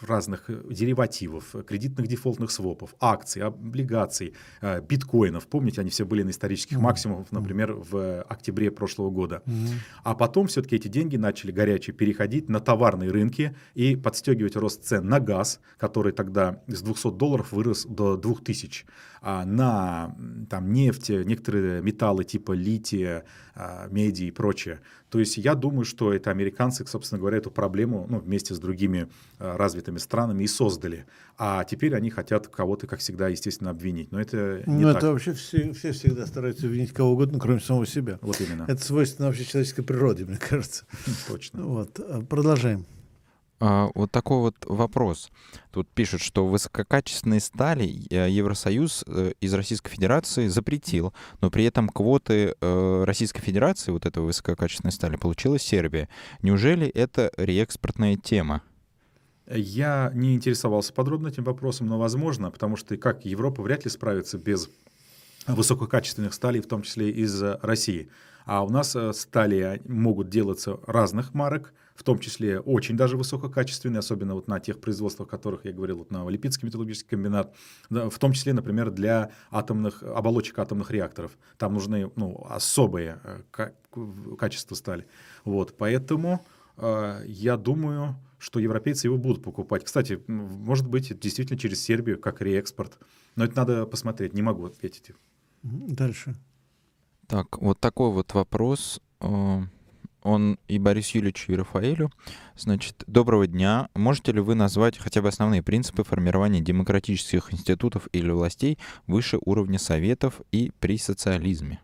разных 0.00 0.50
деривативов, 0.72 1.54
кредитных 1.66 2.08
дефолтных 2.08 2.50
свопов, 2.50 2.94
акций, 3.00 3.42
облигаций, 3.42 4.34
э, 4.60 4.80
биткоинов. 4.80 5.46
Помните, 5.46 5.80
они 5.80 5.90
все 5.90 6.04
были 6.04 6.22
на 6.22 6.30
исторических 6.30 6.78
максимумах, 6.78 7.30
например, 7.30 7.72
в 7.74 8.22
октябре 8.22 8.70
прошлого 8.70 9.10
года. 9.10 9.42
А 10.02 10.14
потом 10.14 10.46
все-таки 10.48 10.76
эти 10.76 10.88
деньги 10.88 11.16
начали 11.16 11.52
горячие 11.52 11.94
переходить 11.94 12.48
на 12.48 12.60
товарные 12.60 13.10
рынки 13.10 13.56
и 13.74 13.96
подстегивать 13.96 14.56
рост 14.56 14.84
цен 14.84 15.06
на 15.06 15.20
газ, 15.20 15.60
который 15.78 16.12
тогда 16.12 16.62
с 16.66 16.82
200 16.82 17.12
долларов 17.12 17.52
вырос 17.52 17.86
до 17.86 18.16
2000, 18.16 18.86
а 19.22 19.44
на 19.44 20.16
там, 20.50 20.72
нефть, 20.72 21.10
некоторые 21.10 21.82
металлы 21.82 22.24
типа 22.24 22.52
лития, 22.52 23.24
а, 23.54 23.88
медиа 23.88 24.26
и 24.26 24.30
прочее. 24.30 24.80
То 25.16 25.20
есть 25.20 25.38
я 25.38 25.54
думаю, 25.54 25.86
что 25.86 26.12
это 26.12 26.30
американцы, 26.30 26.86
собственно 26.86 27.18
говоря, 27.18 27.38
эту 27.38 27.50
проблему 27.50 28.06
ну, 28.06 28.18
вместе 28.18 28.52
с 28.52 28.58
другими 28.58 29.08
а, 29.38 29.56
развитыми 29.56 29.96
странами 29.96 30.44
и 30.44 30.46
создали. 30.46 31.06
А 31.38 31.64
теперь 31.64 31.94
они 31.94 32.10
хотят 32.10 32.48
кого-то, 32.48 32.86
как 32.86 32.98
всегда, 32.98 33.28
естественно, 33.28 33.70
обвинить. 33.70 34.12
Но 34.12 34.20
это 34.20 34.62
не 34.66 34.84
ну, 34.84 34.92
так. 34.92 34.98
это 34.98 35.12
вообще 35.12 35.32
все, 35.32 35.72
все 35.72 35.92
всегда 35.92 36.26
стараются 36.26 36.66
обвинить 36.66 36.92
кого 36.92 37.12
угодно, 37.12 37.38
кроме 37.38 37.60
самого 37.60 37.86
себя. 37.86 38.18
Вот 38.20 38.38
именно. 38.42 38.66
Это 38.68 38.84
свойственно 38.84 39.28
вообще 39.28 39.46
человеческой 39.46 39.84
природе, 39.84 40.26
мне 40.26 40.36
кажется. 40.36 40.84
Точно. 41.28 41.62
Вот. 41.62 41.98
Продолжаем. 42.28 42.84
А, 43.58 43.88
вот 43.94 44.10
такой 44.10 44.38
вот 44.38 44.56
вопрос. 44.66 45.30
Тут 45.70 45.88
пишут, 45.88 46.20
что 46.20 46.46
высококачественные 46.46 47.40
стали 47.40 48.06
э, 48.10 48.30
Евросоюз 48.30 49.04
э, 49.06 49.32
из 49.40 49.54
Российской 49.54 49.90
Федерации 49.90 50.48
запретил, 50.48 51.14
но 51.40 51.50
при 51.50 51.64
этом 51.64 51.88
квоты 51.88 52.54
э, 52.60 53.04
Российской 53.04 53.40
Федерации, 53.40 53.92
вот 53.92 54.04
этого 54.04 54.26
высококачественной 54.26 54.92
стали, 54.92 55.16
получила 55.16 55.58
Сербия. 55.58 56.10
Неужели 56.42 56.86
это 56.86 57.32
реэкспортная 57.38 58.16
тема? 58.16 58.62
Я 59.46 60.10
не 60.12 60.34
интересовался 60.34 60.92
подробно 60.92 61.28
этим 61.28 61.44
вопросом, 61.44 61.86
но 61.86 61.98
возможно, 61.98 62.50
потому 62.50 62.76
что 62.76 62.96
как 62.98 63.24
Европа 63.24 63.62
вряд 63.62 63.84
ли 63.84 63.90
справится 63.90 64.36
без 64.36 64.68
высококачественных 65.46 66.34
сталей, 66.34 66.60
в 66.60 66.66
том 66.66 66.82
числе 66.82 67.10
из 67.10 67.40
России. 67.62 68.10
А 68.44 68.64
у 68.64 68.68
нас 68.68 68.96
стали 69.12 69.80
могут 69.86 70.28
делаться 70.28 70.78
разных 70.86 71.32
марок, 71.32 71.72
в 71.96 72.02
том 72.02 72.18
числе 72.18 72.60
очень 72.60 72.96
даже 72.96 73.16
высококачественные, 73.16 74.00
особенно 74.00 74.34
вот 74.34 74.48
на 74.48 74.60
тех 74.60 74.80
производствах, 74.80 75.28
о 75.28 75.30
которых 75.30 75.64
я 75.64 75.72
говорил, 75.72 75.98
вот 75.98 76.10
на 76.10 76.28
Липецкий 76.28 76.66
металлургический 76.66 77.08
комбинат, 77.08 77.54
в 77.88 78.18
том 78.18 78.32
числе, 78.32 78.52
например, 78.52 78.90
для 78.90 79.32
атомных, 79.50 80.02
оболочек 80.02 80.58
атомных 80.58 80.90
реакторов. 80.90 81.36
Там 81.56 81.74
нужны 81.74 82.10
ну, 82.16 82.46
особые 82.48 83.20
э, 83.56 83.70
качества 84.38 84.74
стали. 84.74 85.06
Вот, 85.44 85.76
поэтому 85.76 86.44
э, 86.76 87.22
я 87.26 87.56
думаю, 87.56 88.16
что 88.38 88.60
европейцы 88.60 89.06
его 89.06 89.16
будут 89.16 89.42
покупать. 89.42 89.84
Кстати, 89.84 90.22
может 90.26 90.86
быть, 90.88 91.18
действительно 91.18 91.58
через 91.58 91.82
Сербию, 91.82 92.20
как 92.20 92.42
реэкспорт. 92.42 92.98
Но 93.34 93.44
это 93.44 93.56
надо 93.56 93.86
посмотреть, 93.86 94.34
не 94.34 94.42
могу 94.42 94.66
ответить. 94.66 95.12
Дальше. 95.62 96.36
Так, 97.26 97.58
вот 97.58 97.80
такой 97.80 98.10
вот 98.12 98.34
вопрос. 98.34 99.00
Он 100.26 100.58
и 100.66 100.80
Борису 100.80 101.18
Юрьевичу, 101.18 101.52
и 101.52 101.54
Рафаэлю. 101.54 102.10
Значит, 102.56 103.04
доброго 103.06 103.46
дня. 103.46 103.88
Можете 103.94 104.32
ли 104.32 104.40
вы 104.40 104.56
назвать 104.56 104.98
хотя 104.98 105.22
бы 105.22 105.28
основные 105.28 105.62
принципы 105.62 106.02
формирования 106.02 106.60
демократических 106.60 107.54
институтов 107.54 108.08
или 108.12 108.28
властей 108.30 108.76
выше 109.06 109.38
уровня 109.44 109.78
советов 109.78 110.40
и 110.50 110.72
при 110.80 110.98
социализме? 110.98 111.80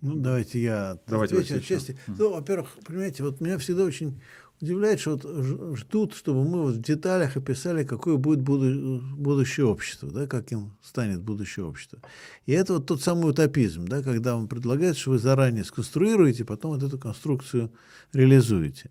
Ну, 0.00 0.16
давайте 0.16 0.60
я 0.60 0.98
давайте 1.06 1.36
отвечу 1.36 1.58
отчасти. 1.58 1.96
Ну, 2.08 2.32
во-первых, 2.32 2.76
понимаете, 2.84 3.22
вот 3.22 3.40
меня 3.40 3.56
всегда 3.58 3.84
очень 3.84 4.20
удивляет, 4.60 5.00
что 5.00 5.16
вот 5.16 5.76
ждут, 5.76 6.14
чтобы 6.14 6.44
мы 6.44 6.62
вот 6.62 6.74
в 6.74 6.82
деталях 6.82 7.36
описали, 7.36 7.84
какое 7.84 8.16
будет 8.16 8.42
буду, 8.42 9.00
будущее 9.16 9.66
общество, 9.66 10.10
да, 10.10 10.26
каким 10.26 10.76
станет 10.82 11.22
будущее 11.22 11.64
общество. 11.64 11.98
И 12.46 12.52
это 12.52 12.74
вот 12.74 12.86
тот 12.86 13.02
самый 13.02 13.30
утопизм, 13.30 13.86
да, 13.86 14.02
когда 14.02 14.34
вам 14.34 14.48
предлагают, 14.48 14.98
что 14.98 15.10
вы 15.10 15.18
заранее 15.18 15.64
сконструируете, 15.64 16.44
потом 16.44 16.72
вот 16.72 16.82
эту 16.82 16.98
конструкцию 16.98 17.72
реализуете. 18.12 18.90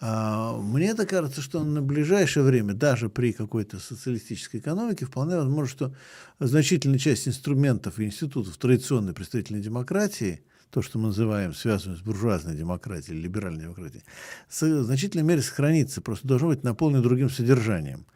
А 0.00 0.56
мне 0.56 0.88
это 0.88 1.06
кажется, 1.06 1.42
что 1.42 1.62
на 1.62 1.80
ближайшее 1.80 2.44
время, 2.44 2.74
даже 2.74 3.08
при 3.08 3.32
какой-то 3.32 3.78
социалистической 3.78 4.58
экономике, 4.58 5.04
вполне 5.04 5.36
возможно, 5.36 5.68
что 5.68 5.94
значительная 6.40 6.98
часть 6.98 7.28
инструментов 7.28 8.00
и 8.00 8.04
институтов 8.04 8.56
традиционной 8.56 9.12
представительной 9.12 9.60
демократии– 9.60 10.42
то, 10.72 10.80
что 10.80 10.98
мы 10.98 11.08
называем, 11.08 11.52
связанным 11.52 11.98
с 11.98 12.00
буржуазной 12.00 12.56
демократией 12.56 13.20
либеральной 13.20 13.64
демократией, 13.64 14.02
в 14.48 14.84
значительной 14.84 15.22
мере 15.22 15.42
сохранится, 15.42 16.00
просто 16.00 16.26
должно 16.26 16.48
быть 16.48 16.64
наполнено 16.64 17.02
другим 17.02 17.28
содержанием, 17.28 18.06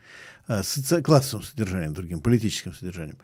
а, 0.48 0.62
соци... 0.62 1.02
классовым 1.02 1.44
содержанием, 1.44 1.92
другим 1.92 2.20
политическим 2.20 2.72
содержанием. 2.72 3.18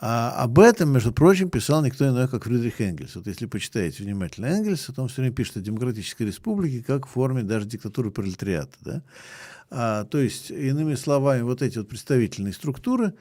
А 0.00 0.32
об 0.32 0.58
этом, 0.58 0.92
между 0.92 1.12
прочим, 1.12 1.48
писал 1.48 1.82
никто 1.82 2.06
иной, 2.06 2.28
как 2.28 2.44
Фридрих 2.44 2.78
Энгельс. 2.82 3.16
Вот 3.16 3.26
если 3.26 3.46
почитаете 3.46 4.02
внимательно 4.02 4.46
Энгельса, 4.46 4.92
то 4.92 5.00
он 5.00 5.08
все 5.08 5.22
время 5.22 5.34
пишет 5.34 5.56
о 5.56 5.60
демократической 5.60 6.24
республике 6.24 6.84
как 6.84 7.06
в 7.06 7.10
форме 7.10 7.42
даже 7.42 7.64
диктатуры 7.64 8.10
пролетариата. 8.10 8.76
Да? 8.82 9.02
А, 9.70 10.04
то 10.04 10.18
есть, 10.18 10.50
иными 10.50 10.94
словами, 10.94 11.40
вот 11.40 11.62
эти 11.62 11.78
вот 11.78 11.88
представительные 11.88 12.52
структуры, 12.52 13.14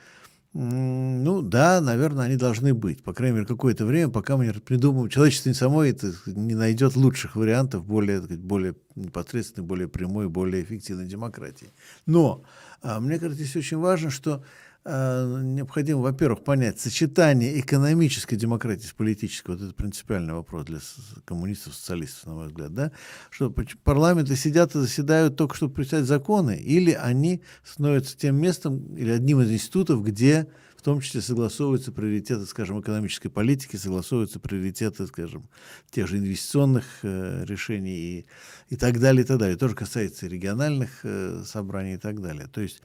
ну 0.53 1.41
да, 1.41 1.81
наверное, 1.81 2.25
они 2.25 2.35
должны 2.35 2.75
быть. 2.75 3.03
По 3.03 3.11
крайней 3.13 3.37
мере, 3.37 3.47
какое-то 3.47 3.85
время, 3.85 4.11
пока 4.11 4.37
мы 4.37 4.45
не 4.45 4.53
придумаем, 4.53 5.09
человечество 5.09 5.49
не 5.49 5.55
само 5.55 5.83
это 5.83 6.13
не 6.27 6.53
найдет 6.53 6.95
лучших 6.95 7.35
вариантов 7.35 7.85
более, 7.85 8.21
более 8.21 8.75
непосредственной, 8.95 9.65
более 9.65 9.87
прямой, 9.87 10.29
более 10.29 10.63
эффективной 10.63 11.07
демократии. 11.07 11.73
Но 12.05 12.43
а, 12.83 12.99
мне 12.99 13.17
кажется, 13.17 13.43
здесь 13.43 13.55
очень 13.55 13.77
важно, 13.77 14.11
что 14.11 14.43
необходимо, 14.85 16.01
во-первых, 16.01 16.43
понять 16.43 16.79
сочетание 16.79 17.59
экономической 17.59 18.35
демократии 18.35 18.85
с 18.85 18.93
политической, 18.93 19.51
вот 19.51 19.61
это 19.61 19.73
принципиальный 19.73 20.33
вопрос 20.33 20.65
для 20.65 20.79
коммунистов, 21.25 21.75
социалистов, 21.75 22.25
на 22.27 22.33
мой 22.33 22.47
взгляд, 22.47 22.73
да, 22.73 22.91
что 23.29 23.53
парламенты 23.83 24.35
сидят 24.35 24.75
и 24.75 24.79
заседают 24.79 25.37
только, 25.37 25.55
чтобы 25.55 25.73
писать 25.73 26.05
законы, 26.05 26.57
или 26.57 26.91
они 26.91 27.41
становятся 27.63 28.17
тем 28.17 28.35
местом, 28.35 28.95
или 28.97 29.11
одним 29.11 29.41
из 29.41 29.51
институтов, 29.51 30.03
где 30.03 30.47
в 30.75 30.81
том 30.81 30.99
числе 30.99 31.21
согласовываются 31.21 31.93
приоритеты, 31.93 32.45
скажем, 32.45 32.81
экономической 32.81 33.29
политики, 33.29 33.77
согласовываются 33.77 34.41
приоритеты, 34.41 35.07
скажем, 35.07 35.47
тех 35.89 36.09
же 36.09 36.17
инвестиционных 36.17 36.83
э, 37.03 37.45
решений 37.45 37.95
и, 37.95 38.25
и 38.67 38.75
так 38.75 38.99
далее, 38.99 39.23
и 39.23 39.25
так 39.25 39.37
далее. 39.37 39.55
Тоже 39.55 39.75
касается 39.75 40.27
региональных 40.27 40.89
э, 41.03 41.41
собраний 41.45 41.93
и 41.93 41.97
так 41.97 42.21
далее. 42.21 42.47
То 42.47 42.59
есть 42.59 42.81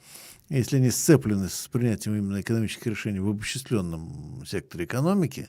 если 0.48 0.76
они 0.76 0.90
сцеплены 0.90 1.48
с 1.48 1.68
принятием 1.68 2.16
именно 2.16 2.40
экономических 2.40 2.86
решений 2.86 3.20
в 3.20 3.28
обобщисленном 3.28 4.44
секторе 4.46 4.84
экономики, 4.84 5.48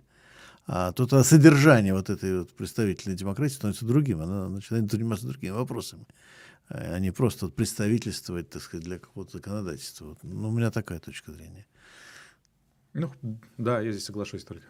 а, 0.67 0.91
то 0.91 1.07
тогда 1.07 1.23
содержание 1.23 1.93
вот 1.93 2.09
этой 2.09 2.39
вот 2.39 2.53
представительной 2.53 3.15
демократии 3.15 3.55
становится 3.55 3.85
другим, 3.85 4.21
она 4.21 4.49
начинает 4.49 4.91
заниматься 4.91 5.27
другими 5.27 5.53
вопросами, 5.53 6.05
а 6.67 6.99
не 6.99 7.11
просто 7.11 7.45
вот 7.45 7.55
представительствовать, 7.55 8.49
так 8.49 8.61
сказать, 8.61 8.85
для 8.85 8.99
какого-то 8.99 9.37
законодательства. 9.37 10.05
Вот. 10.09 10.19
Ну, 10.23 10.49
у 10.49 10.51
меня 10.51 10.69
такая 10.69 10.99
точка 10.99 11.31
зрения. 11.31 11.65
Ну, 12.93 13.11
да, 13.57 13.81
я 13.81 13.91
здесь 13.91 14.05
соглашусь 14.05 14.43
только. 14.43 14.65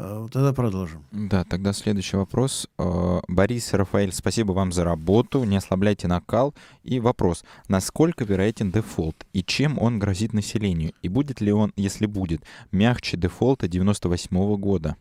А, 0.00 0.28
тогда 0.28 0.52
продолжим. 0.52 1.04
Да, 1.10 1.42
тогда 1.42 1.72
следующий 1.72 2.16
вопрос. 2.16 2.68
А, 2.78 3.20
Борис 3.26 3.72
Рафаэль, 3.72 4.12
спасибо 4.12 4.52
вам 4.52 4.70
за 4.70 4.84
работу, 4.84 5.42
не 5.42 5.56
ослабляйте 5.56 6.06
накал. 6.06 6.54
И 6.84 7.00
вопрос, 7.00 7.44
насколько 7.66 8.24
вероятен 8.24 8.70
дефолт 8.70 9.26
и 9.32 9.42
чем 9.42 9.76
он 9.76 9.98
грозит 9.98 10.32
населению? 10.32 10.92
И 11.02 11.08
будет 11.08 11.40
ли 11.40 11.50
он, 11.50 11.72
если 11.74 12.06
будет, 12.06 12.42
мягче 12.70 13.16
дефолта 13.16 13.66
98 13.66 14.36
-го 14.36 14.56
года? 14.56 14.96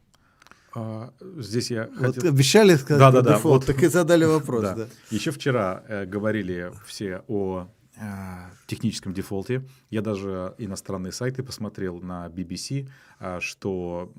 А, 0.73 1.11
здесь 1.37 1.69
я 1.69 1.89
вот 1.99 2.15
хотел... 2.15 2.31
обещали 2.31 2.75
сказать 2.75 3.13
да, 3.13 3.21
да, 3.21 3.35
дефолт, 3.35 3.67
да, 3.67 3.73
так 3.73 3.83
и 3.83 3.87
задали 3.87 4.25
вопрос. 4.37 4.63
да. 4.63 4.75
Да. 4.75 4.87
Еще 5.11 5.29
вчера 5.29 5.83
э, 5.87 6.05
говорили 6.05 6.71
все 6.87 7.21
о 7.27 7.67
Э, 7.99 8.51
техническом 8.67 9.11
дефолте. 9.13 9.63
Я 9.89 10.01
даже 10.01 10.53
иностранные 10.59 11.11
сайты 11.11 11.41
посмотрел 11.41 11.99
на 11.99 12.27
BBC, 12.27 12.87
э, 13.19 13.39
что 13.39 14.11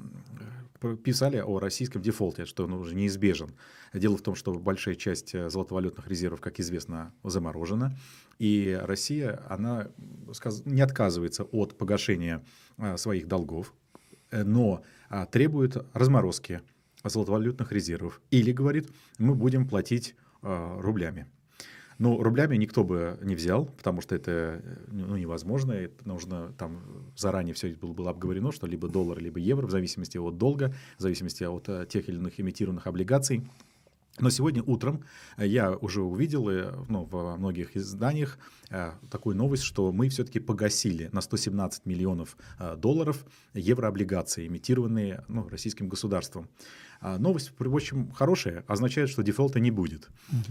писали 1.04 1.38
о 1.38 1.58
российском 1.58 2.02
дефолте, 2.02 2.44
что 2.44 2.64
он 2.64 2.72
уже 2.74 2.94
неизбежен. 2.94 3.54
Дело 3.92 4.16
в 4.16 4.22
том, 4.22 4.34
что 4.34 4.54
большая 4.54 4.94
часть 4.94 5.34
э, 5.34 5.50
золотовалютных 5.50 6.08
резервов, 6.08 6.40
как 6.40 6.60
известно, 6.60 7.12
заморожена, 7.24 7.96
и 8.38 8.78
Россия, 8.82 9.42
она 9.48 9.88
не 10.64 10.80
отказывается 10.80 11.44
от 11.44 11.76
погашения 11.76 12.44
своих 12.96 13.26
долгов, 13.26 13.74
но 14.30 14.82
требует 15.32 15.76
разморозки 15.92 16.60
золотовалютных 17.02 17.72
резервов. 17.72 18.20
Или 18.30 18.52
говорит, 18.52 18.90
мы 19.18 19.34
будем 19.34 19.66
платить 19.66 20.14
рублями. 20.42 21.26
Ну, 21.98 22.22
рублями 22.22 22.56
никто 22.56 22.84
бы 22.84 23.18
не 23.22 23.34
взял, 23.34 23.66
потому 23.66 24.00
что 24.00 24.14
это 24.14 24.62
ну, 24.86 25.16
невозможно. 25.16 25.72
Это 25.72 26.06
нужно 26.06 26.52
там 26.56 26.80
заранее 27.16 27.54
все 27.54 27.74
было, 27.74 27.92
было 27.92 28.10
обговорено, 28.10 28.52
что 28.52 28.68
либо 28.68 28.88
доллар, 28.88 29.18
либо 29.18 29.40
евро, 29.40 29.66
в 29.66 29.70
зависимости 29.70 30.16
от 30.16 30.38
долга, 30.38 30.72
в 30.96 31.02
зависимости 31.02 31.42
от 31.42 31.68
э, 31.68 31.86
тех 31.88 32.08
или 32.08 32.16
иных 32.16 32.38
имитированных 32.38 32.86
облигаций. 32.86 33.42
Но 34.20 34.30
сегодня 34.30 34.62
утром 34.62 35.04
я 35.36 35.76
уже 35.76 36.02
увидел 36.02 36.48
э, 36.48 36.72
ну, 36.88 37.04
во 37.04 37.36
многих 37.36 37.76
изданиях 37.76 38.38
э, 38.70 38.92
такую 39.10 39.34
новость, 39.34 39.64
что 39.64 39.90
мы 39.90 40.08
все-таки 40.08 40.38
погасили 40.38 41.10
на 41.12 41.20
117 41.20 41.84
миллионов 41.84 42.36
долларов 42.76 43.24
еврооблигации, 43.54 44.46
имитированные 44.46 45.24
ну, 45.26 45.48
российским 45.48 45.88
государством. 45.88 46.48
А 47.00 47.18
новость, 47.18 47.52
в 47.56 47.74
общем, 47.74 48.10
хорошая, 48.10 48.64
означает, 48.66 49.08
что 49.08 49.22
дефолта 49.22 49.60
не 49.60 49.70
будет. 49.70 50.08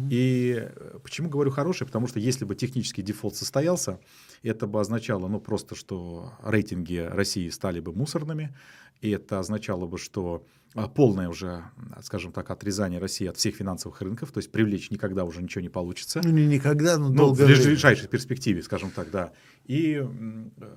И 0.09 0.55
э, 0.57 0.99
почему 1.03 1.29
говорю 1.29 1.51
хорошая? 1.51 1.87
Потому 1.87 2.07
что 2.07 2.19
если 2.19 2.45
бы 2.45 2.55
технический 2.55 3.01
дефолт 3.01 3.35
состоялся, 3.35 3.99
это 4.43 4.65
бы 4.65 4.79
означало, 4.79 5.27
ну, 5.27 5.41
просто, 5.41 5.75
что 5.75 6.33
рейтинги 6.43 6.97
России 6.97 7.49
стали 7.49 7.81
бы 7.81 7.91
мусорными, 7.91 8.55
и 9.01 9.09
это 9.09 9.39
означало 9.39 9.85
бы, 9.87 9.97
что 9.97 10.45
а, 10.73 10.87
полное 10.87 11.29
уже, 11.29 11.63
скажем 12.03 12.31
так, 12.31 12.49
отрезание 12.51 12.99
России 12.99 13.27
от 13.27 13.37
всех 13.37 13.55
финансовых 13.55 14.01
рынков, 14.01 14.31
то 14.31 14.39
есть 14.39 14.51
привлечь 14.51 14.91
никогда 14.91 15.23
уже 15.23 15.41
ничего 15.41 15.61
не 15.61 15.69
получится. 15.69 16.21
Ну, 16.23 16.31
не 16.31 16.45
никогда, 16.45 16.97
но 16.97 17.09
ну, 17.09 17.15
долго. 17.15 17.43
В 17.43 17.47
ближайшей 17.47 18.07
перспективе, 18.07 18.61
скажем 18.63 18.91
так, 18.91 19.11
да. 19.11 19.31
И, 19.67 20.01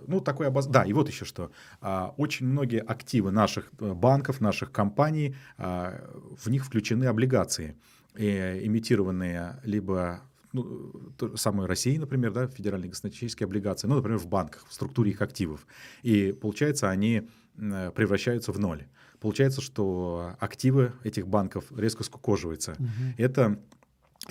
ну, 0.07 0.21
такой 0.21 0.49
обоз... 0.49 0.67
Да, 0.67 0.85
и 0.85 0.93
вот 0.93 1.09
еще 1.09 1.25
что. 1.25 1.51
А, 1.81 2.15
очень 2.17 2.47
многие 2.47 2.81
активы 2.81 3.31
наших 3.31 3.71
э, 3.79 3.93
банков, 3.95 4.41
наших 4.41 4.73
компаний, 4.73 5.37
а, 5.59 6.11
в 6.37 6.49
них 6.51 6.65
включены 6.65 7.05
облигации, 7.05 7.77
имитированные 8.17 9.61
либо 9.63 10.21
ну, 10.53 10.93
то, 11.17 11.37
самой 11.37 11.67
России, 11.67 11.97
например, 11.97 12.33
да, 12.33 12.49
федеральные 12.49 12.91
государственные 12.91 13.47
облигации, 13.47 13.87
ну, 13.87 13.95
например, 13.95 14.19
в 14.19 14.27
банках, 14.27 14.67
в 14.69 14.75
структуре 14.75 15.13
их 15.13 15.23
активов. 15.23 15.65
И 16.03 16.33
получается, 16.33 16.91
они 16.91 17.29
Э, 17.61 17.91
превращаются 17.95 18.53
в 18.53 18.59
ноль. 18.59 18.87
Получается, 19.21 19.61
что 19.61 20.35
активы 20.39 20.93
этих 21.05 21.29
банков 21.29 21.65
резко 21.77 22.05
скукоживаются. 22.05 22.73
Угу. 22.73 22.89
Это 23.19 23.59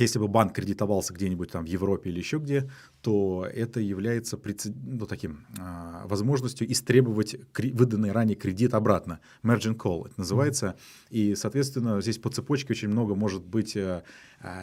если 0.03 0.19
бы 0.19 0.27
банк 0.27 0.53
кредитовался 0.53 1.13
где-нибудь 1.13 1.51
там 1.51 1.65
в 1.65 1.67
Европе 1.67 2.09
или 2.09 2.19
еще 2.19 2.37
где, 2.37 2.69
то 3.01 3.47
это 3.51 3.79
является 3.79 4.39
ну, 4.83 5.05
таким 5.05 5.45
а, 5.57 6.05
возможностью 6.07 6.71
истребовать 6.71 7.35
выданный 7.57 8.11
ранее 8.11 8.35
кредит 8.35 8.73
обратно. 8.73 9.19
Margin 9.43 9.75
call 9.75 10.07
это 10.07 10.13
называется. 10.17 10.65
Mm-hmm. 10.65 11.07
И, 11.11 11.35
соответственно, 11.35 12.01
здесь 12.01 12.17
по 12.17 12.29
цепочке 12.29 12.73
очень 12.73 12.89
много 12.89 13.15
может 13.15 13.43
быть 13.43 13.75
а, 13.75 14.03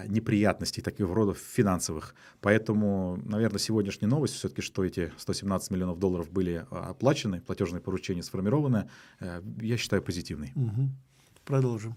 неприятностей 0.07 0.83
таких 0.83 1.09
родов 1.09 1.39
финансовых. 1.39 2.15
Поэтому, 2.41 3.19
наверное, 3.25 3.59
сегодняшняя 3.59 4.09
новость 4.09 4.35
все-таки, 4.35 4.63
что 4.63 4.85
эти 4.85 5.13
117 5.19 5.71
миллионов 5.71 5.99
долларов 5.99 6.31
были 6.31 6.67
оплачены, 6.71 7.41
платежные 7.41 7.81
поручения 7.81 8.23
сформированы, 8.23 8.89
а, 9.21 9.43
я 9.61 9.77
считаю 9.77 10.03
позитивной. 10.03 10.53
Mm-hmm. 10.55 10.89
Продолжим. 11.45 11.95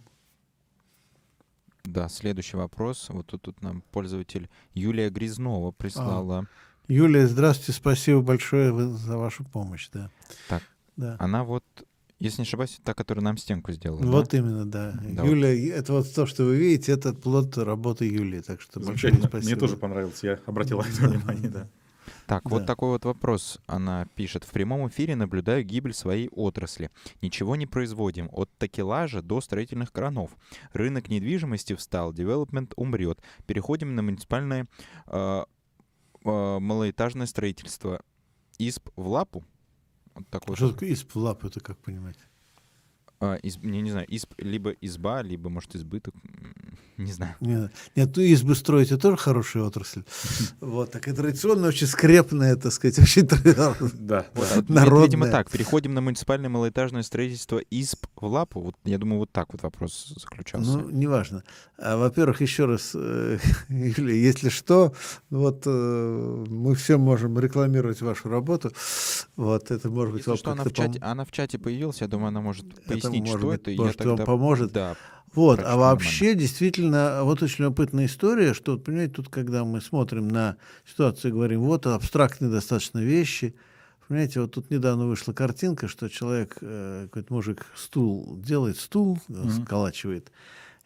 Да, 1.89 2.07
следующий 2.07 2.57
вопрос. 2.57 3.07
Вот 3.09 3.25
тут, 3.27 3.41
тут 3.41 3.61
нам 3.61 3.83
пользователь 3.91 4.49
Юлия 4.73 5.09
Грязнова 5.09 5.71
прислала. 5.71 6.39
А. 6.39 6.45
Юлия, 6.91 7.27
здравствуйте, 7.27 7.71
спасибо 7.71 8.21
большое 8.21 8.71
за 8.89 9.17
вашу 9.17 9.43
помощь. 9.43 9.89
Да. 9.91 10.09
Так, 10.47 10.63
да. 10.97 11.15
она 11.19 11.43
вот, 11.43 11.63
если 12.19 12.41
не 12.41 12.47
ошибаюсь, 12.47 12.79
та, 12.83 12.93
которая 12.93 13.23
нам 13.23 13.37
стенку 13.37 13.71
сделала. 13.71 14.01
Вот 14.01 14.29
да? 14.29 14.37
именно, 14.37 14.65
да. 14.65 14.93
да 15.01 15.23
Юлия, 15.23 15.71
вот. 15.71 15.79
это 15.79 15.93
вот 15.93 16.13
то, 16.13 16.25
что 16.25 16.43
вы 16.45 16.57
видите, 16.57 16.91
это 16.91 17.13
плод 17.13 17.57
работы 17.57 18.05
Юлии. 18.05 18.41
Так 18.41 18.61
что 18.61 18.79
большое 18.79 19.13
спасибо. 19.15 19.51
Мне 19.51 19.55
тоже 19.55 19.77
понравилось, 19.77 20.23
я 20.23 20.39
обратил 20.45 20.79
на 20.79 20.85
это 20.85 21.07
внимание, 21.07 21.49
да. 21.49 21.67
Так, 22.29 22.43
да. 22.43 22.49
вот 22.49 22.67
такой 22.67 22.89
вот 22.89 23.05
вопрос 23.05 23.59
она 23.65 24.05
пишет. 24.13 24.43
В 24.43 24.51
прямом 24.51 24.87
эфире 24.87 25.15
наблюдаю 25.15 25.63
гибель 25.63 25.95
своей 25.95 26.29
отрасли. 26.29 26.91
Ничего 27.23 27.55
не 27.55 27.65
производим. 27.65 28.29
От 28.31 28.51
такелажа 28.59 29.23
до 29.23 29.41
строительных 29.41 29.91
кранов. 29.91 30.37
Рынок 30.71 31.09
недвижимости 31.09 31.73
встал, 31.73 32.13
девелопмент 32.13 32.73
умрет. 32.75 33.19
Переходим 33.47 33.95
на 33.95 34.03
муниципальное 34.03 34.67
э, 35.07 35.43
э, 36.23 36.59
малоэтажное 36.59 37.25
строительство. 37.25 38.03
Изб 38.59 38.91
в 38.95 39.07
лапу? 39.07 39.43
Вот 40.13 40.27
такой 40.29 40.55
Что 40.55 40.71
такое 40.71 40.93
изб 40.93 41.15
в 41.15 41.17
лапу, 41.17 41.47
это 41.47 41.59
как 41.61 41.79
понимать? 41.79 42.19
А, 43.21 43.35
из, 43.35 43.57
я 43.57 43.81
не 43.81 43.91
знаю, 43.91 44.05
изб, 44.09 44.33
либо 44.37 44.71
изба, 44.71 45.21
либо, 45.21 45.49
может, 45.49 45.75
избыток, 45.75 46.15
не 46.95 47.11
знаю. 47.11 47.35
Нет, 47.41 47.71
нет 47.95 48.15
ну 48.15 48.21
избы 48.23 48.55
строить 48.55 48.91
это 48.91 49.01
тоже 49.01 49.17
хорошая 49.17 49.63
отрасль. 49.63 50.03
Вот, 50.61 50.91
так 50.91 51.07
и 51.07 51.11
традиционно 51.11 51.67
очень 51.67 51.87
скрепная, 51.87 52.55
так 52.55 52.71
сказать, 52.71 52.99
очень 52.99 53.27
да, 53.27 54.25
народная. 54.69 55.05
Видимо, 55.05 55.27
так, 55.27 55.49
переходим 55.49 55.93
на 55.93 56.01
муниципальное 56.01 56.49
малоэтажное 56.49 57.03
строительство 57.03 57.57
изб 57.57 58.05
в 58.15 58.25
лапу. 58.25 58.61
Вот, 58.61 58.75
я 58.85 58.97
думаю, 58.97 59.19
вот 59.19 59.31
так 59.31 59.51
вот 59.51 59.63
вопрос 59.63 60.13
заключался. 60.15 60.77
Ну, 60.77 60.89
неважно. 60.89 61.43
А, 61.77 61.97
во-первых, 61.97 62.41
еще 62.41 62.65
раз, 62.65 62.91
э, 62.93 63.37
если 63.69 64.49
что, 64.49 64.93
вот 65.29 65.63
э, 65.65 66.45
мы 66.49 66.75
все 66.75 66.97
можем 66.97 67.37
рекламировать 67.39 68.01
вашу 68.01 68.29
работу. 68.29 68.71
Вот, 69.35 69.71
это 69.71 69.89
может 69.89 70.13
быть... 70.13 70.25
Если 70.25 70.37
что, 70.37 70.51
она 70.51 70.63
в, 70.63 70.73
чате, 70.73 70.99
она 71.01 71.25
в 71.25 71.31
чате 71.31 71.57
появилась, 71.57 72.01
я 72.01 72.07
думаю, 72.07 72.29
она 72.29 72.41
может 72.41 72.65
пояснить 72.85 73.08
объяснить, 73.09 73.27
может 73.27 73.39
что 73.39 73.47
быть, 73.49 73.61
это, 73.61 73.81
может, 73.81 73.95
я 73.95 73.97
тогда... 73.97 74.15
вам 74.15 74.25
поможет. 74.25 74.71
Да, 74.71 74.95
вот, 75.33 75.59
а 75.63 75.77
вообще 75.77 76.25
нормально. 76.25 76.41
действительно, 76.41 77.19
вот 77.23 77.43
очень 77.43 77.65
любопытная 77.65 78.05
история, 78.07 78.53
что, 78.53 78.77
понимаете, 78.77 79.13
тут, 79.13 79.29
когда 79.29 79.63
мы 79.63 79.79
смотрим 79.79 80.27
на 80.27 80.57
ситуацию 80.87 81.29
и 81.29 81.33
говорим, 81.33 81.61
вот 81.61 81.85
абстрактные 81.85 82.49
достаточно 82.49 82.99
вещи, 82.99 83.53
понимаете, 84.07 84.41
вот 84.41 84.53
тут 84.53 84.71
недавно 84.71 85.05
вышла 85.05 85.33
картинка, 85.33 85.87
что 85.87 86.09
человек, 86.09 86.57
э, 86.61 87.03
какой-то 87.05 87.33
мужик 87.33 87.65
стул 87.75 88.37
делает, 88.37 88.77
стул 88.77 89.19
mm-hmm. 89.27 89.63
сколачивает, 89.63 90.31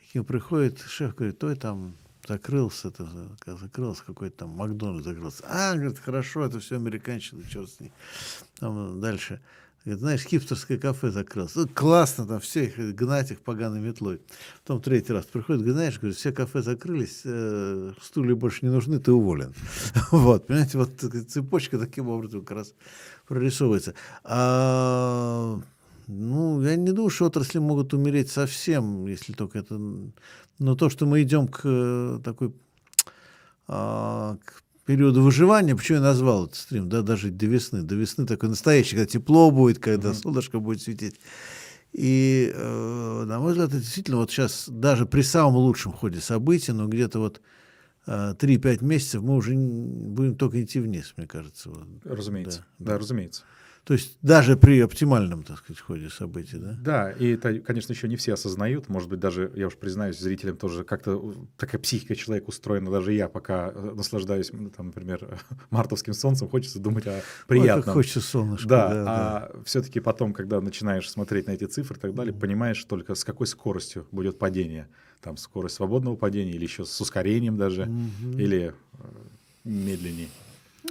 и 0.02 0.12
к 0.12 0.16
нему 0.16 0.26
приходит 0.26 0.82
шеф, 0.82 1.16
говорит, 1.16 1.42
ой, 1.44 1.56
там 1.56 1.96
закрылся, 2.28 2.90
это, 2.90 3.08
закрылся 3.46 4.04
какой-то 4.06 4.40
там 4.40 4.50
Макдональдс 4.50 5.06
закрылся. 5.06 5.44
А, 5.48 5.74
говорит, 5.74 6.00
хорошо, 6.00 6.46
это 6.46 6.60
все 6.60 6.76
американщина, 6.76 7.44
черт 7.50 7.70
с 7.70 7.80
ней. 7.80 7.92
Там 8.60 9.00
дальше. 9.00 9.42
Говорит, 9.86 10.00
знаешь, 10.00 10.22
хипстерское 10.22 10.78
кафе 10.78 11.12
закрылось. 11.12 11.56
Ну, 11.56 11.68
классно, 11.68 12.26
там 12.26 12.40
все 12.40 12.66
их, 12.66 12.96
гнать 12.96 13.32
их 13.32 13.42
поганой 13.42 13.82
метлой. 13.82 14.22
Потом 14.62 14.82
третий 14.82 15.12
раз 15.12 15.26
приходит, 15.26 15.66
знаешь, 15.66 16.00
говорит, 16.00 16.18
все 16.18 16.32
кафе 16.32 16.62
закрылись, 16.62 17.22
э, 17.26 17.92
стулья 18.02 18.34
больше 18.36 18.66
не 18.66 18.72
нужны, 18.72 19.00
ты 19.00 19.12
уволен. 19.12 19.54
вот, 20.12 20.48
понимаете, 20.48 20.78
вот 20.78 20.92
цепочка 21.28 21.78
таким 21.78 22.08
образом 22.08 22.46
как 22.46 22.60
раз 22.60 22.74
прорисовывается. 23.28 23.94
А, 24.24 25.60
ну, 26.08 26.62
я 26.62 26.78
не 26.78 26.92
думаю, 26.94 27.10
что 27.10 27.26
отрасли 27.26 27.60
могут 27.60 27.94
умереть 27.94 28.32
совсем, 28.32 29.06
если 29.08 29.34
только 29.34 29.60
это... 29.60 29.78
Но 30.60 30.76
то, 30.76 30.90
что 30.90 31.06
мы 31.06 31.24
идем 31.24 31.48
к 31.50 31.62
э, 31.66 32.20
такой 32.24 32.54
а, 33.68 34.38
к 34.46 34.64
периода 34.86 35.22
выживания, 35.22 35.76
почему 35.76 35.98
я 35.98 36.04
назвал 36.04 36.46
этот 36.46 36.58
стрим, 36.58 36.90
да, 36.90 37.02
даже 37.02 37.30
до 37.30 37.46
весны, 37.46 37.84
до 37.84 37.96
весны 37.96 38.26
такой 38.26 38.50
настоящий, 38.50 38.96
когда 38.96 39.06
тепло 39.06 39.52
будет, 39.52 39.80
когда 39.80 40.10
mm-hmm. 40.10 40.22
солнышко 40.22 40.60
будет 40.60 40.82
светить. 40.82 41.20
И, 41.94 42.52
э, 42.54 43.24
на 43.26 43.40
мой 43.40 43.52
взгляд, 43.52 43.70
это 43.70 43.80
действительно 43.80 44.18
вот 44.18 44.32
сейчас, 44.32 44.68
даже 44.68 45.06
при 45.06 45.22
самом 45.22 45.58
лучшем 45.58 45.94
ходе 45.94 46.20
событий, 46.20 46.72
но 46.72 46.88
где-то 46.88 47.20
вот 47.20 47.42
э, 48.08 48.34
3-5 48.38 48.84
месяцев 48.84 49.22
мы 49.22 49.36
уже 49.36 49.54
будем 49.54 50.36
только 50.36 50.64
идти 50.64 50.80
вниз, 50.80 51.14
мне 51.18 51.28
кажется. 51.28 51.70
Вот. 51.70 51.88
Разумеется, 52.04 52.66
да, 52.80 52.86
да, 52.86 52.92
да, 52.94 52.98
разумеется. 52.98 53.44
То 53.86 53.94
есть 53.94 54.18
даже 54.22 54.56
при 54.56 54.80
оптимальном, 54.80 55.44
так 55.44 55.58
сказать, 55.58 55.82
ходе 55.82 56.10
событий, 56.10 56.58
да? 56.58 56.78
Да, 56.80 57.12
и 57.12 57.34
это, 57.34 57.60
конечно, 57.60 57.92
еще 57.92 58.08
не 58.08 58.16
все 58.16 58.34
осознают. 58.34 58.88
Может 58.88 59.10
быть, 59.10 59.20
даже, 59.20 59.52
я 59.56 59.68
уж 59.68 59.76
признаюсь 59.76 60.18
зрителям, 60.18 60.56
тоже 60.56 60.86
как-то 60.86 61.34
такая 61.58 61.82
психика 61.82 62.16
человека 62.16 62.48
устроена. 62.48 62.90
Даже 62.90 63.12
я 63.12 63.28
пока 63.28 63.72
э, 63.76 63.94
наслаждаюсь, 63.94 64.52
там, 64.76 64.88
например, 64.88 65.38
мартовским 65.70 66.14
солнцем, 66.14 66.48
хочется 66.48 66.80
думать 66.80 67.08
о 67.08 67.22
приятном. 67.46 67.80
Ой, 67.80 67.84
как 67.84 67.94
хочется 67.94 68.22
солнышко. 68.22 68.70
Да, 68.70 68.90
да 68.90 69.02
а 69.02 69.52
да. 69.54 69.64
все-таки 69.66 70.00
потом, 70.00 70.34
когда 70.34 70.62
начинаешь 70.62 71.10
смотреть 71.10 71.48
на 71.48 71.52
эти 71.52 71.66
цифры 71.66 71.98
и 71.98 72.00
так 72.00 72.16
далее, 72.16 72.34
понимаешь 72.34 72.82
только, 72.86 73.16
с 73.16 73.26
какой 73.26 73.48
скоростью 73.48 74.08
будет 74.14 74.40
падение. 74.40 74.88
Там 75.20 75.36
скорость 75.36 75.76
свободного 75.76 76.16
падения 76.16 76.52
или 76.52 76.64
еще 76.64 76.86
с 76.86 77.02
ускорением 77.02 77.58
даже, 77.58 77.84
угу. 77.84 78.38
или 78.38 78.74
э, 78.94 79.06
медленнее. 79.66 80.30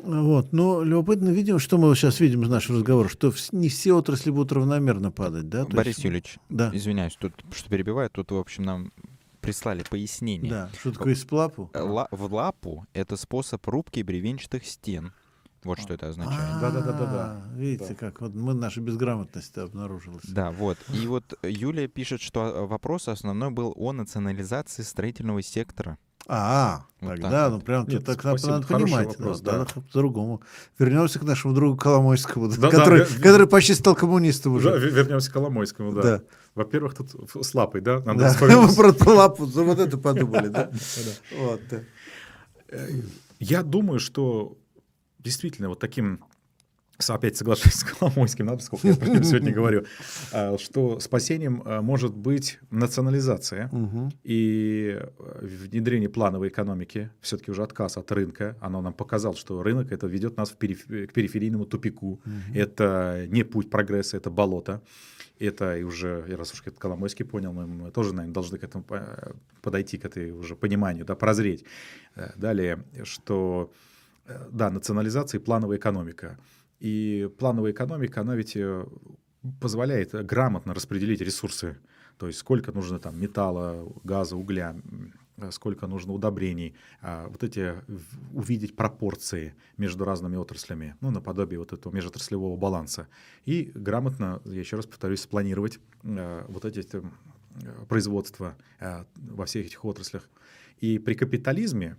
Вот. 0.02 0.52
Но 0.52 0.82
любопытно 0.82 1.28
видим, 1.28 1.58
что 1.58 1.78
мы 1.78 1.94
сейчас 1.94 2.20
видим 2.20 2.42
из 2.42 2.48
нашего 2.48 2.78
разговора, 2.78 3.08
что 3.08 3.32
не 3.52 3.68
все 3.68 3.92
отрасли 3.92 4.30
будут 4.30 4.52
равномерно 4.52 5.10
падать. 5.10 5.48
Да? 5.48 5.64
То 5.64 5.76
Борис 5.76 5.96
есть... 5.96 6.04
Юрьевич, 6.04 6.38
да. 6.48 6.70
извиняюсь, 6.72 7.16
тут 7.16 7.32
что 7.52 7.68
перебиваю, 7.68 8.10
тут, 8.10 8.30
в 8.32 8.36
общем, 8.36 8.64
нам 8.64 8.92
прислали 9.40 9.84
пояснение. 9.88 10.50
Да, 10.50 10.70
что 10.78 10.92
такое 10.92 11.14
из 11.14 11.30
лапу? 11.30 11.70
Ла- 11.74 12.08
в 12.10 12.32
лапу— 12.32 12.86
это 12.94 13.16
способ 13.16 13.66
рубки 13.66 14.00
бревенчатых 14.00 14.64
стен. 14.64 15.12
Вот 15.64 15.78
что 15.78 15.94
это 15.94 16.08
означает. 16.08 16.60
Да, 16.60 16.70
да, 16.72 16.80
да, 16.80 16.92
да, 16.92 17.06
да. 17.06 17.42
Видите, 17.54 17.94
как 17.94 18.20
вот 18.20 18.34
мы 18.34 18.52
наша 18.52 18.80
безграмотность 18.80 19.56
обнаружилась. 19.56 20.24
Да, 20.24 20.50
вот. 20.50 20.76
И 20.92 21.06
вот 21.06 21.38
Юлия 21.44 21.86
пишет, 21.86 22.20
что 22.20 22.66
вопрос 22.66 23.06
основной 23.06 23.50
был 23.50 23.72
о 23.76 23.92
национализации 23.92 24.82
строительного 24.82 25.40
сектора. 25.40 25.98
А, 26.28 26.84
вот 27.00 27.20
тогда, 27.20 27.50
ну 27.50 27.60
прям 27.60 27.86
Нет, 27.88 28.04
так 28.04 28.20
спасибо, 28.20 28.52
надо 28.52 28.66
понимать. 28.66 29.08
Вопрос, 29.08 29.40
да, 29.40 29.58
да. 29.58 29.66
по-другому. 29.74 30.40
Вернемся 30.78 31.18
к 31.18 31.22
нашему 31.22 31.52
другу 31.52 31.76
Коломойскому, 31.76 32.48
да, 32.48 32.70
который, 32.70 33.00
да, 33.00 33.16
который 33.16 33.46
почти 33.48 33.74
стал 33.74 33.96
коммунистом 33.96 34.54
уже. 34.54 34.70
Да, 34.70 34.76
вернемся 34.76 35.30
к 35.30 35.32
Коломойскому, 35.32 35.92
да. 35.92 36.02
да. 36.02 36.22
Во-первых, 36.54 36.94
тут 36.94 37.10
с 37.44 37.54
лапой, 37.54 37.80
да? 37.80 38.00
Надо 38.00 38.34
да. 38.38 38.56
Мы 38.62 38.74
про, 38.74 39.12
лапу, 39.12 39.46
за 39.46 39.64
вот 39.64 39.78
это 39.78 39.98
подумали, 39.98 40.48
да? 40.48 40.70
Вот. 41.38 41.60
Э, 42.68 42.88
я 43.40 43.62
думаю, 43.62 43.98
что 43.98 44.56
действительно 45.18 45.68
вот 45.70 45.80
таким 45.80 46.24
опять 47.08 47.36
соглашусь 47.36 47.74
с 47.74 47.84
Коломойским, 47.84 48.46
да, 48.46 48.54
поскольку 48.54 48.86
я 48.86 48.94
про 48.94 49.08
него 49.08 49.24
сегодня 49.24 49.52
говорю, 49.54 49.84
а, 50.32 50.56
что 50.58 51.00
спасением 51.00 51.62
а, 51.64 51.82
может 51.82 52.14
быть 52.14 52.58
национализация 52.70 53.68
и 54.22 54.98
э, 55.00 55.46
внедрение 55.70 56.08
плановой 56.08 56.48
экономики, 56.48 57.10
все-таки 57.20 57.50
уже 57.50 57.62
отказ 57.62 57.96
от 57.96 58.12
рынка. 58.12 58.56
Оно 58.60 58.80
нам 58.82 58.92
показало, 58.92 59.34
что 59.36 59.62
рынок 59.62 59.90
это 59.90 60.06
ведет 60.06 60.36
нас 60.36 60.50
в 60.50 60.56
периф- 60.56 61.06
к 61.06 61.12
периферийному 61.12 61.66
тупику. 61.66 62.20
Это 62.54 63.26
не 63.28 63.42
путь 63.44 63.70
прогресса, 63.70 64.16
это 64.16 64.30
болото. 64.30 64.80
Это 65.40 65.76
и 65.76 65.82
уже, 65.82 66.24
и 66.28 66.34
раз 66.34 66.52
уж 66.52 66.62
это 66.66 66.78
Коломойский 66.78 67.24
понял, 67.24 67.52
мы, 67.52 67.90
тоже, 67.90 68.14
наверное, 68.14 68.34
должны 68.34 68.58
к 68.58 68.64
этому 68.64 68.84
э, 68.90 69.32
подойти, 69.60 69.98
к 69.98 70.04
этой 70.04 70.30
уже 70.30 70.54
пониманию, 70.54 71.04
да, 71.04 71.16
прозреть. 71.16 71.64
Э, 72.14 72.30
Далее, 72.36 72.84
что, 73.02 73.72
э, 74.26 74.48
да, 74.52 74.70
национализация 74.70 75.40
и 75.40 75.42
плановая 75.42 75.78
экономика. 75.78 76.38
И 76.82 77.30
плановая 77.38 77.70
экономика, 77.70 78.22
она 78.22 78.34
ведь 78.34 78.56
э, 78.56 78.84
позволяет 79.60 80.14
э, 80.14 80.24
грамотно 80.24 80.74
распределить 80.74 81.20
ресурсы. 81.20 81.78
То 82.18 82.26
есть 82.26 82.40
сколько 82.40 82.72
нужно 82.72 82.98
там 82.98 83.20
металла, 83.20 83.86
газа, 84.02 84.36
угля, 84.36 84.74
э, 85.36 85.52
сколько 85.52 85.86
нужно 85.86 86.12
удобрений. 86.12 86.74
А, 87.00 87.28
Вот 87.28 87.44
эти 87.44 87.74
увидеть 88.32 88.74
пропорции 88.74 89.54
между 89.76 90.04
разными 90.04 90.36
отраслями, 90.36 90.96
ну, 91.00 91.12
наподобие 91.12 91.60
вот 91.60 91.72
этого 91.72 91.94
межотраслевого 91.94 92.56
баланса. 92.56 93.06
И 93.44 93.70
грамотно, 93.76 94.42
я 94.44 94.58
еще 94.58 94.74
раз 94.74 94.86
повторюсь, 94.86 95.20
спланировать 95.20 95.78
вот 96.02 96.64
эти 96.64 96.84
э, 96.90 97.02
производства 97.88 98.56
во 98.80 99.44
всех 99.44 99.66
этих 99.66 99.84
отраслях. 99.84 100.28
И 100.80 100.98
при 100.98 101.14
капитализме 101.14 101.96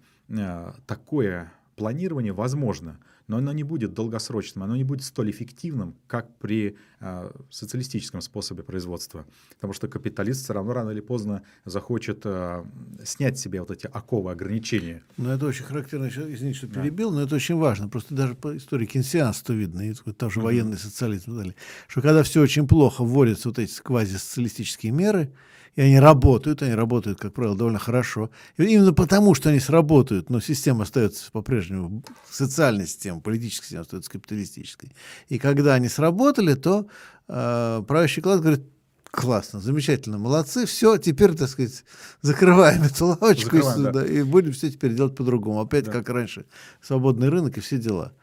такое 0.88 1.53
планирование 1.77 2.34
возможно, 2.34 2.99
но 3.27 3.37
оно 3.37 3.53
не 3.53 3.63
будет 3.63 3.93
долгосрочным, 3.93 4.63
оно 4.63 4.75
не 4.75 4.83
будет 4.83 5.03
столь 5.03 5.31
эффективным, 5.31 5.95
как 6.07 6.37
при 6.37 6.77
э, 6.99 7.31
социалистическом 7.49 8.21
способе 8.21 8.63
производства. 8.63 9.25
Потому 9.55 9.73
что 9.73 9.87
капиталист 9.87 10.43
все 10.43 10.53
равно 10.53 10.73
рано 10.73 10.91
или 10.91 10.99
поздно 10.99 11.43
захочет 11.65 12.21
э, 12.25 12.63
снять 13.03 13.37
с 13.37 13.41
себя 13.41 13.61
вот 13.61 13.71
эти 13.71 13.87
оковы, 13.87 14.31
ограничения. 14.31 15.03
Ну, 15.17 15.29
это 15.29 15.45
очень 15.45 15.65
характерно, 15.65 16.07
извините, 16.07 16.57
что 16.57 16.67
Да. 16.67 16.81
перебил, 16.81 17.11
но 17.11 17.21
это 17.21 17.35
очень 17.35 17.55
важно. 17.55 17.87
Просто 17.89 18.13
даже 18.13 18.35
по 18.35 18.55
истории 18.57 18.85
кейнсианства 18.85 19.53
видно, 19.53 19.81
и 19.81 19.93
там 19.93 20.29
же 20.29 20.39
военный 20.39 20.77
социализм 20.77 21.23
и 21.23 21.25
так 21.25 21.35
далее, 21.37 21.55
что 21.87 22.01
когда 22.01 22.23
все 22.23 22.41
очень 22.41 22.67
плохо, 22.67 23.03
вводятся 23.03 23.49
вот 23.49 23.59
эти 23.59 23.81
квазисоциалистические 23.81 24.91
меры, 24.91 25.31
и 25.75 25.81
они 25.81 25.99
работают, 25.99 26.61
они 26.61 26.73
работают, 26.75 27.19
как 27.19 27.33
правило, 27.33 27.57
довольно 27.57 27.79
хорошо. 27.79 28.29
И 28.57 28.63
именно 28.63 28.93
потому, 28.93 29.33
что 29.33 29.49
они 29.49 29.59
сработают, 29.59 30.29
но 30.29 30.39
система 30.39 30.83
остается 30.83 31.31
по-прежнему, 31.31 32.03
социальная 32.29 32.85
система, 32.85 33.19
политическая 33.21 33.65
система 33.65 33.81
остается 33.81 34.11
капиталистической. 34.11 34.91
И 35.29 35.39
когда 35.39 35.73
они 35.73 35.89
сработали, 35.89 36.53
то 36.53 36.87
э, 37.27 37.83
правящий 37.87 38.21
класс 38.21 38.39
говорит, 38.39 38.63
классно, 39.09 39.59
замечательно, 39.59 40.17
молодцы, 40.17 40.65
все, 40.65 40.97
теперь, 40.97 41.33
так 41.33 41.49
сказать, 41.49 41.83
закрываем 42.21 42.83
эту 42.83 43.05
лавочку 43.07 43.57
и 43.57 43.61
Закрываем, 43.61 43.83
да. 43.83 43.91
да, 43.91 44.05
и 44.05 44.23
будем 44.23 44.53
все 44.53 44.69
теперь 44.71 44.93
делать 44.93 45.15
по-другому. 45.15 45.61
Опять 45.61 45.85
Да. 45.85 45.91
как 45.91 46.09
раньше, 46.09 46.45
свободный 46.81 47.29
рынок 47.29 47.57
и 47.57 47.61
все 47.61 47.77
дела. 47.77 48.13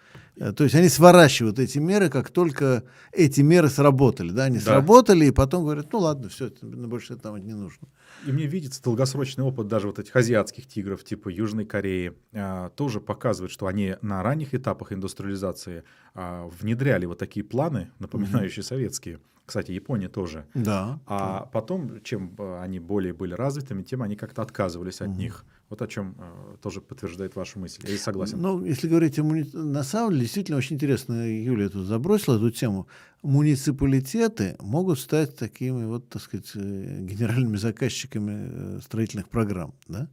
Э, 0.41 0.53
То 0.53 0.65
есть 0.65 0.75
они 0.75 0.89
сворачивают 0.89 1.59
эти 1.59 1.79
меры, 1.79 2.09
как 2.09 2.31
только 2.31 2.83
эти 3.13 3.43
меры 3.43 3.69
сработали. 3.69 4.31
Да? 4.33 4.45
Они 4.45 4.57
Да. 4.59 4.65
сработали, 4.65 5.27
и 5.27 5.31
потом 5.31 5.65
говорят, 5.65 5.93
ну 5.93 5.99
ладно, 6.01 6.29
все, 6.31 6.51
больше 6.63 7.15
это 7.15 7.31
нам 7.31 7.45
не 7.47 7.53
нужно. 7.53 7.87
И 8.27 8.33
мне 8.33 8.47
видится 8.47 8.83
долгосрочный 8.83 9.45
опыт 9.45 9.69
даже 9.69 9.87
вот 9.87 9.99
этих 9.99 10.17
азиатских 10.17 10.67
тигров, 10.67 11.05
типа 11.05 11.29
Южной 11.29 11.67
Кореи, 11.67 12.15
а, 12.33 12.71
тоже 12.71 13.01
показывает, 13.01 13.53
что 13.53 13.67
они 13.67 13.97
на 14.03 14.23
ранних 14.23 14.55
этапах 14.55 14.93
индустриализации 14.93 15.85
а, 16.15 16.49
внедряли 16.61 17.07
вот 17.07 17.19
такие 17.19 17.45
планы, 17.45 17.91
напоминающие 17.99 18.63
советские. 18.63 19.21
Кстати, 19.47 19.73
Япония 19.73 20.09
тоже. 20.09 20.47
Да. 20.55 21.01
А 21.07 21.49
потом, 21.53 22.01
чем 22.05 22.37
э, 22.39 22.61
они 22.63 22.79
более 22.79 23.13
были 23.13 23.35
развитыми, 23.35 23.83
тем 23.83 24.01
они 24.01 24.15
как-то 24.15 24.43
отказывались 24.43 25.01
от 25.01 25.09
них. 25.17 25.45
Вот 25.71 25.81
о 25.83 25.87
чем 25.87 26.17
э, 26.19 26.57
тоже 26.61 26.81
подтверждает 26.81 27.37
вашу 27.37 27.61
мысль. 27.61 27.81
Я 27.87 27.97
согласен. 27.97 28.41
Ну, 28.41 28.65
если 28.65 28.89
говорить 28.89 29.21
о 29.21 29.23
муни... 29.23 29.49
На 29.53 29.85
самом 29.85 30.11
деле, 30.11 30.23
действительно, 30.23 30.59
очень 30.59 30.75
интересно, 30.75 31.31
Юлия 31.31 31.69
тут 31.69 31.87
забросила 31.87 32.37
эту 32.37 32.51
тему. 32.51 32.89
Муниципалитеты 33.23 34.57
могут 34.59 34.99
стать 34.99 35.37
такими 35.37 35.85
вот, 35.85 36.09
так 36.09 36.23
сказать, 36.23 36.51
э, 36.57 36.99
генеральными 37.03 37.57
заказчиками 37.57 38.79
э, 38.79 38.81
строительных 38.83 39.29
программ, 39.29 39.73
да? 39.87 40.09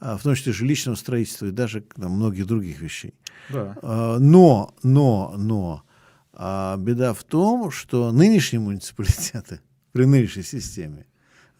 А, 0.00 0.16
в 0.16 0.22
том 0.22 0.34
числе 0.34 0.52
жилищного 0.52 0.96
строительства 0.96 1.46
и 1.46 1.50
даже 1.52 1.82
там, 1.82 2.12
многих 2.12 2.46
других 2.46 2.80
вещей. 2.80 3.14
Да. 3.50 3.76
А, 3.82 4.18
Но, 4.18 4.74
но, 4.82 5.34
но, 5.36 5.84
а, 6.32 6.76
беда 6.78 7.14
в 7.14 7.22
том, 7.22 7.70
что 7.70 8.10
нынешние 8.10 8.60
муниципалитеты 8.60 9.60
при 9.92 10.04
нынешней 10.04 10.42
системе 10.42 11.06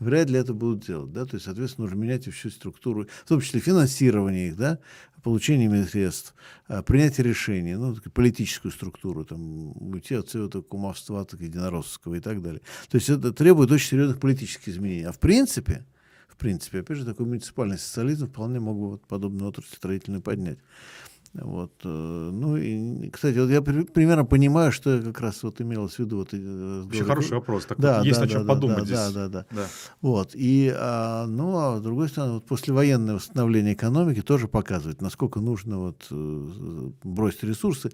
вряд 0.00 0.28
ли 0.28 0.38
это 0.38 0.52
будут 0.52 0.84
делать, 0.84 1.12
да, 1.12 1.24
то 1.24 1.34
есть, 1.34 1.44
соответственно, 1.44 1.86
нужно 1.86 2.00
менять 2.00 2.26
всю 2.26 2.50
структуру, 2.50 3.06
в 3.24 3.28
том 3.28 3.40
числе 3.40 3.60
финансирование 3.60 4.48
их, 4.48 4.56
да, 4.56 4.78
получение 5.22 5.84
средств, 5.84 6.34
а, 6.66 6.82
принятие 6.82 7.24
решений, 7.24 7.76
ну, 7.76 7.94
политическую 8.12 8.72
структуру, 8.72 9.24
там, 9.24 9.72
уйти 9.92 10.14
от 10.14 10.28
всего 10.28 10.46
этого 10.46 10.62
кумовства, 10.62 11.24
так, 11.24 11.40
единороссовского 11.40 12.14
и 12.14 12.20
так 12.20 12.42
далее. 12.42 12.62
То 12.88 12.96
есть 12.96 13.08
это 13.10 13.32
требует 13.32 13.70
очень 13.70 13.88
серьезных 13.88 14.18
политических 14.18 14.68
изменений. 14.68 15.04
А 15.04 15.12
в 15.12 15.18
принципе, 15.18 15.84
в 16.28 16.36
принципе, 16.36 16.80
опять 16.80 16.96
же, 16.96 17.04
такой 17.04 17.26
муниципальный 17.26 17.78
социализм 17.78 18.28
вполне 18.28 18.60
мог 18.60 18.78
бы 18.78 18.88
вот 18.92 19.06
подобную 19.06 19.50
отрасль 19.50 19.76
строительную 19.76 20.22
поднять. 20.22 20.58
Вот, 21.32 21.70
э, 21.84 21.88
ну 22.32 22.56
и, 22.56 23.08
кстати, 23.10 23.38
вот 23.38 23.50
я 23.50 23.62
при- 23.62 23.84
примерно 23.84 24.24
понимаю, 24.24 24.72
что 24.72 25.00
как 25.00 25.20
раз 25.20 25.42
вот 25.44 25.60
имелось 25.60 25.94
в 25.94 25.98
виду. 26.00 26.16
Вот, 26.16 26.34
э, 26.34 26.36
Вообще 26.82 27.00
разговор- 27.00 27.06
хороший 27.06 27.32
вопрос. 27.34 27.66
Так 27.66 27.78
Да, 27.78 27.98
вот, 27.98 28.06
есть 28.06 28.18
да, 28.18 28.24
о 28.24 28.28
чем 28.28 28.46
да, 28.46 28.54
подумать 28.54 28.78
да, 28.78 28.84
здесь. 28.84 28.98
да, 28.98 29.10
да, 29.12 29.28
да. 29.28 29.46
Да. 29.50 29.66
Вот, 30.00 30.30
и, 30.34 30.74
а, 30.76 31.26
ну, 31.26 31.56
а 31.56 31.78
с 31.78 31.82
другой 31.82 32.08
стороны, 32.08 32.32
вот 32.34 32.46
послевоенное 32.46 33.14
восстановление 33.14 33.74
экономики 33.74 34.22
тоже 34.22 34.48
показывает, 34.48 35.00
насколько 35.00 35.38
нужно 35.38 35.78
вот 35.78 36.04
э, 36.10 36.90
бросить 37.04 37.44
ресурсы. 37.44 37.92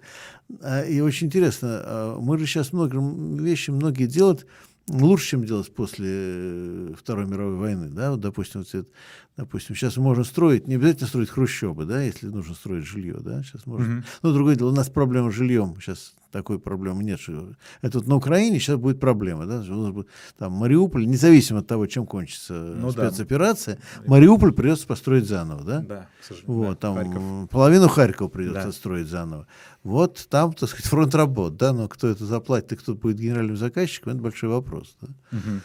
А, 0.63 0.81
И 0.83 0.99
очень 1.01 1.27
интересно, 1.27 1.67
а, 1.71 2.19
мы 2.19 2.39
же 2.39 2.47
сейчас 2.47 2.73
много 2.73 2.97
вещи 2.99 3.69
многие 3.69 4.07
делают 4.07 4.47
лучше, 4.89 5.27
чем 5.31 5.43
делать 5.45 5.73
после 5.73 6.07
э, 6.09 6.93
Второй 6.97 7.25
мировой 7.25 7.55
войны, 7.55 7.89
да, 7.89 8.11
вот, 8.11 8.19
допустим, 8.21 8.61
вот 8.61 8.73
это, 8.73 8.87
допустим, 9.35 9.75
сейчас 9.75 9.97
можем 9.97 10.23
строить, 10.25 10.67
не 10.67 10.75
обязательно 10.75 11.07
строить 11.07 11.29
хрущобы, 11.29 11.85
да, 11.85 12.01
если 12.01 12.27
нужно 12.27 12.55
строить 12.55 12.85
жилье, 12.85 13.17
да, 13.19 13.43
сейчас 13.43 13.65
можно. 13.65 13.85
Мгм. 13.87 14.05
Ну, 14.23 14.33
другое 14.33 14.55
дело, 14.55 14.69
у 14.69 14.75
нас 14.75 14.89
проблема 14.89 15.31
с 15.31 15.33
жильем, 15.35 15.75
сейчас 15.81 16.13
такой 16.31 16.59
проблемы 16.59 17.03
нет. 17.03 17.19
что- 17.19 17.53
Это 17.81 17.99
вот 17.99 18.07
на 18.07 18.15
Украине 18.15 18.59
сейчас 18.59 18.77
будет 18.77 18.99
проблема, 18.99 19.45
да, 19.45 19.63
что 19.63 19.73
у 19.73 19.81
нас 19.83 19.91
будет 19.91 20.07
там 20.37 20.51
Мариуполь, 20.53 21.05
независимо 21.07 21.59
от 21.59 21.67
того, 21.67 21.87
чем 21.87 22.05
кончится 22.05 22.53
Ну 22.53 22.91
да. 22.91 23.09
спецоперация, 23.09 23.79
Мариуполь 24.05 24.51
придется 24.51 24.85
построить 24.87 25.25
заново, 25.25 25.63
да? 25.63 25.79
Да, 25.81 26.07
к 26.21 26.25
сожалению. 26.25 26.57
Вот, 26.57 26.69
да, 26.69 26.75
там 26.75 26.95
Харьков. 26.95 27.49
половину 27.49 27.87
Харькова 27.87 28.27
придется 28.27 28.65
Да. 28.65 28.71
строить 28.71 29.07
заново. 29.07 29.47
Вот 29.87 30.27
там, 30.29 30.51
так 30.51 30.67
сказать, 30.67 30.85
фронт 30.87 31.15
работ, 31.15 31.55
да, 31.55 31.71
но 31.71 31.87
кто 31.87 32.07
это 32.09 32.25
заплатит 32.25 32.73
и 32.73 32.75
кто 32.75 32.93
будет 32.93 33.17
генеральным 33.19 33.55
заказчиком, 33.55 34.13
это 34.13 34.21
большой 34.21 34.49
вопрос. 34.49 34.97
Да? 35.01 35.07
Мгм. 35.31 35.61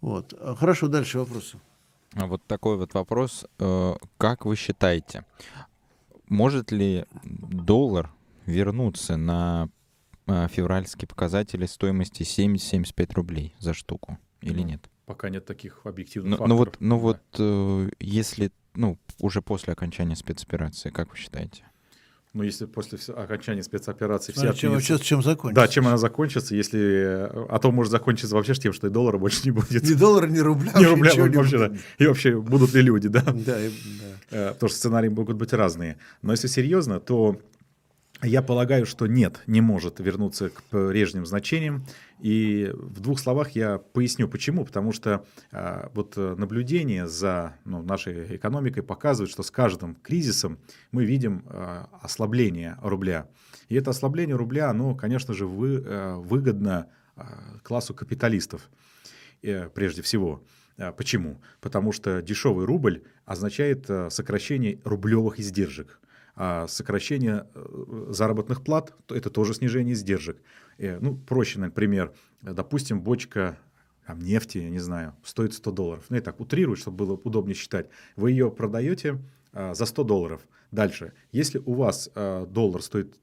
Вот. 0.00 0.34
А, 0.38 0.54
Хорошо, 0.54 0.86
дальше 0.86 1.18
вопросы. 1.18 1.58
А 2.14 2.26
Вот 2.28 2.44
такой 2.46 2.76
вот 2.76 2.94
вопрос. 2.94 3.44
э, 3.58 3.94
Как 4.18 4.46
вы 4.46 4.54
считаете, 4.54 5.24
может 6.28 6.70
ли 6.70 7.06
доллар 7.12 8.10
вернуться 8.46 9.16
на 9.16 9.68
э, 10.28 10.46
февральские 10.48 11.08
показатели 11.08 11.66
стоимости 11.66 12.22
70-75 12.22 13.14
рублей 13.14 13.54
за 13.58 13.74
штуку 13.74 14.16
или 14.42 14.60
Ну, 14.60 14.66
нет? 14.68 14.90
Пока 15.06 15.28
нет 15.28 15.44
таких 15.44 15.80
объективных 15.84 16.38
Ну, 16.38 16.46
факторов. 16.46 16.48
ну 16.50 16.56
вот, 16.56 16.76
ну 16.80 16.96
Да. 16.96 17.02
вот, 17.02 17.20
э, 17.40 17.90
если, 17.98 18.52
ну, 18.74 18.96
уже 19.18 19.42
после 19.42 19.72
окончания 19.72 20.14
спецоперации, 20.14 20.90
как 20.90 21.10
вы 21.10 21.16
считаете? 21.16 21.64
Ну, 22.36 22.42
если 22.42 22.66
после 22.66 22.98
окончания 23.16 23.62
спецоперации 23.62 24.32
все 24.32 24.52
чем, 24.52 24.78
сейчас 24.78 25.00
чем 25.00 25.22
закончится. 25.22 25.62
Да, 25.62 25.68
чем 25.68 25.86
она 25.86 25.96
закончится, 25.96 26.54
если... 26.54 26.78
э, 26.78 27.46
А 27.48 27.58
то 27.58 27.72
может 27.72 27.90
закончиться 27.90 28.34
вообще 28.34 28.52
тем, 28.52 28.74
что 28.74 28.88
и 28.88 28.90
доллара 28.90 29.16
больше 29.16 29.40
не 29.46 29.52
будет. 29.52 29.82
Ни 29.82 29.94
доллара, 29.94 30.26
ни 30.26 30.38
рубля. 30.40 30.70
Ни 30.78 30.84
рубля 30.84 31.12
вообще, 31.16 31.58
да. 31.58 31.72
И 31.96 32.06
вообще, 32.06 32.38
будут 32.38 32.74
ли 32.74 32.82
люди, 32.82 33.08
да? 33.08 33.22
Да. 33.22 33.56
Э, 34.30 34.52
Потому 34.52 34.68
что 34.68 34.76
сценарии 34.78 35.08
могут 35.08 35.36
быть 35.36 35.54
разные. 35.54 35.96
Но 36.20 36.32
если 36.32 36.46
серьезно, 36.46 37.00
то 37.00 37.40
я 38.22 38.42
полагаю, 38.42 38.86
что 38.86 39.06
нет, 39.06 39.42
не 39.46 39.60
может 39.60 40.00
вернуться 40.00 40.48
к 40.50 40.62
прежним 40.64 41.26
значениям. 41.26 41.84
И 42.18 42.70
в 42.72 43.00
двух 43.00 43.20
словах 43.20 43.50
я 43.50 43.78
поясню, 43.78 44.28
почему. 44.28 44.64
Потому 44.64 44.92
что 44.92 45.26
а, 45.52 45.90
вот 45.94 46.14
э, 46.16 46.34
наблюдение 46.36 47.06
за 47.06 47.56
ну, 47.64 47.82
нашей 47.82 48.36
экономикой 48.36 48.82
показывает, 48.82 49.30
что 49.30 49.42
с 49.42 49.50
каждым 49.50 49.96
кризисом 49.96 50.58
мы 50.92 51.04
видим 51.04 51.44
а, 51.46 51.88
ослабление 52.00 52.78
рубля. 52.80 53.28
И 53.68 53.74
это 53.74 53.90
ослабление 53.90 54.36
рубля, 54.36 54.70
оно, 54.70 54.94
конечно 54.94 55.34
же, 55.34 55.46
вы- 55.46 55.82
э, 55.84 56.14
выгодно 56.16 56.88
а, 57.16 57.58
классу 57.62 57.94
капиталистов 57.94 58.70
э, 59.42 59.68
прежде 59.68 60.00
всего. 60.02 60.42
А, 60.78 60.92
Почему? 60.92 61.42
Потому 61.60 61.92
что 61.92 62.22
дешевый 62.22 62.64
рубль 62.64 63.02
означает 63.24 63.90
э, 63.90 64.08
сокращение 64.10 64.80
рублевых 64.84 65.38
издержек. 65.38 66.00
А 66.36 66.68
сокращение 66.68 67.46
э, 67.54 68.06
заработных 68.10 68.62
плат– 68.62 68.94
это 69.08 69.30
тоже 69.30 69.54
снижение 69.54 69.94
издержек. 69.94 70.40
Ну, 70.78 71.16
проще, 71.16 71.58
например, 71.58 72.12
допустим, 72.42 73.00
бочка 73.00 73.58
там, 74.06 74.20
нефти, 74.20 74.58
я 74.58 74.70
не 74.70 74.78
знаю, 74.78 75.14
стоит 75.24 75.52
100 75.52 75.70
долларов. 75.72 76.04
Ну, 76.08 76.16
я 76.16 76.22
так 76.22 76.40
утрирую, 76.40 76.76
чтобы 76.76 76.98
было 76.98 77.12
удобнее 77.14 77.54
считать. 77.54 77.88
Вы 78.14 78.30
ее 78.30 78.50
продаете 78.50 79.18
а, 79.52 79.74
за 79.74 79.84
100 79.84 80.04
долларов. 80.04 80.46
Дальше, 80.70 81.12
если 81.32 81.58
у 81.64 81.74
вас 81.74 82.08
а, 82.14 82.46
доллар 82.46 82.82
стоит 82.82 83.16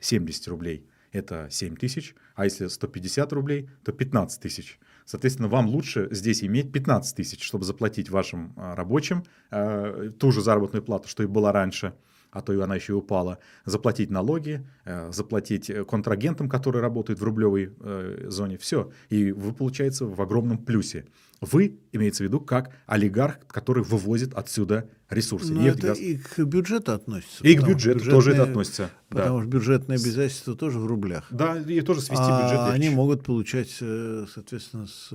70 0.00 0.48
рублей, 0.48 0.86
это 1.12 1.48
7 1.50 1.76
тысяч, 1.76 2.14
а 2.34 2.44
если 2.44 2.68
150 2.68 3.32
рублей, 3.34 3.68
то 3.84 3.92
15 3.92 4.40
тысяч. 4.40 4.78
Соответственно, 5.04 5.48
вам 5.48 5.66
лучше 5.66 6.08
здесь 6.10 6.42
иметь 6.42 6.72
15 6.72 7.16
тысяч, 7.16 7.42
чтобы 7.42 7.64
заплатить 7.64 8.08
вашим 8.08 8.54
а, 8.56 8.74
рабочим 8.74 9.24
а, 9.50 10.10
ту 10.10 10.32
же 10.32 10.40
заработную 10.40 10.82
плату, 10.82 11.08
что 11.08 11.22
и 11.22 11.26
была 11.26 11.52
раньше– 11.52 11.94
а 12.32 12.40
то 12.40 12.52
и 12.52 12.60
она 12.60 12.74
еще 12.74 12.94
и 12.94 12.96
упала, 12.96 13.38
заплатить 13.66 14.10
налоги, 14.10 14.66
э, 14.84 15.12
заплатить 15.12 15.68
э, 15.68 15.84
контрагентам, 15.84 16.48
которые 16.48 16.80
работают 16.80 17.20
в 17.20 17.22
рублевой 17.24 17.74
э, 17.78 18.26
зоне. 18.28 18.56
Все. 18.56 18.90
И 19.10 19.32
вы, 19.32 19.52
получается, 19.52 20.06
в 20.06 20.20
огромном 20.20 20.56
плюсе. 20.56 21.04
Вы, 21.42 21.78
имеется 21.92 22.24
в 22.24 22.26
виду, 22.26 22.40
как 22.40 22.70
олигарх, 22.86 23.40
который 23.46 23.82
вывозит 23.82 24.32
отсюда 24.32 24.88
ресурсы. 25.10 25.52
Но 25.52 25.60
ну, 25.60 25.66
это 25.66 25.88
газ... 25.88 25.98
и 25.98 26.16
к 26.16 26.38
бюджету 26.44 26.92
относится. 26.92 27.44
И 27.44 27.54
к 27.54 27.66
бюджету 27.66 28.08
тоже 28.08 28.32
это 28.32 28.44
относится. 28.44 28.90
Потому 29.08 29.38
да. 29.38 29.42
что 29.42 29.50
бюджетные 29.50 29.96
обязательства 29.96 30.56
тоже 30.56 30.78
в 30.78 30.86
рублях. 30.86 31.26
Да, 31.30 31.58
и 31.58 31.80
тоже 31.82 32.00
свести 32.00 32.24
а 32.26 32.44
бюджет. 32.44 32.60
Они 32.70 32.88
могут 32.88 33.24
получать, 33.24 33.70
соответственно, 33.70 34.86
с 34.86 35.10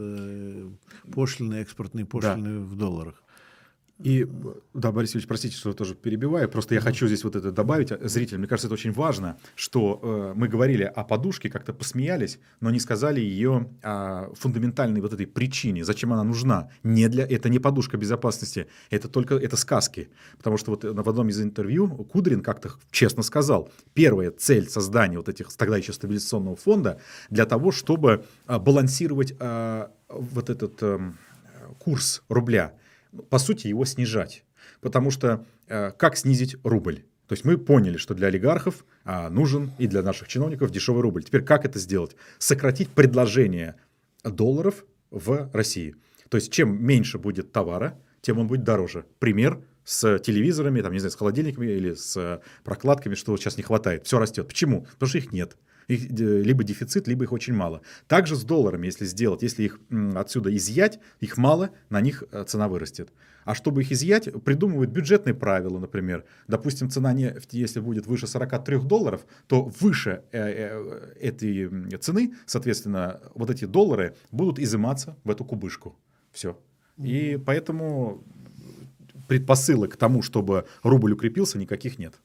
пошлины, 1.12 1.56
экспортные 1.56 2.06
пошлины 2.06 2.60
да. 2.60 2.66
в 2.66 2.76
долларах. 2.76 3.24
И, 4.00 4.28
да, 4.76 4.92
Борис 4.92 5.16
Ильич, 5.16 5.28
простите, 5.28 5.56
что 5.56 5.70
я 5.70 5.76
тоже 5.76 5.96
перебиваю, 5.96 6.48
просто 6.50 6.76
я 6.76 6.82
хочу 6.82 7.08
здесь 7.08 7.24
вот 7.24 7.36
это 7.36 7.52
добавить 7.52 7.92
э, 7.92 7.98
зрителям. 8.08 8.42
Мне 8.42 8.48
кажется, 8.48 8.68
это 8.68 8.76
очень 8.76 8.92
важно, 8.92 9.40
что 9.56 10.00
э, 10.02 10.34
мы 10.36 10.48
говорили 10.48 10.84
о 10.84 11.04
подушке, 11.04 11.50
как-то 11.50 11.74
посмеялись, 11.74 12.38
но 12.60 12.70
не 12.70 12.80
сказали 12.80 13.20
ее 13.20 13.70
о 13.82 14.32
фундаментальной 14.36 15.02
вот 15.02 15.14
этой 15.14 15.26
причине, 15.26 15.84
зачем 15.84 16.14
она 16.14 16.24
нужна. 16.24 16.70
Не 16.84 17.08
для, 17.08 17.26
это 17.26 17.50
не 17.50 17.58
подушка 17.58 17.98
безопасности, 17.98 18.68
это 18.92 19.08
только 19.08 19.36
это 19.36 19.58
сказки. 19.58 20.10
Потому 20.38 20.58
что 20.58 20.72
вот 20.72 20.84
в 20.84 21.10
одном 21.10 21.30
из 21.30 21.42
интервью 21.42 21.88
Кудрин 21.88 22.44
как-то 22.44 22.74
честно 22.92 23.24
сказал, 23.24 23.72
первая 23.96 24.30
цель 24.30 24.70
создания 24.70 25.18
вот 25.18 25.28
этих 25.28 25.52
тогда 25.58 25.76
еще 25.76 25.92
стабилизационного 25.92 26.56
фонда 26.56 27.02
для 27.32 27.46
того, 27.46 27.72
чтобы 27.72 28.26
э, 28.48 28.60
балансировать 28.60 29.34
э, 29.40 29.88
вот 30.08 30.52
этот 30.52 30.84
э, 30.84 31.00
курс 31.80 32.22
рубля– 32.30 32.74
по 33.30 33.40
сути, 33.40 33.68
его 33.68 33.86
снижать. 33.86 34.44
Потому 34.82 35.12
что 35.12 35.46
э, 35.68 35.92
как 35.92 36.18
снизить 36.18 36.56
рубль? 36.64 37.04
То 37.28 37.34
есть 37.34 37.44
мы 37.44 37.58
поняли, 37.58 37.98
что 37.98 38.14
для 38.14 38.28
олигархов 38.28 38.86
а, 39.04 39.30
нужен 39.30 39.72
и 39.78 39.88
для 39.88 40.02
наших 40.02 40.30
чиновников 40.30 40.72
дешевый 40.72 41.02
рубль. 41.02 41.24
Теперь 41.24 41.44
как 41.44 41.66
это 41.66 41.78
сделать? 41.78 42.16
Сократить 42.40 42.90
предложение 42.90 43.76
долларов 44.24 44.86
в 45.12 45.50
России. 45.54 45.96
То 46.30 46.38
есть 46.38 46.52
чем 46.52 46.82
меньше 46.82 47.18
будет 47.18 47.52
товара, 47.52 48.00
тем 48.22 48.40
он 48.40 48.48
будет 48.48 48.64
дороже. 48.64 49.06
Пример 49.20 49.62
с 49.84 50.20
телевизорами, 50.20 50.82
там, 50.82 50.94
не 50.94 51.00
знаю, 51.00 51.12
с 51.12 51.16
холодильниками 51.16 51.68
или 51.68 51.94
с 51.94 52.42
прокладками, 52.64 53.16
что 53.16 53.36
сейчас 53.38 53.58
не 53.58 53.64
хватает. 53.64 54.06
Все 54.06 54.20
растет. 54.20 54.48
Почему? 54.48 54.88
Потому 54.94 55.10
что 55.10 55.18
их 55.18 55.32
нет. 55.32 55.58
Их 55.88 56.10
либо 56.12 56.64
дефицит, 56.64 57.08
либо 57.08 57.24
их 57.24 57.32
очень 57.32 57.54
мало. 57.54 57.82
Также 58.08 58.36
с 58.36 58.44
долларами, 58.44 58.88
если 58.88 59.06
сделать, 59.06 59.42
если 59.42 59.64
их 59.64 59.80
отсюда 60.16 60.56
изъять, 60.56 61.00
их 61.22 61.38
мало, 61.38 61.70
на 61.90 62.02
них 62.02 62.24
э, 62.32 62.44
цена 62.46 62.68
вырастет. 62.68 63.10
А 63.46 63.56
чтобы 63.56 63.82
их 63.82 63.94
изъять, 63.94 64.30
придумывают 64.44 64.92
бюджетные 64.92 65.34
правила, 65.34 65.80
например. 65.80 66.26
Допустим, 66.50 66.90
цена 66.90 67.14
нефти, 67.14 67.56
если 67.56 67.80
будет 67.80 68.06
выше 68.06 68.28
43 68.28 68.80
долларов, 68.80 69.26
то 69.48 69.72
выше 69.80 70.24
э, 70.34 70.40
э, 70.40 71.14
этой 71.22 71.98
цены, 72.00 72.34
соответственно, 72.46 73.22
вот 73.34 73.50
эти 73.50 73.64
доллары 73.64 74.16
будут 74.32 74.60
изыматься 74.60 75.16
в 75.24 75.32
эту 75.32 75.46
кубышку. 75.46 75.96
Все. 76.34 76.60
И 76.98 77.42
поэтому 77.46 78.26
предпосылок 79.30 79.94
к 79.94 79.98
тому, 79.98 80.22
чтобы 80.22 80.66
рубль 80.84 81.14
укрепился, 81.14 81.58
никаких 81.58 81.98
нет. 81.98 82.16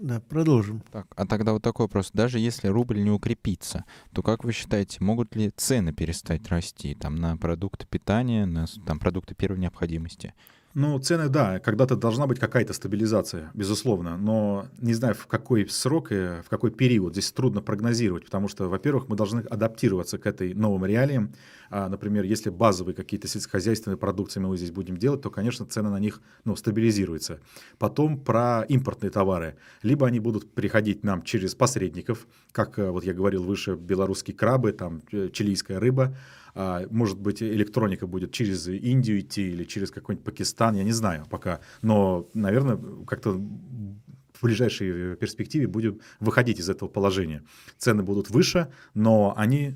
Да, 0.00 0.20
продолжим. 0.20 0.82
Так, 0.90 1.06
а 1.16 1.26
тогда 1.26 1.52
вот 1.52 1.62
такой 1.62 1.84
вопрос. 1.84 2.10
Даже 2.12 2.38
если 2.38 2.68
рубль 2.68 3.02
не 3.02 3.10
укрепится, 3.10 3.84
то 4.12 4.22
как 4.22 4.44
вы 4.44 4.52
считаете, 4.52 5.02
могут 5.02 5.36
ли 5.36 5.52
цены 5.56 5.92
перестать 5.92 6.48
расти 6.48 6.94
там, 6.94 7.16
на 7.16 7.36
продукты 7.36 7.86
питания, 7.86 8.46
на 8.46 8.66
там, 8.86 8.98
продукты 8.98 9.34
первой 9.34 9.58
необходимости? 9.58 10.34
Ну, 10.76 10.98
цены, 10.98 11.28
да, 11.28 11.60
когда-то 11.60 11.94
должна 11.94 12.26
быть 12.26 12.40
какая-то 12.40 12.72
стабилизация, 12.72 13.52
безусловно, 13.54 14.16
но 14.16 14.66
не 14.78 14.92
знаю, 14.92 15.14
в 15.14 15.28
какой 15.28 15.68
срок 15.68 16.10
и 16.10 16.42
в 16.42 16.46
какой 16.50 16.72
период. 16.72 17.12
Здесь 17.12 17.30
трудно 17.30 17.62
прогнозировать, 17.62 18.24
потому 18.24 18.48
что, 18.48 18.68
во-первых, 18.68 19.08
мы 19.08 19.14
должны 19.14 19.42
адаптироваться 19.42 20.18
к 20.18 20.26
этой 20.26 20.52
новым 20.52 20.84
реалиям. 20.84 21.32
А, 21.70 21.88
например, 21.88 22.24
если 22.24 22.50
базовые 22.50 22.96
какие-то 22.96 23.28
сельскохозяйственные 23.28 23.98
продукции 23.98 24.40
мы 24.40 24.56
здесь 24.56 24.72
будем 24.72 24.96
делать, 24.96 25.22
то, 25.22 25.30
конечно, 25.30 25.64
цены 25.64 25.90
на 25.90 26.00
них 26.00 26.20
ну, 26.44 26.56
стабилизируются. 26.56 27.38
Потом 27.78 28.18
про 28.18 28.64
импортные 28.68 29.10
товары. 29.10 29.56
Либо 29.82 30.08
они 30.08 30.18
будут 30.18 30.54
приходить 30.54 31.04
нам 31.04 31.22
через 31.22 31.54
посредников, 31.54 32.26
как 32.50 32.80
э, 32.80 32.90
вот 32.90 33.04
я 33.04 33.14
говорил 33.14 33.44
выше, 33.44 33.76
белорусские 33.76 34.36
крабы, 34.36 34.72
там 34.72 35.02
э, 35.12 35.28
чилийская 35.32 35.78
рыба, 35.78 36.16
может 36.54 37.18
быть, 37.18 37.42
электроника 37.42 38.06
будет 38.06 38.32
через 38.32 38.68
Индию 38.68 39.20
идти 39.20 39.50
или 39.50 39.64
через 39.64 39.90
какой-нибудь 39.90 40.24
Пакистан, 40.24 40.76
я 40.76 40.84
не 40.84 40.92
знаю 40.92 41.26
пока. 41.28 41.60
Но, 41.82 42.28
наверное, 42.34 42.78
как-то 43.06 43.32
в 43.32 44.42
ближайшей 44.42 45.16
перспективе 45.16 45.66
будем 45.66 46.00
выходить 46.20 46.60
из 46.60 46.68
этого 46.68 46.88
положения. 46.88 47.42
Цены 47.78 48.02
будут 48.02 48.30
выше, 48.30 48.70
но 48.94 49.34
они 49.36 49.74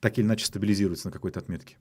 так 0.00 0.18
или 0.18 0.26
иначе 0.26 0.44
стабилизируются 0.46 1.08
на 1.08 1.12
какой-то 1.12 1.40
отметке. 1.40 1.76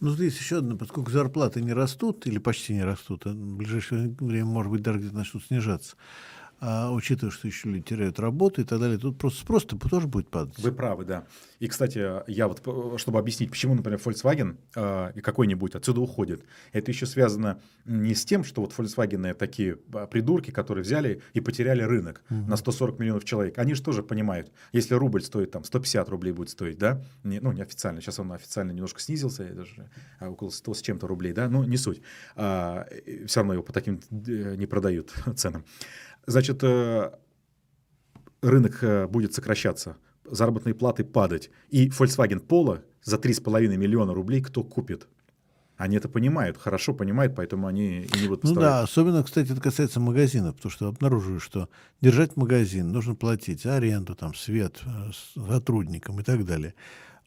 Ну, 0.00 0.10
здесь 0.10 0.38
еще 0.38 0.58
одно, 0.58 0.76
поскольку 0.76 1.10
зарплаты 1.10 1.60
не 1.60 1.72
растут 1.72 2.26
или 2.26 2.38
почти 2.38 2.74
не 2.74 2.84
растут, 2.84 3.26
а 3.26 3.30
в 3.30 3.56
ближайшее 3.56 4.16
время, 4.18 4.46
может 4.46 4.72
быть, 4.72 4.82
даже 4.82 4.98
где-то 4.98 5.14
начнут 5.14 5.44
снижаться, 5.44 5.96
а, 6.60 6.90
учитывая, 6.92 7.32
что 7.32 7.48
еще 7.48 7.68
люди 7.68 7.84
теряют 7.84 8.20
работу 8.20 8.60
и 8.60 8.64
так 8.64 8.78
далее, 8.78 8.98
тут 8.98 9.18
просто 9.18 9.40
спрос 9.40 9.64
тоже 9.64 10.06
будет 10.06 10.28
падать. 10.28 10.58
Вы 10.58 10.72
правы, 10.72 11.06
да. 11.06 11.26
И, 11.58 11.68
кстати, 11.68 12.22
я 12.30 12.48
вот, 12.48 12.60
чтобы 13.00 13.18
объяснить, 13.18 13.50
почему, 13.50 13.74
например, 13.74 13.98
Volkswagen 14.04 14.56
э, 14.74 15.20
какой-нибудь 15.22 15.74
отсюда 15.74 16.00
уходит, 16.00 16.44
это 16.72 16.90
еще 16.90 17.06
связано 17.06 17.60
не 17.86 18.14
с 18.14 18.24
тем, 18.24 18.44
что 18.44 18.60
вот 18.60 18.74
Volkswagen 18.76 19.32
такие 19.34 19.78
а, 19.94 20.06
придурки, 20.06 20.50
которые 20.50 20.84
взяли 20.84 21.22
и 21.32 21.40
потеряли 21.40 21.82
рынок 21.82 22.22
угу. 22.28 22.50
на 22.50 22.56
140 22.56 22.98
миллионов 22.98 23.24
человек. 23.24 23.58
Они 23.58 23.74
же 23.74 23.82
тоже 23.82 24.02
понимают, 24.02 24.52
если 24.72 24.94
рубль 24.94 25.22
стоит 25.22 25.50
там 25.50 25.64
150 25.64 26.08
рублей 26.10 26.32
будет 26.32 26.50
стоить, 26.50 26.78
да, 26.78 27.02
не, 27.24 27.40
ну, 27.40 27.52
неофициально, 27.52 28.00
сейчас 28.00 28.18
он 28.18 28.32
официально 28.32 28.72
немножко 28.72 29.00
снизился, 29.00 29.44
даже 29.44 29.88
около 30.20 30.50
100 30.50 30.74
с 30.74 30.82
чем-то 30.82 31.06
рублей, 31.06 31.32
да, 31.32 31.48
но 31.48 31.64
не 31.64 31.78
суть. 31.78 32.02
А, 32.36 32.86
все 33.26 33.40
равно 33.40 33.54
его 33.54 33.62
по 33.62 33.72
таким 33.72 34.00
э, 34.10 34.56
не 34.56 34.66
продают 34.66 35.12
ценам. 35.36 35.64
Значит, 36.26 36.60
э, 36.62 37.10
рынок 38.42 38.82
э, 38.82 39.06
будет 39.06 39.34
сокращаться, 39.34 39.96
заработные 40.24 40.74
платы 40.74 41.04
падать. 41.04 41.50
И 41.70 41.88
Volkswagen 41.88 42.46
Polo 42.46 42.82
за 43.02 43.16
3,5 43.16 43.76
миллиона 43.76 44.14
рублей 44.14 44.40
кто 44.42 44.62
купит? 44.62 45.08
Они 45.76 45.96
это 45.96 46.10
понимают, 46.10 46.58
хорошо 46.58 46.92
понимают, 46.92 47.34
поэтому 47.34 47.66
они 47.66 48.02
и 48.02 48.20
не 48.20 48.28
будут 48.28 48.44
Ну 48.44 48.54
да, 48.54 48.82
особенно, 48.82 49.24
кстати, 49.24 49.50
это 49.50 49.62
касается 49.62 49.98
магазинов, 49.98 50.56
потому 50.56 50.70
что 50.70 50.88
обнаруживаю, 50.88 51.40
что 51.40 51.70
держать 52.02 52.36
магазин 52.36 52.92
нужно 52.92 53.14
платить 53.14 53.64
аренду, 53.64 54.14
там, 54.14 54.34
свет 54.34 54.82
э, 54.84 55.10
сотрудникам 55.48 56.20
и 56.20 56.22
так 56.22 56.44
далее. 56.44 56.74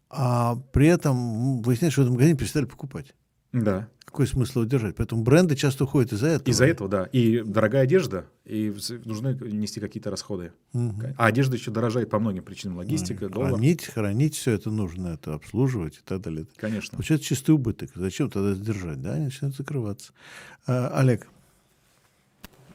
А 0.07 0.55
при 0.71 0.85
этом 0.85 1.63
выясняется, 1.63 1.93
что 1.93 2.01
в 2.01 2.05
этом 2.05 2.13
магазине 2.13 2.37
перестали 2.37 2.65
покупать. 2.65 3.15
Да. 3.53 3.87
Какой 4.05 4.27
смысл 4.27 4.59
его 4.59 4.69
держать? 4.69 4.95
Поэтому 4.95 5.23
бренды 5.23 5.55
часто 5.55 5.85
уходят 5.85 6.11
из-за 6.11 6.27
этого. 6.27 6.49
Из-за 6.49 6.65
этого, 6.65 6.89
да. 6.89 7.03
И 7.05 7.41
дорогая 7.41 7.83
одежда, 7.83 8.25
и 8.45 8.75
нужны 9.05 9.33
нести 9.33 9.79
какие-то 9.79 10.09
расходы. 10.09 10.51
Угу. 10.73 11.15
А 11.17 11.25
одежда 11.27 11.55
еще 11.55 11.71
дорожает 11.71 12.09
по 12.09 12.19
многим 12.19 12.43
причинам. 12.43 12.77
Логистика, 12.77 13.29
доллар. 13.29 13.51
Хранить, 13.51 13.85
хранить 13.85 14.35
все 14.35 14.51
это 14.51 14.69
нужно, 14.69 15.09
это 15.09 15.35
обслуживать 15.35 15.97
и 15.97 16.01
так 16.03 16.21
далее. 16.21 16.45
Конечно. 16.57 16.97
Получается 16.97 17.27
чистый 17.27 17.51
убыток. 17.51 17.91
Зачем 17.95 18.29
тогда 18.29 18.53
сдержать? 18.53 19.01
Да, 19.01 19.13
они 19.13 19.25
начинают 19.25 19.55
закрываться. 19.55 20.13
А, 20.67 20.89
Олег. 20.99 21.27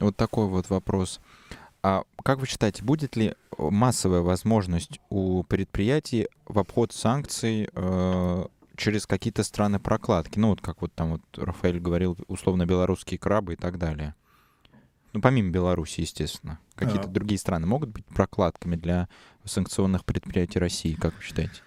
Вот 0.00 0.16
такой 0.16 0.46
вот 0.46 0.70
вопрос. 0.70 1.20
А 1.82 2.02
как 2.24 2.40
вы 2.40 2.46
считаете, 2.46 2.84
будет 2.84 3.16
ли 3.16 3.34
массовая 3.56 4.20
возможность 4.20 5.00
у 5.10 5.42
предприятий 5.44 6.28
в 6.46 6.58
обход 6.58 6.92
санкций 6.92 7.68
э, 7.72 8.46
через 8.78 9.06
какие-то 9.06 9.42
страны 9.42 9.78
прокладки. 9.78 10.38
Ну, 10.38 10.48
вот 10.48 10.62
как 10.62 10.80
вот 10.80 10.92
там 10.94 11.10
вот 11.12 11.22
Рафаэль 11.36 11.80
говорил, 11.80 12.16
условно 12.28 12.64
белорусские 12.64 13.18
крабы 13.18 13.54
и 13.54 13.56
так 13.56 13.78
далее. 13.78 14.14
Ну, 15.12 15.20
помимо 15.20 15.50
Беларуси, 15.50 16.00
естественно. 16.00 16.58
Какие-то 16.74 17.08
а. 17.08 17.10
другие 17.10 17.38
страны 17.38 17.66
могут 17.66 17.90
быть 17.90 18.06
прокладками 18.06 18.76
для 18.76 19.08
санкционных 19.44 20.04
предприятий 20.04 20.58
России, 20.58 20.94
как 20.94 21.14
вы 21.16 21.22
считаете? 21.22 21.62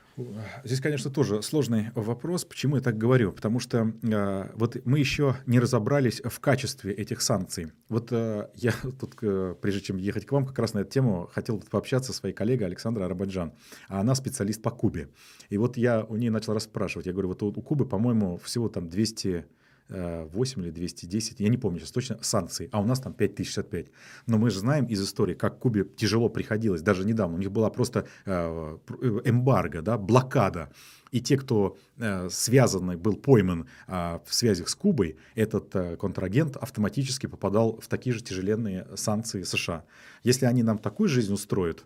Здесь, 0.64 0.82
конечно, 0.82 1.10
тоже 1.10 1.42
сложный 1.42 1.92
вопрос. 1.96 2.46
Почему 2.46 2.76
я 2.76 2.82
так 2.82 2.98
говорю? 2.98 3.32
Потому 3.32 3.60
что 3.60 3.94
э, 4.04 4.50
вот 4.56 4.78
мы 4.86 5.00
еще 5.00 5.38
не 5.46 5.60
разобрались 5.60 6.22
в 6.24 6.40
качестве 6.40 6.94
этих 6.94 7.22
санкций. 7.22 7.72
Вот 7.90 8.12
э, 8.12 8.48
я 8.56 8.74
тут, 9.00 9.16
э, 9.22 9.56
прежде 9.62 9.82
чем 9.82 9.98
ехать 9.98 10.26
к 10.26 10.32
вам, 10.32 10.46
как 10.46 10.60
раз 10.60 10.74
на 10.74 10.80
эту 10.80 10.92
тему 10.92 11.30
хотел 11.34 11.60
пообщаться 11.60 12.12
со 12.12 12.20
своей 12.20 12.36
коллегой 12.36 12.68
Александрой 12.68 13.06
Арабаджан. 13.06 13.54
А 13.88 14.02
она 14.02 14.16
специалист 14.16 14.62
по 14.62 14.72
Кубе. 14.72 15.10
И 15.50 15.58
вот 15.58 15.78
я 15.78 16.04
у 16.04 16.16
нее 16.16 16.32
начал 16.32 16.54
расспрашивать. 16.54 17.06
Я 17.06 17.14
говорю, 17.14 17.30
вот 17.30 17.44
у, 17.44 17.48
у 17.48 17.62
Кубы, 17.62 17.86
по-моему, 17.86 18.38
всего 18.38 18.70
там 18.70 18.90
200 18.90 19.46
8 19.90 20.62
или 20.62 20.72
210, 20.72 21.40
я 21.40 21.49
не 21.49 21.58
помню 21.58 21.80
сейчас 21.80 21.91
точно, 21.91 22.18
санкций, 22.22 22.70
а 22.72 22.80
у 22.80 22.86
нас 22.86 22.99
там 22.99 23.14
5065. 23.14 23.88
Но 24.28 24.38
мы 24.38 24.49
же 24.49 24.60
знаем 24.60 24.86
из 24.86 25.02
истории, 25.03 25.34
как 25.34 25.60
Кубе 25.60 25.84
тяжело 25.84 26.30
приходилось, 26.30 26.82
даже 26.82 27.06
недавно, 27.06 27.36
у 27.36 27.40
них 27.40 27.52
была 27.52 27.70
просто 27.70 28.08
э, 28.26 28.78
эмбарго, 29.26 29.82
да, 29.82 29.98
блокада. 29.98 30.70
И 31.12 31.20
те, 31.20 31.38
кто 31.38 31.78
э, 31.98 32.30
связанный 32.30 32.95
был 32.95 33.18
пойман 33.18 33.68
э, 33.88 34.20
в 34.26 34.34
связях 34.34 34.70
с 34.70 34.76
Кубой, 34.76 35.18
этот 35.36 35.76
э, 35.76 35.98
контрагент 35.98 36.56
автоматически 36.56 37.28
попадал 37.28 37.80
в 37.82 37.88
такие 37.88 38.14
же 38.14 38.22
тяжеленные 38.22 38.88
санкции 38.95 39.44
США. 39.44 39.84
Если 40.24 40.45
они 40.45 40.64
нам 40.64 40.78
такую 40.78 41.10
жизнь 41.10 41.34
устроят, 41.34 41.84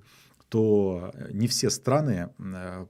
то 0.50 1.14
не 1.32 1.48
все 1.48 1.70
страны 1.70 2.30
э, 2.38 2.86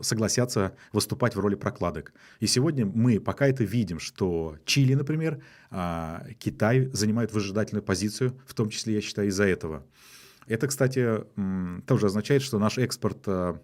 согласятся 0.00 0.76
выступать 0.92 1.34
в 1.34 1.40
роли 1.40 1.54
прокладок. 1.54 2.12
И 2.40 2.46
сегодня 2.46 2.86
мы 2.86 3.20
пока 3.20 3.46
это 3.46 3.64
видим, 3.64 3.98
что 3.98 4.56
Чили, 4.64 4.94
например, 4.94 5.42
а, 5.70 6.26
Китай 6.38 6.86
занимают 6.92 7.32
выжидательную 7.32 7.82
позицию, 7.82 8.40
в 8.46 8.54
том 8.54 8.68
числе, 8.68 8.94
я 8.94 9.00
считаю, 9.00 9.28
из-за 9.28 9.44
этого. 9.44 9.84
Это, 10.46 10.66
кстати, 10.66 11.24
тоже 11.86 12.06
означает, 12.06 12.42
что 12.42 12.58
наш 12.58 12.78
экспорт 12.78 13.18
а, 13.26 13.60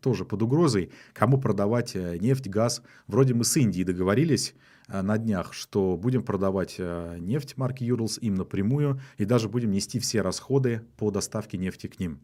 тоже 0.00 0.24
под 0.24 0.42
угрозой. 0.42 0.90
Кому 1.12 1.38
продавать 1.38 1.92
э, 1.94 2.18
нефть, 2.18 2.48
газ? 2.48 2.82
Вроде 3.06 3.34
мы 3.34 3.44
с 3.44 3.56
Индией 3.56 3.84
договорились 3.84 4.54
на 4.88 5.18
днях, 5.18 5.52
что 5.52 5.96
будем 5.96 6.22
продавать 6.22 6.78
нефть 6.78 7.56
марки 7.56 7.82
Юрлс 7.82 8.18
им 8.18 8.36
напрямую 8.36 9.00
и 9.18 9.24
даже 9.24 9.48
будем 9.48 9.72
нести 9.72 9.98
все 9.98 10.22
расходы 10.22 10.82
по 10.96 11.10
доставке 11.10 11.58
нефти 11.58 11.88
к 11.88 11.98
ним. 11.98 12.20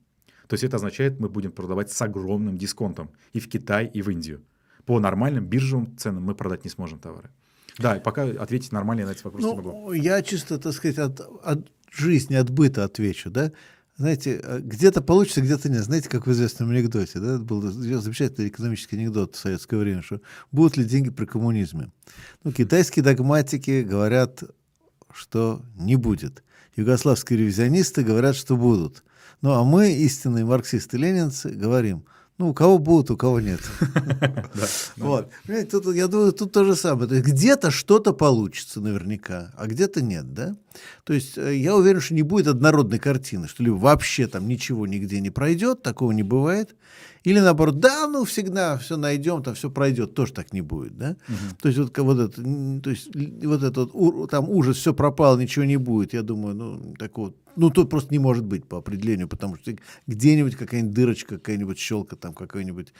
То 0.52 0.54
есть 0.54 0.64
это 0.64 0.76
означает, 0.76 1.18
мы 1.18 1.30
будем 1.30 1.50
продавать 1.50 1.90
с 1.90 2.02
огромным 2.02 2.58
дисконтом 2.58 3.08
и 3.32 3.40
в 3.40 3.48
Китай, 3.48 3.86
и 3.86 4.02
в 4.02 4.10
Индию. 4.10 4.42
По 4.84 5.00
нормальным 5.00 5.46
биржевым 5.46 5.96
ценам 5.96 6.24
мы 6.24 6.34
продать 6.34 6.64
не 6.64 6.68
сможем 6.68 6.98
товары. 6.98 7.30
Да, 7.78 7.94
пока 7.94 8.24
ответить 8.24 8.70
нормально 8.70 9.06
на 9.06 9.12
эти 9.12 9.24
вопросы 9.24 9.46
ну, 9.46 9.52
не 9.54 9.62
могу. 9.62 9.92
Я 9.92 10.20
чисто, 10.20 10.58
так 10.58 10.74
сказать, 10.74 10.98
от, 10.98 11.20
от 11.42 11.72
жизни, 11.90 12.34
от 12.34 12.50
быта 12.50 12.84
отвечу, 12.84 13.30
да. 13.30 13.50
Знаете, 13.96 14.42
э, 14.44 14.60
где-то 14.60 15.00
получится, 15.00 15.40
где-то 15.40 15.70
нет. 15.70 15.84
Знаете, 15.84 16.10
как 16.10 16.26
в 16.26 16.32
известном 16.32 16.68
анекдоте, 16.68 17.18
да, 17.18 17.38
был 17.38 17.62
замечательный 17.62 18.48
экономический 18.48 18.96
анекдот 18.96 19.36
в 19.36 19.38
советское 19.38 19.78
время, 19.78 20.02
что 20.02 20.20
будут 20.50 20.76
ли 20.76 20.84
деньги 20.84 21.08
при 21.08 21.24
коммунизме. 21.24 21.92
Ну, 22.44 22.52
китайские 22.52 23.02
догматики 23.02 23.80
говорят, 23.80 24.42
что 25.14 25.62
не 25.76 25.96
будет. 25.96 26.44
Югославские 26.76 27.38
ревизионисты 27.38 28.02
говорят, 28.02 28.36
что 28.36 28.58
будут. 28.58 29.02
Ну, 29.42 29.52
а 29.52 29.64
мы, 29.64 29.92
истинные 29.92 30.44
марксисты-ленинцы, 30.44 31.50
говорим, 31.50 32.04
ну, 32.38 32.50
у 32.50 32.54
кого 32.54 32.78
будут, 32.78 33.10
у 33.10 33.16
кого 33.16 33.40
нет. 33.40 33.60
Вот. 34.96 35.30
Тут, 35.70 35.94
я 35.94 36.06
думаю, 36.06 36.32
тут 36.32 36.52
то 36.52 36.64
же 36.64 36.76
самое. 36.76 37.08
То 37.08 37.14
есть 37.14 37.26
где-то 37.26 37.70
что-то 37.70 38.12
получится 38.12 38.80
наверняка, 38.80 39.52
а 39.56 39.66
где-то 39.66 40.02
нет, 40.02 40.32
да? 40.32 40.56
То 41.04 41.12
есть 41.12 41.36
э, 41.36 41.56
я 41.56 41.76
уверен, 41.76 42.00
что 42.00 42.14
не 42.14 42.22
будет 42.22 42.46
однородной 42.46 42.98
картины, 42.98 43.48
что 43.48 43.62
ли 43.62 43.70
вообще 43.70 44.26
там 44.26 44.48
ничего 44.48 44.86
нигде 44.86 45.20
не 45.20 45.30
пройдет, 45.30 45.82
такого 45.82 46.12
не 46.12 46.22
бывает. 46.22 46.74
Или 47.24 47.38
наоборот, 47.38 47.78
да, 47.78 48.08
ну 48.08 48.24
всегда 48.24 48.78
все 48.78 48.96
найдем, 48.96 49.42
там 49.42 49.54
все 49.54 49.70
пройдет, 49.70 50.14
тоже 50.14 50.32
так 50.32 50.52
не 50.52 50.60
будет, 50.60 50.96
да? 50.96 51.16
Угу. 51.28 51.56
То 51.62 51.68
есть 51.68 51.78
вот, 51.78 51.98
вот 51.98 52.18
это, 52.18 52.42
то 52.82 52.90
есть 52.90 53.14
вот 53.44 53.62
этот 53.62 54.30
там 54.30 54.48
ужас, 54.48 54.76
все 54.76 54.92
пропало, 54.92 55.38
ничего 55.38 55.64
не 55.64 55.76
будет. 55.76 56.12
Я 56.12 56.22
думаю, 56.22 56.54
ну 56.54 56.94
такого 56.98 57.34
ну, 57.56 57.70
тут 57.70 57.90
просто 57.90 58.12
не 58.12 58.18
может 58.18 58.44
быть 58.44 58.66
по 58.66 58.78
определению, 58.78 59.28
потому 59.28 59.56
что 59.56 59.72
где-нибудь 60.06 60.56
какая-нибудь 60.56 60.94
дырочка, 60.94 61.38
какая-нибудь 61.38 61.78
щелка, 61.78 62.16
там 62.16 62.34
какая-нибудь 62.34 62.92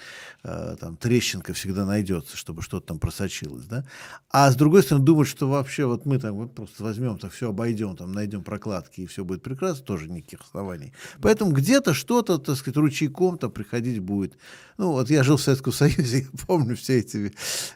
э, 0.44 0.76
там 0.78 0.96
трещинка 0.96 1.52
всегда 1.54 1.86
найдется, 1.86 2.36
чтобы 2.36 2.62
что-то 2.62 2.88
там 2.88 2.98
просочилось, 2.98 3.64
да. 3.64 3.84
А 4.30 4.50
с 4.50 4.56
другой 4.56 4.82
стороны, 4.82 5.04
думать, 5.04 5.28
что 5.28 5.48
вообще 5.48 5.86
вот 5.86 6.06
мы 6.06 6.18
там 6.18 6.34
вот 6.34 6.54
просто 6.54 6.82
возьмем, 6.82 7.18
так 7.18 7.32
все 7.32 7.48
обойдем, 7.50 7.96
там 7.96 8.12
найдем 8.12 8.42
прокладки 8.42 9.02
и 9.02 9.06
все 9.06 9.24
будет 9.24 9.42
прекрасно, 9.42 9.84
тоже 9.84 10.08
никаких 10.08 10.40
оснований. 10.40 10.92
Поэтому 11.20 11.52
где-то 11.52 11.94
что-то, 11.94 12.38
так 12.38 12.56
сказать, 12.56 12.76
ручейком 12.76 13.38
там 13.38 13.50
приходить 13.50 14.00
будет. 14.00 14.36
Ну, 14.78 14.92
вот 14.92 15.10
я 15.10 15.22
жил 15.22 15.36
в 15.36 15.42
Советском 15.42 15.72
Союзе, 15.72 16.18
я 16.32 16.44
помню 16.46 16.76
все 16.76 16.98
эти 16.98 17.32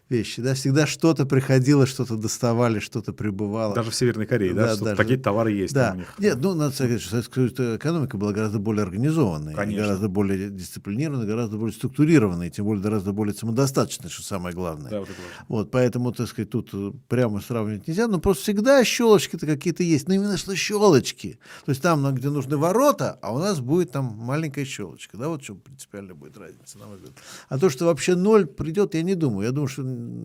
вещи, 0.09 0.43
да, 0.43 0.55
всегда 0.55 0.87
что-то 0.87 1.27
приходило, 1.27 1.87
что-то 1.87 2.17
доставали, 2.17 2.81
что-то 2.81 3.13
прибывало. 3.13 3.75
Даже 3.75 3.91
в 3.91 3.95
Северной 3.95 4.27
Корее, 4.27 4.55
да, 4.55 4.77
да, 4.77 4.85
даже, 4.85 4.97
такие 4.97 5.19
товары 5.19 5.53
есть 5.53 5.75
да. 5.75 5.93
у 5.95 5.99
них. 5.99 6.15
Нет, 6.19 6.39
ну, 6.41 6.55
надо 6.67 6.75
сказать, 6.75 7.01
что 7.01 7.11
советская 7.11 7.77
экономика 7.77 8.17
была 8.17 8.33
гораздо 8.33 8.59
более 8.59 8.83
организованной, 8.83 9.55
гораздо 9.55 10.09
более 10.09 10.51
дисциплинированной, 10.51 11.27
гораздо 11.27 11.57
более 11.57 11.75
структурированной, 11.75 12.51
тем 12.51 12.65
более 12.65 12.83
гораздо 12.83 13.13
более 13.13 13.35
самодостаточной, 13.35 14.11
что 14.11 14.23
самое 14.23 14.55
главное. 14.55 14.91
Да, 14.91 15.01
вот, 15.01 15.09
вот 15.49 15.71
поэтому, 15.71 16.13
так 16.13 16.29
сказать, 16.29 16.51
тут 16.51 16.73
прямо 17.09 17.41
сравнивать 17.41 17.87
нельзя, 17.89 18.09
но 18.09 18.19
просто 18.19 18.43
всегда 18.45 18.85
щелочки-то 18.85 19.47
какие-то 19.47 19.83
есть, 19.83 20.09
но 20.09 20.15
именно 20.15 20.37
что 20.37 20.55
щелочки. 20.55 21.39
То 21.65 21.71
есть 21.71 21.83
там, 21.83 22.15
где 22.15 22.31
нужны 22.31 22.57
ворота, 22.57 23.19
а 23.23 23.33
у 23.35 23.39
нас 23.39 23.61
будет 23.61 23.93
там 23.93 24.05
маленькая 24.05 24.65
щелочка, 24.65 25.17
да, 25.17 25.29
вот 25.29 25.43
в 25.43 25.45
чем 25.45 25.61
принципиально 25.61 26.15
будет 26.15 26.37
разница, 26.37 26.79
на 26.79 26.87
мой 26.87 26.97
взгляд. 26.97 27.15
А 27.49 27.59
то, 27.59 27.71
что 27.71 27.87
вообще 27.87 28.15
ноль 28.15 28.47
придет, 28.47 28.95
я 28.95 29.03
не 29.03 29.15
думаю. 29.15 29.47
Я 29.47 29.53
думаю, 29.53 29.69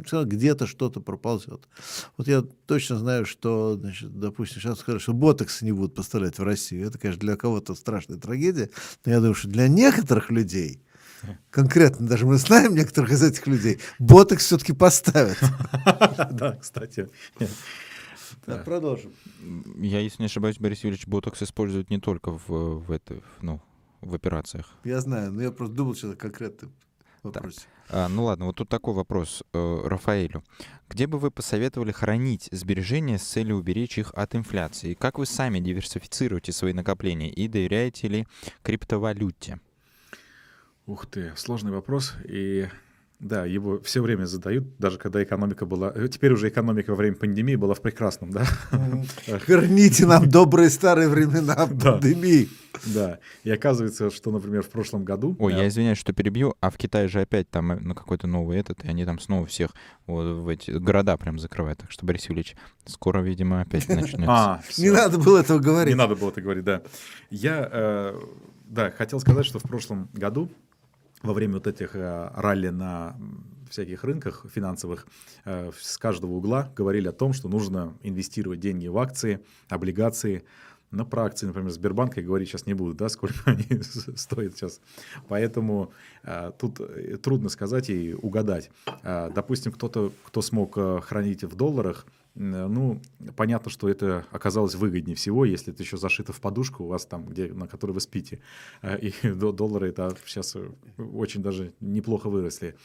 что 0.05 0.25
где-то 0.25 0.67
что-то 0.67 0.99
проползет. 0.99 1.67
Вот 2.17 2.27
я 2.27 2.43
точно 2.65 2.97
знаю, 2.97 3.25
что, 3.25 3.77
значит, 3.79 4.17
допустим, 4.19 4.61
сейчас 4.61 4.79
скажут, 4.79 5.01
что 5.01 5.13
ботоксы 5.13 5.65
не 5.65 5.71
будут 5.71 5.95
поставлять 5.95 6.30
в 6.39 6.43
Россию. 6.43 6.87
Это, 6.87 6.97
конечно, 6.97 7.19
для 7.19 7.35
кого-то 7.35 7.75
страшная 7.75 8.17
трагедия, 8.17 8.69
но 9.05 9.11
я 9.11 9.17
думаю, 9.19 9.35
что 9.35 9.47
для 9.47 9.67
некоторых 9.67 10.29
людей, 10.29 10.81
конкретно 11.49 12.07
даже 12.07 12.25
мы 12.25 12.37
знаем 12.37 12.75
некоторых 12.75 13.11
из 13.11 13.23
этих 13.23 13.47
людей, 13.47 13.79
ботокс 13.99 14.45
все-таки 14.45 14.73
поставят. 14.73 15.37
Да, 16.31 16.57
кстати. 16.61 17.09
Да, 18.47 18.57
продолжим. 18.57 19.13
Я, 19.77 19.99
если 19.99 20.23
не 20.23 20.25
ошибаюсь, 20.25 20.57
Борис 20.57 20.83
Юрьевич, 20.83 21.07
ботокс 21.07 21.43
используют 21.43 21.89
не 21.89 21.99
только 21.99 22.31
в, 22.31 22.47
в, 22.47 22.91
это, 22.91 23.21
ну, 23.41 23.61
в 24.01 24.15
операциях. 24.15 24.73
Я 24.83 24.99
знаю, 25.01 25.31
но 25.31 25.41
я 25.43 25.51
просто 25.51 25.75
думал, 25.75 25.95
что 25.95 26.09
это 26.09 26.17
конкретно 26.17 26.69
вопрос. 27.23 27.59
А, 27.59 27.80
ну 27.91 28.25
ладно, 28.25 28.45
вот 28.45 28.55
тут 28.55 28.69
такой 28.69 28.93
вопрос 28.93 29.43
э, 29.53 29.81
Рафаэлю. 29.85 30.43
Где 30.89 31.07
бы 31.07 31.19
вы 31.19 31.29
посоветовали 31.29 31.91
хранить 31.91 32.47
сбережения 32.51 33.17
с 33.17 33.23
целью 33.23 33.57
уберечь 33.57 33.97
их 33.97 34.13
от 34.13 34.35
инфляции? 34.35 34.93
Как 34.93 35.17
вы 35.17 35.25
сами 35.25 35.59
диверсифицируете 35.59 36.51
свои 36.51 36.73
накопления 36.73 37.29
и 37.29 37.47
доверяете 37.47 38.07
ли 38.07 38.27
криптовалюте? 38.63 39.59
Ух 40.85 41.05
ты, 41.05 41.33
сложный 41.35 41.71
вопрос. 41.71 42.15
И 42.25 42.67
да, 43.21 43.45
его 43.45 43.79
все 43.81 44.01
время 44.01 44.25
задают, 44.25 44.77
даже 44.79 44.97
когда 44.97 45.23
экономика 45.23 45.67
была... 45.67 45.91
Э, 45.93 46.07
теперь 46.07 46.33
уже 46.33 46.49
экономика 46.49 46.89
во 46.89 46.95
время 46.95 47.15
пандемии 47.15 47.55
была 47.55 47.75
в 47.75 47.81
прекрасном, 47.81 48.31
да? 48.31 48.45
Верните 49.47 50.07
нам 50.07 50.27
добрые 50.29 50.71
старые 50.71 51.07
времена 51.07 51.67
пандемии. 51.67 52.49
Да, 52.85 53.19
и 53.43 53.51
оказывается, 53.51 54.09
что, 54.09 54.31
например, 54.31 54.63
в 54.63 54.69
прошлом 54.69 55.05
году... 55.05 55.35
Ой, 55.37 55.53
я 55.53 55.67
извиняюсь, 55.67 55.99
что 55.99 56.13
перебью, 56.13 56.55
а 56.61 56.71
в 56.71 56.77
Китае 56.77 57.07
же 57.07 57.21
опять 57.21 57.47
там 57.49 57.67
ну, 57.67 57.93
какой-то 57.93 58.25
новый 58.25 58.57
этот, 58.57 58.83
и 58.83 58.87
они 58.87 59.05
там 59.05 59.19
снова 59.19 59.45
всех 59.45 59.69
вот, 60.07 60.41
в 60.41 60.47
эти 60.47 60.71
города 60.71 61.15
прям 61.17 61.37
закрывают. 61.37 61.79
Так 61.79 61.91
что, 61.91 62.05
Борис 62.07 62.27
Юрьевич, 62.27 62.55
скоро, 62.85 63.21
видимо, 63.21 63.61
опять 63.61 63.87
начнется. 63.89 64.25
А, 64.27 64.61
Не 64.77 64.89
надо 64.89 65.19
было 65.19 65.39
этого 65.39 65.59
говорить. 65.59 65.93
Не 65.93 65.97
надо 65.97 66.15
было 66.15 66.31
это 66.31 66.41
говорить, 66.41 66.63
да. 66.63 66.81
Я, 67.29 67.69
э, 67.71 68.19
да, 68.65 68.89
хотел 68.89 69.19
сказать, 69.19 69.45
что 69.45 69.59
в 69.59 69.63
прошлом 69.63 70.09
году 70.13 70.49
во 71.23 71.33
время 71.33 71.55
вот 71.55 71.67
этих 71.67 71.95
э, 71.95 72.31
ралли 72.35 72.69
на 72.69 73.15
всяких 73.69 74.03
рынках 74.03 74.45
финансовых 74.53 75.07
э, 75.45 75.71
с 75.79 75.97
каждого 75.97 76.31
угла 76.31 76.71
говорили 76.75 77.07
о 77.07 77.13
том, 77.13 77.33
что 77.33 77.47
нужно 77.47 77.95
инвестировать 78.01 78.59
деньги 78.59 78.87
в 78.87 78.97
акции, 78.97 79.39
облигации. 79.69 80.43
Но 80.89 81.05
про 81.05 81.23
акции, 81.23 81.45
например, 81.45 81.71
Сбербанка 81.71 82.19
я 82.19 82.25
говорить 82.25 82.49
сейчас 82.49 82.65
не 82.65 82.73
буду, 82.73 82.93
да, 82.93 83.07
сколько 83.07 83.35
они 83.45 83.81
стоят 83.81 84.57
сейчас. 84.57 84.81
Поэтому 85.29 85.93
э, 86.23 86.51
тут 86.59 86.81
трудно 87.21 87.49
сказать 87.49 87.89
и 87.89 88.13
угадать. 88.13 88.69
допустим, 89.03 89.71
кто-то, 89.71 90.11
кто 90.25 90.41
смог 90.41 90.77
хранить 91.05 91.43
в 91.43 91.55
долларах, 91.55 92.05
ну, 92.35 93.01
понятно, 93.35 93.69
что 93.69 93.89
это 93.89 94.25
оказалось 94.31 94.75
выгоднее 94.75 95.15
всего, 95.15 95.43
если 95.43 95.73
это 95.73 95.83
еще 95.83 95.97
зашито 95.97 96.31
в 96.31 96.39
подушку 96.39 96.85
у 96.85 96.87
вас 96.87 97.05
там, 97.05 97.25
где, 97.25 97.53
на 97.53 97.67
которой 97.67 97.91
вы 97.91 97.99
спите. 97.99 98.39
А, 98.81 98.95
и 98.95 99.11
доллары 99.33 99.89
это 99.89 100.15
сейчас 100.25 100.55
очень 100.97 101.41
даже 101.41 101.73
неплохо 101.81 102.29
выросли. 102.29 102.75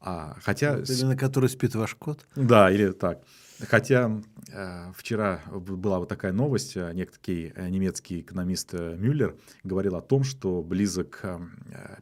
А, 0.00 0.36
хотя... 0.42 0.78
Или 0.78 1.04
на 1.04 1.16
которой 1.16 1.48
спит 1.48 1.74
ваш 1.74 1.94
кот? 1.94 2.26
Да, 2.36 2.70
или 2.70 2.92
так. 2.92 3.22
Хотя 3.68 4.20
э, 4.52 4.92
вчера 4.94 5.42
была 5.50 5.98
вот 5.98 6.08
такая 6.08 6.32
новость, 6.32 6.76
э, 6.76 6.92
некий 6.94 7.52
э, 7.54 7.68
немецкий 7.68 8.20
экономист 8.20 8.72
Мюллер 8.72 9.36
говорил 9.64 9.96
о 9.96 10.00
том, 10.00 10.24
что 10.24 10.62
близок 10.62 11.22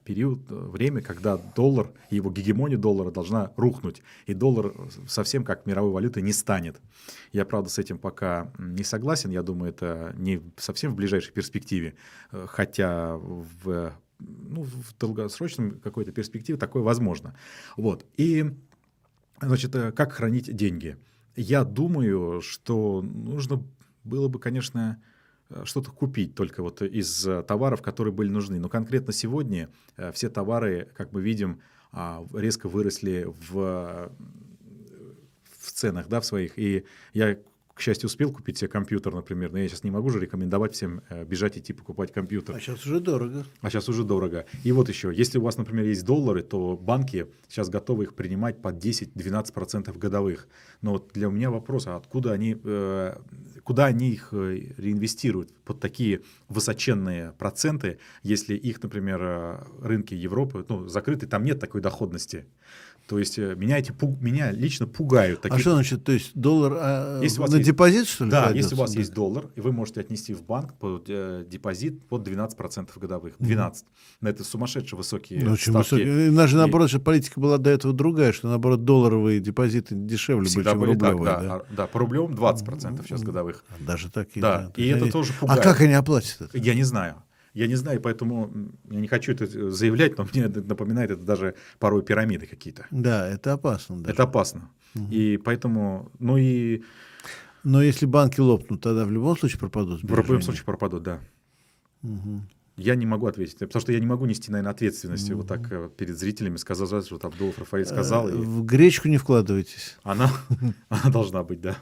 период, 0.04 0.40
время, 0.48 1.02
когда 1.02 1.36
доллар, 1.36 1.90
его 2.10 2.30
гегемония 2.30 2.78
доллара 2.78 3.10
должна 3.10 3.52
рухнуть, 3.56 4.02
и 4.26 4.34
доллар 4.34 4.72
совсем 5.06 5.44
как 5.44 5.66
мировой 5.66 5.90
валютой 5.90 6.22
не 6.22 6.32
станет. 6.32 6.80
Я, 7.32 7.44
правда, 7.44 7.70
с 7.70 7.78
этим 7.78 7.98
пока 7.98 8.52
не 8.58 8.84
согласен, 8.84 9.30
я 9.30 9.42
думаю, 9.42 9.70
это 9.70 10.14
не 10.16 10.40
совсем 10.56 10.92
в 10.92 10.96
ближайшей 10.96 11.32
перспективе, 11.32 11.94
хотя 12.30 13.16
в, 13.16 13.92
ну, 14.18 14.62
в 14.62 14.96
долгосрочном 14.98 15.80
какой-то 15.80 16.12
перспективе 16.12 16.58
такое 16.58 16.82
возможно. 16.82 17.36
Вот. 17.76 18.06
И, 18.16 18.44
значит, 19.40 19.72
как 19.72 20.12
хранить 20.12 20.54
деньги– 20.54 20.96
я 21.38 21.64
думаю, 21.64 22.40
что 22.40 23.00
нужно 23.00 23.62
было 24.02 24.28
бы, 24.28 24.38
конечно, 24.40 25.00
э, 25.50 25.62
что-то 25.64 25.92
купить 25.92 26.34
только 26.34 26.62
вот 26.62 26.82
из 26.82 27.26
э, 27.26 27.42
товаров, 27.44 27.80
которые 27.80 28.12
были 28.12 28.28
нужны. 28.28 28.58
Но 28.58 28.68
конкретно 28.68 29.12
сегодня 29.12 29.68
э, 29.96 30.10
все 30.12 30.30
товары, 30.30 30.88
как 30.94 31.12
мы 31.12 31.22
видим, 31.22 31.60
а, 31.90 32.26
резко 32.34 32.68
выросли 32.68 33.26
в, 33.26 34.12
в 35.58 35.72
ценах 35.72 36.08
да, 36.08 36.20
в 36.20 36.26
своих. 36.26 36.58
И 36.58 36.84
я 37.14 37.38
к 37.78 37.80
счастью, 37.80 38.08
успел 38.08 38.32
купить 38.32 38.58
себе 38.58 38.68
компьютер, 38.68 39.14
например, 39.14 39.52
но 39.52 39.58
я 39.58 39.68
сейчас 39.68 39.84
не 39.84 39.92
могу 39.92 40.10
же 40.10 40.18
рекомендовать 40.18 40.74
всем 40.74 41.00
э, 41.10 41.24
бежать 41.24 41.56
идти 41.58 41.72
покупать 41.72 42.12
компьютер. 42.12 42.56
А 42.56 42.60
сейчас 42.60 42.84
уже 42.84 42.98
дорого. 42.98 43.46
А 43.60 43.70
сейчас 43.70 43.88
уже 43.88 44.02
дорого. 44.02 44.46
И 44.64 44.72
вот 44.72 44.88
еще, 44.88 45.12
если 45.14 45.38
у 45.38 45.42
вас, 45.42 45.58
например, 45.58 45.86
есть 45.86 46.04
доллары, 46.04 46.42
то 46.42 46.76
банки 46.76 47.28
сейчас 47.48 47.68
готовы 47.68 48.04
их 48.04 48.14
принимать 48.14 48.60
под 48.60 48.84
10-12% 48.84 49.96
годовых. 49.96 50.48
Но 50.82 50.94
вот 50.94 51.12
для 51.14 51.28
меня 51.28 51.52
вопрос, 51.52 51.86
а 51.86 51.94
откуда 51.94 52.32
они, 52.32 52.56
э, 52.60 53.16
куда 53.62 53.86
они 53.86 54.10
их 54.10 54.30
э, 54.32 54.72
реинвестируют 54.76 55.54
под 55.64 55.78
такие 55.78 56.22
высоченные 56.48 57.30
проценты, 57.38 58.00
если 58.24 58.56
их, 58.56 58.82
например, 58.82 59.64
рынки 59.80 60.14
Европы 60.14 60.66
ну, 60.68 60.88
закрыты, 60.88 61.28
там 61.28 61.44
нет 61.44 61.60
такой 61.60 61.80
доходности. 61.80 62.44
То 63.08 63.18
есть 63.18 63.38
э, 63.38 63.54
меня, 63.56 63.78
эти, 63.78 63.94
меня 64.22 64.52
лично 64.52 64.86
пугают. 64.86 65.38
А 65.38 65.42
такие... 65.44 65.56
А 65.56 65.60
что 65.60 65.72
значит, 65.72 66.04
то 66.04 66.12
есть 66.12 66.32
доллар 66.34 66.74
а, 66.76 67.20
если 67.22 67.40
на 67.40 67.56
есть, 67.56 67.62
депозит, 67.62 68.06
что 68.06 68.26
ли? 68.26 68.30
Да, 68.30 68.42
кладется? 68.42 68.64
если 68.64 68.74
у 68.74 68.78
вас 68.78 68.92
да. 68.92 68.98
есть 68.98 69.14
доллар, 69.14 69.46
и 69.56 69.60
вы 69.62 69.72
можете 69.72 70.00
отнести 70.00 70.34
в 70.34 70.42
банк 70.42 70.74
под 70.74 71.06
э, 71.08 71.46
депозит 71.48 72.06
под 72.06 72.28
12% 72.28 72.90
годовых. 72.98 73.36
12. 73.38 73.82
Mm. 73.82 73.86
На 74.20 74.28
это 74.28 74.44
сумасшедшие 74.44 74.98
высокие 74.98 75.40
ну, 75.42 75.56
ставки. 75.56 75.78
Высокие. 75.78 76.30
Наша, 76.30 76.56
и... 76.56 76.58
наоборот, 76.58 76.90
же 76.90 77.00
политика 77.00 77.40
была 77.40 77.56
до 77.56 77.70
этого 77.70 77.94
другая, 77.94 78.32
что, 78.32 78.48
наоборот, 78.48 78.84
долларовые 78.84 79.40
депозиты 79.40 79.94
дешевле 79.94 80.46
Всегда 80.46 80.74
были, 80.74 80.90
чем 80.90 81.00
рублевые. 81.00 81.24
Так, 81.24 81.42
да, 81.42 81.48
да. 81.48 81.54
А, 81.54 81.74
да, 81.74 81.86
по 81.86 82.00
рублевым 82.00 82.34
20% 82.34 83.04
сейчас 83.04 83.22
годовых. 83.22 83.64
Даже 83.80 84.10
такие. 84.10 84.42
Да, 84.42 84.70
да. 84.76 84.82
и 84.82 84.86
это 84.86 85.10
тоже 85.10 85.32
пугает. 85.32 85.60
А 85.60 85.62
как 85.62 85.80
они 85.80 85.94
оплатят 85.94 86.42
это? 86.42 86.58
Я 86.58 86.74
не 86.74 86.84
знаю. 86.84 87.22
Я 87.58 87.66
не 87.66 87.74
знаю, 87.74 88.00
поэтому 88.00 88.52
я 88.88 89.00
не 89.00 89.08
хочу 89.08 89.32
это 89.32 89.70
заявлять, 89.72 90.16
но 90.16 90.28
мне 90.32 90.46
напоминает 90.46 91.10
это 91.10 91.24
даже 91.24 91.56
порой 91.80 92.04
пирамиды 92.04 92.46
какие-то. 92.46 92.86
Да, 92.92 93.28
это 93.28 93.54
опасно. 93.54 93.96
Даже. 93.96 94.12
Это 94.12 94.22
опасно. 94.22 94.70
Угу. 94.94 95.06
И 95.10 95.38
поэтому, 95.38 96.12
ну 96.20 96.36
и... 96.36 96.84
Но 97.64 97.82
если 97.82 98.06
банки 98.06 98.38
лопнут, 98.38 98.80
тогда 98.80 99.04
в 99.04 99.10
любом 99.10 99.36
случае 99.36 99.58
пропадут 99.58 100.04
В 100.04 100.16
любом 100.16 100.40
случае 100.40 100.64
пропадут, 100.64 101.02
да. 101.02 101.20
Угу. 102.04 102.42
Я 102.76 102.94
не 102.94 103.06
могу 103.06 103.26
ответить, 103.26 103.58
потому 103.58 103.80
что 103.80 103.90
я 103.90 103.98
не 103.98 104.06
могу 104.06 104.24
нести, 104.26 104.52
наверное, 104.52 104.70
ответственности 104.70 105.32
угу. 105.32 105.38
вот 105.38 105.48
так 105.48 105.72
э, 105.72 105.90
перед 105.96 106.16
зрителями, 106.16 106.58
сказать, 106.58 106.88
что 106.88 107.16
вот 107.16 107.24
Абдулов 107.24 107.58
Рафаэль 107.58 107.86
сказал. 107.86 108.28
И... 108.28 108.32
В 108.34 108.64
гречку 108.64 109.08
не 109.08 109.16
вкладывайтесь. 109.16 109.98
Она, 110.04 110.30
она 110.90 111.10
должна 111.10 111.42
быть, 111.42 111.60
да. 111.60 111.76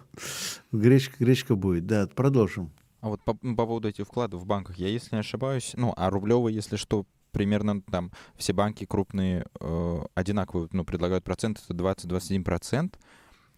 Гречка, 0.72 1.16
гречка 1.18 1.54
будет, 1.54 1.86
да, 1.86 2.06
продолжим. 2.06 2.72
А 3.06 3.08
вот 3.08 3.22
по, 3.22 3.34
по 3.34 3.54
поводу 3.54 3.88
этих 3.88 4.04
вкладов 4.04 4.42
в 4.42 4.46
банках, 4.46 4.78
я, 4.78 4.88
если 4.88 5.14
не 5.14 5.20
ошибаюсь, 5.20 5.74
ну, 5.76 5.94
а 5.96 6.10
рублевые, 6.10 6.52
если 6.52 6.74
что, 6.74 7.06
примерно 7.30 7.80
там 7.80 8.10
все 8.34 8.52
банки 8.52 8.84
крупные 8.84 9.46
э, 9.60 9.98
одинаковые, 10.16 10.68
ну, 10.72 10.84
предлагают 10.84 11.22
процент, 11.22 11.62
это 11.64 11.72
20-21%. 11.72 12.94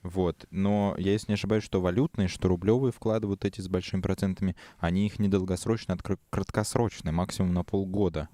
Вот. 0.02 0.44
Но 0.50 0.94
я, 0.98 1.12
если 1.12 1.30
не 1.30 1.34
ошибаюсь, 1.36 1.64
что 1.64 1.80
валютные, 1.80 2.28
что 2.28 2.48
рублевые 2.48 2.92
вклады 2.92 3.26
вот 3.26 3.46
эти 3.46 3.62
с 3.62 3.68
большими 3.68 4.02
процентами, 4.02 4.54
они 4.80 5.06
их 5.06 5.18
не 5.18 5.30
долгосрочные, 5.30 5.96
а 5.96 6.16
краткосрочные, 6.28 7.12
максимум 7.12 7.54
на 7.54 7.64
полгода. 7.64 8.28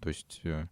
То 0.00 0.08
есть... 0.08 0.40
Э, 0.42 0.66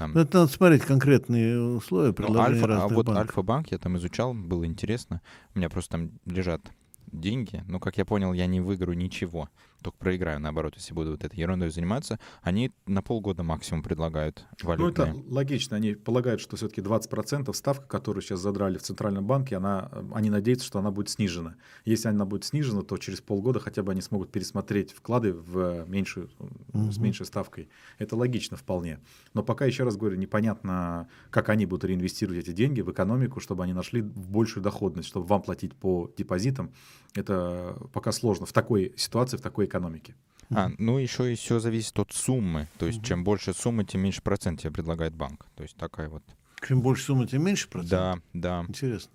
там... 0.00 0.14
Ну, 0.14 0.20
это 0.20 0.38
надо 0.38 0.50
смотреть 0.50 0.82
конкретные 0.82 1.60
условия, 1.60 2.12
предложения 2.12 2.66
ну, 2.66 2.72
Альфа, 2.72 2.82
А 2.82 2.88
вот 2.88 3.06
банков. 3.06 3.22
Альфа-банк 3.28 3.70
я 3.70 3.78
там 3.78 3.96
изучал, 3.98 4.34
было 4.34 4.66
интересно. 4.66 5.22
У 5.54 5.60
меня 5.60 5.70
просто 5.70 5.92
там 5.92 6.10
лежат 6.24 6.72
деньги, 7.12 7.64
но, 7.66 7.80
как 7.80 7.98
я 7.98 8.04
понял, 8.04 8.32
я 8.32 8.46
не 8.46 8.60
выиграю 8.60 8.96
ничего, 8.96 9.48
только 9.82 9.98
проиграю, 9.98 10.40
наоборот, 10.40 10.74
если 10.76 10.94
буду 10.94 11.12
вот 11.12 11.24
этой 11.24 11.38
ерундой 11.38 11.70
заниматься. 11.70 12.18
Они 12.42 12.72
на 12.86 13.02
полгода 13.02 13.42
максимум 13.42 13.82
предлагают 13.82 14.46
валютные. 14.62 15.12
Ну, 15.12 15.20
это 15.20 15.32
логично. 15.32 15.76
Они 15.76 15.94
полагают, 15.94 16.40
что 16.40 16.56
все-таки 16.56 16.80
20% 16.80 17.52
ставка, 17.52 17.86
которую 17.86 18.22
сейчас 18.22 18.40
задрали 18.40 18.78
в 18.78 18.82
Центральном 18.82 19.26
банке, 19.26 19.56
она, 19.56 19.90
они 20.12 20.30
надеются, 20.30 20.66
что 20.66 20.78
она 20.78 20.90
будет 20.90 21.10
снижена. 21.10 21.54
Если 21.84 22.08
она 22.08 22.24
будет 22.24 22.44
снижена, 22.44 22.82
то 22.82 22.96
через 22.96 23.20
полгода 23.20 23.60
хотя 23.60 23.82
бы 23.82 23.92
они 23.92 24.00
смогут 24.00 24.32
пересмотреть 24.32 24.92
вклады 24.92 25.32
в 25.32 25.84
меньшую, 25.88 26.30
угу. 26.38 26.90
с 26.90 26.98
меньшей 26.98 27.26
ставкой. 27.26 27.68
Это 27.98 28.16
логично 28.16 28.56
вполне. 28.56 29.00
Но 29.34 29.42
пока, 29.42 29.64
еще 29.64 29.84
раз 29.84 29.96
говорю, 29.96 30.16
непонятно, 30.16 31.08
как 31.30 31.48
они 31.48 31.66
будут 31.66 31.84
реинвестировать 31.84 32.40
эти 32.40 32.52
деньги 32.52 32.80
в 32.80 32.90
экономику, 32.90 33.40
чтобы 33.40 33.64
они 33.64 33.72
нашли 33.72 34.02
большую 34.02 34.62
доходность, 34.62 35.08
чтобы 35.08 35.26
вам 35.26 35.42
платить 35.42 35.74
по 35.74 36.10
депозитам 36.16 36.72
это 37.14 37.76
пока 37.92 38.12
сложно 38.12 38.46
в 38.46 38.52
такой 38.52 38.92
ситуации, 38.96 39.36
в 39.36 39.40
такой 39.40 39.66
экономике. 39.68 40.14
А, 40.50 40.70
ну 40.78 40.98
еще 40.98 41.32
и 41.32 41.36
все 41.36 41.58
зависит 41.58 41.98
от 41.98 42.12
суммы. 42.12 42.68
То 42.78 42.86
есть, 42.86 42.98
угу. 42.98 43.06
чем 43.06 43.24
больше 43.24 43.52
суммы, 43.52 43.84
тем 43.84 44.00
меньше 44.00 44.22
процент 44.22 44.60
тебе 44.60 44.72
предлагает 44.72 45.14
банк. 45.14 45.46
То 45.54 45.62
есть 45.62 45.76
такая 45.76 46.08
вот. 46.08 46.22
Чем 46.66 46.80
больше 46.80 47.04
суммы, 47.04 47.26
тем 47.26 47.44
меньше 47.44 47.68
процент? 47.68 47.90
Да, 47.90 48.18
да. 48.32 48.64
Интересно. 48.68 49.12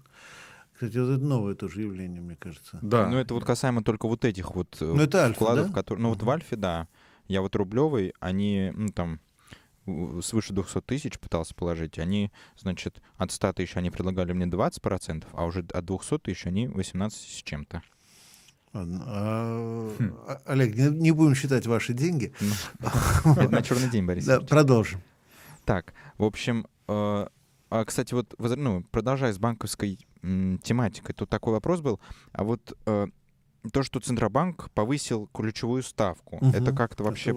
Кстати, 0.74 0.98
вот 0.98 1.10
это 1.10 1.24
новое 1.24 1.56
тоже 1.56 1.82
явление, 1.82 2.22
мне 2.22 2.36
кажется. 2.36 2.80
Да. 2.82 3.08
Ну, 3.08 3.18
это 3.18 3.34
вот 3.34 3.46
касаемо 3.46 3.84
только 3.84 4.08
вот 4.08 4.26
этих 4.26 4.56
вот 4.56 4.78
э, 4.82 4.86
ну, 4.86 5.02
это 5.02 5.26
альфа, 5.26 5.36
вкладов, 5.36 5.68
да? 5.68 5.74
которые. 5.74 6.02
Ну, 6.04 6.10
угу. 6.10 6.20
вот 6.20 6.26
в 6.26 6.30
Альфе, 6.30 6.56
да. 6.56 6.88
Я 7.28 7.42
вот 7.42 7.56
рублевый, 7.56 8.14
они, 8.20 8.72
ну, 8.76 8.90
там, 8.90 9.20
свыше 10.22 10.54
200 10.54 10.82
тысяч 10.82 11.20
пытался 11.20 11.54
положить, 11.56 12.00
они, 12.00 12.32
значит, 12.58 13.02
от 13.18 13.32
100 13.32 13.54
тысяч 13.54 13.76
они 13.76 13.92
предлагали 13.92 14.34
мне 14.34 14.46
20%, 14.46 15.26
а 15.32 15.46
уже 15.46 15.66
от 15.74 15.86
200 15.86 16.20
тысяч 16.20 16.46
они 16.46 16.68
18 16.68 17.20
с 17.20 17.44
чем-то. 17.44 17.82
А, 18.74 19.90
хм. 19.98 20.16
Олег, 20.46 20.76
не, 20.76 20.90
не 20.90 21.12
будем 21.12 21.36
считать 21.36 21.68
ваши 21.68 21.94
деньги. 21.94 22.34
Ну, 23.26 23.50
на 23.50 23.62
черный 23.62 23.90
день, 23.90 24.06
Борис. 24.06 24.28
Продолжим. 24.50 25.02
Так, 25.66 25.94
в 26.18 26.24
общем, 26.24 26.66
э, 26.88 27.28
а, 27.70 27.86
кстати, 27.86 28.14
вот 28.14 28.34
ну, 28.38 28.84
продолжая 28.92 29.32
с 29.34 29.38
банковской 29.38 30.00
тематикой, 30.22 31.16
тут 31.16 31.30
такой 31.30 31.54
вопрос 31.54 31.82
был. 31.82 32.00
А 32.32 32.44
вот 32.44 32.78
э, 32.86 33.08
то, 33.72 33.84
что 33.84 34.00
Центробанк 34.00 34.70
повысил 34.72 35.28
ключевую 35.34 35.84
ставку, 35.84 36.40
это 36.54 36.74
как-то 36.74 37.04
вообще 37.04 37.34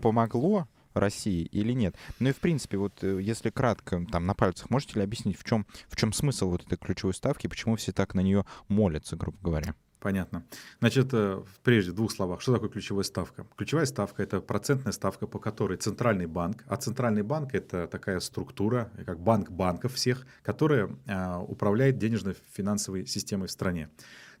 помогло 0.00 0.68
России 0.94 1.42
или 1.46 1.72
нет. 1.72 1.96
Ну 2.18 2.28
и 2.28 2.32
в 2.32 2.38
принципе, 2.38 2.76
вот 2.78 3.02
э, 3.02 3.20
если 3.20 3.50
кратко, 3.50 4.06
там 4.10 4.26
на 4.26 4.34
пальцах, 4.34 4.70
можете 4.70 4.94
ли 4.94 5.02
объяснить, 5.04 5.36
в 5.36 5.44
чем, 5.44 5.66
в 5.88 5.96
чем 5.96 6.12
смысл 6.12 6.50
вот 6.50 6.64
этой 6.64 6.78
ключевой 6.78 7.14
ставки, 7.14 7.48
почему 7.48 7.76
все 7.76 7.92
так 7.92 8.14
на 8.14 8.20
нее 8.20 8.46
молятся, 8.68 9.16
грубо 9.16 9.38
говоря? 9.42 9.74
Понятно. 10.04 10.44
Значит, 10.80 11.14
э, 11.14 11.42
прежде 11.62 11.92
в 11.92 11.94
двух 11.94 12.12
словах, 12.12 12.42
что 12.42 12.52
такое 12.52 12.68
ключевая 12.68 13.04
ставка? 13.04 13.46
Ключевая 13.56 13.86
ставка– 13.86 14.22
это 14.24 14.42
процентная 14.42 14.92
ставка, 14.92 15.26
по 15.26 15.38
которой 15.38 15.78
Центральный 15.78 16.26
банк, 16.26 16.62
а 16.66 16.76
Центральный 16.76 17.22
банк– 17.22 17.48
это 17.54 17.86
такая 17.86 18.20
структура, 18.20 18.90
как 19.06 19.18
банк 19.18 19.50
банков 19.50 19.94
всех, 19.94 20.26
которая 20.42 20.90
а, 21.08 21.40
управляет 21.40 21.96
денежно-финансовой 21.96 23.06
системой 23.06 23.48
в 23.48 23.50
стране. 23.50 23.88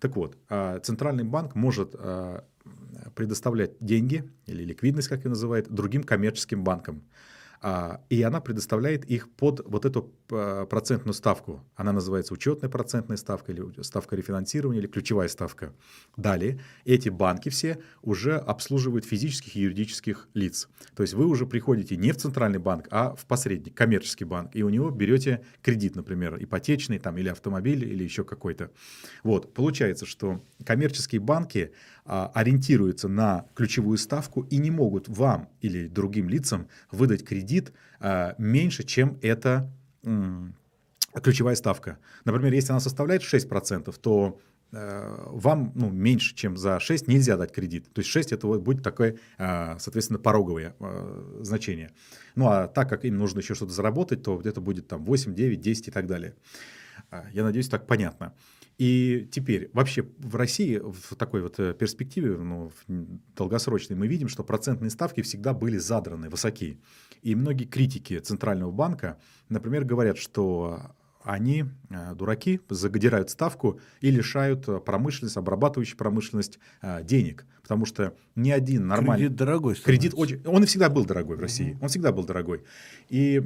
Так 0.00 0.16
вот, 0.16 0.36
Центральный 0.82 1.24
банк 1.24 1.54
может 1.54 1.96
предоставлять 3.14 3.72
деньги 3.80 4.30
или 4.44 4.64
ликвидность, 4.64 5.08
как 5.08 5.24
ее 5.24 5.30
называют, 5.30 5.70
другим 5.70 6.02
коммерческим 6.02 6.62
банкам. 6.62 7.04
А, 7.66 8.02
и 8.10 8.20
она 8.20 8.42
предоставляет 8.42 9.06
их 9.06 9.30
под 9.30 9.62
вот 9.64 9.86
эту 9.86 10.12
а, 10.30 10.66
процентную 10.66 11.14
ставку. 11.14 11.64
Она 11.76 11.92
называется 11.92 12.34
учетная 12.34 12.68
процентная 12.68 13.16
ставка 13.16 13.52
или 13.52 13.64
ставка 13.80 14.16
рефинансирования 14.16 14.80
или 14.80 14.86
ключевая 14.86 15.28
ставка. 15.28 15.72
Далее 16.14 16.60
эти 16.84 17.08
банки 17.08 17.48
все 17.48 17.78
уже 18.02 18.36
обслуживают 18.36 19.06
физических 19.06 19.56
и 19.56 19.60
юридических 19.60 20.28
лиц. 20.34 20.68
То 20.94 21.04
есть 21.04 21.14
вы 21.14 21.24
уже 21.24 21.46
приходите 21.46 21.96
не 21.96 22.12
в 22.12 22.18
центральный 22.18 22.58
банк, 22.58 22.86
а 22.90 23.14
в 23.14 23.24
посредник, 23.24 23.74
коммерческий 23.74 24.26
банк, 24.26 24.54
и 24.54 24.62
у 24.62 24.68
него 24.68 24.90
берете 24.90 25.42
кредит, 25.62 25.96
например, 25.96 26.36
ипотечный 26.38 26.98
там, 26.98 27.16
или 27.16 27.30
автомобиль, 27.30 27.82
или 27.82 28.04
еще 28.04 28.24
какой-то. 28.24 28.72
Вот, 29.22 29.54
получается, 29.54 30.04
что 30.04 30.44
коммерческие 30.66 31.22
банки 31.22 31.72
ориентируются 32.04 33.08
на 33.08 33.46
ключевую 33.54 33.96
ставку 33.98 34.42
и 34.42 34.58
не 34.58 34.70
могут 34.70 35.08
вам 35.08 35.48
или 35.60 35.88
другим 35.88 36.28
лицам 36.28 36.68
выдать 36.90 37.24
кредит 37.24 37.72
а, 38.00 38.34
меньше, 38.38 38.84
чем 38.84 39.18
это 39.22 39.70
ключевая 41.22 41.54
ставка. 41.54 41.98
Например, 42.24 42.52
если 42.52 42.72
она 42.72 42.80
составляет 42.80 43.22
6%, 43.22 43.94
то 44.00 44.40
э, 44.72 45.26
вам 45.28 45.72
ну, 45.74 45.90
меньше, 45.90 46.34
чем 46.34 46.56
за 46.56 46.80
6 46.80 47.08
нельзя 47.08 47.36
дать 47.36 47.52
кредит. 47.52 47.92
То 47.92 48.00
есть 48.00 48.10
6 48.10 48.32
это 48.32 48.46
вот 48.46 48.62
будет 48.62 48.82
такое, 48.82 49.16
э, 49.38 49.78
соответственно, 49.78 50.18
пороговое 50.18 50.74
значение. 51.40 51.92
Ну 52.34 52.48
а 52.48 52.66
так 52.66 52.88
как 52.88 53.04
им 53.04 53.16
нужно 53.16 53.38
еще 53.38 53.54
что-то 53.54 53.72
заработать, 53.72 54.22
то 54.22 54.40
это 54.44 54.60
будет 54.60 54.88
там 54.88 55.04
8, 55.04 55.34
9, 55.34 55.60
10 55.60 55.88
и 55.88 55.90
так 55.90 56.06
далее. 56.06 56.34
А, 57.10 57.24
я 57.32 57.44
надеюсь, 57.44 57.68
так 57.68 57.86
понятно. 57.86 58.34
И 58.78 59.28
теперь 59.30 59.70
вообще 59.72 60.04
в 60.18 60.34
России 60.36 60.78
в 60.78 61.14
такой 61.16 61.42
вот 61.42 61.56
перспективе, 61.78 62.36
ну, 62.36 62.72
долгосрочной, 63.36 63.96
мы 63.96 64.08
видим, 64.08 64.28
что 64.28 64.42
процентные 64.42 64.90
ставки 64.90 65.22
всегда 65.22 65.54
были 65.54 65.78
задраны, 65.78 66.28
высоки. 66.28 66.80
И 67.22 67.34
многие 67.34 67.64
критики 67.64 68.18
Центрального 68.18 68.72
банка, 68.72 69.18
например, 69.48 69.84
говорят, 69.84 70.18
что 70.18 70.94
они, 71.24 71.64
э, 71.90 72.14
дураки, 72.14 72.60
загодирают 72.68 73.30
ставку 73.30 73.80
и 74.00 74.10
лишают 74.10 74.68
э, 74.68 74.78
промышленность, 74.78 75.36
обрабатывающую 75.36 75.96
промышленность 75.96 76.58
э, 76.82 77.02
денег. 77.02 77.46
Потому 77.64 77.86
что 77.86 78.14
ни 78.36 78.50
один 78.50 78.86
нормальный... 78.86 79.24
Кредит 79.24 79.36
дорогой 79.38 79.74
Кредит 79.74 80.12
очень... 80.14 80.42
Он 80.46 80.62
и 80.62 80.66
всегда 80.66 80.90
был 80.90 81.06
дорогой 81.06 81.38
в 81.38 81.40
России. 81.40 81.72
Угу. 81.72 81.78
Он 81.82 81.88
всегда 81.88 82.12
был 82.12 82.24
дорогой. 82.24 82.62
И 83.08 83.42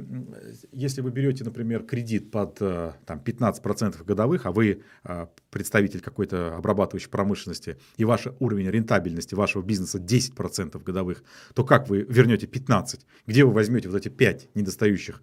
если 0.73 0.99
вы 0.99 1.11
берете, 1.11 1.45
например, 1.45 1.83
кредит 1.83 2.29
под 2.29 2.55
там, 2.55 3.21
15% 3.23 4.03
годовых, 4.03 4.45
а 4.45 4.51
вы 4.51 4.83
представитель 5.51 6.01
какой-то 6.01 6.57
обрабатывающей 6.57 7.09
промышленности, 7.09 7.77
и 7.95 8.03
ваш 8.03 8.27
уровень 8.39 8.69
рентабельности 8.69 9.35
вашего 9.35 9.63
бизнеса 9.63 9.99
10% 9.99 10.83
годовых, 10.83 11.23
то 11.53 11.63
как 11.63 11.89
вы 11.89 12.01
вернете 12.01 12.45
15? 12.45 13.05
Где 13.25 13.45
вы 13.45 13.53
возьмете 13.53 13.87
вот 13.87 13.97
эти 13.97 14.09
5 14.09 14.49
недостающих? 14.53 15.21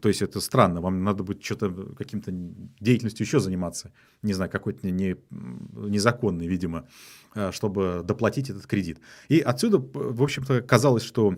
То 0.00 0.08
есть 0.08 0.22
это 0.22 0.40
странно. 0.40 0.80
Вам 0.80 1.02
надо 1.02 1.24
будет 1.24 1.42
что-то 1.42 1.72
каким-то 1.98 2.30
деятельностью 2.80 3.26
еще 3.26 3.40
заниматься, 3.40 3.92
не 4.22 4.32
знаю, 4.32 4.50
какой-то 4.50 4.88
не, 4.88 5.16
незаконный, 5.30 6.46
видимо, 6.46 6.86
э, 7.34 7.50
чтобы 7.52 8.02
доплатить 8.12 8.50
этот 8.50 8.66
кредит. 8.66 9.00
И 9.28 9.40
отсюда, 9.40 9.78
в 9.78 10.22
общем-то, 10.22 10.62
казалось, 10.62 11.02
что 11.02 11.36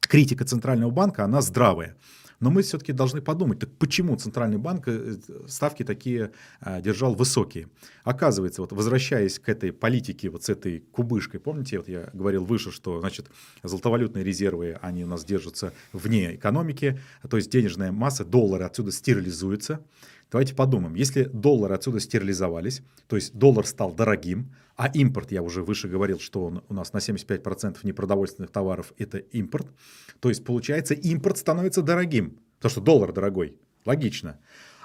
критика 0.00 0.44
Центрального 0.44 0.90
банка, 0.90 1.24
она 1.24 1.40
здравая. 1.40 1.96
Но 2.40 2.50
мы 2.50 2.62
все-таки 2.62 2.92
должны 2.92 3.20
подумать, 3.22 3.60
так 3.60 3.70
почему 3.78 4.16
Центральный 4.16 4.58
банк 4.58 4.88
э, 4.88 5.16
ставки 5.46 5.84
такие 5.84 6.32
а, 6.60 6.80
держал 6.80 7.14
высокие? 7.14 7.68
Оказывается, 8.02 8.62
вот 8.62 8.72
возвращаясь 8.72 9.38
к 9.38 9.48
этой 9.48 9.72
политике, 9.72 10.28
вот 10.28 10.42
с 10.42 10.48
этой 10.48 10.80
кубышкой, 10.80 11.38
помните, 11.38 11.78
вот 11.78 11.88
я 11.88 12.10
говорил 12.12 12.44
выше, 12.44 12.72
что, 12.72 12.98
значит, 12.98 13.30
золотовалютные 13.62 14.24
резервы, 14.24 14.76
они 14.82 15.04
у 15.04 15.06
нас 15.06 15.24
держатся 15.24 15.72
вне 15.92 16.34
экономики, 16.34 16.98
то 17.30 17.36
есть 17.36 17.48
денежная 17.48 17.92
масса, 17.92 18.24
доллары 18.24 18.64
отсюда 18.64 18.90
стерилизуются. 18.90 19.78
Давайте 20.32 20.54
подумаем, 20.54 20.94
если 20.94 21.24
доллары 21.24 21.74
отсюда 21.74 22.00
стерилизовались, 22.00 22.80
то 23.06 23.16
есть 23.16 23.34
доллар 23.34 23.66
стал 23.66 23.92
дорогим, 23.92 24.54
а 24.76 24.88
импорт, 24.88 25.30
я 25.30 25.42
уже 25.42 25.62
выше 25.62 25.88
говорил, 25.88 26.18
что 26.18 26.46
он 26.46 26.64
у 26.70 26.74
нас 26.74 26.94
на 26.94 26.98
75% 26.98 27.76
непродовольственных 27.82 28.50
товаров 28.50 28.94
это 28.96 29.18
импорт, 29.18 29.68
то 30.20 30.30
есть 30.30 30.42
получается 30.42 30.94
импорт 30.94 31.36
становится 31.36 31.82
дорогим, 31.82 32.38
потому 32.56 32.70
что 32.70 32.80
доллар 32.80 33.12
дорогой, 33.12 33.58
логично. 33.84 34.40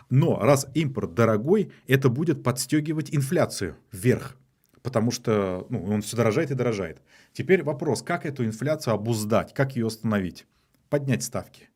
Но 0.09 0.37
раз 0.37 0.67
импорт 0.73 1.13
дорогой, 1.13 1.71
это 1.87 2.09
будет 2.09 2.43
подстегивать 2.43 3.15
инфляцию 3.15 3.77
вверх, 3.93 4.35
потому 4.81 5.11
что 5.11 5.65
ну, 5.69 5.81
он 5.85 6.01
все 6.01 6.17
дорожает 6.17 6.51
и 6.51 6.55
дорожает. 6.55 7.01
Теперь 7.31 7.63
вопрос, 7.63 8.01
как 8.01 8.25
эту 8.25 8.43
инфляцию 8.43 8.95
обуздать, 8.95 9.53
как 9.53 9.77
ее 9.77 9.87
остановить? 9.87 10.45
Поднять 10.89 11.23
ставки. 11.23 11.69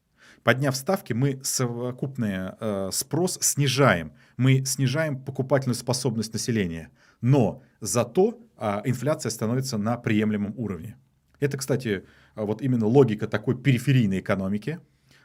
Подняв 0.44 0.76
ставки, 0.76 1.14
мы 1.14 1.40
совокупный 1.44 2.54
э, 2.60 2.90
спрос 2.92 3.38
снижаем. 3.42 4.14
Мы 4.38 4.66
снижаем 4.66 5.24
покупательную 5.24 5.76
способность 5.76 6.34
населения. 6.34 6.90
Но 7.22 7.62
зато 7.80 8.40
э, 8.58 8.82
инфляция 8.86 9.30
становится 9.30 9.78
на 9.78 9.98
приемлемом 9.98 10.54
уровне. 10.58 10.98
Это, 11.40 11.58
кстати, 11.58 12.06
вот 12.36 12.62
именно 12.62 12.88
логика 12.88 13.28
такой 13.28 13.56
периферийной 13.56 14.20
экономики, 14.20 14.80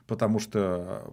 потому 0.06 0.38
что 0.38 1.12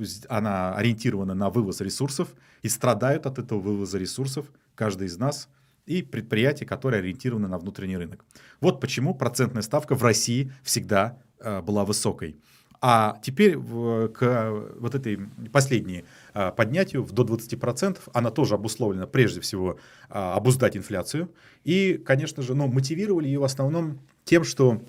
э, 0.00 0.04
она 0.28 0.74
ориентирована 0.74 1.34
на 1.34 1.50
вывоз 1.50 1.80
ресурсов, 1.80 2.34
и 2.62 2.68
страдают 2.68 3.26
от 3.26 3.38
этого 3.38 3.60
вывоза 3.60 3.98
ресурсов 3.98 4.46
каждый 4.74 5.06
из 5.06 5.18
нас 5.18 5.48
и 5.86 6.02
предприятия, 6.02 6.66
которые 6.66 7.00
ориентированы 7.00 7.48
на 7.48 7.58
внутренний 7.58 7.96
рынок. 7.96 8.24
Вот 8.60 8.80
почему 8.80 9.14
процентная 9.14 9.62
ставка 9.62 9.94
в 9.94 10.02
России 10.02 10.52
всегда 10.62 11.18
э, 11.38 11.62
была 11.62 11.84
высокой. 11.84 12.40
А 12.82 13.18
теперь 13.22 13.58
к 13.58 14.64
вот 14.78 14.94
этой 14.94 15.18
последней 15.52 16.04
а, 16.32 16.50
поднятию 16.50 17.02
до 17.04 17.24
20%, 17.24 17.98
она 18.14 18.30
тоже 18.30 18.54
обусловлена 18.54 19.06
прежде 19.06 19.42
всего 19.42 19.78
а, 20.08 20.34
обуздать 20.34 20.78
инфляцию. 20.78 21.30
И, 21.62 22.02
конечно 22.04 22.42
же, 22.42 22.54
ну, 22.54 22.68
мотивировали 22.68 23.26
ее 23.26 23.38
в 23.38 23.44
основном 23.44 24.00
тем, 24.24 24.44
что 24.44 24.82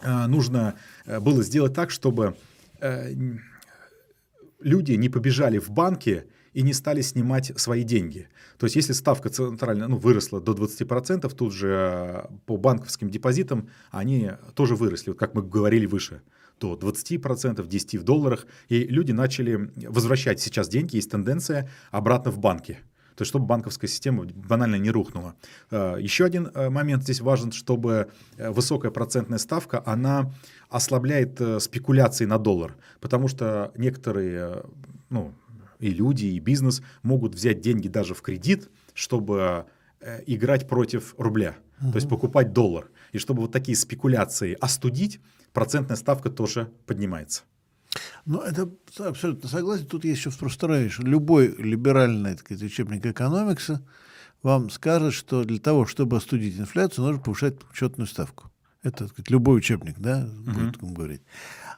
а, 0.00 0.28
нужно 0.28 0.76
э, 1.04 1.18
было 1.20 1.42
сделать 1.42 1.74
так, 1.74 1.90
чтобы 1.90 2.36
э, 2.80 3.12
люди 4.60 4.92
не 4.92 5.08
побежали 5.08 5.58
в 5.58 5.70
банки 5.70 6.26
и 6.52 6.62
не 6.62 6.72
стали 6.72 7.00
снимать 7.00 7.52
свои 7.56 7.82
деньги. 7.82 8.28
То 8.58 8.66
есть 8.66 8.76
если 8.76 8.92
ставка 8.92 9.30
центральная 9.30 9.88
ну, 9.88 9.96
выросла 9.96 10.40
до 10.40 10.52
20%, 10.52 11.28
тут 11.34 11.52
же 11.52 12.28
по 12.46 12.56
банковским 12.56 13.10
депозитам 13.10 13.68
они 13.90 14.30
тоже 14.54 14.74
выросли, 14.74 15.10
вот 15.10 15.18
как 15.18 15.34
мы 15.34 15.42
говорили 15.42 15.86
выше 15.86 16.22
до 16.60 16.74
20%, 16.74 17.66
10% 17.66 17.98
в 17.98 18.02
долларах, 18.02 18.46
и 18.68 18.84
люди 18.84 19.12
начали 19.12 19.70
возвращать 19.88 20.40
сейчас 20.40 20.68
деньги, 20.68 20.96
есть 20.96 21.10
тенденция 21.10 21.68
обратно 21.90 22.30
в 22.30 22.38
банки. 22.38 22.78
То 23.16 23.22
есть, 23.22 23.30
чтобы 23.30 23.46
банковская 23.46 23.88
система 23.88 24.26
банально 24.26 24.76
не 24.76 24.90
рухнула. 24.90 25.34
Э, 25.70 25.96
еще 25.98 26.26
один 26.26 26.50
э, 26.54 26.68
момент 26.68 27.02
здесь 27.02 27.22
важен, 27.22 27.50
чтобы 27.50 28.10
э, 28.36 28.50
высокая 28.50 28.90
процентная 28.90 29.38
ставка, 29.38 29.82
она 29.86 30.32
ослабляет 30.68 31.40
спекуляции 31.60 32.26
на 32.26 32.38
доллар, 32.38 32.76
потому 33.00 33.28
что 33.28 33.72
некоторые, 33.76 34.64
ну, 35.08 35.32
и 35.78 35.90
люди, 35.90 36.26
и 36.26 36.40
бизнес 36.40 36.82
могут 37.02 37.34
взять 37.34 37.60
деньги 37.60 37.88
даже 37.88 38.14
в 38.14 38.20
кредит, 38.20 38.68
чтобы 38.92 39.66
играть 40.26 40.68
против 40.68 41.14
рубля, 41.18 41.56
uh-huh. 41.80 41.92
то 41.92 41.96
есть 41.96 42.08
покупать 42.08 42.52
доллар. 42.52 42.90
И 43.12 43.18
чтобы 43.18 43.42
вот 43.42 43.52
такие 43.52 43.76
спекуляции 43.76 44.56
остудить, 44.60 45.20
процентная 45.56 45.96
ставка 45.96 46.28
тоже 46.28 46.70
поднимается. 46.84 47.44
Ну, 48.26 48.40
это 48.42 48.68
абсолютно 48.98 49.48
согласен. 49.48 49.86
Тут 49.86 50.04
есть 50.04 50.18
еще 50.18 50.28
вторая 50.28 50.82
вещь. 50.82 50.98
Любой 50.98 51.48
либеральный 51.56 52.32
так 52.32 52.40
сказать, 52.40 52.62
учебник 52.62 53.06
экономикса 53.06 53.82
вам 54.42 54.68
скажет, 54.68 55.14
что 55.14 55.44
для 55.44 55.58
того, 55.58 55.86
чтобы 55.86 56.18
остудить 56.18 56.60
инфляцию, 56.60 57.06
нужно 57.06 57.22
повышать 57.22 57.54
учетную 57.72 58.06
ставку. 58.06 58.50
Это 58.82 58.98
так 58.98 59.08
сказать, 59.08 59.30
любой 59.30 59.56
учебник, 59.56 59.98
да, 59.98 60.28
будет 60.44 60.76
uh-huh. 60.76 60.92
говорить. 60.92 61.22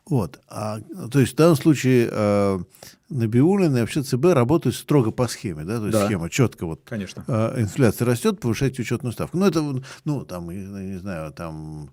Вот. 0.09 0.41
А, 0.49 0.81
то 1.11 1.21
есть 1.21 1.35
в 1.35 1.37
данном 1.37 1.57
случае 1.57 2.09
э, 2.11 2.59
Набиулин 3.11 3.77
и 3.77 3.81
вообще 3.81 4.03
ЦБ 4.03 4.27
работают 4.33 4.75
строго 4.75 5.11
по 5.11 5.29
схеме, 5.29 5.65
да, 5.65 5.79
то 5.79 5.87
есть 5.87 5.99
да. 5.99 6.07
схема 6.07 6.31
четко 6.31 6.67
вот. 6.67 6.81
Конечно. 6.85 7.25
Э, 7.29 7.61
инфляция 7.61 8.07
растет, 8.07 8.41
повышайте 8.41 8.81
учетную 8.81 9.13
ставку. 9.13 9.37
Ну 9.37 9.47
это, 9.47 9.63
ну 10.05 10.25
там, 10.25 10.49
не 10.51 10.99
знаю, 10.99 11.33
там, 11.33 11.91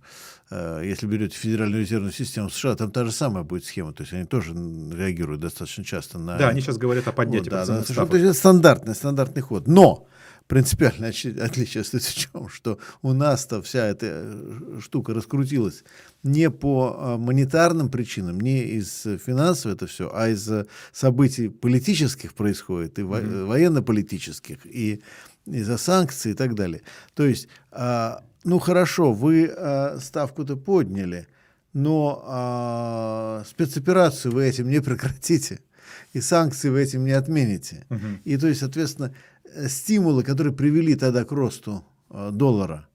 э, 0.49 0.83
если 0.85 1.07
берете 1.07 1.35
Федеральную 1.35 1.81
резервную 1.81 2.13
систему 2.13 2.49
США, 2.49 2.75
там 2.75 2.91
та 2.91 3.03
же 3.03 3.11
самая 3.11 3.43
будет 3.43 3.65
схема, 3.65 3.91
то 3.91 4.03
есть 4.03 4.13
они 4.13 4.23
тоже 4.23 4.53
реагируют 4.53 5.41
достаточно 5.41 5.83
часто 5.83 6.17
на. 6.17 6.37
Да, 6.37 6.49
они 6.49 6.61
сейчас 6.61 6.77
говорят 6.77 7.07
о 7.09 7.11
поднятии. 7.11 7.49
Вот, 7.49 7.67
да, 7.67 7.83
да, 7.83 8.17
это 8.17 8.33
стандартный, 8.33 8.95
стандартный 8.95 9.41
ход. 9.41 9.67
Но 9.67 10.07
принципиальное 10.47 11.09
отличие 11.09 11.83
состоит 11.83 12.03
в 12.03 12.15
чем, 12.15 12.49
что 12.49 12.77
у 13.01 13.13
нас-то 13.13 13.61
вся 13.61 13.87
эта 13.87 14.07
э, 14.07 14.79
штука 14.79 15.13
раскрутилась 15.13 15.83
не 16.23 16.49
по 16.49 16.95
э, 16.97 17.17
монетарным 17.17 17.89
причинам, 17.89 18.39
не 18.39 18.61
из 18.61 19.03
финансовых 19.25 19.77
это 19.77 19.87
все, 19.87 20.11
а 20.13 20.29
из 20.29 20.49
событий 20.91 21.49
политических 21.49 22.33
происходит, 22.33 22.99
и 22.99 23.01
mm-hmm. 23.01 23.45
военно-политических, 23.45 24.65
и 24.65 25.01
из-за 25.45 25.77
санкций 25.77 26.31
и 26.31 26.35
так 26.35 26.55
далее. 26.55 26.81
То 27.13 27.25
есть, 27.25 27.47
а, 27.71 28.23
ну 28.43 28.57
хорошо, 28.59 29.13
вы 29.13 29.53
ставку-то 29.99 30.57
подняли, 30.57 31.27
но 31.73 32.23
а, 32.25 33.43
спецоперацию 33.47 34.31
вы 34.31 34.45
этим 34.45 34.69
не 34.69 34.81
прекратите, 34.81 35.59
и 36.13 36.21
санкции 36.21 36.69
вы 36.69 36.81
этим 36.81 37.05
не 37.05 37.11
отмените. 37.11 37.85
Угу. 37.89 38.07
И 38.23 38.37
то 38.37 38.47
есть, 38.47 38.61
соответственно, 38.61 39.13
Э, 39.13 39.34
стимулы, 39.67 40.23
которые 40.23 40.53
привели 40.53 40.95
тогда 40.95 41.23
к 41.23 41.31
росту 41.31 41.83
э, 42.09 42.29
доллара 42.31 42.87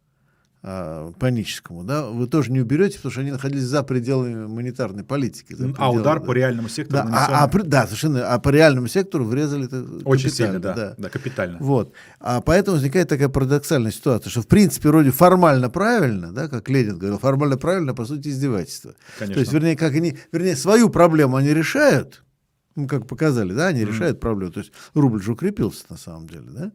э, 0.62 1.12
паническому, 1.18 1.84
да, 1.84 2.06
вы 2.06 2.26
тоже 2.26 2.52
не 2.52 2.60
уберете, 2.60 2.96
потому 2.96 3.12
что 3.12 3.20
они 3.22 3.30
находились 3.30 3.64
за 3.64 3.82
пределами 3.82 4.46
монетарной 4.46 5.04
политики. 5.04 5.54
За 5.54 5.72
а 5.78 5.90
удар 5.90 6.20
да. 6.20 6.26
по 6.26 6.32
реальному 6.32 6.68
сектору 6.68 7.08
да, 7.08 7.26
а, 7.28 7.44
а, 7.44 7.62
да, 7.64 7.86
совершенно. 7.86 8.32
А 8.32 8.38
по 8.38 8.50
реальному 8.50 8.88
сектору 8.88 9.24
врезали 9.24 9.66
это 9.66 9.84
Очень 10.04 10.30
сильно, 10.30 10.58
да, 10.58 10.74
да. 10.74 10.94
да, 10.96 11.08
капитально. 11.08 11.58
Вот. 11.60 11.92
А 12.20 12.40
поэтому 12.40 12.76
возникает 12.76 13.08
такая 13.08 13.28
парадоксальная 13.28 13.92
ситуация, 13.92 14.30
что 14.30 14.42
в 14.42 14.46
принципе 14.46 14.88
вроде 14.88 15.10
формально 15.10 15.70
правильно, 15.70 16.32
да, 16.32 16.48
как 16.48 16.68
Ленин 16.68 16.98
говорил, 16.98 17.18
формально 17.18 17.56
правильно, 17.56 17.94
по 17.94 18.04
сути, 18.04 18.28
издевательство. 18.28 18.94
Конечно. 19.18 19.34
То 19.34 19.40
есть, 19.40 19.52
вернее, 19.52 19.76
как 19.76 19.94
они, 19.94 20.18
вернее, 20.32 20.56
свою 20.56 20.90
проблему 20.90 21.36
они 21.36 21.54
решают, 21.54 22.22
ну, 22.76 22.86
как 22.86 23.06
показали, 23.06 23.52
да, 23.52 23.68
они 23.68 23.82
mm-hmm. 23.82 23.86
решают 23.86 24.20
проблему. 24.20 24.52
То 24.52 24.60
есть 24.60 24.72
рубль 24.94 25.22
же 25.22 25.32
укрепился 25.32 25.84
на 25.88 25.96
самом 25.96 26.28
деле, 26.28 26.46
да. 26.48 26.72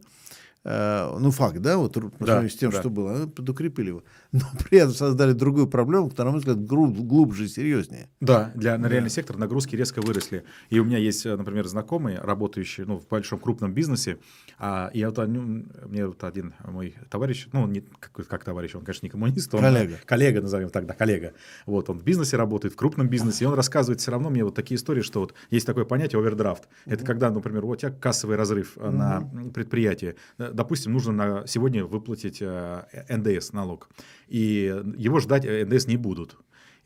э, 0.64 1.18
ну, 1.18 1.30
факт, 1.30 1.58
да, 1.60 1.78
вот 1.78 1.94
по 1.94 2.00
Да, 2.00 2.26
сравнению 2.26 2.50
с 2.50 2.56
тем, 2.56 2.70
да. 2.70 2.80
что 2.80 2.90
было, 2.90 3.14
они 3.14 3.26
подукрепили 3.26 3.88
его. 3.88 4.02
Но 4.40 4.46
при 4.68 4.78
этом 4.78 4.94
создали 4.94 5.32
другую 5.32 5.66
проблему, 5.66 6.10
которая, 6.10 6.32
на 6.32 6.32
мой 6.32 6.40
взгляд, 6.40 6.64
глубже 6.64 7.44
и 7.44 7.48
серьезнее. 7.48 8.08
Да, 8.20 8.52
для, 8.54 8.76
на 8.78 8.86
реальный 8.86 9.10
сектор 9.10 9.36
нагрузки 9.36 9.76
резко 9.76 10.00
выросли. 10.00 10.44
И 10.70 10.78
у 10.78 10.84
меня 10.84 10.98
есть, 10.98 11.24
э, 11.26 11.36
например, 11.36 11.66
знакомые, 11.66 12.18
работающие 12.20 12.86
ну, 12.86 12.98
в 12.98 13.08
большом 13.08 13.38
крупном 13.38 13.72
бизнесе. 13.72 14.18
А, 14.58 14.90
я 14.94 15.10
вот, 15.10 15.26
мне 15.26 16.06
вот 16.06 16.22
один 16.24 16.54
мой 16.64 16.94
товарищ, 17.10 17.48
ну, 17.52 17.66
не, 17.66 17.80
как, 17.98 18.26
как 18.26 18.44
товарищ, 18.44 18.74
он, 18.74 18.82
конечно, 18.82 19.06
не 19.06 19.10
коммунист, 19.10 19.54
он 19.54 19.60
Коллега. 19.60 19.96
коллега, 20.04 20.42
назовем 20.42 20.70
так, 20.70 20.86
да, 20.86 20.94
коллега. 20.94 21.32
Вот, 21.66 21.88
он 21.90 21.98
в 21.98 22.04
бизнесе 22.04 22.36
работает, 22.36 22.74
в 22.74 22.76
крупном 22.76 23.08
бизнесе, 23.08 23.44
и 23.44 23.46
он 23.46 23.54
рассказывает 23.54 24.00
все 24.00 24.10
равно 24.10 24.30
мне 24.30 24.44
вот 24.44 24.54
такие 24.54 24.76
истории, 24.76 25.02
что 25.02 25.20
вот 25.20 25.34
есть 25.50 25.66
такое 25.66 25.84
понятие 25.84 26.20
овердрафт. 26.20 26.68
Это 26.84 27.04
когда, 27.04 27.30
например, 27.30 27.64
у 27.64 27.76
тебя 27.76 27.90
кассовый 27.90 28.36
разрыв 28.36 28.72
э, 28.76 28.90
на 28.90 29.28
предприятии. 29.54 30.16
Э, 30.38 30.50
Допустим, 30.52 30.92
нужно 30.92 31.12
на 31.12 31.46
сегодня 31.46 31.84
выплатить 31.84 32.38
э, 32.40 32.82
НДС 33.08 33.52
налог, 33.52 33.88
и 34.28 34.82
его 34.96 35.20
ждать 35.20 35.44
э, 35.44 35.64
НДС 35.64 35.86
не 35.86 35.96
будут. 35.96 36.36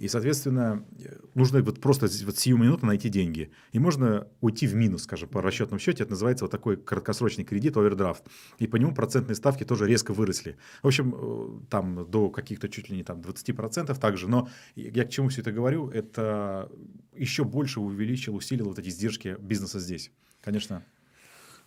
И, 0.01 0.09
соответственно, 0.09 0.83
э, 0.99 1.19
нужно 1.35 1.63
вот 1.63 1.79
просто 1.79 2.09
вот 2.25 2.39
сию 2.39 2.57
минуту 2.57 2.87
найти 2.87 3.11
деньги. 3.11 3.51
И 3.73 3.79
можно 3.79 4.27
уйти 4.41 4.67
в 4.67 4.75
минус, 4.75 5.03
скажем, 5.03 5.29
по 5.29 5.43
расчетному 5.43 5.79
счете. 5.79 6.05
Это 6.05 6.13
называется 6.13 6.45
вот 6.45 6.51
такой 6.51 6.79
краткосрочный 6.79 7.45
кредит, 7.45 7.77
овердрафт. 7.77 8.25
И 8.59 8.67
по 8.67 8.77
нему 8.77 8.95
процентные 8.95 9.37
ставки 9.37 9.65
тоже 9.65 9.87
резко 9.87 10.15
выросли. 10.15 10.57
В 10.83 10.87
общем, 10.87 11.15
э, 11.15 11.67
там 11.69 12.11
до 12.11 12.31
каких-то 12.31 12.71
чуть 12.71 12.89
ли 12.89 12.97
не 12.97 13.05
там 13.05 13.21
20% 13.21 13.99
также. 13.99 14.27
Но 14.27 14.49
я 14.75 15.05
к 15.05 15.11
чему 15.11 15.29
все 15.29 15.43
это 15.43 15.53
говорю? 15.53 15.91
Это 15.91 16.73
еще 17.15 17.45
больше 17.45 17.81
увеличил, 17.81 18.35
усилил 18.35 18.69
вот 18.69 18.79
эти 18.79 18.89
издержки 18.89 19.37
бизнеса 19.39 19.81
здесь. 19.81 20.11
Конечно. 20.41 20.83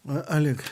Олег, 0.05 0.63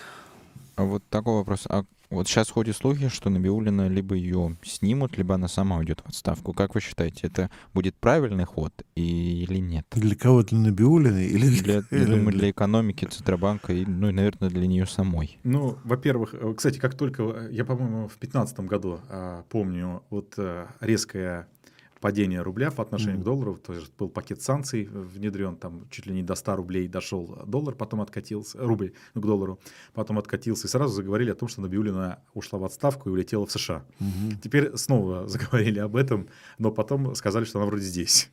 А 0.76 0.84
вот 0.84 1.04
такой 1.10 1.36
вопрос. 1.36 1.68
А 1.70 1.86
вот 2.12 2.28
сейчас 2.28 2.50
ходят 2.50 2.76
слухи, 2.76 3.08
что 3.10 3.30
Набиулина 3.30 3.88
либо 3.88 4.16
ее 4.16 4.58
снимут, 4.64 5.18
либо 5.18 5.36
она 5.36 5.48
сама 5.48 5.78
уйдет 5.78 6.02
в 6.02 6.10
отставку. 6.10 6.54
Как 6.54 6.76
вы 6.76 6.82
считаете, 6.82 7.28
это 7.28 7.50
будет 7.74 7.96
правильный 7.96 8.46
ход 8.46 8.74
и- 8.96 9.44
или 9.44 9.58
нет? 9.60 9.86
для 9.92 10.16
кого 10.16 10.44
для 10.44 10.60
Набиулиной 10.60 11.28
или 11.28 11.50
Для, 11.62 11.84
я 11.92 12.06
думаю, 12.06 12.32
для 12.32 12.50
экономики 12.52 13.06
Центробанка 13.06 13.74
и, 13.74 13.86
ну, 13.86 14.10
и, 14.10 14.12
наверное, 14.12 14.50
для 14.50 14.68
нее 14.68 14.86
самой. 14.86 15.40
Ну, 15.44 15.78
во-первых, 15.84 16.34
э, 16.34 16.54
кстати, 16.56 16.78
как 16.80 16.96
только, 16.96 17.24
э, 17.24 17.50
я, 17.52 17.66
по-моему, 17.66 18.08
в 18.08 18.18
2015 18.20 18.68
году 18.68 19.00
а, 19.10 19.44
помню 19.50 20.04
вот 20.10 20.34
э, 20.38 20.66
резкое 20.82 21.48
падение 22.02 22.42
рубля 22.42 22.72
по 22.72 22.82
отношению 22.84 23.16
Мгм. 23.18 23.22
к 23.22 23.26
доллару, 23.26 23.56
то 23.56 23.74
есть 23.74 23.94
был 23.98 24.10
пакет 24.10 24.42
санкций 24.42 24.90
э, 24.92 25.00
внедрен, 25.00 25.56
там 25.56 25.88
чуть 25.90 26.08
ли 26.08 26.14
не 26.14 26.24
до 26.24 26.36
100 26.36 26.56
рублей 26.58 26.88
дошел 26.88 27.44
доллар, 27.46 27.76
потом 27.76 28.02
откатился, 28.02 28.58
рубль 28.60 28.92
ну, 29.14 29.22
к 29.22 29.26
доллару, 29.26 29.60
потом 29.94 30.18
откатился, 30.18 30.68
и 30.68 30.70
сразу 30.70 30.94
заговорили 30.94 31.32
о 31.32 31.36
том, 31.36 31.48
что 31.48 31.62
Набиулина 31.62 32.20
ушла 32.34 32.60
в 32.60 32.64
отставку 32.66 33.10
и 33.10 33.12
улетела 33.14 33.46
в 33.46 33.52
США. 33.52 33.86
Мгм. 34.00 34.40
Теперь 34.44 34.76
снова 34.78 35.28
заговорили 35.28 35.80
об 35.80 35.96
этом, 35.96 36.28
но 36.58 36.72
потом 36.72 37.16
сказали, 37.16 37.46
что 37.46 37.60
она 37.60 37.68
вроде 37.68 37.84
здесь. 37.86 38.30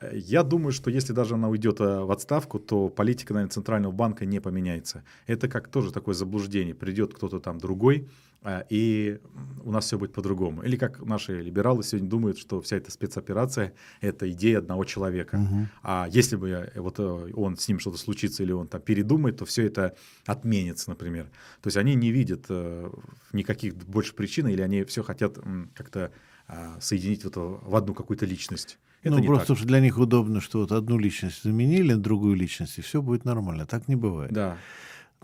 Э, 0.00 0.10
Я 0.16 0.42
думаю, 0.44 0.72
что 0.72 0.90
если 0.90 1.12
даже 1.12 1.34
она 1.34 1.48
уйдет 1.48 1.80
э, 1.80 2.00
в 2.04 2.10
отставку, 2.12 2.58
то 2.58 2.88
политика, 2.88 3.34
наверное, 3.34 3.50
Центрального 3.52 3.92
банка 3.92 4.24
не 4.24 4.40
поменяется. 4.40 5.02
Это 5.26 5.48
как 5.48 5.68
тоже 5.68 5.92
такое 5.92 6.14
заблуждение. 6.14 6.74
Придет 6.74 7.12
кто-то 7.14 7.40
там 7.40 7.58
другой, 7.58 7.96
э, 7.96 8.33
и 8.68 9.20
у 9.62 9.70
нас 9.70 9.86
все 9.86 9.98
будет 9.98 10.12
по-другому. 10.12 10.62
Или 10.62 10.76
как 10.76 11.00
наши 11.04 11.40
либералы 11.40 11.82
сегодня 11.82 12.08
думают, 12.08 12.38
что 12.38 12.60
вся 12.60 12.76
эта 12.76 12.90
спецоперация– 12.90 13.72
это 14.00 14.30
идея 14.30 14.58
одного 14.58 14.84
человека. 14.84 15.38
Мгм. 15.38 15.68
А 15.82 16.06
если 16.10 16.36
бы 16.36 16.50
э, 16.50 16.80
вот 16.80 16.96
э, 16.98 17.30
он 17.34 17.56
с 17.56 17.66
ним 17.68 17.78
что-то 17.78 17.96
случится 17.96 18.42
или 18.42 18.52
он 18.52 18.68
там 18.68 18.80
передумает, 18.80 19.38
то 19.38 19.46
все 19.46 19.66
это 19.66 19.96
отменится, 20.26 20.90
например. 20.90 21.24
То 21.62 21.68
есть 21.68 21.76
они 21.76 21.94
не 21.94 22.10
видят 22.10 22.46
э, 22.50 22.90
никаких 23.32 23.76
больше 23.76 24.14
причин, 24.14 24.46
или 24.48 24.60
они 24.60 24.84
все 24.84 25.02
хотят 25.02 25.38
как-то 25.74 26.12
а, 26.46 26.78
соединить 26.80 27.24
вот 27.24 27.36
в 27.36 27.74
одну 27.74 27.94
какую-то 27.94 28.26
личность. 28.26 28.78
Это 29.02 29.16
ну, 29.16 29.24
просто 29.24 29.48
так. 29.48 29.56
что 29.58 29.66
для 29.66 29.80
них 29.80 29.98
удобно, 29.98 30.40
что 30.40 30.60
вот 30.60 30.72
одну 30.72 30.98
личность 30.98 31.42
заменили 31.42 31.92
на 31.92 32.00
другую 32.00 32.36
личность, 32.36 32.78
и 32.78 32.82
все 32.82 33.02
будет 33.02 33.24
нормально. 33.24 33.66
Так 33.66 33.88
не 33.88 33.96
бывает. 33.96 34.32
Да. 34.32 34.58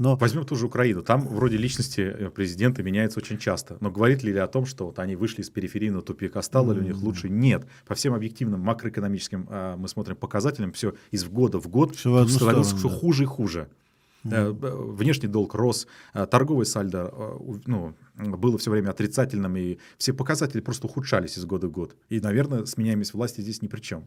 Но 0.00 0.16
Возьмем 0.16 0.46
ту 0.46 0.56
же 0.56 0.64
Украину. 0.64 1.02
Там 1.02 1.28
вроде 1.28 1.58
личности 1.58 2.00
э, 2.00 2.30
президента 2.30 2.82
меняются 2.82 3.20
очень 3.20 3.36
часто. 3.36 3.76
Но 3.80 3.90
говорит 3.90 4.22
ли 4.22 4.34
о 4.38 4.46
том, 4.46 4.64
что 4.64 4.86
вот 4.86 4.98
они 4.98 5.14
вышли 5.14 5.42
из 5.42 5.50
периферийного 5.50 6.02
тупика, 6.02 6.40
стало 6.40 6.72
ли 6.72 6.80
у 6.80 6.82
них 6.82 6.96
лучше? 7.02 7.28
Нет. 7.28 7.66
По 7.86 7.94
всем 7.94 8.14
объективным 8.14 8.60
макроэкономическим 8.60 9.46
а, 9.50 9.76
мы 9.76 9.88
смотрим 9.88 10.16
показателям, 10.16 10.72
все 10.72 10.94
из 11.10 11.24
года 11.24 11.60
в 11.60 11.68
год 11.68 11.96
Всё 11.96 12.12
в 12.12 12.16
одну 12.16 12.30
становилось 12.30 12.72
все 12.72 12.88
да. 12.88 12.94
хуже 12.94 13.24
и 13.24 13.26
хуже. 13.26 13.68
Б- 14.24 14.52
Внешний 14.52 15.28
долг 15.28 15.54
рос, 15.54 15.86
э, 16.14 16.26
торговый 16.26 16.66
сальдо 16.66 17.10
э, 17.12 17.38
ну, 17.66 17.94
было 18.14 18.58
все 18.58 18.70
время 18.70 18.90
отрицательным, 18.90 19.56
и 19.56 19.78
все 19.98 20.12
показатели 20.12 20.60
просто 20.60 20.86
ухудшались 20.86 21.38
из 21.38 21.44
года 21.44 21.68
в 21.68 21.70
год. 21.70 21.96
И, 22.08 22.20
наверное, 22.20 22.64
сменяемость 22.66 23.14
власти 23.14 23.40
здесь 23.40 23.62
ни 23.62 23.68
при 23.68 23.80
чем. 23.80 24.06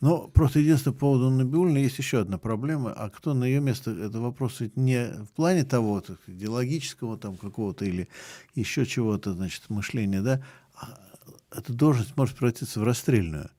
Но 0.00 0.28
просто 0.28 0.60
единственное, 0.60 0.94
по 0.94 1.00
поводу 1.00 1.30
Набиуллиной 1.30 1.82
есть 1.82 1.98
еще 1.98 2.20
одна 2.20 2.38
проблема. 2.38 2.92
А 2.92 3.10
кто 3.10 3.34
на 3.34 3.44
ее 3.44 3.60
место? 3.60 3.90
Это 3.90 4.20
вопрос 4.20 4.60
ведь 4.60 4.76
не 4.76 5.12
в 5.24 5.32
плане 5.34 5.64
того, 5.64 6.00
так, 6.00 6.18
идеологического 6.26 7.18
там 7.18 7.36
какого-то 7.36 7.84
или 7.84 8.08
еще 8.54 8.86
чего-то, 8.86 9.32
значит, 9.32 9.68
мышления, 9.68 10.22
да? 10.22 10.42
А 10.74 10.98
эта 11.50 11.72
должность 11.72 12.16
может 12.16 12.36
превратиться 12.36 12.80
в 12.80 12.84
расстрельную. 12.84 13.50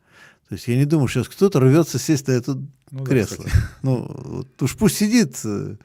То 0.54 0.56
есть 0.56 0.68
я 0.68 0.78
не 0.78 0.86
думаю, 0.86 1.08
что 1.08 1.22
сейчас 1.24 1.34
кто-то 1.34 1.60
рвется 1.60 1.98
сесть 1.98 2.28
на 2.28 2.34
это 2.34 2.54
Ну 2.54 2.70
да, 2.92 3.06
кресло. 3.06 3.38
кстати. 3.44 3.56
ну, 3.82 4.46
уж 4.60 4.78
пусть 4.78 4.98
сидит. 4.98 5.40
э, 5.44 5.78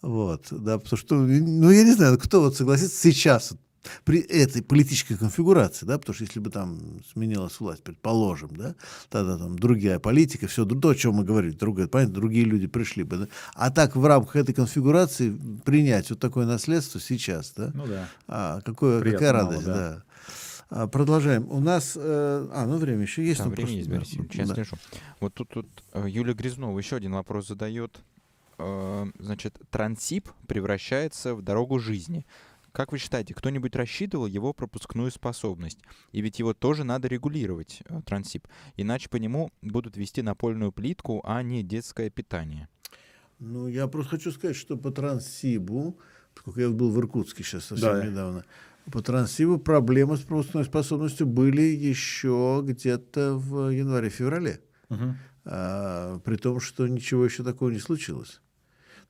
Вот, 0.00 0.46
да, 0.50 0.78
потому 0.78 0.96
что, 0.98 1.16
ну, 1.16 1.70
я 1.70 1.84
не 1.84 1.92
знаю, 1.92 2.18
кто 2.18 2.40
вот 2.40 2.56
согласится 2.56 2.96
сейчас 2.96 3.52
при 4.04 4.20
этой 4.20 4.62
политической 4.62 5.16
конфигурации, 5.18 5.84
да, 5.84 5.98
потому 5.98 6.14
что 6.14 6.24
если 6.24 6.40
бы 6.40 6.48
там 6.48 7.02
сменилась 7.12 7.60
власть, 7.60 7.82
предположим, 7.82 8.56
да, 8.56 8.74
тогда 9.10 9.36
там 9.36 9.58
другая 9.58 9.98
политика, 9.98 10.46
все 10.46 10.64
то, 10.64 10.88
о 10.88 10.94
чем 10.94 11.16
мы 11.16 11.24
говорили, 11.24 11.52
другое, 11.52 11.86
понятно, 11.86 12.14
другие 12.14 12.46
люди 12.46 12.68
пришли 12.68 13.02
бы, 13.02 13.16
да? 13.18 13.28
а 13.54 13.70
так 13.70 13.96
в 13.96 14.06
рамках 14.06 14.36
этой 14.36 14.54
конфигурации 14.54 15.38
принять 15.66 16.08
вот 16.08 16.20
такое 16.20 16.46
наследство 16.46 16.98
сейчас, 17.00 17.52
да, 17.54 17.70
Ну 17.74 17.86
да. 17.86 18.08
а, 18.28 18.60
какое, 18.62 19.00
Приятно 19.00 19.26
какая 19.26 19.42
мало, 19.42 19.50
радость, 19.50 19.66
да. 19.66 19.74
да. 19.74 20.02
А, 20.70 20.86
продолжаем. 20.86 21.50
У 21.50 21.58
нас, 21.58 21.96
э, 21.96 22.00
а, 22.52 22.66
ну 22.66 22.76
время 22.78 23.02
еще 23.02 23.24
есть. 23.24 23.38
Да, 23.38 23.46
ну, 23.46 23.50
время 23.50 23.66
просто, 23.66 23.76
есть, 23.76 24.18
Борис 24.18 24.48
да. 24.48 24.54
слежу. 24.54 24.76
Вот 25.18 25.34
тут, 25.34 25.48
тут 25.48 25.68
э, 25.92 26.06
Юлия 26.08 26.32
Грязнова 26.32 26.78
еще 26.78 26.96
один 26.96 27.12
вопрос 27.12 27.48
задает. 27.48 27.98
Э, 28.58 29.06
Значит, 29.18 29.58
Трансип 29.70 30.28
превращается 30.46 31.34
в 31.34 31.42
дорогу 31.42 31.80
жизни. 31.80 32.24
Как 32.70 32.92
вы 32.92 32.98
считаете, 32.98 33.34
кто-нибудь 33.34 33.74
рассчитывал 33.74 34.26
его 34.26 34.52
пропускную 34.52 35.10
способность? 35.10 35.80
И 36.12 36.20
ведь 36.20 36.38
его 36.38 36.54
тоже 36.54 36.84
надо 36.84 37.08
регулировать, 37.08 37.82
Трансип. 38.06 38.46
Иначе 38.76 39.08
по 39.08 39.16
нему 39.16 39.50
будут 39.60 39.96
вести 39.96 40.22
напольную 40.22 40.70
плитку, 40.70 41.20
а 41.24 41.42
не 41.42 41.64
детское 41.64 42.10
питание. 42.10 42.68
Ну, 43.40 43.66
я 43.66 43.88
просто 43.88 44.10
хочу 44.10 44.30
сказать, 44.30 44.54
что 44.54 44.76
по 44.76 44.92
Транссибу, 44.92 45.98
поскольку 46.32 46.60
я 46.60 46.68
был 46.68 46.92
в 46.92 46.98
Иркутске 47.00 47.42
сейчас 47.42 47.64
совсем 47.64 47.92
Да. 47.94 48.06
недавно, 48.06 48.44
по 48.92 49.02
Транссибу 49.02 49.58
проблемы 49.58 50.16
с 50.16 50.20
пропускной 50.20 50.64
способностью 50.64 51.26
были 51.26 51.62
еще 51.62 52.62
где-то 52.64 53.34
в 53.36 53.70
январе-феврале. 53.70 54.60
А, 55.44 56.18
при 56.20 56.36
том, 56.36 56.60
что 56.60 56.86
ничего 56.86 57.24
еще 57.24 57.42
такого 57.42 57.70
не 57.70 57.78
случилось. 57.78 58.40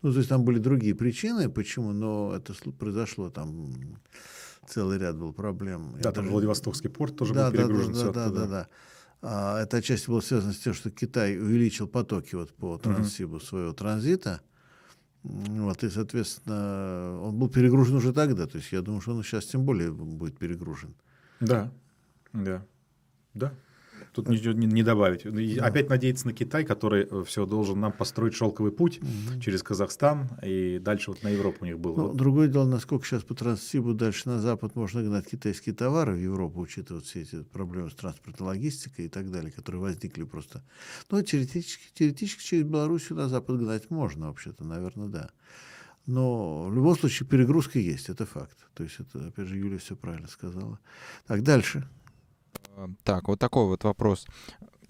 Ну, 0.02 0.12
то 0.12 0.18
есть 0.18 0.28
там 0.30 0.44
были 0.44 0.58
другие 0.58 0.94
причины, 0.94 1.48
почему, 1.50 1.92
но 1.92 2.32
это 2.34 2.54
произошло, 2.72 3.30
там 3.30 3.74
целый 4.68 4.98
ряд 4.98 5.18
был 5.18 5.32
проблем. 5.32 5.94
Я 5.96 6.02
Да, 6.04 6.12
там 6.12 6.24
даже- 6.24 6.32
Владивостокский 6.32 6.88
порт 6.88 7.16
тоже 7.16 7.34
да, 7.34 7.50
был 7.50 7.56
да, 7.56 7.62
перегружен. 7.64 7.92
Да, 7.92 7.98
всё 7.98 8.06
да, 8.06 8.12
да, 8.12 8.24
оттуда. 8.26 8.40
да, 8.40 8.46
да. 8.48 8.68
А, 9.22 9.62
это 9.62 9.78
отчасти 9.78 10.06
было 10.08 10.20
связано 10.20 10.52
с 10.54 10.58
тем, 10.58 10.72
что 10.72 10.90
Китай 10.90 11.36
увеличил 11.36 11.86
потоки 11.88 12.34
вот 12.36 12.54
по 12.54 12.78
Транссибу 12.78 13.40
своего 13.40 13.72
транзита. 13.72 14.40
Вот, 15.22 15.84
и, 15.84 15.90
соответственно, 15.90 17.18
он 17.20 17.38
был 17.38 17.48
перегружен 17.48 17.96
уже 17.96 18.12
тогда. 18.12 18.46
То 18.46 18.58
есть 18.58 18.72
я 18.72 18.80
думаю, 18.80 19.00
что 19.00 19.14
он 19.14 19.22
сейчас 19.22 19.44
тем 19.44 19.64
более 19.64 19.92
будет 19.92 20.38
перегружен. 20.38 20.94
Да, 21.40 21.70
да, 22.32 22.64
да. 23.34 23.52
Тут 24.12 24.28
ничего 24.28 24.52
не, 24.52 24.66
не 24.66 24.82
добавить. 24.82 25.24
И 25.24 25.58
Опять 25.58 25.88
надеяться 25.88 26.26
на 26.26 26.32
Китай, 26.32 26.64
который 26.64 27.06
все 27.24 27.46
должен 27.46 27.80
нам 27.80 27.92
построить 27.92 28.34
шелковый 28.34 28.72
путь 28.72 29.00
через 29.40 29.62
Казахстан 29.62 30.28
и 30.42 30.78
дальше 30.80 31.10
вот 31.10 31.22
на 31.22 31.28
Европу 31.28 31.58
у 31.62 31.64
них 31.66 31.78
был. 31.78 31.96
Ну, 31.96 32.06
Вот. 32.08 32.16
другое 32.16 32.48
дело, 32.48 32.66
насколько 32.66 33.06
сейчас 33.06 33.22
по 33.22 33.34
Транссибу 33.34 33.94
дальше 33.94 34.28
на 34.28 34.40
Запад 34.40 34.74
можно 34.74 35.02
гнать 35.02 35.28
китайские 35.30 35.74
товары 35.74 36.14
в 36.14 36.18
Европу, 36.18 36.60
учитывая 36.60 37.02
все 37.02 37.22
эти 37.22 37.42
проблемы 37.42 37.90
с 37.90 37.94
транспортной 37.94 38.48
логистикой 38.48 39.06
и 39.06 39.08
так 39.08 39.30
далее, 39.30 39.52
которые 39.52 39.80
возникли 39.80 40.24
просто. 40.24 40.62
Ну, 41.10 41.22
теоретически, 41.22 41.84
теоретически 41.94 42.42
через 42.42 42.64
Белоруссию 42.64 43.18
на 43.18 43.28
Запад 43.28 43.58
гнать 43.58 43.90
можно, 43.90 44.26
вообще-то, 44.28 44.64
наверное, 44.64 45.08
да. 45.08 45.30
Но 46.06 46.64
в 46.64 46.74
любом 46.74 46.96
случае 46.98 47.28
перегрузка 47.28 47.78
есть, 47.78 48.08
это 48.08 48.26
факт. 48.26 48.56
То 48.74 48.82
есть 48.82 48.96
это, 48.98 49.28
опять 49.28 49.46
же, 49.46 49.56
Юля 49.56 49.78
все 49.78 49.94
правильно 49.94 50.28
сказала. 50.28 50.80
Так, 51.26 51.42
дальше. 51.42 51.88
Э, 52.76 52.88
Так, 53.04 53.28
вот 53.28 53.38
такой 53.38 53.66
вот 53.66 53.84
вопрос. 53.84 54.26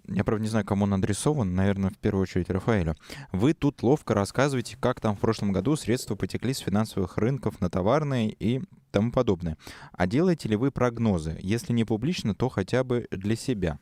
я, 0.06 0.24
правда, 0.24 0.42
не 0.42 0.48
знаю, 0.48 0.64
кому 0.64 0.84
он 0.84 0.94
адресован, 0.94 1.54
наверное, 1.54 1.90
в 1.90 1.98
первую 1.98 2.22
очередь 2.22 2.50
Рафаэлю. 2.50 2.96
Вы 3.32 3.54
тут 3.54 3.82
ловко 3.82 4.14
рассказываете, 4.14 4.76
как 4.78 5.00
там 5.00 5.16
в 5.16 5.20
прошлом 5.20 5.52
году 5.52 5.76
средства 5.76 6.16
потекли 6.16 6.52
с 6.52 6.58
финансовых 6.58 7.16
рынков 7.16 7.60
на 7.60 7.70
товарные 7.70 8.30
и 8.32 8.62
тому 8.90 9.12
подобное. 9.12 9.56
А 9.92 10.06
делаете 10.06 10.48
ли 10.48 10.56
вы 10.56 10.70
прогнозы? 10.70 11.38
Если 11.40 11.72
не 11.72 11.84
публично, 11.84 12.34
то 12.34 12.48
хотя 12.48 12.82
бы 12.82 13.06
для 13.10 13.36
себя. 13.36 13.78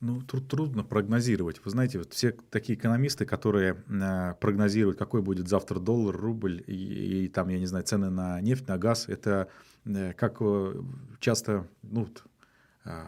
Ну, 0.00 0.20
труд, 0.20 0.46
трудно 0.46 0.84
прогнозировать. 0.84 1.64
Вы 1.64 1.70
знаете, 1.70 1.98
вот 1.98 2.12
все 2.12 2.32
такие 2.50 2.78
экономисты, 2.78 3.24
которые 3.24 3.82
э, 3.88 4.34
прогнозируют, 4.38 4.98
какой 4.98 5.22
будет 5.22 5.48
завтра 5.48 5.80
доллар, 5.80 6.14
рубль 6.14 6.62
и, 6.66 7.24
и 7.24 7.28
там, 7.28 7.48
я 7.48 7.58
не 7.58 7.64
знаю, 7.64 7.84
цены 7.84 8.10
на 8.10 8.38
нефть, 8.42 8.68
на 8.68 8.76
газ, 8.76 9.08
это 9.08 9.48
как 10.16 10.36
э, 10.40 10.74
часто, 11.20 11.66
ну, 11.82 12.08
э, 12.84 13.04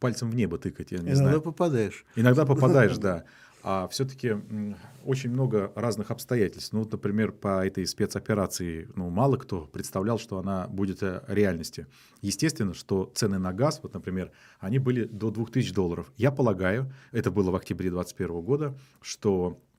пальцем 0.00 0.30
в 0.30 0.34
небо 0.34 0.58
тыкать, 0.58 0.92
я 0.92 0.98
не 0.98 1.04
Иногда 1.04 1.22
знаю. 1.24 1.42
попадаешь. 1.42 2.04
Иногда 2.16 2.46
попадаешь, 2.46 2.96
да. 2.98 3.24
А 3.62 3.88
все-таки 3.88 4.36
очень 5.04 5.30
много 5.30 5.70
разных 5.74 6.10
обстоятельств. 6.10 6.72
Ну, 6.72 6.80
вот, 6.80 6.92
например, 6.92 7.30
по 7.32 7.66
этой 7.66 7.86
спецоперации, 7.86 8.88
ну, 8.96 9.10
мало 9.10 9.36
кто 9.36 9.66
представлял, 9.66 10.18
что 10.18 10.38
она 10.38 10.66
будет 10.68 11.02
э, 11.02 11.22
реальностью. 11.28 11.86
Естественно, 12.22 12.72
что 12.72 13.10
цены 13.14 13.38
на 13.38 13.52
газ, 13.52 13.80
вот, 13.82 13.92
например, 13.92 14.30
они 14.60 14.78
были 14.78 15.04
до 15.04 15.30
2000 15.30 15.74
долларов. 15.74 16.10
Я 16.16 16.30
полагаю, 16.30 16.92
это 17.12 17.30
было 17.30 17.50
в 17.50 17.56
октябре 17.56 17.90
2021 17.90 18.40
года, 18.40 18.78
что 19.02 19.60
Э, 19.60 19.69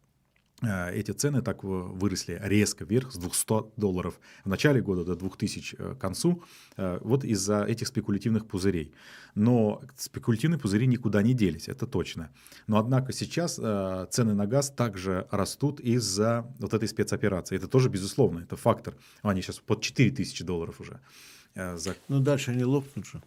эти 0.61 1.11
цены 1.11 1.41
так 1.41 1.63
выросли 1.63 2.39
резко 2.43 2.85
вверх 2.85 3.11
с 3.11 3.17
200 3.17 3.79
долларов 3.79 4.19
в 4.45 4.49
начале 4.49 4.81
года 4.81 5.03
до 5.03 5.15
2000 5.15 5.75
э, 5.77 5.95
к 5.95 5.97
концу, 5.97 6.43
э, 6.77 6.99
вот 7.01 7.23
из-за 7.23 7.63
этих 7.63 7.87
спекулятивных 7.87 8.47
пузырей. 8.47 8.93
Но 9.33 9.81
спекулятивные 9.97 10.59
пузыри 10.59 10.87
никуда 10.87 11.23
не 11.23 11.33
делись, 11.33 11.67
это 11.67 11.87
точно. 11.87 12.29
Но 12.67 12.77
однако 12.77 13.13
сейчас 13.13 13.55
цены 13.55 14.33
на 14.33 14.45
газ 14.45 14.69
также 14.71 15.27
растут 15.31 15.79
из-за 15.79 16.45
вот 16.59 16.73
этой 16.73 16.87
спецоперации. 16.87 17.55
Это 17.55 17.67
тоже 17.67 17.89
безусловно, 17.89 18.39
это 18.39 18.55
фактор. 18.55 18.95
Они 19.21 19.41
сейчас 19.41 19.59
под 19.59 19.81
4000 19.81 20.43
долларов 20.43 20.81
уже. 20.81 20.99
Ну 22.07 22.19
дальше 22.19 22.51
они 22.51 22.65
лопнут 22.65 23.05
же. 23.05 23.21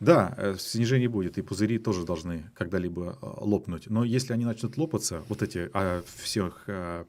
Да, 0.00 0.34
э, 0.36 0.56
снижение 0.58 1.08
будет, 1.08 1.38
и 1.38 1.42
пузыри 1.42 1.78
тоже 1.78 2.04
должны 2.04 2.50
когда-либо 2.54 3.18
э, 3.20 3.26
лопнуть. 3.40 3.90
Но 3.90 4.04
если 4.04 4.32
они 4.32 4.44
начнут 4.44 4.76
лопаться, 4.76 5.22
вот 5.28 5.42
эти 5.42 5.70
о 5.72 6.02
всех, 6.16 6.64
э, 6.66 7.04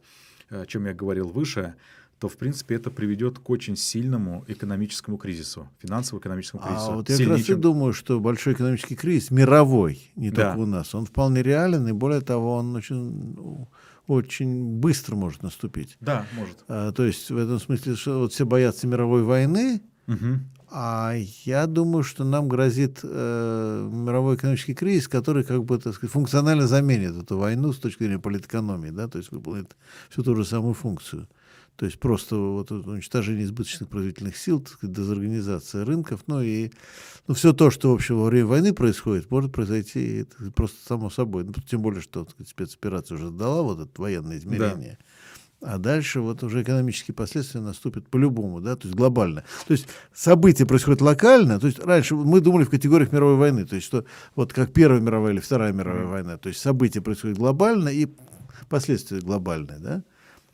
о 0.50 0.66
чем 0.66 0.86
я 0.86 0.94
говорил 0.94 1.30
выше, 1.30 1.76
то, 2.20 2.28
в 2.28 2.36
принципе, 2.36 2.76
это 2.76 2.92
приведет 2.92 3.40
к 3.40 3.50
очень 3.50 3.78
сильному 3.78 4.44
экономическому 4.48 5.18
кризису, 5.18 5.70
финансово-экономическому 5.80 6.62
кризису. 6.62 6.92
А 6.92 6.96
вот 6.96 7.10
я 7.10 7.18
как 7.18 7.28
раз 7.28 7.44
чем... 7.44 7.58
и 7.58 7.62
думаю, 7.62 7.94
что 7.94 8.20
большой 8.20 8.54
экономический 8.54 8.96
кризис, 8.96 9.32
мировой, 9.32 10.12
не 10.16 10.30
да. 10.30 10.50
только 10.50 10.64
у 10.64 10.66
нас, 10.66 10.94
он 10.94 11.06
вполне 11.06 11.42
реален, 11.42 11.88
и 11.88 11.94
более 11.94 12.20
того, 12.20 12.58
он 12.58 12.76
очень, 12.76 13.68
очень 14.08 14.80
быстро 14.80 15.16
может 15.16 15.44
наступить. 15.44 15.96
Да, 16.02 16.26
может. 16.36 16.58
А, 16.68 16.92
то 16.92 17.06
есть 17.06 17.32
в 17.32 17.38
этом 17.38 17.58
смысле, 17.58 17.96
что 17.96 18.20
вот 18.20 18.34
все 18.34 18.46
боятся 18.46 18.86
мировой 18.86 19.24
войны, 19.24 19.82
угу. 20.08 20.40
А 20.72 21.16
я 21.46 21.66
думаю, 21.66 22.04
что 22.04 22.24
нам 22.24 22.48
грозит 22.48 23.00
э, 23.02 23.90
мировой 23.92 24.36
экономический 24.36 24.76
кризис, 24.76 25.08
который 25.08 25.44
как 25.44 25.64
бы, 25.64 25.80
так 25.80 25.96
сказать, 25.96 26.12
функционально 26.12 26.68
заменит 26.68 27.16
эту 27.16 27.38
войну 27.38 27.74
с 27.74 27.80
точки 27.80 28.04
зрения 28.04 28.20
политэкономии, 28.20 28.92
да, 28.92 29.08
то 29.08 29.18
есть 29.18 29.32
выполнит 29.32 29.76
всю 30.10 30.24
ту 30.24 30.36
же 30.36 30.46
самую 30.46 30.76
функцию. 30.76 31.28
То 31.76 31.86
есть 31.86 31.98
просто 31.98 32.36
вот 32.36 32.72
уничтожение 32.72 33.46
избыточных 33.46 33.90
производительных 33.90 34.36
сил, 34.36 34.60
так 34.60 34.74
сказать, 34.74 34.96
дезорганизация 34.96 35.86
рынков, 35.86 36.24
ну 36.28 36.42
и 36.42 36.72
ну, 37.28 37.34
все 37.34 37.54
то, 37.54 37.72
что 37.72 37.92
в 37.92 37.94
общем 37.94 38.20
во 38.20 38.26
время 38.26 38.48
войны 38.48 38.74
происходит, 38.74 39.32
может 39.32 39.54
произойти 39.54 40.26
просто 40.56 40.78
само 40.86 41.10
собой. 41.10 41.46
Ну, 41.46 41.54
тем 41.66 41.82
более, 41.82 42.02
что 42.02 42.26
так 42.26 42.34
сказать, 42.34 42.50
спецоперация 42.50 43.16
уже 43.16 43.30
дала 43.32 43.64
вот 43.64 43.80
это 43.80 44.02
военное 44.02 44.38
измерение. 44.38 44.98
Да. 45.00 45.06
А 45.62 45.78
дальше 45.78 46.22
вот 46.22 46.42
уже 46.42 46.62
экономические 46.64 47.14
последствия 47.14 47.60
наступят 47.60 48.08
по-любому, 48.08 48.62
да, 48.62 48.78
то 48.78 48.88
есть 48.88 48.98
глобально. 48.98 49.44
То 49.68 49.74
есть 49.74 49.88
события 50.14 50.66
происходят 50.66 51.02
локально, 51.02 51.60
то 51.60 51.68
есть 51.68 51.80
раньше 51.80 52.16
мы 52.16 52.40
думали 52.40 52.64
в 52.64 52.70
категориях 52.70 53.12
мировой 53.12 53.36
войны, 53.36 53.66
то 53.66 53.76
есть 53.76 53.86
что 53.86 54.06
вот 54.36 54.54
как 54.54 54.72
Первая 54.72 55.02
мировая 55.02 55.34
или 55.34 55.42
Вторая 55.42 55.74
мировая 55.74 56.04
mm-hmm. 56.04 56.12
война, 56.12 56.38
то 56.38 56.48
есть 56.48 56.62
события 56.62 57.02
происходят 57.02 57.38
глобально 57.38 57.90
и 57.90 58.08
последствия 58.70 59.20
глобальные, 59.20 59.80
да. 59.80 60.04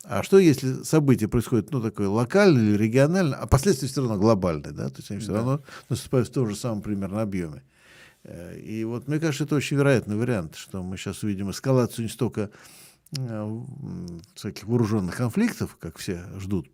А 0.08 0.22
что 0.22 0.38
если 0.38 0.82
события 0.82 1.28
происходят, 1.28 1.72
ну, 1.72 1.80
такое 1.80 2.08
локально 2.08 2.58
или 2.58 2.76
регионально, 2.76 3.36
а 3.36 3.46
последствия 3.46 3.88
все 3.88 4.00
равно 4.00 4.18
глобальные, 4.18 4.72
да, 4.72 4.88
то 4.88 4.96
есть 4.98 5.10
они 5.10 5.20
все 5.20 5.32
да. 5.32 5.38
равно 5.38 5.62
наступают 5.88 6.28
в 6.28 6.32
том 6.32 6.48
же 6.48 6.56
самом 6.56 6.82
примерно 6.82 7.22
объеме. 7.22 7.62
Э, 8.24 8.58
и 8.58 8.84
вот 8.84 9.06
мне 9.06 9.20
кажется, 9.20 9.44
это 9.44 9.54
очень 9.54 9.76
вероятный 9.76 10.16
вариант, 10.16 10.56
что 10.56 10.82
мы 10.82 10.96
сейчас 10.96 11.22
увидим 11.22 11.50
эскалацию 11.50 12.04
не 12.04 12.08
столько 12.08 12.50
всяких 14.34 14.64
вооруженных 14.64 15.16
конфликтов, 15.16 15.76
как 15.80 15.98
все 15.98 16.24
ждут, 16.38 16.70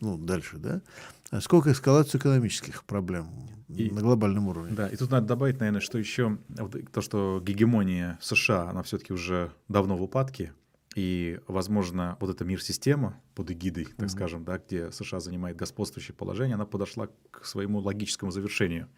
ну, 0.00 0.16
дальше, 0.16 0.58
да, 0.58 0.82
а 1.30 1.40
сколько 1.40 1.72
эскалацию 1.72 2.20
экономических 2.20 2.84
проблем 2.84 3.28
и, 3.68 3.90
на 3.90 4.00
глобальном 4.00 4.48
уровне. 4.48 4.74
Да, 4.74 4.88
и 4.88 4.96
тут 4.96 5.10
надо 5.10 5.26
добавить, 5.26 5.58
наверное, 5.60 5.80
что 5.80 5.98
еще 5.98 6.38
вот 6.48 6.76
то, 6.92 7.00
что 7.00 7.42
гегемония 7.44 8.18
США, 8.20 8.70
она 8.70 8.82
все-таки 8.82 9.12
уже 9.12 9.52
давно 9.68 9.96
в 9.96 10.02
упадке, 10.02 10.52
и, 10.94 11.40
возможно, 11.46 12.16
вот 12.20 12.30
эта 12.30 12.44
мир-система 12.44 13.18
под 13.34 13.50
эгидой, 13.50 13.86
так 13.86 13.94
mm-hmm. 13.94 14.08
скажем, 14.08 14.44
да, 14.44 14.58
где 14.58 14.92
США 14.92 15.20
занимает 15.20 15.56
господствующее 15.56 16.14
положение, 16.14 16.54
она 16.54 16.66
подошла 16.66 17.08
к 17.30 17.44
своему 17.46 17.78
логическому 17.78 18.30
завершению. 18.30 18.88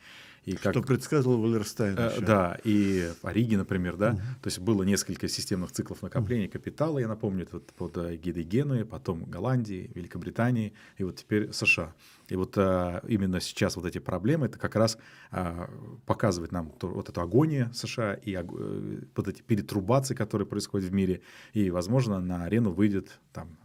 И 0.45 0.57
как, 0.57 0.75
Что 0.75 0.83
предсказывал 0.83 1.41
Валерстайн. 1.41 1.97
Э, 1.99 2.21
да, 2.21 2.59
и 2.65 3.11
Ориги, 3.23 3.57
например, 3.57 3.97
да. 3.97 4.11
Угу. 4.11 4.19
То 4.43 4.47
есть 4.47 4.59
было 4.59 4.83
несколько 4.83 5.29
системных 5.29 5.73
циклов 5.73 6.03
накопления 6.03 6.47
угу. 6.47 6.53
капитала, 6.53 6.99
я 6.99 7.09
напомню, 7.09 7.49
вот 7.51 7.73
под 7.73 7.97
эгидой 7.97 8.45
Генуи, 8.45 8.83
потом 8.83 9.25
Голландии, 9.25 9.91
Великобритании, 9.95 10.75
и 10.99 11.05
вот 11.05 11.16
теперь 11.16 11.53
США. 11.53 11.95
И 12.29 12.37
вот 12.37 12.57
а, 12.57 13.03
именно 13.07 13.41
сейчас 13.41 13.77
вот 13.77 13.87
эти 13.87 13.99
проблемы, 13.99 14.47
это 14.47 14.59
как 14.59 14.77
раз 14.77 14.99
а, 15.31 15.69
показывает 16.07 16.53
нам 16.53 16.71
то, 16.71 16.89
вот 16.89 17.09
эту 17.09 17.21
агонию 17.21 17.73
США 17.75 18.15
и 18.15 18.35
а, 18.35 18.45
вот 18.45 19.29
эти 19.29 19.43
перетрубации, 19.43 20.15
которые 20.15 20.47
происходят 20.47 20.89
в 20.89 20.93
мире. 20.93 21.23
И, 21.53 21.71
возможно, 21.71 22.21
на 22.21 22.45
арену 22.45 22.73
выйдет 22.73 23.21
там 23.33 23.57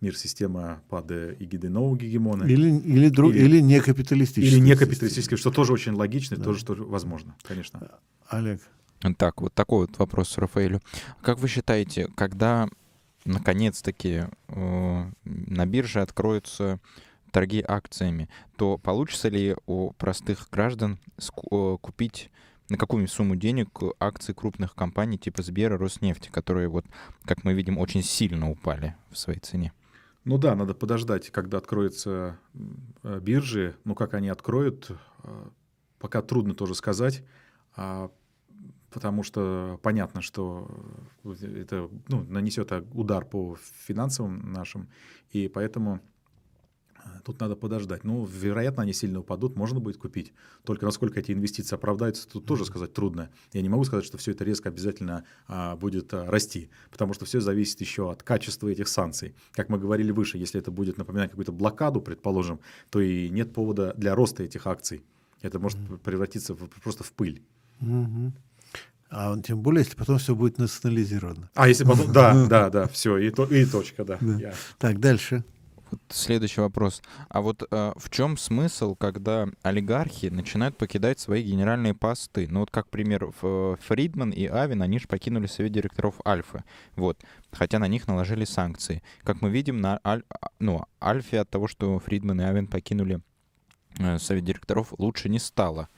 мир-система 0.00 0.82
под 0.88 1.10
эгидой 1.10 1.70
нового 1.70 1.96
гегемона. 1.96 2.44
Или, 2.44 2.78
или, 2.78 3.08
друг, 3.08 3.32
или, 3.32 3.44
или 3.44 3.60
некапиталистический. 3.60 4.58
Или 4.58 4.64
некапиталистический, 4.64 5.36
что 5.36 5.50
тоже 5.50 5.72
очень 5.72 5.92
логично, 5.92 6.36
да. 6.36 6.44
тоже, 6.44 6.64
тоже 6.64 6.84
возможно, 6.84 7.34
конечно. 7.42 8.00
Олег. 8.28 8.60
Так, 9.16 9.40
вот 9.40 9.54
такой 9.54 9.86
вот 9.86 9.98
вопрос 9.98 10.36
Рафаэлю. 10.36 10.80
Как 11.22 11.38
вы 11.38 11.48
считаете, 11.48 12.08
когда 12.16 12.68
наконец-таки 13.24 14.24
э, 14.48 15.10
на 15.24 15.66
бирже 15.66 16.00
откроются 16.00 16.80
торги 17.30 17.64
акциями, 17.66 18.28
то 18.56 18.78
получится 18.78 19.28
ли 19.28 19.56
у 19.66 19.92
простых 19.92 20.48
граждан 20.50 20.98
э, 21.18 21.76
купить 21.80 22.30
на 22.68 22.76
какую-нибудь 22.76 23.12
сумму 23.12 23.36
денег 23.36 23.68
акции 23.98 24.32
крупных 24.32 24.74
компаний 24.74 25.18
типа 25.18 25.42
Сбера, 25.42 25.76
Роснефти, 25.76 26.28
которые, 26.28 26.68
вот, 26.68 26.84
как 27.24 27.44
мы 27.44 27.52
видим, 27.52 27.78
очень 27.78 28.02
сильно 28.02 28.50
упали 28.50 28.94
в 29.10 29.18
своей 29.18 29.40
цене? 29.40 29.72
Ну 30.24 30.38
да, 30.38 30.54
надо 30.54 30.74
подождать, 30.74 31.30
когда 31.30 31.58
откроются 31.58 32.38
э, 33.02 33.20
биржи. 33.20 33.76
Ну 33.84 33.94
как 33.94 34.14
они 34.14 34.28
откроют, 34.28 34.90
э, 35.22 35.48
пока 35.98 36.22
трудно 36.22 36.54
тоже 36.54 36.74
сказать, 36.74 37.24
а, 37.74 38.10
потому 38.90 39.22
что 39.22 39.78
понятно, 39.82 40.20
что 40.20 40.70
это 41.24 41.88
ну, 42.08 42.24
нанесет 42.24 42.72
удар 42.92 43.24
по 43.24 43.56
финансовым 43.86 44.52
нашим, 44.52 44.88
и 45.30 45.48
поэтому 45.48 46.00
Тут 47.24 47.40
надо 47.40 47.56
подождать. 47.56 48.04
Ну, 48.04 48.24
вероятно, 48.24 48.82
они 48.82 48.92
сильно 48.92 49.20
упадут, 49.20 49.56
можно 49.56 49.80
будет 49.80 49.96
купить. 49.96 50.32
Только 50.64 50.84
насколько 50.84 51.20
эти 51.20 51.32
инвестиции 51.32 51.74
оправдаются, 51.74 52.28
тут 52.28 52.46
тоже 52.46 52.64
сказать 52.64 52.92
трудно. 52.92 53.30
Я 53.52 53.62
не 53.62 53.68
могу 53.68 53.84
сказать, 53.84 54.04
что 54.04 54.18
все 54.18 54.32
это 54.32 54.44
резко 54.44 54.68
обязательно 54.68 55.24
а, 55.46 55.76
будет 55.76 56.12
а, 56.14 56.26
расти, 56.26 56.70
потому 56.90 57.14
что 57.14 57.24
все 57.24 57.40
зависит 57.40 57.80
еще 57.80 58.10
от 58.10 58.22
качества 58.22 58.68
этих 58.68 58.88
санкций. 58.88 59.34
Как 59.52 59.68
мы 59.68 59.78
говорили 59.78 60.10
выше, 60.12 60.38
если 60.38 60.60
это 60.60 60.70
будет 60.70 60.98
напоминать 60.98 61.30
какую-то 61.30 61.52
блокаду, 61.52 62.00
предположим, 62.00 62.60
то 62.90 63.00
и 63.00 63.28
нет 63.28 63.52
повода 63.52 63.94
для 63.96 64.14
роста 64.14 64.42
этих 64.42 64.66
акций. 64.66 65.02
Это 65.42 65.58
может 65.58 65.78
превратиться 66.02 66.54
в, 66.54 66.68
просто 66.82 67.04
в 67.04 67.12
пыль. 67.12 67.42
А 69.10 69.32
он, 69.32 69.42
тем 69.42 69.60
более, 69.60 69.80
если 69.80 69.96
потом 69.96 70.18
все 70.18 70.36
будет 70.36 70.58
национализировано. 70.58 71.50
А 71.54 71.66
если 71.66 71.84
потом, 71.84 72.12
да, 72.12 72.46
да, 72.48 72.70
да, 72.70 72.86
все, 72.86 73.18
и, 73.18 73.30
то, 73.30 73.44
и 73.44 73.66
точка, 73.66 74.04
да. 74.04 74.18
да. 74.20 74.38
Я... 74.38 74.54
Так, 74.78 75.00
дальше. 75.00 75.44
Вот 75.90 76.00
следующий 76.08 76.60
вопрос. 76.60 77.02
А 77.28 77.40
вот 77.40 77.62
э, 77.70 77.92
в 77.96 78.10
чем 78.10 78.36
смысл, 78.36 78.94
когда 78.94 79.48
олигархи 79.62 80.26
начинают 80.26 80.76
покидать 80.76 81.18
свои 81.18 81.42
генеральные 81.42 81.94
посты? 81.94 82.46
Ну 82.48 82.60
вот 82.60 82.70
как 82.70 82.88
пример, 82.88 83.30
Фридман 83.32 84.30
и 84.30 84.46
Авин, 84.46 84.82
они 84.82 84.98
же 84.98 85.08
покинули 85.08 85.46
совет 85.46 85.72
директоров 85.72 86.14
Альфы. 86.26 86.64
Вот. 86.96 87.18
Хотя 87.52 87.78
на 87.78 87.88
них 87.88 88.06
наложили 88.06 88.44
санкции. 88.44 89.02
Как 89.22 89.42
мы 89.42 89.50
видим, 89.50 89.80
на 89.80 90.00
Аль... 90.04 90.22
ну, 90.58 90.84
Альфе 91.02 91.40
от 91.40 91.50
того, 91.50 91.66
что 91.66 91.98
Фридман 91.98 92.40
и 92.40 92.44
Авин 92.44 92.66
покинули 92.68 93.20
э, 93.98 94.18
совет 94.18 94.44
директоров, 94.44 94.94
лучше 94.98 95.28
не 95.28 95.38
стало. 95.38 95.88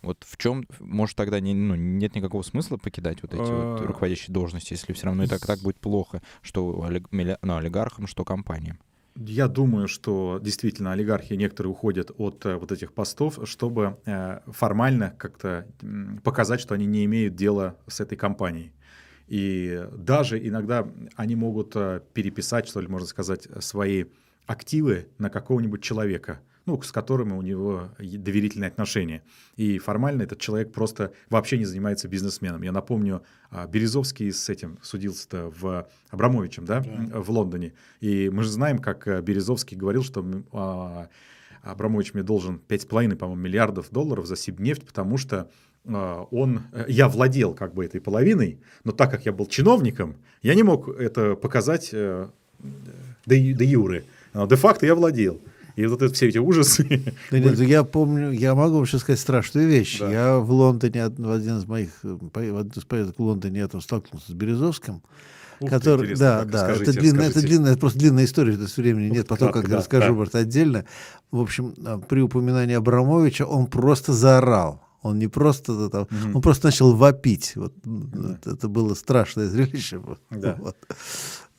Вот 0.00 0.24
в 0.26 0.36
чем, 0.36 0.66
может, 0.80 1.16
тогда 1.16 1.38
не, 1.38 1.54
ну, 1.54 1.76
нет 1.76 2.16
никакого 2.16 2.42
смысла 2.42 2.76
покидать 2.76 3.22
вот 3.22 3.34
эти 3.34 3.40
вот 3.40 3.80
А. 3.80 3.86
руководящие 3.86 4.34
должности, 4.34 4.72
если 4.72 4.92
все 4.94 5.06
равно 5.06 5.24
и 5.24 5.26
так, 5.28 5.46
так 5.46 5.60
будет 5.60 5.78
плохо, 5.78 6.22
что 6.40 6.84
олиг- 6.84 7.38
ну, 7.42 7.56
олигархам, 7.56 8.08
что 8.08 8.24
компаниям. 8.24 8.80
Я 9.14 9.48
думаю, 9.48 9.88
что 9.88 10.40
действительно 10.42 10.92
олигархи 10.92 11.34
некоторые 11.34 11.72
уходят 11.72 12.10
от 12.16 12.46
э, 12.46 12.56
вот 12.56 12.72
этих 12.72 12.94
постов, 12.94 13.38
чтобы 13.44 13.98
э, 14.06 14.40
формально 14.46 15.14
как-то 15.18 15.66
показать, 16.24 16.60
что 16.60 16.74
они 16.74 16.86
не 16.86 17.04
имеют 17.04 17.34
дела 17.34 17.76
с 17.86 18.00
этой 18.00 18.16
компанией. 18.16 18.72
И 19.28 19.86
даже 19.92 20.38
иногда 20.46 20.88
они 21.16 21.36
могут 21.36 21.76
э, 21.76 22.00
переписать, 22.14 22.68
что 22.68 22.80
ли, 22.80 22.88
можно 22.88 23.06
сказать, 23.06 23.48
свои 23.60 24.06
активы 24.46 25.08
на 25.18 25.28
какого-нибудь 25.28 25.82
человека, 25.82 26.40
ну, 26.66 26.80
с 26.82 26.92
которым 26.92 27.32
у 27.32 27.42
него 27.42 27.88
доверительные 27.98 28.68
отношения. 28.68 29.22
И 29.56 29.78
формально 29.78 30.22
этот 30.22 30.38
человек 30.38 30.72
просто 30.72 31.12
вообще 31.28 31.58
не 31.58 31.64
занимается 31.64 32.08
бизнесменом. 32.08 32.62
Я 32.62 32.72
напомню, 32.72 33.22
а, 33.50 33.66
Березовский 33.66 34.32
с 34.32 34.48
этим 34.48 34.78
судился-то 34.82 35.52
в 35.60 35.86
Абрамовичем, 36.10 36.64
да, 36.64 36.82
в 37.14 37.30
Лондоне. 37.30 37.72
И 38.00 38.30
мы 38.30 38.42
же 38.44 38.50
знаем, 38.50 38.78
как 38.78 39.08
э, 39.08 39.20
Березовский 39.22 39.76
говорил, 39.76 40.04
что 40.04 40.24
а, 40.52 41.08
Абрамович 41.62 42.14
мне 42.14 42.22
должен 42.22 42.60
5,5, 42.68 43.16
по-моему, 43.16 43.40
миллиардов 43.42 43.90
долларов 43.90 44.26
за 44.26 44.36
Сибнефть, 44.36 44.86
потому 44.86 45.16
что 45.18 45.50
а, 45.84 46.26
он, 46.30 46.62
э, 46.72 46.84
я 46.88 47.08
владел 47.08 47.54
как 47.54 47.74
бы 47.74 47.84
этой 47.84 48.00
половиной, 48.00 48.60
но 48.84 48.92
так 48.92 49.10
как 49.10 49.26
я 49.26 49.32
был 49.32 49.46
чиновником, 49.46 50.16
я 50.42 50.54
не 50.54 50.62
мог 50.62 50.88
это 50.88 51.34
показать 51.34 51.90
э, 51.92 52.28
де, 53.26 53.36
ю- 53.36 53.56
де 53.56 53.64
юре. 53.64 54.04
А 54.32 54.46
Де-факто 54.46 54.86
я 54.86 54.94
владел. 54.94 55.40
И 55.76 55.86
вот 55.86 56.02
это 56.02 56.12
все 56.12 56.28
эти 56.28 56.38
ужасы. 56.38 57.14
Да 57.30 57.38
нет, 57.38 57.58
я 57.60 57.84
помню, 57.84 58.30
я 58.30 58.54
могу 58.54 58.76
вам 58.76 58.86
сейчас 58.86 59.02
сказать 59.02 59.20
страшную 59.20 59.68
вещь. 59.68 59.98
Да. 59.98 60.10
Я 60.10 60.38
в 60.38 60.50
Лондоне, 60.50 61.08
в 61.08 61.30
один 61.30 61.58
из 61.58 61.66
моих, 61.66 61.90
э, 62.02 62.16
из 62.76 62.84
поездок 62.84 63.18
в 63.18 63.22
Лондоне 63.22 63.60
я 63.60 63.68
там 63.68 63.80
столкнулся 63.80 64.32
с 64.32 64.34
Березовским. 64.34 65.02
Ух 65.60 65.70
ты, 65.70 65.76
который, 65.76 66.02
интересно, 66.02 66.26
да, 66.26 66.44
да, 66.44 66.68
расскажите, 66.68 66.90
это 66.90 67.00
длинная, 67.00 67.28
это 67.28 67.40
длинная, 67.40 67.70
это 67.72 67.80
просто 67.80 67.98
длинная 67.98 68.24
история, 68.24 68.56
то 68.56 68.62
есть 68.62 68.76
времени 68.76 69.08
Ну, 69.08 69.14
нет, 69.14 69.28
потом 69.28 69.52
как 69.52 69.68
да, 69.68 69.76
расскажу 69.78 70.08
да. 70.08 70.12
может 70.12 70.34
отдельно. 70.34 70.84
В 71.30 71.40
общем, 71.40 71.74
а, 71.84 71.98
при 71.98 72.20
упоминании 72.20 72.74
Абрамовича 72.74 73.46
он 73.46 73.66
просто 73.66 74.12
заорал. 74.12 74.82
Он 75.02 75.18
не 75.18 75.26
просто 75.26 75.88
там, 75.88 76.06
Мгм. 76.10 76.36
он 76.36 76.42
просто 76.42 76.66
начал 76.66 76.94
вопить. 76.94 77.54
Вот, 77.56 77.74
это, 77.84 78.50
это 78.50 78.68
было 78.68 78.94
страшное 78.94 79.48
зрелище. 79.48 80.00
Да. 80.30 80.56
Вот. 80.58 80.76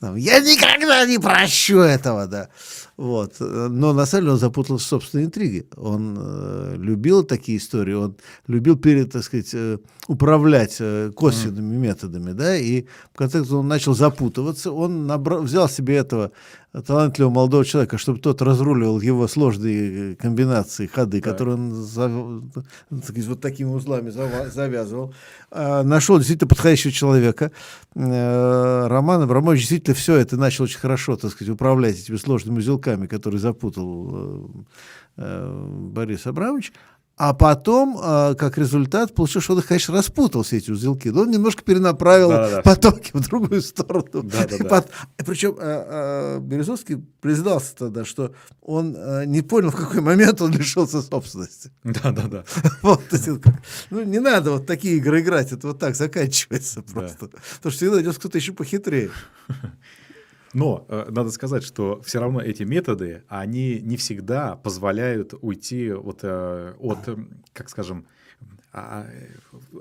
Там, 0.00 0.16
Я 0.16 0.40
никогда 0.40 1.06
не 1.06 1.18
прощу 1.18 1.78
этого, 1.78 2.26
да. 2.26 2.48
Вот. 2.96 3.34
Но 3.40 3.92
на 3.92 4.06
самом 4.06 4.22
деле 4.24 4.32
он 4.34 4.38
запутался 4.38 4.84
в 4.84 4.88
собственной 4.88 5.24
интриге. 5.24 5.66
Он 5.76 6.16
э, 6.16 6.74
любил 6.78 7.24
такие 7.24 7.58
истории, 7.58 7.94
он 7.94 8.16
любил 8.46 8.76
перед, 8.76 9.10
так 9.12 9.24
сказать, 9.24 9.50
э, 9.52 9.78
управлять 10.06 10.76
э, 10.78 11.10
косвенными 11.16 11.76
методами, 11.76 12.32
да, 12.32 12.56
и 12.56 12.84
в 13.12 13.18
конце 13.18 13.38
концов 13.38 13.60
он 13.60 13.68
начал 13.68 13.94
запутываться. 13.94 14.70
Он 14.70 15.10
набра- 15.10 15.40
взял 15.40 15.68
себе 15.68 15.96
этого 15.96 16.30
талантливого 16.86 17.32
молодого 17.32 17.64
человека, 17.64 17.98
чтобы 17.98 18.18
тот 18.18 18.42
разруливал 18.42 19.00
его 19.00 19.28
сложные 19.28 20.12
э, 20.12 20.16
комбинации, 20.16 20.86
ходы, 20.86 21.20
Так. 21.20 21.32
которые 21.32 21.54
он 21.54 21.72
зав- 21.72 22.42
так 22.90 23.04
сказать, 23.04 23.26
вот 23.26 23.40
такими 23.40 23.68
узлами 23.68 24.10
зава- 24.10 24.50
завязывал. 24.50 25.14
А, 25.50 25.82
Нашел 25.84 26.16
действительно 26.18 26.48
подходящего 26.48 26.92
человека. 26.92 27.50
Э, 27.94 28.86
Роман 28.88 29.22
Абрамович 29.22 29.60
действительно 29.60 29.94
все 29.94 30.16
это 30.16 30.36
начал 30.36 30.64
очень 30.64 30.78
хорошо, 30.80 31.16
так 31.16 31.30
сказать, 31.30 31.52
управлять 31.52 31.98
этими 31.98 32.16
сложными 32.16 32.58
узелками, 32.58 32.83
которые 33.08 33.40
запутал 33.40 34.10
э, 34.12 34.46
э, 35.16 35.68
Борис 35.92 36.26
Абрамович. 36.26 36.72
А 37.16 37.32
потом, 37.32 37.96
э, 38.02 38.34
как 38.34 38.58
результат, 38.58 39.14
получилось, 39.14 39.44
что 39.44 39.52
он 39.52 39.60
их, 39.60 39.66
конечно, 39.66 39.94
распутал, 39.94 40.42
все 40.42 40.56
эти 40.56 40.72
узелки, 40.72 41.06
но 41.10 41.20
он 41.20 41.30
немножко 41.30 41.62
перенаправил 41.62 42.30
Да-да-да. 42.30 42.62
потоки 42.62 43.12
в 43.12 43.20
другую 43.20 43.62
сторону. 43.62 44.24
Да-да-да. 44.24 44.64
Пот- 44.68 44.88
Причем 45.18 45.54
э, 45.56 45.58
э, 45.60 46.38
Березовский 46.40 46.96
признался 47.20 47.76
тогда, 47.76 48.04
что 48.04 48.34
он 48.60 48.96
не 49.26 49.42
понял, 49.42 49.70
в 49.70 49.76
какой 49.76 50.00
момент 50.00 50.42
он 50.42 50.50
лишился 50.50 51.02
собственности. 51.02 51.70
Да, 51.84 52.10
да, 52.10 52.26
да. 52.26 52.44
Вот, 52.82 53.02
ну, 53.90 54.02
не 54.02 54.18
надо 54.18 54.50
вот 54.50 54.66
такие 54.66 54.96
игры 54.96 55.20
играть, 55.20 55.52
это 55.52 55.68
вот 55.68 55.78
так 55.78 55.94
заканчивается 55.94 56.82
просто. 56.82 57.28
Потому 57.28 57.40
что 57.60 57.70
всегда 57.70 57.94
найдется 57.94 58.18
кто-то 58.18 58.38
еще 58.38 58.52
похитрее. 58.52 59.10
Но 60.54 60.86
э, 60.88 61.06
надо 61.10 61.30
сказать, 61.30 61.64
что 61.64 62.00
все 62.02 62.20
равно 62.20 62.40
эти 62.40 62.62
методы, 62.62 63.24
они 63.28 63.80
не 63.80 63.96
всегда 63.96 64.56
позволяют 64.56 65.34
уйти 65.42 65.90
вот, 65.92 66.20
э, 66.22 66.74
от, 66.78 66.98
как 67.52 67.68
скажем, 67.68 68.06
а, 68.76 69.06
э, 69.08 69.28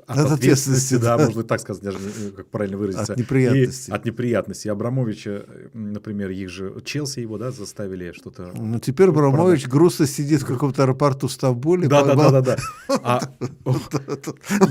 от, 0.05 0.17
От 0.19 0.31
ответственности, 0.33 0.97
да, 0.97 1.17
быть, 1.17 1.47
так 1.47 1.59
сказать, 1.59 1.81
даже 1.81 1.97
э, 1.97 2.29
как 2.35 2.45
правильно 2.49 2.77
выразиться. 2.77 3.13
От 3.13 3.17
неприятностей. 3.17 3.91
И 3.91 3.95
от 3.95 4.05
неприятностей. 4.05 4.69
Абрамовича, 4.69 5.45
э, 5.47 5.69
например, 5.73 6.29
их 6.29 6.47
же, 6.49 6.79
Челси 6.85 7.21
его, 7.21 7.39
да, 7.39 7.49
заставили 7.49 8.11
что-то... 8.11 8.51
Ну, 8.53 8.77
теперь 8.77 9.09
Абрамович 9.09 9.67
грустно 9.67 10.05
сидит 10.05 10.43
в 10.43 10.45
каком-то 10.45 10.83
аэропорту 10.83 11.27
в 11.27 11.31
Стамбуле. 11.31 11.87
Да, 11.87 12.03
да, 12.03 12.13
да, 12.13 12.29
да, 12.29 12.41
да. 12.41 12.57
А, 13.03 13.19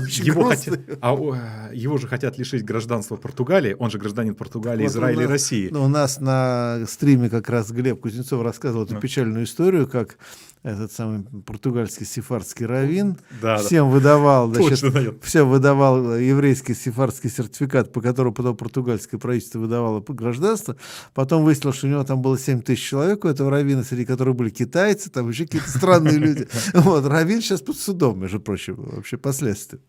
его, 0.07 0.53
а, 1.01 1.69
его 1.73 1.97
же 1.97 2.07
хотят 2.07 2.37
лишить 2.37 2.63
гражданства 2.63 3.17
Португалии. 3.17 3.75
Он 3.77 3.89
же 3.89 3.97
гражданин 3.97 4.35
Португалии, 4.35 4.87
Израиля 4.87 5.23
и 5.23 5.27
России. 5.27 5.67
ну, 5.69 5.83
у 5.83 5.89
нас 5.89 6.21
на 6.21 6.85
стриме 6.87 7.29
как 7.29 7.49
раз 7.49 7.71
Глеб 7.71 7.99
Кузнецов 7.99 8.41
рассказывал 8.41 8.85
эту 8.85 8.93
Ну. 8.93 9.01
печальную 9.01 9.43
историю, 9.43 9.85
как 9.85 10.17
этот 10.63 10.93
самый 10.93 11.23
португальский 11.45 12.05
сефардский 12.05 12.65
раввин 12.65 13.17
Да, 13.41 13.57
да. 13.57 13.63
всем 13.63 13.89
выдавал, 13.89 14.47
значит, 14.53 14.81
Точно, 14.81 15.13
всем 15.21 15.49
выдавал 15.49 16.17
еврейский 16.17 16.73
сефардский 16.73 17.29
сертификат, 17.29 17.91
по 17.91 18.01
которому 18.01 18.33
потом 18.33 18.55
португальское 18.55 19.19
правительство 19.19 19.59
выдавало 19.59 19.99
гражданство. 20.07 20.77
Потом 21.13 21.43
выяснилось, 21.43 21.75
что 21.77 21.87
у 21.87 21.89
него 21.89 22.03
там 22.05 22.21
было 22.21 22.39
7 22.39 22.61
тысяч 22.61 22.81
человек 22.87 23.25
у 23.25 23.27
этого 23.27 23.51
раввина, 23.51 23.83
среди 23.83 24.05
которых 24.05 24.35
были 24.37 24.49
китайцы, 24.49 25.09
там 25.09 25.29
еще 25.29 25.45
какие-то 25.45 25.69
странные 25.69 26.17
люди. 26.17 26.47
Вот, 26.73 27.05
раввин 27.05 27.41
сейчас 27.41 27.61
под 27.61 27.77
судом, 27.77 28.19
между 28.19 28.39
прочим, 28.39 28.75
вообще 28.75 29.17
последствия. 29.17 29.79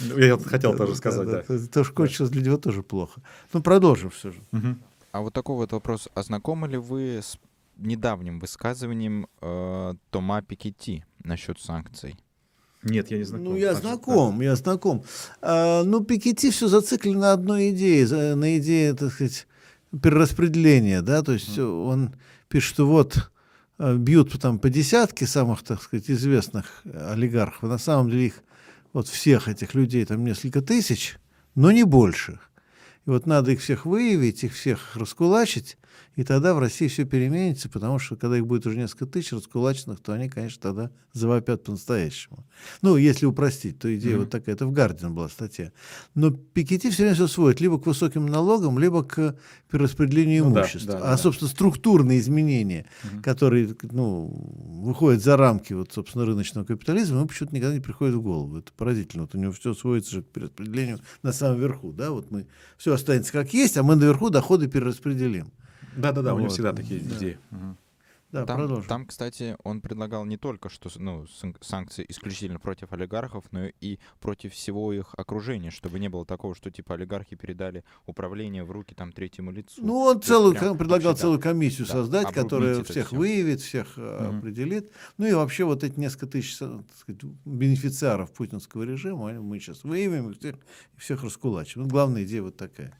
Ну, 0.00 0.18
Я 0.18 0.38
хотел 0.38 0.76
тоже 0.76 0.94
сказать, 0.96 1.28
да. 1.28 1.40
Это 1.40 1.68
тоже 1.68 1.92
кончилось 1.92 2.30
для 2.30 2.42
него 2.42 2.56
тоже 2.56 2.82
плохо. 2.82 3.20
Ну, 3.52 3.62
продолжим 3.62 4.10
все 4.10 4.30
же. 4.30 4.38
А 5.12 5.20
вот 5.20 5.32
такой 5.32 5.56
вот 5.56 5.72
вопрос. 5.72 6.08
А 6.14 6.22
знакомы 6.22 6.66
ли 6.66 6.76
вы 6.76 7.20
с 7.22 7.38
недавним 7.76 8.38
высказыванием 8.38 9.26
э, 9.40 9.94
Тома 10.10 10.42
Пикетти 10.42 11.04
насчет 11.22 11.60
санкций? 11.60 12.16
Нет, 12.82 13.10
я 13.10 13.18
не 13.18 13.24
знаком. 13.24 13.44
Ну, 13.44 13.56
я 13.56 13.74
Значит, 13.74 13.88
знаком, 13.88 14.40
я 14.40 14.56
знаком. 14.56 15.04
А, 15.40 15.82
ну, 15.84 16.04
Пикетти 16.04 16.50
все 16.50 16.68
зациклено 16.68 17.20
на 17.20 17.32
одной 17.32 17.70
идее, 17.70 18.34
на 18.34 18.58
идее, 18.58 18.94
так 18.94 19.12
сказать, 19.12 19.46
перераспределения, 20.02 21.02
да, 21.02 21.22
то 21.22 21.32
есть 21.32 21.58
он 21.58 22.14
пишет, 22.48 22.74
что 22.74 22.86
вот 22.86 23.30
э, 23.78 23.96
бьют 23.96 24.38
там 24.40 24.58
по 24.58 24.68
десятке 24.68 25.26
самых, 25.26 25.62
так 25.62 25.82
сказать, 25.82 26.10
известных 26.10 26.82
э, 26.84 27.12
олигархов, 27.12 27.64
а 27.64 27.68
на 27.68 27.78
самом 27.78 28.10
деле 28.10 28.26
их, 28.26 28.42
вот 28.92 29.08
всех 29.08 29.48
этих 29.48 29.74
людей 29.74 30.04
там 30.04 30.24
несколько 30.24 30.62
тысяч, 30.62 31.16
но 31.54 31.70
не 31.70 31.84
больше. 31.84 32.38
И 33.06 33.10
вот 33.10 33.26
надо 33.26 33.52
их 33.52 33.60
всех 33.60 33.86
выявить, 33.86 34.44
их 34.44 34.54
всех 34.54 34.96
раскулачить, 34.96 35.78
и 36.16 36.24
тогда 36.24 36.54
в 36.54 36.58
России 36.58 36.88
все 36.88 37.04
переменится, 37.04 37.68
потому 37.68 37.98
что 37.98 38.16
когда 38.16 38.36
их 38.36 38.46
будет 38.46 38.66
уже 38.66 38.76
несколько 38.76 39.06
тысяч 39.06 39.32
раскулаченных, 39.32 40.00
то 40.00 40.12
они, 40.12 40.28
конечно, 40.28 40.60
тогда 40.62 40.90
завопят 41.12 41.64
по-настоящему. 41.64 42.46
Ну, 42.82 42.96
если 42.96 43.26
упростить, 43.26 43.78
то 43.78 43.94
идея 43.96 44.18
вот 44.18 44.30
такая. 44.30 44.54
Это 44.54 44.66
в 44.66 44.72
Гардиан 44.72 45.14
была 45.14 45.28
статья. 45.28 45.72
Но 46.14 46.30
Пикетти 46.30 46.90
все 46.90 47.02
время 47.02 47.14
все 47.14 47.26
сводит 47.26 47.60
либо 47.60 47.80
к 47.80 47.86
высоким 47.86 48.26
налогам, 48.26 48.78
либо 48.78 49.02
к 49.02 49.36
перераспределению 49.70 50.44
Ну 50.44 50.54
да, 50.54 50.60
имущества. 50.60 50.92
да, 50.94 50.98
а, 50.98 51.10
да. 51.12 51.16
собственно, 51.16 51.50
структурные 51.50 52.18
изменения, 52.20 52.86
которые 53.22 53.74
ну, 53.90 54.26
выходят 54.84 55.22
за 55.22 55.36
рамки, 55.36 55.72
вот, 55.72 55.92
собственно, 55.92 56.24
рыночного 56.24 56.64
капитализма, 56.64 57.18
ему 57.18 57.28
почему-то 57.28 57.54
никогда 57.54 57.74
не 57.74 57.80
приходит 57.80 58.14
в 58.14 58.22
голову. 58.22 58.58
Это 58.58 58.72
поразительно. 58.72 59.22
Вот 59.24 59.34
у 59.34 59.38
него 59.38 59.52
все 59.52 59.74
сводится 59.74 60.12
же 60.12 60.22
к 60.22 60.26
перераспределению 60.26 61.00
на 61.22 61.32
самом 61.32 61.60
верху. 61.60 61.92
Да? 61.92 62.10
Вот 62.10 62.30
мы 62.30 62.46
все 62.76 62.92
останется 62.92 63.32
как 63.32 63.52
есть, 63.54 63.76
а 63.76 63.82
мы 63.82 63.96
наверху 63.96 64.30
доходы 64.30 64.68
перераспределим. 64.68 65.52
Да-да-да, 65.96 66.34
у 66.34 66.38
него 66.38 66.48
Вот, 66.48 66.54
всегда 66.54 66.72
такие 66.72 67.00
да. 67.00 67.16
идеи. 67.16 67.38
Да, 68.32 68.44
там, 68.46 68.56
продолжим. 68.58 68.88
там, 68.88 69.06
кстати, 69.06 69.56
он 69.62 69.80
предлагал 69.80 70.24
не 70.24 70.36
только 70.36 70.68
что 70.68 70.90
ну, 70.96 71.24
сан- 71.28 71.54
санкции 71.60 72.04
исключительно 72.08 72.58
против 72.58 72.92
олигархов, 72.92 73.44
но 73.52 73.66
и 73.80 74.00
против 74.18 74.54
всего 74.54 74.92
их 74.92 75.14
окружения, 75.16 75.70
чтобы 75.70 76.00
не 76.00 76.08
было 76.08 76.26
такого, 76.26 76.56
что 76.56 76.68
типа 76.72 76.94
олигархи 76.94 77.36
передали 77.36 77.84
управление 78.06 78.64
в 78.64 78.72
руки 78.72 78.92
там 78.92 79.12
третьему 79.12 79.52
лицу. 79.52 79.86
Ну, 79.86 79.98
он 80.00 80.18
То 80.18 80.26
целую, 80.26 80.56
прям 80.56 80.76
предлагал 80.76 81.10
вообще, 81.12 81.20
целую 81.20 81.38
комиссию 81.38 81.86
Да, 81.86 81.92
создать, 81.92 82.32
которая 82.32 82.82
всех 82.82 83.06
всё. 83.06 83.16
выявит, 83.16 83.60
всех 83.60 83.92
э, 83.98 84.26
Мгм. 84.28 84.38
определит. 84.38 84.90
Ну 85.16 85.26
и 85.26 85.32
вообще 85.32 85.62
вот 85.62 85.84
эти 85.84 86.00
несколько 86.00 86.26
тысяч 86.26 86.56
так 86.58 86.80
сказать, 86.98 87.22
бенефициаров 87.44 88.32
путинского 88.32 88.82
режима 88.82 89.28
они- 89.28 89.38
мы 89.38 89.60
сейчас 89.60 89.84
выявим 89.84 90.30
и 90.30 90.34
всех, 90.36 90.56
всех 90.96 91.22
раскулачим. 91.22 91.82
Ну, 91.82 91.88
главная 91.88 92.24
идея 92.24 92.42
вот 92.42 92.56
такая. 92.56 92.98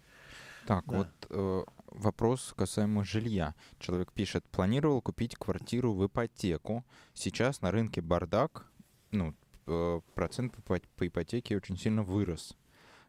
Так, 0.68 0.84
Да. 0.86 0.96
вот 0.98 1.08
э, 1.30 1.64
вопрос 1.94 2.52
касаемо 2.56 3.04
жилья. 3.04 3.54
Человек 3.78 4.12
пишет, 4.12 4.44
планировал 4.50 5.00
купить 5.00 5.36
квартиру 5.36 5.94
в 5.94 6.06
ипотеку. 6.06 6.84
Сейчас 7.14 7.62
на 7.62 7.70
рынке 7.70 8.00
бардак. 8.00 8.70
Ну, 9.10 9.34
э, 9.66 10.00
процент 10.14 10.54
по, 10.64 10.78
по 10.96 11.06
ипотеке 11.06 11.56
очень 11.56 11.78
сильно 11.78 12.02
вырос. 12.02 12.56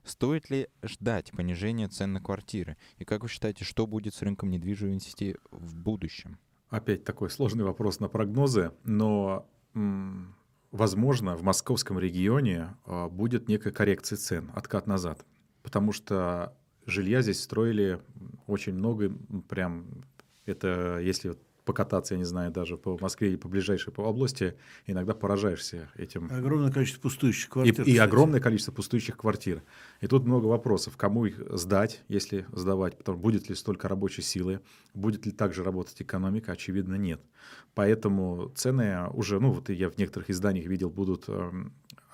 Стоит 0.03 0.51
ли 0.51 0.67
ждать 0.83 1.31
понижения 1.31 1.87
цен 1.87 2.13
на 2.13 2.21
квартиры? 2.21 2.77
И 2.99 3.05
как 3.05 3.23
вы 3.23 3.27
считаете, 3.27 3.65
что 3.65 3.87
будет 3.87 4.13
с 4.13 4.21
рынком 4.21 4.51
недвижимости 4.51 5.37
в 5.49 5.75
будущем? 5.75 6.37
Опять 6.69 7.03
такой 7.03 7.29
сложный 7.29 7.63
вопрос 7.63 7.99
на 7.99 8.07
прогнозы, 8.07 8.71
но 8.83 9.47
возможно 10.71 11.35
в 11.35 11.43
московском 11.43 11.99
регионе 11.99 12.75
э, 12.85 13.07
будет 13.09 13.47
некая 13.47 13.71
коррекция 13.71 14.17
цен, 14.17 14.51
откат 14.53 14.87
назад, 14.87 15.25
потому 15.63 15.91
что 15.91 16.55
жилья 16.85 17.21
здесь 17.21 17.41
строили 17.41 17.99
очень 18.47 18.73
много, 18.73 19.11
прям 19.49 20.03
это 20.45 20.99
если 20.99 21.35
покататься, 21.65 22.13
я 22.13 22.19
не 22.19 22.25
знаю, 22.25 22.51
даже 22.51 22.77
по 22.77 22.97
Москве 22.97 23.33
и 23.33 23.37
по 23.37 23.49
ближайшей 23.49 23.91
по 23.91 24.01
области, 24.01 24.55
иногда 24.85 25.13
поражаешься 25.13 25.89
этим. 25.95 26.29
Огромное 26.31 26.71
количество 26.71 27.01
пустующих 27.01 27.49
квартир. 27.49 27.83
И, 27.85 27.91
и 27.91 27.97
огромное 27.97 28.39
количество 28.39 28.71
пустующих 28.71 29.17
квартир. 29.17 29.63
И 29.99 30.07
тут 30.07 30.25
много 30.25 30.45
вопросов. 30.45 30.95
Кому 30.95 31.25
их 31.25 31.41
сдать, 31.57 32.03
если 32.07 32.45
сдавать? 32.51 32.97
Потому 32.97 33.17
будет 33.17 33.49
ли 33.49 33.55
столько 33.55 33.87
рабочей 33.87 34.21
силы? 34.21 34.61
Будет 34.93 35.25
ли 35.25 35.31
также 35.31 35.63
работать 35.63 36.01
экономика? 36.01 36.53
Очевидно, 36.53 36.95
нет. 36.95 37.21
Поэтому 37.73 38.51
цены 38.55 39.09
уже, 39.09 39.39
ну 39.39 39.51
вот 39.51 39.69
я 39.69 39.89
в 39.89 39.97
некоторых 39.97 40.29
изданиях 40.29 40.67
видел, 40.67 40.89
будут 40.89 41.25
э, 41.27 41.51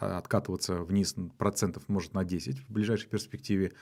откатываться 0.01 0.81
вниз 0.81 1.15
процентов, 1.37 1.83
может, 1.87 2.13
на 2.13 2.23
10 2.23 2.59
в 2.59 2.69
ближайшей 2.71 3.09
перспективе. 3.09 3.73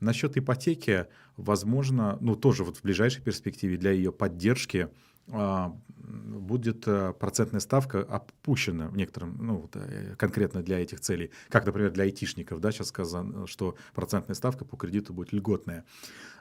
Насчет 0.00 0.36
ипотеки, 0.36 1.06
возможно, 1.36 2.18
ну 2.20 2.36
тоже 2.36 2.64
вот 2.64 2.78
в 2.78 2.82
ближайшей 2.82 3.22
перспективе 3.22 3.76
для 3.76 3.92
ее 3.92 4.12
поддержки 4.12 4.88
а, 5.32 5.76
будет 5.98 6.86
э, 6.86 7.12
процентная 7.18 7.60
ставка 7.60 8.00
опущена 8.00 8.88
в 8.88 8.96
некотором, 8.96 9.36
ну, 9.40 9.68
э, 9.74 10.14
конкретно 10.16 10.62
для 10.62 10.78
этих 10.78 11.00
целей. 11.00 11.32
Как, 11.48 11.66
например, 11.66 11.90
для 11.90 12.04
айтишников, 12.04 12.60
да, 12.60 12.70
сейчас 12.70 12.88
сказано, 12.88 13.46
что 13.48 13.74
процентная 13.92 14.34
ставка 14.34 14.64
по 14.64 14.76
кредиту 14.76 15.12
будет 15.12 15.32
льготная. 15.32 15.84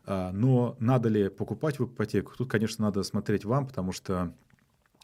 А, 0.06 0.32
но 0.32 0.76
надо 0.80 1.10
ли 1.10 1.30
покупать 1.30 1.80
в 1.80 1.86
ипотеку? 1.86 2.34
Тут, 2.38 2.50
конечно, 2.50 2.86
надо 2.86 3.02
смотреть 3.04 3.44
вам, 3.44 3.66
потому 3.66 3.92
что 3.92 4.36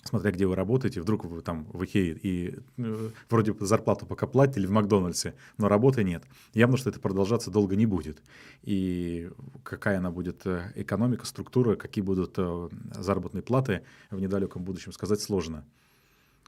смотря 0.04 0.32
где 0.32 0.46
вы 0.46 0.56
работаете, 0.56 1.02
вдруг 1.02 1.26
вы 1.26 1.42
там 1.42 1.66
в 1.72 1.84
Икее 1.84 2.18
и 2.22 2.60
э, 2.78 3.10
вроде 3.30 3.56
зарплату 3.60 4.06
пока 4.06 4.28
платите 4.28 4.60
или 4.60 4.68
в 4.68 4.72
Макдональдсе, 4.72 5.36
но 5.58 5.68
работы 5.68 6.04
нет. 6.04 6.24
Явно, 6.54 6.78
что 6.78 6.90
это 6.90 7.00
продолжаться 7.00 7.52
долго 7.52 7.76
не 7.76 7.86
будет. 7.86 8.22
И 8.64 9.30
какая 9.64 9.98
она 9.98 10.12
будет 10.12 10.46
э, 10.46 10.72
экономика, 10.76 11.26
структура, 11.26 11.76
какие 11.76 12.04
будут 12.04 12.36
э, 12.38 12.70
заработные 12.92 13.44
платы 13.44 13.84
в 14.10 14.20
недалеком 14.20 14.64
будущем, 14.64 14.92
сказать 14.92 15.22
сложно. 15.22 15.66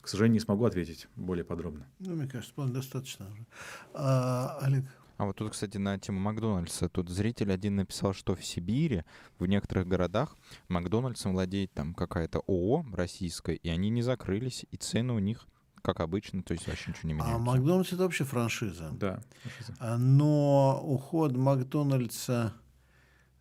К 0.02 0.10
сожалению, 0.10 0.34
не 0.34 0.40
смогу 0.42 0.66
ответить 0.66 1.08
более 1.16 1.46
подробно. 1.46 1.88
Ну, 2.00 2.16
мне 2.16 2.28
кажется, 2.28 2.54
достаточно 2.58 3.26
уже. 3.26 3.46
А, 3.94 4.58
Олег, 4.62 4.84
а 5.18 5.26
вот 5.26 5.38
тут, 5.38 5.52
кстати, 5.52 5.78
на 5.78 5.98
тему 6.00 6.20
Макдональдса. 6.20 6.90
Тут 6.90 7.10
зритель 7.10 7.52
один 7.52 7.76
написал, 7.76 8.14
что 8.14 8.36
в 8.36 8.44
Сибири, 8.44 9.04
в 9.40 9.46
некоторых 9.46 9.88
городах, 9.88 10.36
Макдональдсом 10.70 11.34
владеет 11.34 11.72
там 11.74 11.94
какая-то 11.94 12.40
ООО 12.48 12.86
российская, 12.94 13.56
и 13.56 13.70
они 13.70 13.90
не 13.90 14.02
закрылись, 14.02 14.66
и 14.72 14.78
цены 14.78 15.14
у 15.14 15.20
них 15.20 15.48
как 15.84 16.00
обычно, 16.00 16.42
то 16.42 16.54
есть 16.54 16.66
вообще 16.66 16.92
ничего 16.92 17.08
не 17.10 17.14
а 17.14 17.16
меняется. 17.16 17.36
А 17.36 17.40
Макдональдс 17.40 17.94
это 17.94 18.04
вообще 18.04 18.24
франшиза. 18.24 18.90
Да. 18.94 19.22
Франшиза. 19.42 19.76
А, 19.80 19.98
но 19.98 20.82
уход 20.82 21.36
Макдональдса 21.36 22.54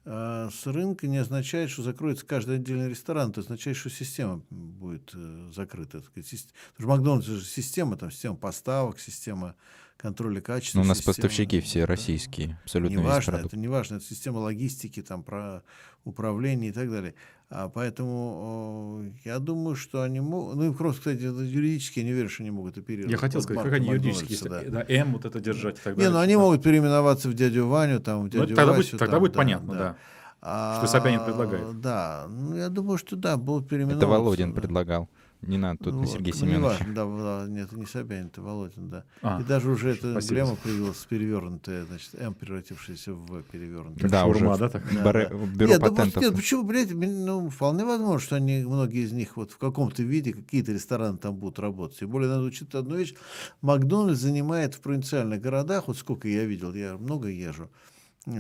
э, 0.05 0.49
с 0.53 0.67
рынка 0.67 1.07
не 1.07 1.19
означает, 1.19 1.71
что 1.71 1.83
закроется 1.83 2.27
каждый 2.27 2.57
отдельный 2.57 2.89
ресторан. 2.89 3.31
Это 3.31 3.41
означает, 3.41 3.77
что 3.77 3.91
система 3.91 4.43
будет 4.51 5.13
э, 5.15 5.51
закрыта. 5.55 6.03
Потому 6.03 6.25
что 6.25 6.87
Макдональдс 6.89 7.27
же 7.27 7.45
система, 7.45 7.97
там 7.97 8.11
система 8.11 8.35
поставок, 8.35 8.99
система 8.99 9.55
контроля 10.03 10.41
качества. 10.41 10.79
Но 10.79 10.83
ну, 10.83 10.87
у 10.87 10.89
нас 10.89 10.99
система, 10.99 11.15
поставщики 11.15 11.61
все 11.61 11.85
российские, 11.85 12.59
абсолютно 12.65 12.97
не 12.97 13.03
важно, 13.03 13.37
это 13.37 13.57
не 13.57 13.69
важно, 13.69 13.97
это 13.97 14.05
система 14.05 14.39
логистики, 14.39 15.01
там, 15.01 15.23
про 15.23 15.63
управление 16.05 16.71
и 16.71 16.73
так 16.73 16.91
далее. 16.91 17.15
А 17.49 17.69
поэтому 17.69 19.05
я 19.25 19.39
думаю, 19.39 19.77
что 19.77 20.03
они 20.03 20.21
могут... 20.21 20.57
Ну, 20.57 20.73
и 20.73 20.75
просто, 20.75 21.01
кстати, 21.01 21.21
юридически 21.21 22.01
я 22.01 22.07
не 22.07 22.13
верю, 22.13 22.29
что 22.29 22.43
они 22.43 22.51
могут 22.51 22.79
оперировать. 22.79 23.13
Я 23.13 23.19
хотел 23.19 23.43
сказать, 23.43 23.63
как 23.63 23.75
они 23.75 23.89
юридически, 23.89 24.33
если 24.33 24.49
да. 24.49 24.63
да, 24.63 24.85
М 24.89 25.13
вот 25.13 25.27
это 25.27 25.39
держать 25.39 25.79
и 25.79 25.83
так 25.83 25.95
далее. 25.95 26.09
Не, 26.09 26.15
ну 26.15 26.21
они 26.21 26.35
да. 26.35 26.41
могут 26.41 26.63
переименоваться 26.63 27.29
в 27.29 27.35
дядю 27.35 27.69
Ваню, 27.69 28.01
там, 28.01 28.25
в 28.25 28.31
дядю 28.31 28.49
ну, 28.49 28.57
тогда 28.57 28.73
Васю. 28.73 28.93
Будет, 28.93 28.99
тогда 28.99 29.13
там, 29.13 29.21
будет 29.21 29.33
да, 29.33 29.39
понятно, 29.39 29.73
да. 29.75 29.79
да. 29.79 29.97
А, 30.41 30.79
что 30.79 30.87
Собянин 30.89 31.25
предлагает. 31.25 31.81
Да, 31.81 32.27
ну 32.29 32.57
я 32.57 32.69
думаю, 32.69 32.99
что 32.99 33.17
да, 33.17 33.37
будут 33.37 33.69
переименоваться. 33.69 34.07
Это 34.07 34.13
Володин 34.13 34.55
предлагал. 34.55 35.09
Не 35.43 35.59
надо, 35.59 35.83
тут 35.83 35.95
вот. 35.95 36.09
Сергей 36.09 36.33
Семенович. 36.33 36.55
Ну, 36.55 36.61
не 36.61 36.63
важно, 36.63 36.95
да, 36.95 37.05
да, 37.05 37.49
нет, 37.49 37.73
не 37.73 37.85
Собянин, 37.87 38.27
это 38.29 38.41
Володин, 38.43 38.89
да. 38.89 39.05
А, 39.23 39.41
и 39.41 39.45
даже 39.45 39.71
уже 39.71 39.91
эта 39.91 40.15
эмблема 40.15 40.55
появилась 40.55 40.99
перевернутая, 40.99 41.85
значит, 41.85 42.15
М, 42.15 42.35
превратившаяся 42.35 43.13
в 43.13 43.43
перевернутую. 43.43 44.09
Да, 44.09 44.21
Шаурма, 44.21 44.51
уже 44.51 44.59
да, 44.61 44.69
так? 44.69 44.95
Да, 44.95 45.03
Баре, 45.03 45.29
да. 45.29 45.37
Бюро 45.37 45.71
нет, 45.73 45.81
патентов. 45.81 46.15
Да, 46.15 46.21
нет, 46.21 46.35
почему, 46.37 46.63
блядь, 46.63 46.93
ну, 46.93 47.51
вполне 47.51 47.85
возможно, 47.85 48.21
что 48.21 48.37
они, 48.37 48.63
многие 48.65 49.05
из 49.05 49.11
них 49.13 49.37
вот 49.37 49.51
в 49.51 49.59
каком-то 49.59 50.05
виде, 50.05 50.33
какие-то 50.33 50.73
рестораны 50.73 51.19
там 51.19 51.35
будут 51.35 51.59
работать. 51.59 51.99
Тем 51.99 52.11
более, 52.11 52.29
надо 52.29 52.45
учитывать 52.45 52.87
одну 52.87 52.97
вещь. 52.97 53.15
Макдональдс 53.63 54.21
занимает 54.21 54.75
в 54.75 54.81
провинциальных 54.81 55.41
городах, 55.41 55.89
вот 55.89 55.99
сколько 55.99 56.29
я 56.29 56.45
видел, 56.45 56.73
я 56.73 56.97
много 56.97 57.29
езжу, 57.29 57.69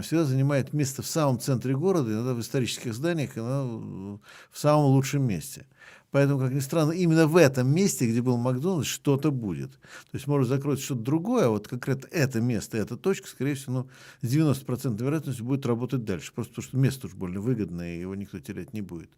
всегда 0.03 0.25
занимает 0.25 0.73
место 0.73 1.03
в 1.03 1.07
самом 1.07 1.41
центре 1.41 1.75
города, 1.77 2.13
иногда 2.13 2.35
в 2.35 2.41
исторических 2.41 2.95
зданиях, 2.95 3.37
иногда 3.37 3.65
в 3.65 4.59
самом 4.59 4.87
лучшем 4.93 5.27
месте. 5.27 5.67
Поэтому, 6.13 6.39
как 6.39 6.53
ни 6.53 6.61
странно, 6.61 6.93
именно 6.93 7.27
в 7.27 7.37
этом 7.37 7.75
месте, 7.75 8.07
где 8.07 8.21
был 8.21 8.37
Макдональдс, 8.37 8.87
что-то 8.87 9.31
будет. 9.31 9.73
То 9.73 10.13
есть 10.13 10.27
может 10.27 10.47
закроется 10.47 10.85
что-то 10.85 11.01
другое, 11.01 11.47
а 11.47 11.49
вот 11.49 11.69
конкретно 11.69 12.07
это 12.09 12.39
место, 12.43 12.77
эта 12.77 12.99
точка, 12.99 13.29
скорее 13.29 13.55
всего, 13.55 13.73
ну, 13.73 13.89
с 14.21 14.31
90% 14.31 15.03
вероятностью 15.03 15.47
будет 15.47 15.65
работать 15.65 16.05
дальше. 16.05 16.33
Просто 16.35 16.53
потому 16.53 16.69
что 16.69 16.77
место 16.77 17.07
уж 17.07 17.15
больно 17.15 17.41
выгодное, 17.41 17.97
и 17.97 18.01
его 18.01 18.15
никто 18.15 18.39
терять 18.39 18.75
не 18.75 18.83
будет. 18.83 19.11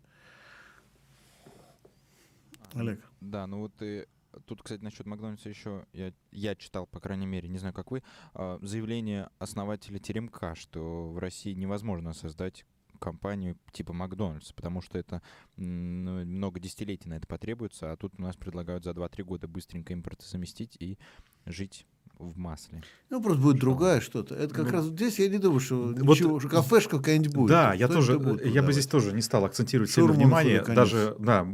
Олег. 2.75 3.01
Да, 3.21 3.49
ну 3.49 3.59
вот 3.59 3.73
и 3.81 4.07
тут, 4.47 4.63
кстати, 4.63 4.81
насчет 4.81 5.07
Макдональдса 5.07 5.49
еще 5.49 5.87
я, 5.93 6.13
я 6.31 6.55
читал, 6.55 6.87
по 6.87 7.01
крайней 7.01 7.27
мере, 7.27 7.49
не 7.49 7.59
знаю, 7.59 7.75
как 7.75 7.91
вы, 7.91 8.05
а, 8.35 8.61
заявление 8.63 9.31
основателя 9.41 9.99
Теремка, 9.99 10.55
что 10.55 11.11
в 11.11 11.19
России 11.19 11.55
невозможно 11.55 12.13
создать 12.13 12.65
компанию 13.05 13.57
типа 13.73 13.93
Макдональдс, 13.93 14.53
потому 14.53 14.81
что 14.81 14.99
это 14.99 15.21
ну, 15.57 16.25
много 16.25 16.59
десятилетий 16.59 17.09
на 17.09 17.15
это 17.15 17.27
потребуется, 17.27 17.93
а 17.93 17.97
тут 17.97 18.15
у 18.19 18.23
нас 18.23 18.35
предлагают 18.35 18.85
за 18.85 18.93
2-3 18.93 19.23
года 19.25 19.47
быстренько 19.47 19.93
импортозаместить 19.93 20.77
и 20.81 20.99
жить 21.45 21.87
в 22.19 22.39
масле. 22.39 22.83
Ну, 23.11 23.23
просто 23.23 23.43
будет 23.43 23.57
что? 23.57 23.67
другая 23.67 24.01
что-то. 24.01 24.35
Это 24.35 24.55
как 24.55 24.67
ну, 24.67 24.73
раз 24.73 24.87
здесь 24.87 25.19
я 25.19 25.29
не 25.29 25.39
думаю, 25.39 25.61
что 25.61 25.77
вот, 25.77 25.99
ничего, 25.99 26.41
что 26.41 26.49
кафешка 26.49 26.99
какая-нибудь 26.99 27.35
будет. 27.35 27.49
Да, 27.49 27.75
я 27.75 27.89
тоже, 27.89 28.19
будет, 28.19 28.45
я 28.47 28.63
бы 28.63 28.73
здесь 28.73 28.87
тоже 28.87 29.13
не 29.13 29.23
стал 29.23 29.45
акцентировать 29.45 29.91
сильно 29.91 30.13
внимание. 30.13 30.61
Конечно. 30.61 30.75
Даже, 30.75 31.17
да, 31.19 31.47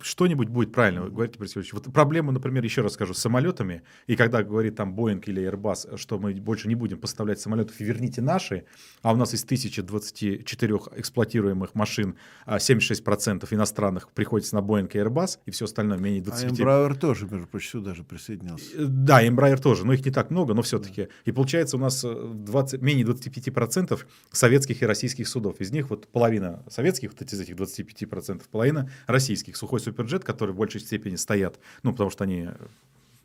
что-нибудь 0.00 0.48
будет 0.48 0.72
правильно, 0.72 1.08
говорите, 1.08 1.38
Борис 1.38 1.72
Вот 1.72 1.92
проблема, 1.92 2.32
например, 2.32 2.64
еще 2.64 2.82
раз 2.82 2.94
скажу, 2.94 3.14
с 3.14 3.18
самолетами, 3.18 3.82
и 4.06 4.16
когда 4.16 4.42
говорит 4.42 4.76
там 4.76 4.94
Boeing 4.94 5.22
или 5.26 5.48
Airbus, 5.48 5.96
что 5.96 6.18
мы 6.18 6.34
больше 6.34 6.68
не 6.68 6.74
будем 6.74 6.98
поставлять 6.98 7.40
самолетов, 7.40 7.78
верните 7.80 8.20
наши, 8.20 8.64
а 9.02 9.12
у 9.12 9.16
нас 9.16 9.34
из 9.34 9.44
1024 9.44 10.76
эксплуатируемых 10.96 11.74
машин 11.74 12.16
76% 12.46 13.48
а 13.50 13.54
иностранных 13.54 14.10
приходится 14.10 14.56
на 14.56 14.60
Boeing 14.60 14.90
и 14.92 14.98
Airbus, 14.98 15.38
и 15.46 15.50
все 15.50 15.66
остальное 15.66 15.98
менее 15.98 16.22
20. 16.22 16.44
А 16.44 16.48
Embraer 16.48 16.94
тоже, 16.94 17.26
между 17.30 17.46
прочим, 17.46 17.82
даже 17.82 18.04
присоединился. 18.04 18.86
Да, 18.86 19.24
Embraer 19.24 19.60
тоже 19.60 19.81
тоже, 19.82 19.86
но 19.86 19.92
их 19.92 20.04
не 20.04 20.10
так 20.10 20.30
много, 20.30 20.54
но 20.54 20.62
все-таки. 20.62 21.08
И 21.24 21.32
получается 21.32 21.76
у 21.76 21.80
нас 21.80 22.04
20, 22.04 22.80
э, 22.80 22.84
менее 22.84 23.04
25% 23.04 24.06
советских 24.30 24.82
и 24.82 24.86
российских 24.86 25.28
судов. 25.28 25.60
Из 25.60 25.70
них 25.70 25.90
вот 25.90 26.08
половина 26.08 26.62
советских, 26.68 27.12
вот 27.12 27.32
из 27.32 27.40
этих 27.40 27.56
25%, 27.56 28.42
половина 28.50 28.90
российских. 29.06 29.56
Сухой 29.56 29.80
суперджет, 29.80 30.24
которые 30.24 30.54
в 30.54 30.56
большей 30.56 30.80
степени 30.80 31.16
стоят, 31.16 31.58
ну, 31.82 31.92
потому 31.92 32.10
что 32.10 32.24
они 32.24 32.48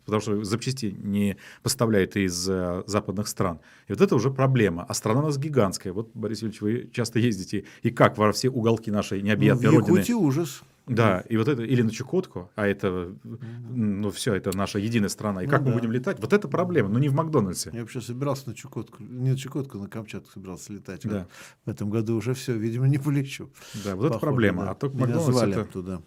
потому 0.06 0.22
что 0.22 0.44
запчасти 0.46 0.96
не 0.98 1.36
поставляют 1.64 2.16
из 2.16 2.48
э, 2.50 2.84
западных 2.88 3.28
стран. 3.28 3.60
И 3.90 3.94
вот 3.94 4.02
это 4.02 4.16
уже 4.16 4.32
проблема. 4.32 4.86
А 4.88 4.94
страна 4.94 5.20
у 5.20 5.24
нас 5.24 5.38
гигантская. 5.38 5.92
Вот, 5.92 6.12
Борис 6.14 6.42
Юрьевич, 6.42 6.62
вы 6.62 6.90
часто 6.94 7.20
ездите. 7.20 7.66
И 7.84 7.90
как 7.90 8.18
во 8.18 8.32
все 8.32 8.50
уголки 8.50 8.90
нашей 8.90 9.22
необъятной 9.22 9.66
ну, 9.66 9.72
в 9.72 9.74
Якутии 9.74 10.14
родины? 10.14 10.18
ужас. 10.20 10.64
Да, 10.88 11.22
и 11.30 11.38
вот 11.38 11.48
это, 11.48 11.64
или 11.64 11.82
на 11.82 11.92
Чукотку, 11.92 12.50
а 12.56 12.66
это, 12.66 13.14
ну 13.24 14.10
все, 14.12 14.34
это 14.36 14.56
наша 14.56 14.80
единая 14.80 15.10
страна. 15.10 15.44
И 15.44 15.46
ну, 15.46 15.52
как 15.52 15.64
да. 15.64 15.70
мы 15.70 15.76
будем 15.76 15.92
летать? 15.92 16.20
Вот 16.20 16.34
это 16.34 16.48
проблема, 16.48 16.90
но 16.90 17.00
не 17.00 17.10
в 17.10 17.14
Макдональдсе. 17.14 17.72
Я 17.74 17.82
вообще 17.82 18.02
собирался 18.02 18.50
на 18.50 18.56
Чукотку, 18.56 19.04
не 19.04 19.32
на 19.32 19.38
Чукотку, 19.38 19.78
на 19.78 19.90
Камчатку 19.90 20.32
собирался 20.32 20.74
летать. 20.74 21.02
Да. 21.04 21.28
В 21.66 21.70
этом 21.70 21.90
году 21.90 22.16
уже 22.16 22.34
все, 22.34 22.54
видимо, 22.54 22.88
не 22.88 22.98
полечу. 22.98 23.50
Да, 23.84 23.96
вот 23.96 24.04
Похоже, 24.04 24.10
это 24.10 24.20
проблема. 24.20 24.64
Да. 24.64 24.72
А 24.72 24.76
только 24.76 24.98
Макдональдс 24.98 25.58
это... 25.58 25.66
туда. 25.66 26.02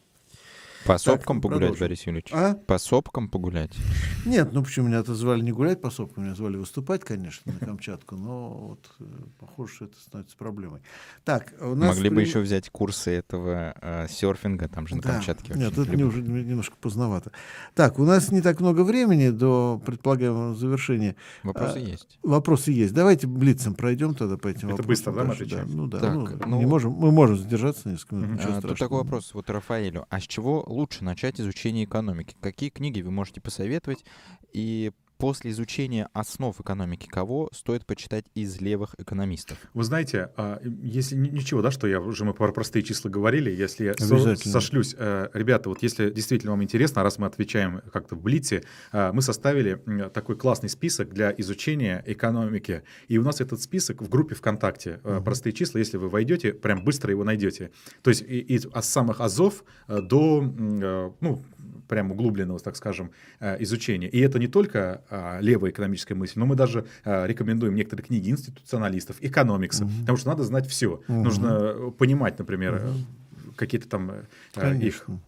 По 0.87 0.97
сопкам 0.99 1.37
Так, 1.37 1.43
погулять, 1.43 1.61
продолжим. 1.61 1.81
Борис 1.85 2.07
Юрьевич? 2.07 2.29
А? 2.33 2.55
По 2.55 2.79
сопкам 2.79 3.29
погулять? 3.29 3.73
Нет, 4.25 4.53
ну 4.53 4.63
почему 4.65 4.89
меня-то 4.89 5.15
звали 5.15 5.43
не 5.43 5.53
гулять 5.53 5.81
по 5.81 5.91
сопкам, 5.91 6.25
меня 6.25 6.35
звали 6.35 6.57
выступать, 6.57 7.05
конечно, 7.05 7.53
на 7.53 7.67
Камчатку, 7.67 8.17
но 8.17 8.51
вот 8.51 8.91
э, 9.01 9.05
похоже, 9.39 9.75
что 9.75 9.85
это 9.87 10.01
становится 10.01 10.37
проблемой. 10.37 10.81
Так, 11.25 11.53
у 11.61 11.75
нас 11.75 11.97
Могли 11.97 12.09
бы 12.11 12.17
при- 12.17 12.25
еще 12.25 12.41
взять 12.41 12.71
курсы 12.71 13.11
этого 13.11 13.75
э, 13.81 14.07
серфинга, 14.09 14.69
там 14.69 14.87
же 14.87 14.97
на 14.97 15.03
Да. 15.03 15.13
Камчатке. 15.13 15.53
Нет, 15.55 15.77
это 15.77 15.95
не 15.97 16.05
уже 16.05 16.23
немножко 16.23 16.77
поздновато. 16.81 17.31
Так, 17.75 17.99
у 17.99 18.05
нас 18.05 18.33
не 18.33 18.41
так 18.41 18.61
много 18.61 18.83
времени 18.83 19.29
до 19.31 19.81
предполагаемого 19.85 20.55
завершения. 20.55 21.15
Вопросы 21.43 21.77
а, 21.77 21.79
есть. 21.79 22.19
Вопросы 22.23 22.73
есть. 22.73 22.95
Давайте 22.95 23.27
блицем 23.27 23.75
пройдем 23.75 24.15
тогда 24.15 24.37
по 24.39 24.49
этим 24.49 24.69
Это 24.69 24.83
вопросам. 24.83 24.87
быстро, 24.89 25.13
да, 25.13 25.25
мы 25.25 25.33
отвечаем? 25.35 25.69
Ну 25.71 25.87
да, 25.89 25.99
Так, 26.01 26.15
ну, 26.15 26.29
ну- 26.47 26.59
не 26.59 26.67
можем, 26.67 26.93
мы 26.93 27.11
можем 27.13 27.37
задержаться 27.37 27.89
несколько 27.89 28.15
минут. 28.15 28.41
А, 28.45 28.61
тут 28.63 28.79
такой 28.79 28.99
вопрос 29.03 29.35
вот 29.35 29.49
Рафаэлю. 29.51 30.07
А 30.09 30.21
с 30.21 30.25
чего 30.25 30.65
лучше 30.73 31.05
начать 31.05 31.41
изучение 31.41 31.85
экономики? 31.85 32.37
Какие 32.41 32.71
книги 32.71 33.03
вы 33.03 33.11
можете 33.11 33.41
посоветовать? 33.41 34.05
И 34.53 34.93
после 35.21 35.51
изучения 35.51 36.09
основ 36.13 36.59
экономики 36.61 37.07
кого 37.07 37.49
стоит 37.53 37.87
почитать 37.87 38.25
из 38.35 38.61
левых 38.61 38.95
экономистов? 38.99 39.59
Вы 39.75 39.85
знаете, 39.85 40.31
а, 40.37 40.61
если 40.83 41.15
ни- 41.17 41.29
ничего, 41.29 41.63
да, 41.63 41.71
что 41.71 41.87
я 41.87 42.01
уже 42.01 42.25
мы 42.25 42.35
про 42.35 42.53
простые 42.53 42.83
числа 42.83 43.11
говорили, 43.11 43.51
если 43.51 43.85
я 43.85 43.95
сошлюсь, 44.53 44.95
э, 44.99 45.29
ребята, 45.35 45.69
вот 45.69 45.83
если 45.83 46.11
действительно 46.11 46.53
вам 46.53 46.63
интересно, 46.63 47.03
раз 47.03 47.19
мы 47.19 47.27
отвечаем 47.27 47.83
как-то 47.93 48.17
в 48.17 48.23
Блице, 48.23 48.63
э, 48.93 49.13
мы 49.13 49.23
составили 49.23 49.81
такой 50.13 50.37
классный 50.37 50.69
список 50.69 51.13
для 51.13 51.33
изучения 51.39 52.03
экономики, 52.07 52.83
и 53.09 53.19
у 53.19 53.23
нас 53.23 53.41
этот 53.41 53.61
список 53.61 54.03
в 54.03 54.09
группе 54.09 54.35
ВКонтакте 54.35 55.01
э, 55.05 55.21
простые 55.25 55.53
числа, 55.53 55.79
если 55.79 55.99
вы 55.99 56.09
войдете, 56.09 56.53
прям 56.55 56.83
быстро 56.85 57.11
его 57.11 57.25
найдете. 57.25 57.71
То 58.03 58.11
есть 58.11 58.23
и- 58.23 58.41
из 58.41 58.67
от 58.67 58.85
самых 58.85 59.21
азов 59.21 59.65
до, 59.89 60.41
ну, 61.21 61.45
прям 61.91 62.13
углубленного, 62.13 62.59
так 62.61 62.77
скажем, 62.77 63.11
э, 63.41 63.63
изучения. 63.63 64.09
И 64.09 64.19
это 64.21 64.39
не 64.39 64.47
только 64.47 65.03
а, 65.11 65.41
левая 65.41 65.73
экономическая 65.73 66.15
мысль, 66.15 66.39
но 66.39 66.47
мы 66.47 66.55
даже 66.55 66.87
а, 67.05 67.27
рекомендуем 67.27 67.75
некоторые 67.75 68.07
книги 68.07 68.31
институционалистов, 68.31 69.17
экономиксов, 69.21 69.91
потому 70.01 70.17
что 70.17 70.29
надо 70.29 70.45
знать 70.45 70.67
все. 70.69 71.03
Мгм. 71.09 71.23
Нужно 71.23 71.91
понимать, 71.99 72.39
например, 72.39 72.81
э, 72.83 72.93
какие-то 73.57 73.89
там 73.89 74.11
э, 74.13 74.15
э, 74.57 74.75
их 74.77 75.05
Конечно. 75.05 75.21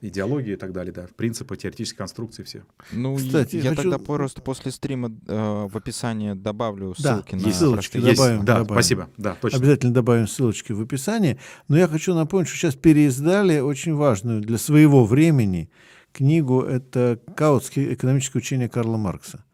идеологии 0.00 0.52
и 0.52 0.56
так 0.56 0.72
далее, 0.72 0.92
да, 0.92 1.06
принципы, 1.16 1.56
теоретические 1.56 1.98
конструкции 1.98 2.42
все. 2.44 2.62
Ну, 2.92 3.16
Кстати, 3.16 3.56
я 3.56 3.70
хочу- 3.70 3.82
тогда 3.82 3.98
просто 3.98 4.40
после 4.42 4.70
стрима 4.72 5.10
э, 5.26 5.66
в 5.70 5.76
описании 5.76 6.32
добавлю 6.34 6.94
Да, 6.98 7.16
ссылки 7.16 7.34
есть 7.34 7.46
на 7.46 7.52
ссылочки, 7.52 7.92
простые 8.00 8.14
добавим. 8.14 8.44
да, 8.44 8.54
добавим. 8.58 8.74
спасибо, 8.74 9.08
да, 9.16 9.36
точно. 9.40 9.58
Обязательно 9.58 9.94
добавим 9.94 10.28
ссылочки 10.28 10.72
в 10.72 10.80
описании. 10.80 11.38
Но 11.68 11.76
я 11.76 11.88
хочу 11.88 12.14
напомнить, 12.14 12.48
что 12.48 12.56
сейчас 12.58 12.74
переиздали 12.74 13.60
очень 13.60 13.94
важную 13.94 14.40
для 14.42 14.58
своего 14.58 15.04
времени 15.04 15.70
книгу. 16.16 16.62
Это 16.62 17.20
«Каутские 17.36 17.94
экономические 17.94 18.40
учения 18.40 18.68
Карла 18.68 18.96
Маркса». 18.96 19.44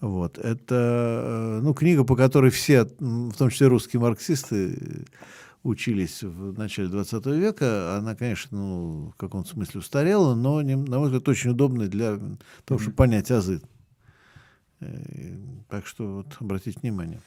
Вот. 0.00 0.38
Это 0.38 0.74
э, 0.74 1.60
ну, 1.62 1.74
книга, 1.74 2.04
по 2.04 2.16
которой 2.16 2.50
все, 2.50 2.84
в 2.84 3.34
том 3.36 3.50
числе 3.50 3.66
русские 3.66 4.00
марксисты, 4.00 4.74
э, 4.74 5.04
учились 5.62 6.22
в 6.22 6.58
начале 6.58 6.88
20 6.88 7.26
века. 7.26 7.96
Она, 7.98 8.14
конечно, 8.14 8.56
ну, 8.58 9.12
в 9.14 9.16
каком-то 9.16 9.50
смысле 9.50 9.80
устарела, 9.80 10.34
но, 10.34 10.62
не- 10.62 10.74
на 10.76 10.98
мой 10.98 11.08
взгляд, 11.08 11.28
очень 11.28 11.50
удобная 11.50 11.88
для 11.88 12.18
того, 12.64 12.80
чтобы 12.80 12.96
понять 12.96 13.30
азы. 13.30 13.60
Э, 14.80 15.36
Так 15.68 15.86
что 15.86 16.16
вот 16.16 16.36
обратите 16.40 16.80
внимание. 16.80 17.20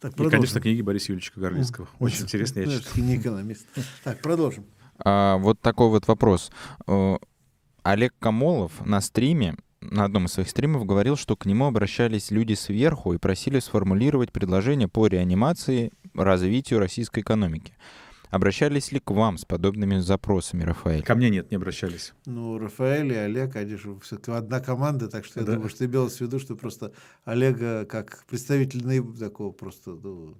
Так, 0.00 0.12
И, 0.12 0.14
продолжим. 0.14 0.38
конечно, 0.38 0.60
книги 0.60 0.82
Бориса 0.82 1.10
Юрьевича 1.12 1.32
Горлицкого. 1.34 1.88
Очень 1.98 2.22
интересно, 2.26 2.60
я 2.60 2.66
ну, 2.66 2.72
читал. 2.72 2.84
все-таки 2.84 3.02
не 3.02 3.16
экономист. 3.16 3.66
Так, 4.04 4.20
продолжим. 4.22 4.64
А, 4.98 5.38
вот 5.38 5.60
такой 5.60 5.88
вот 5.88 6.06
вопрос. 6.06 6.52
Олег 7.84 8.14
Камолов 8.18 8.84
на 8.86 9.00
стриме, 9.02 9.56
на 9.82 10.04
одном 10.04 10.24
из 10.24 10.32
своих 10.32 10.48
стримов 10.48 10.86
говорил, 10.86 11.16
что 11.16 11.36
к 11.36 11.44
нему 11.44 11.66
обращались 11.66 12.30
люди 12.30 12.54
сверху 12.54 13.12
и 13.12 13.18
просили 13.18 13.58
сформулировать 13.58 14.32
предложение 14.32 14.88
по 14.88 15.06
реанимации, 15.06 15.92
развитию 16.14 16.78
российской 16.78 17.20
экономики. 17.20 17.74
Обращались 18.30 18.90
ли 18.90 19.00
к 19.00 19.10
вам 19.10 19.36
с 19.36 19.44
подобными 19.44 19.98
запросами, 19.98 20.64
Рафаэль? 20.64 21.02
Ко 21.04 21.14
мне 21.14 21.28
нет, 21.28 21.50
не 21.50 21.56
обращались. 21.58 22.14
Ну, 22.24 22.56
Рафаэль 22.58 23.12
и 23.12 23.16
Олег, 23.16 23.54
они 23.54 23.76
же 23.76 23.96
все-таки 24.00 24.32
одна 24.32 24.60
команда, 24.60 25.08
так 25.08 25.26
что 25.26 25.40
я 25.40 25.46
Да. 25.46 25.52
думаю, 25.52 25.68
что 25.68 25.84
имелось 25.84 26.16
в 26.16 26.20
виду, 26.22 26.38
что 26.40 26.56
просто 26.56 26.92
Олега 27.26 27.84
как 27.84 28.24
представитель 28.28 28.80
наиб- 28.82 29.18
такого 29.18 29.52
просто 29.52 29.90
ну, 29.90 30.36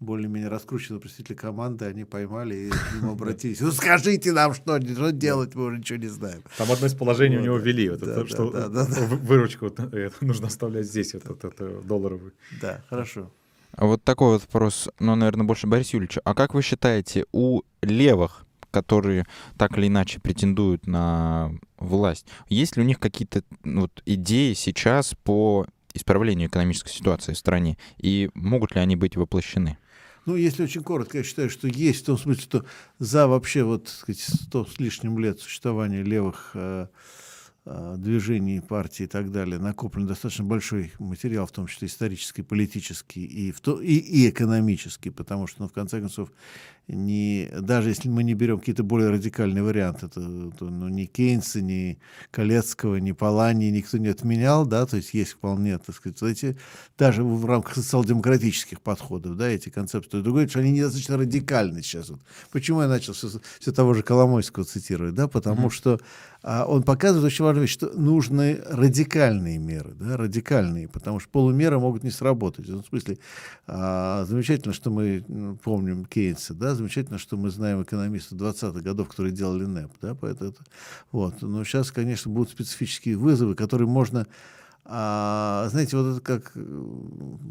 более-менее 0.00 0.48
раскрученного 0.48 1.00
представителя 1.00 1.36
команды 1.36 1.84
они 1.86 2.04
поймали 2.04 2.54
и 2.54 2.70
к 2.70 2.94
нему 2.94 3.12
обратились. 3.12 3.60
Ну, 3.60 3.72
скажите 3.72 4.32
нам, 4.32 4.54
что, 4.54 4.80
что 4.80 5.10
делать, 5.12 5.54
мы 5.56 5.64
уже 5.66 5.78
ничего 5.78 5.98
не 5.98 6.06
знаем. 6.06 6.42
Там 6.56 6.70
одно 6.70 6.86
из 6.86 6.94
положений 6.94 7.36
у 7.36 7.38
Вот, 7.40 7.44
него 7.46 7.58
да. 7.58 7.64
ввели, 7.64 7.90
вот 7.90 8.00
Да, 8.00 8.06
это, 8.12 8.20
да, 8.22 8.26
что 8.28 8.50
да, 8.50 8.68
да, 8.68 8.86
да. 8.86 9.00
вы- 9.06 9.16
выручку 9.16 9.64
вот, 9.66 9.80
э, 9.92 10.10
нужно 10.20 10.46
оставлять 10.46 10.86
здесь, 10.86 11.14
вот, 11.14 11.24
вот 11.28 11.44
это 11.44 11.80
долларовую. 11.82 12.32
Да, 12.60 12.82
хорошо. 12.88 13.32
А 13.72 13.86
Вот 13.86 14.02
такой 14.04 14.32
вот 14.34 14.42
вопрос, 14.42 14.88
ну, 15.00 15.14
наверное, 15.16 15.44
больше 15.46 15.66
Борис 15.66 15.92
Юрьевичу. 15.92 16.20
А 16.24 16.34
как 16.34 16.54
вы 16.54 16.62
считаете, 16.62 17.26
у 17.32 17.62
левых, 17.82 18.44
которые 18.70 19.26
так 19.56 19.76
или 19.78 19.88
иначе 19.88 20.20
претендуют 20.20 20.86
на 20.86 21.52
власть, 21.78 22.26
есть 22.48 22.76
ли 22.76 22.82
у 22.82 22.86
них 22.86 23.00
какие-то 23.00 23.42
ну, 23.64 23.82
вот, 23.82 24.02
идеи 24.06 24.52
сейчас 24.54 25.14
по 25.24 25.66
исправлению 25.94 26.48
экономической 26.48 26.90
ситуации 26.92 27.32
в 27.32 27.38
стране? 27.38 27.78
И 27.98 28.30
могут 28.34 28.74
ли 28.74 28.80
они 28.80 28.94
быть 28.94 29.16
воплощены? 29.16 29.76
Ну, 30.28 30.36
если 30.36 30.64
очень 30.64 30.82
коротко, 30.82 31.16
я 31.16 31.24
считаю, 31.24 31.48
что 31.48 31.68
есть 31.68 32.02
в 32.02 32.04
том 32.04 32.18
смысле, 32.18 32.42
что 32.42 32.64
за 32.98 33.26
вообще 33.26 33.62
вот 33.62 33.84
так 33.84 33.94
сказать, 33.94 34.20
сто 34.20 34.66
с 34.66 34.78
лишним 34.78 35.18
лет 35.18 35.40
существования 35.40 36.02
левых 36.02 36.50
э, 36.52 36.88
движений, 37.96 38.60
партий 38.60 39.04
и 39.04 39.06
так 39.06 39.30
далее 39.30 39.58
накоплен 39.58 40.06
достаточно 40.06 40.44
большой 40.44 40.92
материал, 40.98 41.46
в 41.46 41.52
том 41.52 41.66
числе 41.66 41.88
исторический, 41.88 42.42
политический 42.42 43.24
и, 43.24 43.52
в 43.52 43.60
то, 43.60 43.80
и, 43.80 43.94
и 43.94 44.30
экономический, 44.30 45.10
потому 45.10 45.46
что, 45.46 45.62
ну, 45.62 45.68
в 45.68 45.72
конце 45.72 46.00
концов, 46.00 46.30
не, 46.88 47.50
даже 47.60 47.90
если 47.90 48.08
мы 48.08 48.24
не 48.24 48.32
берем 48.32 48.58
какие-то 48.58 48.82
более 48.82 49.10
радикальные 49.10 49.62
варианты, 49.62 50.08
то, 50.08 50.50
то, 50.58 50.64
ну, 50.64 50.88
ни 50.88 51.04
Кейнса, 51.04 51.60
ни 51.60 51.98
Колецкого, 52.30 52.96
ни 52.96 53.12
Палани 53.12 53.66
никто 53.66 53.98
не 53.98 54.08
отменял, 54.08 54.64
да, 54.64 54.86
то 54.86 54.96
есть 54.96 55.12
есть 55.12 55.32
вполне, 55.32 55.76
так 55.78 55.94
сказать, 55.94 56.18
вот 56.22 56.28
эти, 56.28 56.56
даже 56.96 57.22
в 57.22 57.44
рамках 57.44 57.74
социал-демократических 57.74 58.80
подходов, 58.80 59.36
да, 59.36 59.48
эти 59.48 59.68
концепции. 59.68 60.22
Другое, 60.22 60.48
что 60.48 60.60
они 60.60 60.70
недостаточно 60.70 61.18
радикальны 61.18 61.82
сейчас. 61.82 62.08
Вот. 62.08 62.20
Почему 62.50 62.80
я 62.80 62.88
начал 62.88 63.12
все, 63.12 63.28
все 63.60 63.72
того 63.72 63.92
же 63.92 64.02
Коломойского 64.02 64.64
цитировать, 64.64 65.14
да, 65.14 65.28
потому 65.28 65.68
что 65.68 66.00
а, 66.37 66.37
он 66.42 66.84
показывает 66.84 67.24
очень 67.24 67.44
важную 67.44 67.62
вещь, 67.62 67.72
что 67.72 67.88
нужны 67.88 68.60
радикальные 68.66 69.58
меры, 69.58 69.92
да, 69.98 70.16
радикальные, 70.16 70.88
потому 70.88 71.18
что 71.18 71.28
полумеры 71.30 71.78
могут 71.78 72.04
не 72.04 72.10
сработать. 72.10 72.66
В 72.66 72.68
этом 72.68 72.84
смысле 72.84 73.18
а, 73.66 74.24
замечательно, 74.24 74.72
что 74.72 74.90
мы 74.90 75.24
помним 75.64 76.04
Кейнса, 76.04 76.54
да, 76.54 76.74
замечательно, 76.74 77.18
что 77.18 77.36
мы 77.36 77.50
знаем 77.50 77.82
экономистов 77.82 78.38
20-х 78.38 78.80
годов, 78.80 79.08
которые 79.08 79.32
делали 79.32 79.64
НЭП, 79.64 79.92
да, 80.00 80.14
поэтому 80.14 80.50
это, 80.50 80.60
вот. 81.10 81.42
Но 81.42 81.64
сейчас, 81.64 81.90
конечно, 81.90 82.30
будут 82.30 82.50
специфические 82.50 83.16
вызовы, 83.16 83.56
которые 83.56 83.88
можно 83.88 84.26
а, 84.90 85.68
знаете, 85.68 85.98
вот 85.98 86.12
это 86.12 86.20
как, 86.22 86.54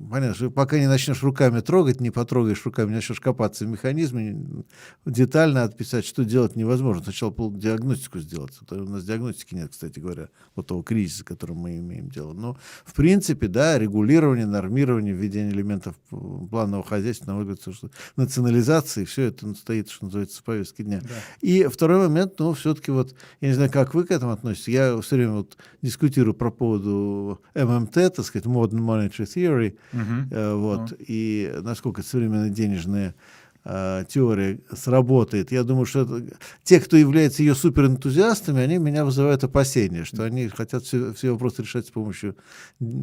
понятно, 0.10 0.34
что 0.34 0.50
пока 0.50 0.80
не 0.80 0.88
начнешь 0.88 1.22
руками 1.22 1.60
трогать, 1.60 2.02
не 2.02 2.10
потрогаешь 2.10 2.66
руками, 2.66 2.90
не 2.90 2.96
начнешь 2.96 3.20
копаться 3.20 3.64
в 3.64 3.68
механизме, 3.68 4.64
детально 5.06 5.62
отписать, 5.64 6.04
что 6.04 6.26
делать 6.26 6.56
невозможно. 6.56 7.04
Сначала 7.04 7.30
пол- 7.30 7.54
диагностику 7.54 8.18
сделать. 8.18 8.58
Это 8.60 8.82
у 8.82 8.90
нас 8.90 9.04
диагностики 9.04 9.54
нет, 9.54 9.70
кстати 9.70 10.00
говоря, 10.00 10.30
вот 10.56 10.66
того 10.66 10.82
кризиса, 10.82 11.24
которым 11.24 11.58
мы 11.58 11.78
имеем 11.78 12.10
дело. 12.10 12.34
Но, 12.34 12.58
в 12.84 12.96
принципе, 12.96 13.48
да, 13.48 13.78
регулирование, 13.78 14.48
нормирование, 14.48 15.14
введение 15.14 15.54
элементов 15.54 15.96
планового 16.10 16.84
хозяйства, 16.84 17.28
на 17.28 17.36
мой 17.36 17.44
взгляд, 17.44 17.76
что 17.76 17.92
национализации, 18.16 19.06
все 19.06 19.26
это 19.26 19.54
стоит, 19.54 19.92
что 19.92 20.06
называется, 20.06 20.40
в 20.40 20.44
повестке 20.44 20.84
дня. 20.84 21.02
И 21.42 21.68
второй 21.68 22.00
момент, 22.00 22.40
ну, 22.40 22.54
все-таки 22.54 22.90
вот, 22.90 23.14
я 23.42 23.50
не 23.50 23.54
знаю, 23.54 23.72
как 23.72 23.94
вы 23.94 24.06
к 24.06 24.12
этому 24.12 24.32
относитесь, 24.32 24.70
я 24.70 25.00
все 25.02 25.18
время 25.18 25.34
вот 25.34 25.56
дискутирую 25.84 26.34
про 26.34 26.50
поводу 26.50 27.27
ММТ, 27.56 27.94
так 27.94 28.26
сказать, 28.26 28.46
Modern 28.48 28.80
Monetary 28.80 29.26
Theory, 29.26 29.78
э, 30.32 30.54
вот, 30.54 30.94
и 31.00 31.54
насколько 31.62 32.02
современная 32.04 32.50
денежная 32.50 33.14
э, 33.70 34.06
теория 34.08 34.60
сработает. 34.74 35.52
Я 35.52 35.64
думаю, 35.64 35.86
что 35.86 36.02
это- 36.04 36.38
те, 36.64 36.80
кто 36.80 36.96
является 36.96 37.44
ее 37.44 37.54
суперэнтузиастами, 37.56 38.62
они 38.62 38.78
меня 38.78 39.04
вызывают 39.04 39.44
опасения, 39.44 40.06
что 40.06 40.24
они 40.24 40.48
хотят 40.48 40.84
все, 40.84 41.14
все 41.14 41.32
вопросы 41.32 41.64
решать 41.64 41.86
с 41.88 41.92
помощью, 41.92 42.36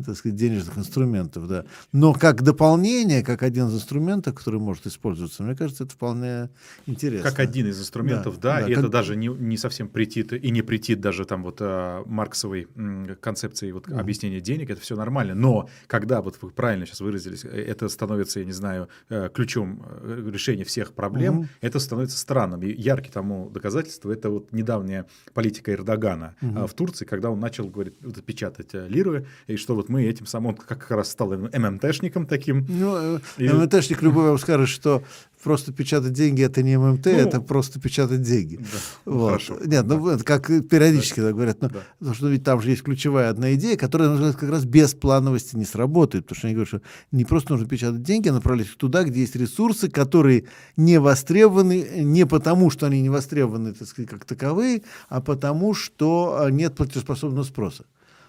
так 0.06 0.16
сказать, 0.16 0.36
денежных 0.36 0.78
инструментов, 0.78 1.46
да. 1.48 1.64
Но 1.92 2.12
как 2.14 2.42
дополнение, 2.42 3.22
как 3.22 3.42
один 3.42 3.66
из 3.68 3.74
инструментов, 3.74 4.34
который 4.34 4.58
может 4.60 4.86
использоваться, 4.86 5.42
мне 5.42 5.54
кажется, 5.54 5.84
это 5.84 5.92
вполне 5.92 6.48
интересно. 6.86 7.28
Как 7.30 7.40
один 7.40 7.66
из 7.66 7.78
инструментов, 7.80 8.40
да, 8.40 8.60
Да, 8.60 8.60
и 8.60 8.64
да, 8.66 8.72
это 8.72 8.82
как- 8.82 8.90
даже 8.90 9.16
не, 9.16 9.28
не 9.28 9.56
совсем 9.58 9.88
претит, 9.88 10.32
и 10.32 10.50
не 10.50 10.62
претит 10.62 11.00
даже 11.00 11.24
там 11.26 11.42
вот 11.42 11.58
а, 11.60 12.02
марксовой 12.06 12.68
м, 12.76 13.16
концепции 13.20 13.70
вот, 13.72 13.88
объяснения 13.92 14.40
денег, 14.40 14.70
это 14.70 14.80
все 14.80 14.96
нормально, 14.96 15.34
но 15.34 15.68
когда, 15.88 16.22
вот 16.22 16.38
вы 16.40 16.50
правильно 16.50 16.86
сейчас 16.86 17.00
выразились, 17.00 17.44
э, 17.44 17.48
это 17.48 17.88
становится, 17.88 18.40
я 18.40 18.46
не 18.46 18.52
знаю, 18.52 18.88
ключом 19.34 19.84
решения 20.32 20.53
решение 20.54 20.64
всех 20.64 20.92
проблем, 20.92 21.34
Мгм. 21.34 21.48
это 21.60 21.78
становится 21.80 22.16
странным. 22.18 22.62
И 22.62 22.72
яркий 22.72 23.10
тому 23.10 23.50
доказательство 23.50 24.12
это 24.12 24.30
вот 24.30 24.52
недавняя 24.52 25.04
политика 25.32 25.72
Эрдогана 25.72 26.34
а, 26.42 26.66
в 26.66 26.74
Турции, 26.74 27.04
когда 27.04 27.30
он 27.30 27.40
начал 27.40 27.68
говорит, 27.68 27.94
вот, 28.00 28.22
печатать 28.24 28.70
э, 28.74 28.86
лиры, 28.88 29.26
и 29.48 29.56
что 29.56 29.74
вот 29.74 29.88
мы 29.88 30.04
этим 30.04 30.26
самым, 30.26 30.50
он 30.50 30.54
как 30.56 30.90
раз 30.90 31.10
стал 31.10 31.32
ММТшником 31.34 32.26
таким. 32.26 32.66
Ну, 32.68 33.16
э, 33.16 33.20
И- 33.38 33.48
ММТшник 33.48 34.02
любой 34.02 34.28
вам 34.28 34.38
скажет, 34.38 34.68
что 34.68 35.02
просто 35.44 35.72
печатать 35.72 36.12
деньги 36.14 36.42
это 36.42 36.62
не 36.62 36.76
ММТ, 36.78 37.04
Ну, 37.06 37.12
это 37.12 37.40
просто 37.40 37.78
печатать 37.78 38.22
деньги. 38.22 38.56
Да, 38.56 38.62
ну, 39.04 39.12
Вот. 39.18 39.26
хорошо. 39.28 39.58
Нет, 39.64 39.84
ну 39.86 40.08
это 40.08 40.24
как 40.24 40.46
периодически 40.46 41.20
так 41.20 41.34
говорят, 41.34 41.60
но, 41.60 41.68
Да. 41.68 41.80
потому 41.98 42.14
что 42.16 42.28
ведь 42.28 42.42
там 42.42 42.60
же 42.62 42.70
есть 42.70 42.82
ключевая 42.82 43.28
одна 43.28 43.54
идея, 43.54 43.76
которая 43.76 44.08
называется 44.08 44.40
как 44.40 44.50
раз 44.50 44.64
без 44.64 44.94
плановости 44.94 45.54
не 45.56 45.66
сработает, 45.66 46.24
потому 46.24 46.38
что 46.38 46.46
они 46.48 46.54
говорят, 46.54 46.68
что 46.68 46.80
не 47.12 47.24
просто 47.24 47.52
нужно 47.52 47.68
печатать 47.68 48.02
деньги, 48.02 48.28
а 48.28 48.32
направлять 48.32 48.66
их 48.68 48.76
туда, 48.76 49.04
где 49.04 49.20
есть 49.20 49.36
ресурсы, 49.36 49.90
которые 49.90 50.44
не 50.76 50.98
востребованы, 50.98 51.86
не 52.02 52.24
потому, 52.26 52.70
что 52.70 52.86
они 52.86 53.02
не 53.02 53.10
востребованы, 53.10 53.74
так 53.74 53.86
сказать, 53.86 54.10
как 54.10 54.24
таковые, 54.24 54.82
а 55.10 55.20
потому, 55.20 55.74
что 55.74 56.38
а, 56.40 56.50
нет 56.50 56.74
платежеспособного 56.74 57.44
спроса. 57.44 57.84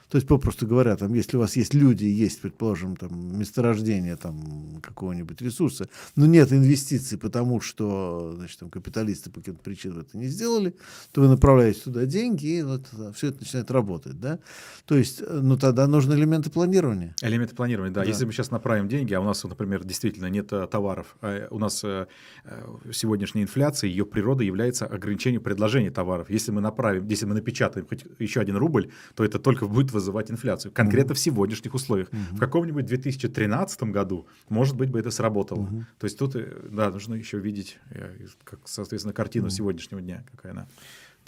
То 0.09 0.17
есть, 0.17 0.27
попросту 0.27 0.67
говоря, 0.67 0.95
там, 0.95 1.13
если 1.13 1.37
у 1.37 1.39
вас 1.39 1.55
есть 1.55 1.73
люди, 1.73 2.05
есть, 2.05 2.41
предположим, 2.41 2.95
там, 2.95 3.37
месторождение 3.39 4.15
там, 4.15 4.79
какого-нибудь 4.81 5.41
ресурса, 5.41 5.89
но 6.15 6.25
нет 6.25 6.53
инвестиций, 6.53 7.17
потому 7.17 7.59
что 7.59 8.33
значит, 8.35 8.59
там, 8.59 8.69
капиталисты 8.69 9.29
по 9.29 9.39
каким-то 9.39 9.63
причинам 9.63 9.99
это 9.99 10.17
не 10.17 10.27
сделали, 10.27 10.75
то 11.11 11.21
вы 11.21 11.27
направляете 11.27 11.81
туда 11.81 12.05
деньги, 12.05 12.59
и 12.59 12.61
вот, 12.61 12.87
все 13.15 13.27
это 13.27 13.39
начинает 13.41 13.71
работать. 13.71 14.19
Да? 14.19 14.39
То 14.85 14.95
есть, 14.95 15.21
э, 15.21 15.39
ну, 15.41 15.57
тогда 15.57 15.87
нужны 15.87 16.13
элементы 16.13 16.49
планирования. 16.49 17.15
Элементы 17.21 17.55
планирования, 17.55 17.93
да. 17.93 18.01
Да. 18.01 18.07
Если 18.07 18.25
мы 18.25 18.31
сейчас 18.31 18.51
направим 18.51 18.87
деньги, 18.87 19.13
а 19.13 19.21
у 19.21 19.23
нас, 19.23 19.43
например, 19.43 19.83
действительно 19.83 20.27
нет 20.27 20.53
э, 20.53 20.67
товаров, 20.67 21.15
а 21.21 21.47
у 21.49 21.59
нас 21.59 21.83
э, 21.83 22.07
э, 22.43 22.91
сегодняшняя 22.93 23.41
инфляция, 23.43 23.89
ее 23.89 24.05
природа 24.05 24.43
является 24.43 24.85
ограничением 24.85 25.41
предложения 25.41 25.91
товаров. 25.91 26.29
Если 26.29 26.51
мы 26.51 26.61
направим, 26.61 27.07
если 27.07 27.25
мы 27.25 27.33
напечатаем 27.33 27.87
хоть 27.87 28.05
еще 28.19 28.41
один 28.41 28.57
рубль, 28.57 28.91
то 29.15 29.23
это 29.23 29.39
только 29.39 29.67
будет 29.67 29.91
вызывать 29.95 30.29
инфляцию. 30.29 30.71
Конкретно 30.71 31.15
в 31.15 31.19
сегодняшних 31.19 31.73
условиях. 31.73 32.09
В 32.11 32.37
каком-нибудь 32.37 32.85
2013 32.85 33.83
году, 33.83 34.27
может 34.49 34.75
быть, 34.75 34.91
бы 34.91 34.99
это 34.99 35.09
сработало. 35.11 35.67
То 35.99 36.05
есть 36.05 36.19
тут, 36.19 36.35
э, 36.35 36.67
да, 36.69 36.91
нужно 36.91 37.15
еще 37.15 37.39
видеть, 37.39 37.79
э, 37.89 38.27
как, 38.43 38.59
соответственно, 38.65 39.13
картину 39.13 39.49
сегодняшнего 39.49 40.01
дня, 40.01 40.23
какая 40.31 40.51
она. 40.51 40.67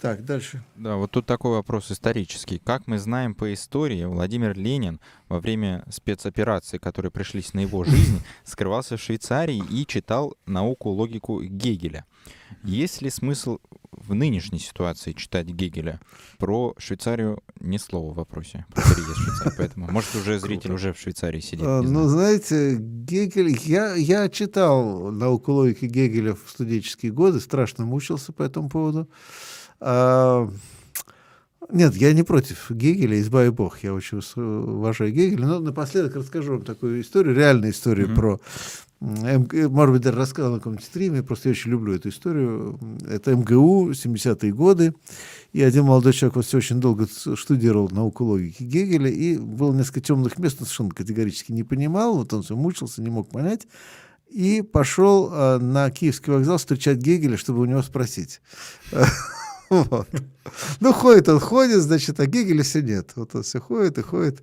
Так, 0.00 0.24
дальше. 0.24 0.62
Да, 0.76 0.94
вот 0.94 1.10
тут 1.10 1.26
такой 1.26 1.52
вопрос 1.52 1.90
исторический. 1.90 2.60
Как 2.60 2.86
мы 2.86 2.98
знаем 2.98 3.34
по 3.34 3.52
истории, 3.52 4.04
Владимир 4.04 4.56
Ленин 4.56 5.00
во 5.28 5.40
время 5.40 5.84
спецопераций, 5.90 6.78
которые 6.78 7.10
пришлись 7.10 7.52
на 7.52 7.60
его 7.60 7.82
жизнь, 7.82 8.22
скрывался 8.44 8.96
в 8.96 9.02
Швейцарии 9.02 9.60
и 9.70 9.84
читал 9.86 10.36
науку, 10.46 10.90
логику 10.90 11.42
Гегеля. 11.42 12.04
Есть 12.62 13.02
ли 13.02 13.10
смысл 13.10 13.58
в 14.08 14.14
нынешней 14.14 14.58
ситуации 14.58 15.12
читать 15.12 15.46
Гегеля? 15.46 16.00
Про 16.38 16.74
Швейцарию 16.78 17.42
ни 17.60 17.76
слова 17.76 18.12
в 18.12 18.16
вопросе. 18.16 18.64
Про 18.74 18.82
переезд 18.82 19.16
в 19.16 19.22
Швейцарию. 19.22 19.54
Поэтому, 19.56 19.90
может, 19.90 20.14
уже 20.14 20.38
зритель 20.38 20.72
уже 20.72 20.92
в 20.92 20.98
Швейцарии 20.98 21.40
сидит. 21.40 21.66
А, 21.66 21.82
Ну, 21.82 22.08
знаете, 22.08 22.76
Гегель, 22.78 23.56
я, 23.64 23.94
я 23.94 24.28
читал 24.28 25.10
науку 25.10 25.52
логики 25.52 25.84
Гегеля 25.84 26.34
в 26.34 26.50
студенческие 26.50 27.12
годы, 27.12 27.40
страшно 27.40 27.84
мучился 27.84 28.32
по 28.32 28.42
этому 28.42 28.68
поводу. 28.68 29.08
А, 31.68 31.74
нет, 31.76 31.94
я 31.96 32.12
не 32.12 32.22
против 32.22 32.70
Гегеля, 32.70 33.20
избави 33.20 33.50
бог, 33.50 33.82
я 33.82 33.94
очень 33.94 34.20
уважаю 34.36 35.12
Гегеля, 35.12 35.46
но 35.46 35.60
напоследок 35.60 36.16
расскажу 36.16 36.52
вам 36.52 36.62
такую 36.62 37.00
историю, 37.00 37.34
реальную 37.34 37.72
историю 37.72 38.08
Мгм. 38.08 38.16
про, 38.16 38.40
может 39.00 39.92
быть, 39.92 40.02
даже 40.02 40.16
рассказал 40.16 40.52
на 40.52 40.58
каком-нибудь 40.58 40.84
стриме, 40.84 41.22
просто 41.22 41.48
я 41.48 41.52
очень 41.52 41.70
люблю 41.70 41.94
эту 41.94 42.08
историю. 42.08 42.78
Это 43.08 43.34
МГУ, 43.34 43.92
70-е 43.92 44.52
годы, 44.52 44.94
и 45.52 45.62
один 45.62 45.84
молодой 45.84 46.12
человек 46.12 46.36
вот 46.36 46.46
все 46.46 46.58
очень 46.58 46.80
долго 46.80 47.06
штудировал 47.34 47.88
науку 47.90 48.24
логики 48.24 48.62
Гегеля, 48.62 49.10
и 49.10 49.36
было 49.36 49.72
несколько 49.74 50.00
темных 50.00 50.38
мест, 50.38 50.56
он 50.60 50.66
совершенно 50.66 50.90
категорически 50.90 51.52
не 51.52 51.64
понимал, 51.64 52.16
вот 52.16 52.32
он 52.32 52.42
все 52.42 52.56
мучился, 52.56 53.02
не 53.02 53.10
мог 53.10 53.30
понять, 53.30 53.66
и 54.28 54.62
пошел 54.62 55.30
э, 55.32 55.58
на 55.58 55.90
Киевский 55.90 56.32
вокзал 56.32 56.58
встречать 56.58 56.98
Гегеля, 56.98 57.36
чтобы 57.36 57.60
у 57.60 57.64
него 57.64 57.82
спросить. 57.82 58.40
Вот. 59.90 60.08
Ну, 60.80 60.92
ходит 60.94 61.28
он, 61.28 61.40
ходит, 61.40 61.82
значит, 61.82 62.18
а 62.20 62.26
Гегеля 62.26 62.62
все 62.62 62.80
нет. 62.80 63.12
Вот 63.16 63.34
он 63.34 63.42
все 63.42 63.60
ходит 63.60 63.98
и 63.98 64.02
ходит. 64.02 64.42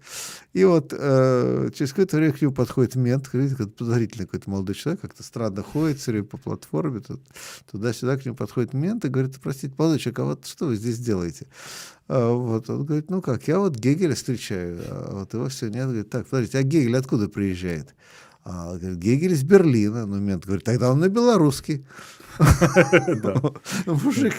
И 0.54 0.64
вот 0.64 0.94
э, 0.96 1.70
через 1.74 1.90
какое-то 1.92 2.18
время 2.18 2.34
к 2.34 2.42
нему 2.42 2.54
подходит 2.54 2.96
мент, 2.96 3.28
какой-то 3.28 3.68
подозрительный 3.68 4.26
какой-то 4.26 4.50
молодой 4.50 4.76
человек, 4.76 5.02
как-то 5.02 5.24
странно 5.24 5.64
ходит 5.64 5.98
все 5.98 6.12
время 6.12 6.26
по 6.26 6.38
платформе, 6.38 7.02
туда-сюда 7.72 8.18
к 8.18 8.26
нему 8.26 8.36
подходит 8.36 8.74
мент 8.74 9.04
и 9.06 9.08
говорит, 9.08 9.40
простите, 9.42 9.74
молодой 9.78 9.98
человек, 9.98 10.20
а 10.20 10.24
вот 10.26 10.46
что 10.46 10.68
вы 10.68 10.76
здесь 10.76 11.00
делаете? 11.00 11.48
А 12.08 12.32
вот 12.32 12.70
он 12.70 12.86
говорит, 12.86 13.10
ну 13.10 13.22
как, 13.24 13.48
я 13.48 13.58
вот 13.58 13.76
Гегеля 13.76 14.14
встречаю, 14.14 14.84
а 14.88 15.20
вот 15.20 15.34
его 15.34 15.50
все 15.50 15.70
нет. 15.70 15.86
Говорит, 15.86 16.10
так, 16.12 16.28
подождите, 16.28 16.60
а 16.60 16.64
Гегель 16.64 16.98
откуда 16.98 17.28
приезжает? 17.28 17.96
А, 18.44 18.78
говорит, 18.78 19.00
Гегель 19.00 19.34
из 19.34 19.44
Берлина. 19.44 20.06
Ну, 20.06 20.18
мент 20.18 20.46
говорит, 20.46 20.64
тогда 20.66 20.92
он 20.92 21.00
на 21.00 21.10
белорусский. 21.10 21.84
Мужик, 23.86 24.34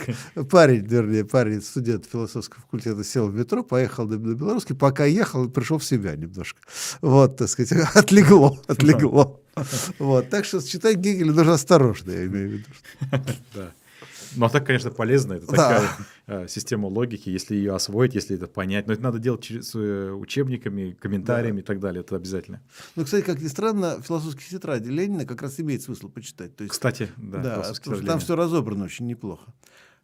парень, 0.51 0.87
вернее, 0.87 1.25
парень, 1.25 1.63
студент 1.63 2.07
философского 2.07 2.61
факультета, 2.63 3.05
сел 3.05 3.29
в 3.29 3.35
метро, 3.35 3.63
поехал 3.63 4.07
на 4.07 4.19
на 4.19 4.35
белорусский, 4.35 4.75
пока 4.75 5.05
ехал, 5.05 5.49
пришел 5.49 5.79
в 5.79 5.85
себя 5.85 6.17
немножко. 6.17 6.61
Вот, 7.01 7.37
так 7.37 7.49
сказать, 7.49 7.73
отлегло, 7.95 8.59
отлегло. 8.67 9.41
Вот, 9.99 10.29
так 10.29 10.45
что 10.45 10.61
читать 10.61 10.97
Гегеля 10.97 11.33
нужно 11.33 11.55
осторожно, 11.55 12.11
я 12.11 12.27
имею 12.27 12.49
в 12.49 12.53
виду. 12.53 12.65
Да. 13.55 13.73
Ну, 14.37 14.47
а 14.47 14.49
так, 14.51 14.67
конечно, 14.67 14.91
полезно. 14.91 15.35
Это 15.35 15.47
Да. 15.47 15.57
такая 15.57 15.91
э, 16.27 16.49
система 16.49 16.87
логики, 16.87 17.29
если 17.31 17.55
ее 17.55 17.75
освоить, 17.75 18.15
если 18.15 18.37
это 18.37 18.47
понять. 18.47 18.87
Но 18.87 18.93
это 18.93 19.03
надо 19.03 19.19
делать 19.19 19.43
через, 19.43 19.75
э, 19.75 20.11
учебниками, 20.13 20.93
комментариями 20.93 21.61
и 21.61 21.63
так 21.63 21.81
далее. 21.81 22.01
Это 22.03 22.17
обязательно. 22.17 22.61
Ну, 22.95 23.05
кстати, 23.05 23.25
как 23.25 23.41
ни 23.41 23.49
странно, 23.49 24.01
философские 24.03 24.49
тетради 24.51 24.89
Ленина 24.89 25.25
как 25.25 25.43
раз 25.43 25.59
имеет 25.61 25.83
смысл 25.83 26.09
почитать. 26.09 26.55
То 26.57 26.65
есть, 26.65 26.73
Кстати, 26.73 27.09
да, 27.17 27.39
да, 27.39 27.57
потому 27.57 27.97
что 27.97 28.07
там 28.07 28.21
все 28.21 28.37
разобрано 28.37 28.85
очень 28.85 29.07
неплохо. 29.07 29.53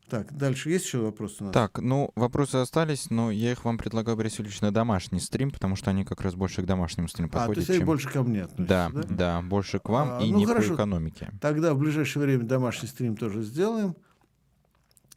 Так, 0.09 0.36
дальше 0.36 0.68
есть 0.68 0.84
еще 0.84 0.98
вопросы 0.98 1.36
у 1.40 1.44
нас? 1.44 1.54
Так, 1.54 1.78
ну, 1.78 2.10
вопросы 2.16 2.56
остались, 2.56 3.09
но 3.09 3.30
я 3.30 3.52
их 3.52 3.64
вам 3.64 3.78
предлагаю, 3.78 4.14
Борис 4.14 4.38
Юрьевич, 4.38 4.60
на 4.60 4.70
домашний 4.70 5.20
стрим, 5.20 5.50
потому 5.50 5.74
что 5.74 5.88
они 5.90 6.04
как 6.04 6.20
раз 6.20 6.34
больше 6.34 6.60
к 6.60 6.66
домашнему 6.66 7.09
стриму 7.09 7.28
а, 7.28 7.32
то 7.32 7.38
подходят, 7.38 7.59
есть 7.60 7.70
они 7.70 7.78
чем... 7.78 7.86
больше 7.86 8.10
ко 8.10 8.22
мне 8.22 8.42
относятся, 8.42 8.66
Да, 8.68 8.90
да? 8.92 9.02
да, 9.09 9.40
больше 9.42 9.78
к 9.78 9.88
вам 9.88 10.18
А, 10.18 10.22
и 10.22 10.30
ну, 10.30 10.38
не 10.38 10.44
хорошо. 10.44 10.70
по 10.70 10.74
экономике. 10.74 11.30
Тогда 11.40 11.72
в 11.72 11.78
ближайшее 11.78 12.24
время 12.24 12.44
домашний 12.44 12.88
стрим 12.88 13.16
тоже 13.16 13.42
сделаем. 13.42 13.96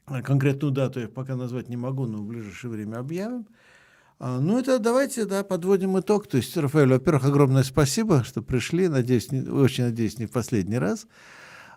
А, 0.06 0.22
Конкретную 0.22 0.72
дату 0.72 1.00
я 1.00 1.08
пока 1.08 1.36
назвать 1.36 1.70
не 1.70 1.78
могу, 1.78 2.06
но 2.06 2.20
в 2.20 2.26
ближайшее 2.26 2.72
время 2.72 2.98
объявим. 2.98 3.48
А, 4.20 4.40
Ну, 4.40 4.60
это 4.60 4.80
давайте, 4.80 5.26
да, 5.26 5.44
подводим 5.44 6.00
итог. 6.00 6.28
То 6.28 6.38
есть, 6.38 6.56
Рафаэль, 6.56 6.90
во-первых, 6.90 7.26
огромное 7.26 7.64
спасибо, 7.64 8.24
что 8.24 8.42
пришли. 8.42 8.88
Надеюсь, 8.88 9.32
не- 9.32 9.42
очень 9.50 9.86
надеюсь, 9.86 10.20
не 10.20 10.26
в 10.28 10.32
последний 10.32 10.78
раз. 10.78 11.08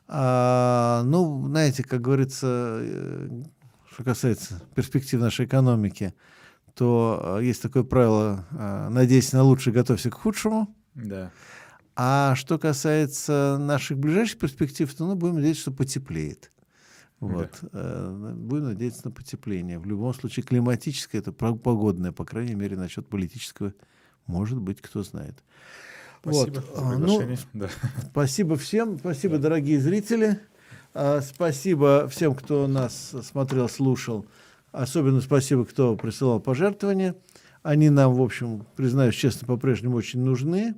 А, 0.06 1.02
ну, 1.04 1.46
знаете, 1.48 1.82
как 1.84 2.00
говорится, 2.00 2.78
э, 2.80 3.28
что 3.92 4.04
касается 4.04 4.62
перспектив 4.74 5.20
нашей 5.20 5.46
экономики, 5.46 6.14
то 6.74 7.38
э, 7.40 7.44
есть 7.44 7.60
такое 7.60 7.82
правило 7.82 8.46
э, 8.52 8.88
«надейся 8.90 9.36
на 9.36 9.42
лучшее, 9.42 9.74
готовься 9.74 10.10
к 10.10 10.14
худшему». 10.14 10.74
Да. 10.94 11.30
А 11.96 12.34
что 12.36 12.58
касается 12.58 13.56
наших 13.58 13.98
ближайших 13.98 14.38
перспектив, 14.38 14.92
то 14.94 15.04
ну, 15.06 15.14
будем 15.16 15.34
надеяться, 15.36 15.62
что 15.62 15.72
потеплеет. 15.72 16.52
Вот. 17.20 17.50
Э, 17.72 18.34
Будем 18.36 18.64
надеяться 18.64 19.02
на 19.06 19.10
потепление. 19.10 19.78
В 19.78 19.86
любом 19.86 20.14
случае, 20.14 20.44
климатическое, 20.44 21.20
это 21.20 21.32
погодное, 21.32 22.12
по 22.12 22.24
крайней 22.24 22.54
мере, 22.54 22.76
насчет 22.76 23.06
политического, 23.08 23.74
может 24.26 24.58
быть, 24.58 24.80
кто 24.80 25.02
знает. 25.02 25.42
Спасибо 26.20 26.54
Вот. 26.54 26.76
за 26.76 26.82
А, 26.82 26.98
ну. 26.98 27.36
Да. 27.54 27.68
Спасибо 28.10 28.56
всем, 28.56 28.98
спасибо, 28.98 29.38
дорогие 29.38 29.80
зрители. 29.80 30.40
А, 30.94 31.20
Спасибо 31.20 32.08
всем, 32.08 32.34
кто 32.34 32.66
нас 32.66 33.14
смотрел, 33.22 33.68
слушал. 33.68 34.26
Особенно 34.72 35.20
спасибо, 35.20 35.64
кто 35.64 35.96
присылал 35.96 36.40
пожертвования. 36.40 37.16
Они 37.62 37.90
нам, 37.90 38.14
в 38.14 38.22
общем, 38.22 38.66
признаюсь 38.76 39.14
честно, 39.14 39.46
по-прежнему 39.46 39.96
очень 39.96 40.20
нужны, 40.20 40.74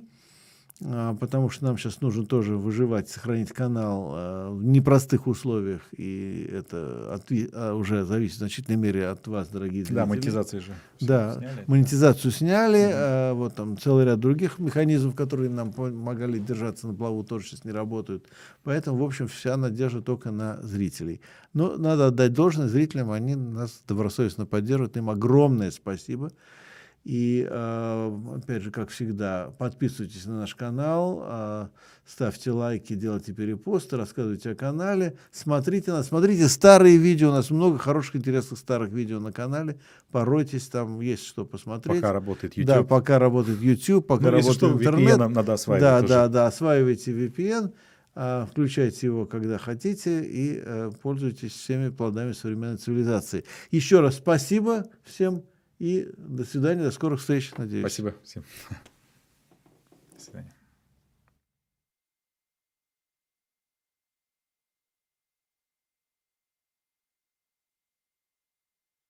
потому 0.81 1.49
что 1.49 1.65
нам 1.65 1.77
сейчас 1.77 2.01
нужно 2.01 2.25
тоже 2.25 2.57
выживать, 2.57 3.07
сохранить 3.07 3.51
канал 3.51 4.11
а, 4.13 4.51
в 4.51 4.63
непростых 4.63 5.27
условиях, 5.27 5.81
и 5.95 6.49
это 6.51 7.13
от- 7.13 7.31
а, 7.53 7.75
уже 7.75 8.03
зависит 8.03 8.35
в 8.35 8.39
значительной 8.39 8.77
мере 8.77 9.07
от 9.07 9.27
вас, 9.27 9.49
дорогие 9.49 9.83
зрители. 9.83 9.95
Да, 9.95 10.05
монетизации 10.07 10.59
же. 10.59 10.73
Да, 10.99 11.35
сняли. 11.37 11.63
монетизацию 11.67 12.31
сняли, 12.31 12.89
а, 12.93 13.33
вот 13.33 13.53
там 13.55 13.77
целый 13.77 14.05
ряд 14.05 14.19
других 14.19 14.57
механизмов, 14.57 15.15
которые 15.15 15.49
нам 15.49 15.71
помогали 15.71 16.39
держаться 16.39 16.87
на 16.87 16.93
плаву, 16.95 17.23
тоже 17.23 17.45
сейчас 17.47 17.63
не 17.63 17.71
работают. 17.71 18.25
Поэтому, 18.63 18.97
в 18.97 19.03
общем, 19.03 19.27
вся 19.27 19.57
надежда 19.57 20.01
только 20.01 20.31
на 20.31 20.61
зрителей. 20.63 21.21
Но 21.53 21.77
надо 21.77 22.07
отдать 22.07 22.33
должное 22.33 22.67
зрителям, 22.67 23.11
они 23.11 23.35
нас 23.35 23.83
добросовестно 23.87 24.45
поддерживают, 24.47 24.97
им 24.97 25.09
огромное 25.09 25.69
спасибо. 25.69 26.31
И, 27.03 27.47
э, 27.49 28.19
опять 28.35 28.61
же, 28.61 28.69
как 28.69 28.89
всегда, 28.89 29.51
подписывайтесь 29.57 30.25
на 30.25 30.41
наш 30.41 30.53
канал, 30.53 31.23
э, 31.25 31.67
ставьте 32.05 32.51
лайки, 32.51 32.93
делайте 32.93 33.33
перепосты, 33.33 33.97
рассказывайте 33.97 34.51
о 34.51 34.55
канале, 34.55 35.17
смотрите 35.31 35.91
нас, 35.91 36.09
смотрите 36.09 36.47
старые 36.47 36.97
видео, 36.97 37.29
у 37.29 37.33
нас 37.33 37.49
много 37.49 37.79
хороших, 37.79 38.17
интересных 38.17 38.59
старых 38.59 38.91
видео 38.91 39.19
на 39.19 39.31
канале, 39.31 39.79
поройтесь, 40.11 40.67
там 40.67 41.01
есть 41.01 41.25
что 41.25 41.43
посмотреть. 41.43 42.01
Пока 42.01 42.13
работает 42.13 42.55
YouTube. 42.55 42.67
Да, 42.67 42.83
пока 42.83 43.17
работает 43.17 43.59
YouTube, 43.61 44.05
пока 44.05 44.25
Ну, 44.25 44.31
работает 44.31 44.55
что, 44.57 44.71
интернет. 44.71 45.17
VPN 45.17 45.27
надо 45.29 45.53
осваивать 45.53 45.81
Да, 45.81 46.01
тоже. 46.01 46.13
да, 46.13 46.27
да, 46.27 46.47
осваивайте 46.47 47.11
VPN, 47.13 47.73
а, 48.13 48.45
включайте 48.45 49.07
его, 49.07 49.25
когда 49.25 49.57
хотите, 49.57 50.23
и 50.23 50.61
э, 50.63 50.91
пользуйтесь 51.01 51.53
всеми 51.53 51.89
плодами 51.89 52.33
современной 52.33 52.77
цивилизации. 52.77 53.45
Еще 53.71 54.01
раз 54.01 54.17
спасибо 54.17 54.85
всем 55.03 55.43
и 55.81 56.11
до 56.15 56.45
свидания, 56.45 56.83
до 56.83 56.91
скорых 56.91 57.19
встреч, 57.19 57.51
надеюсь. 57.57 57.81
Спасибо 57.81 58.13
всем. 58.23 58.43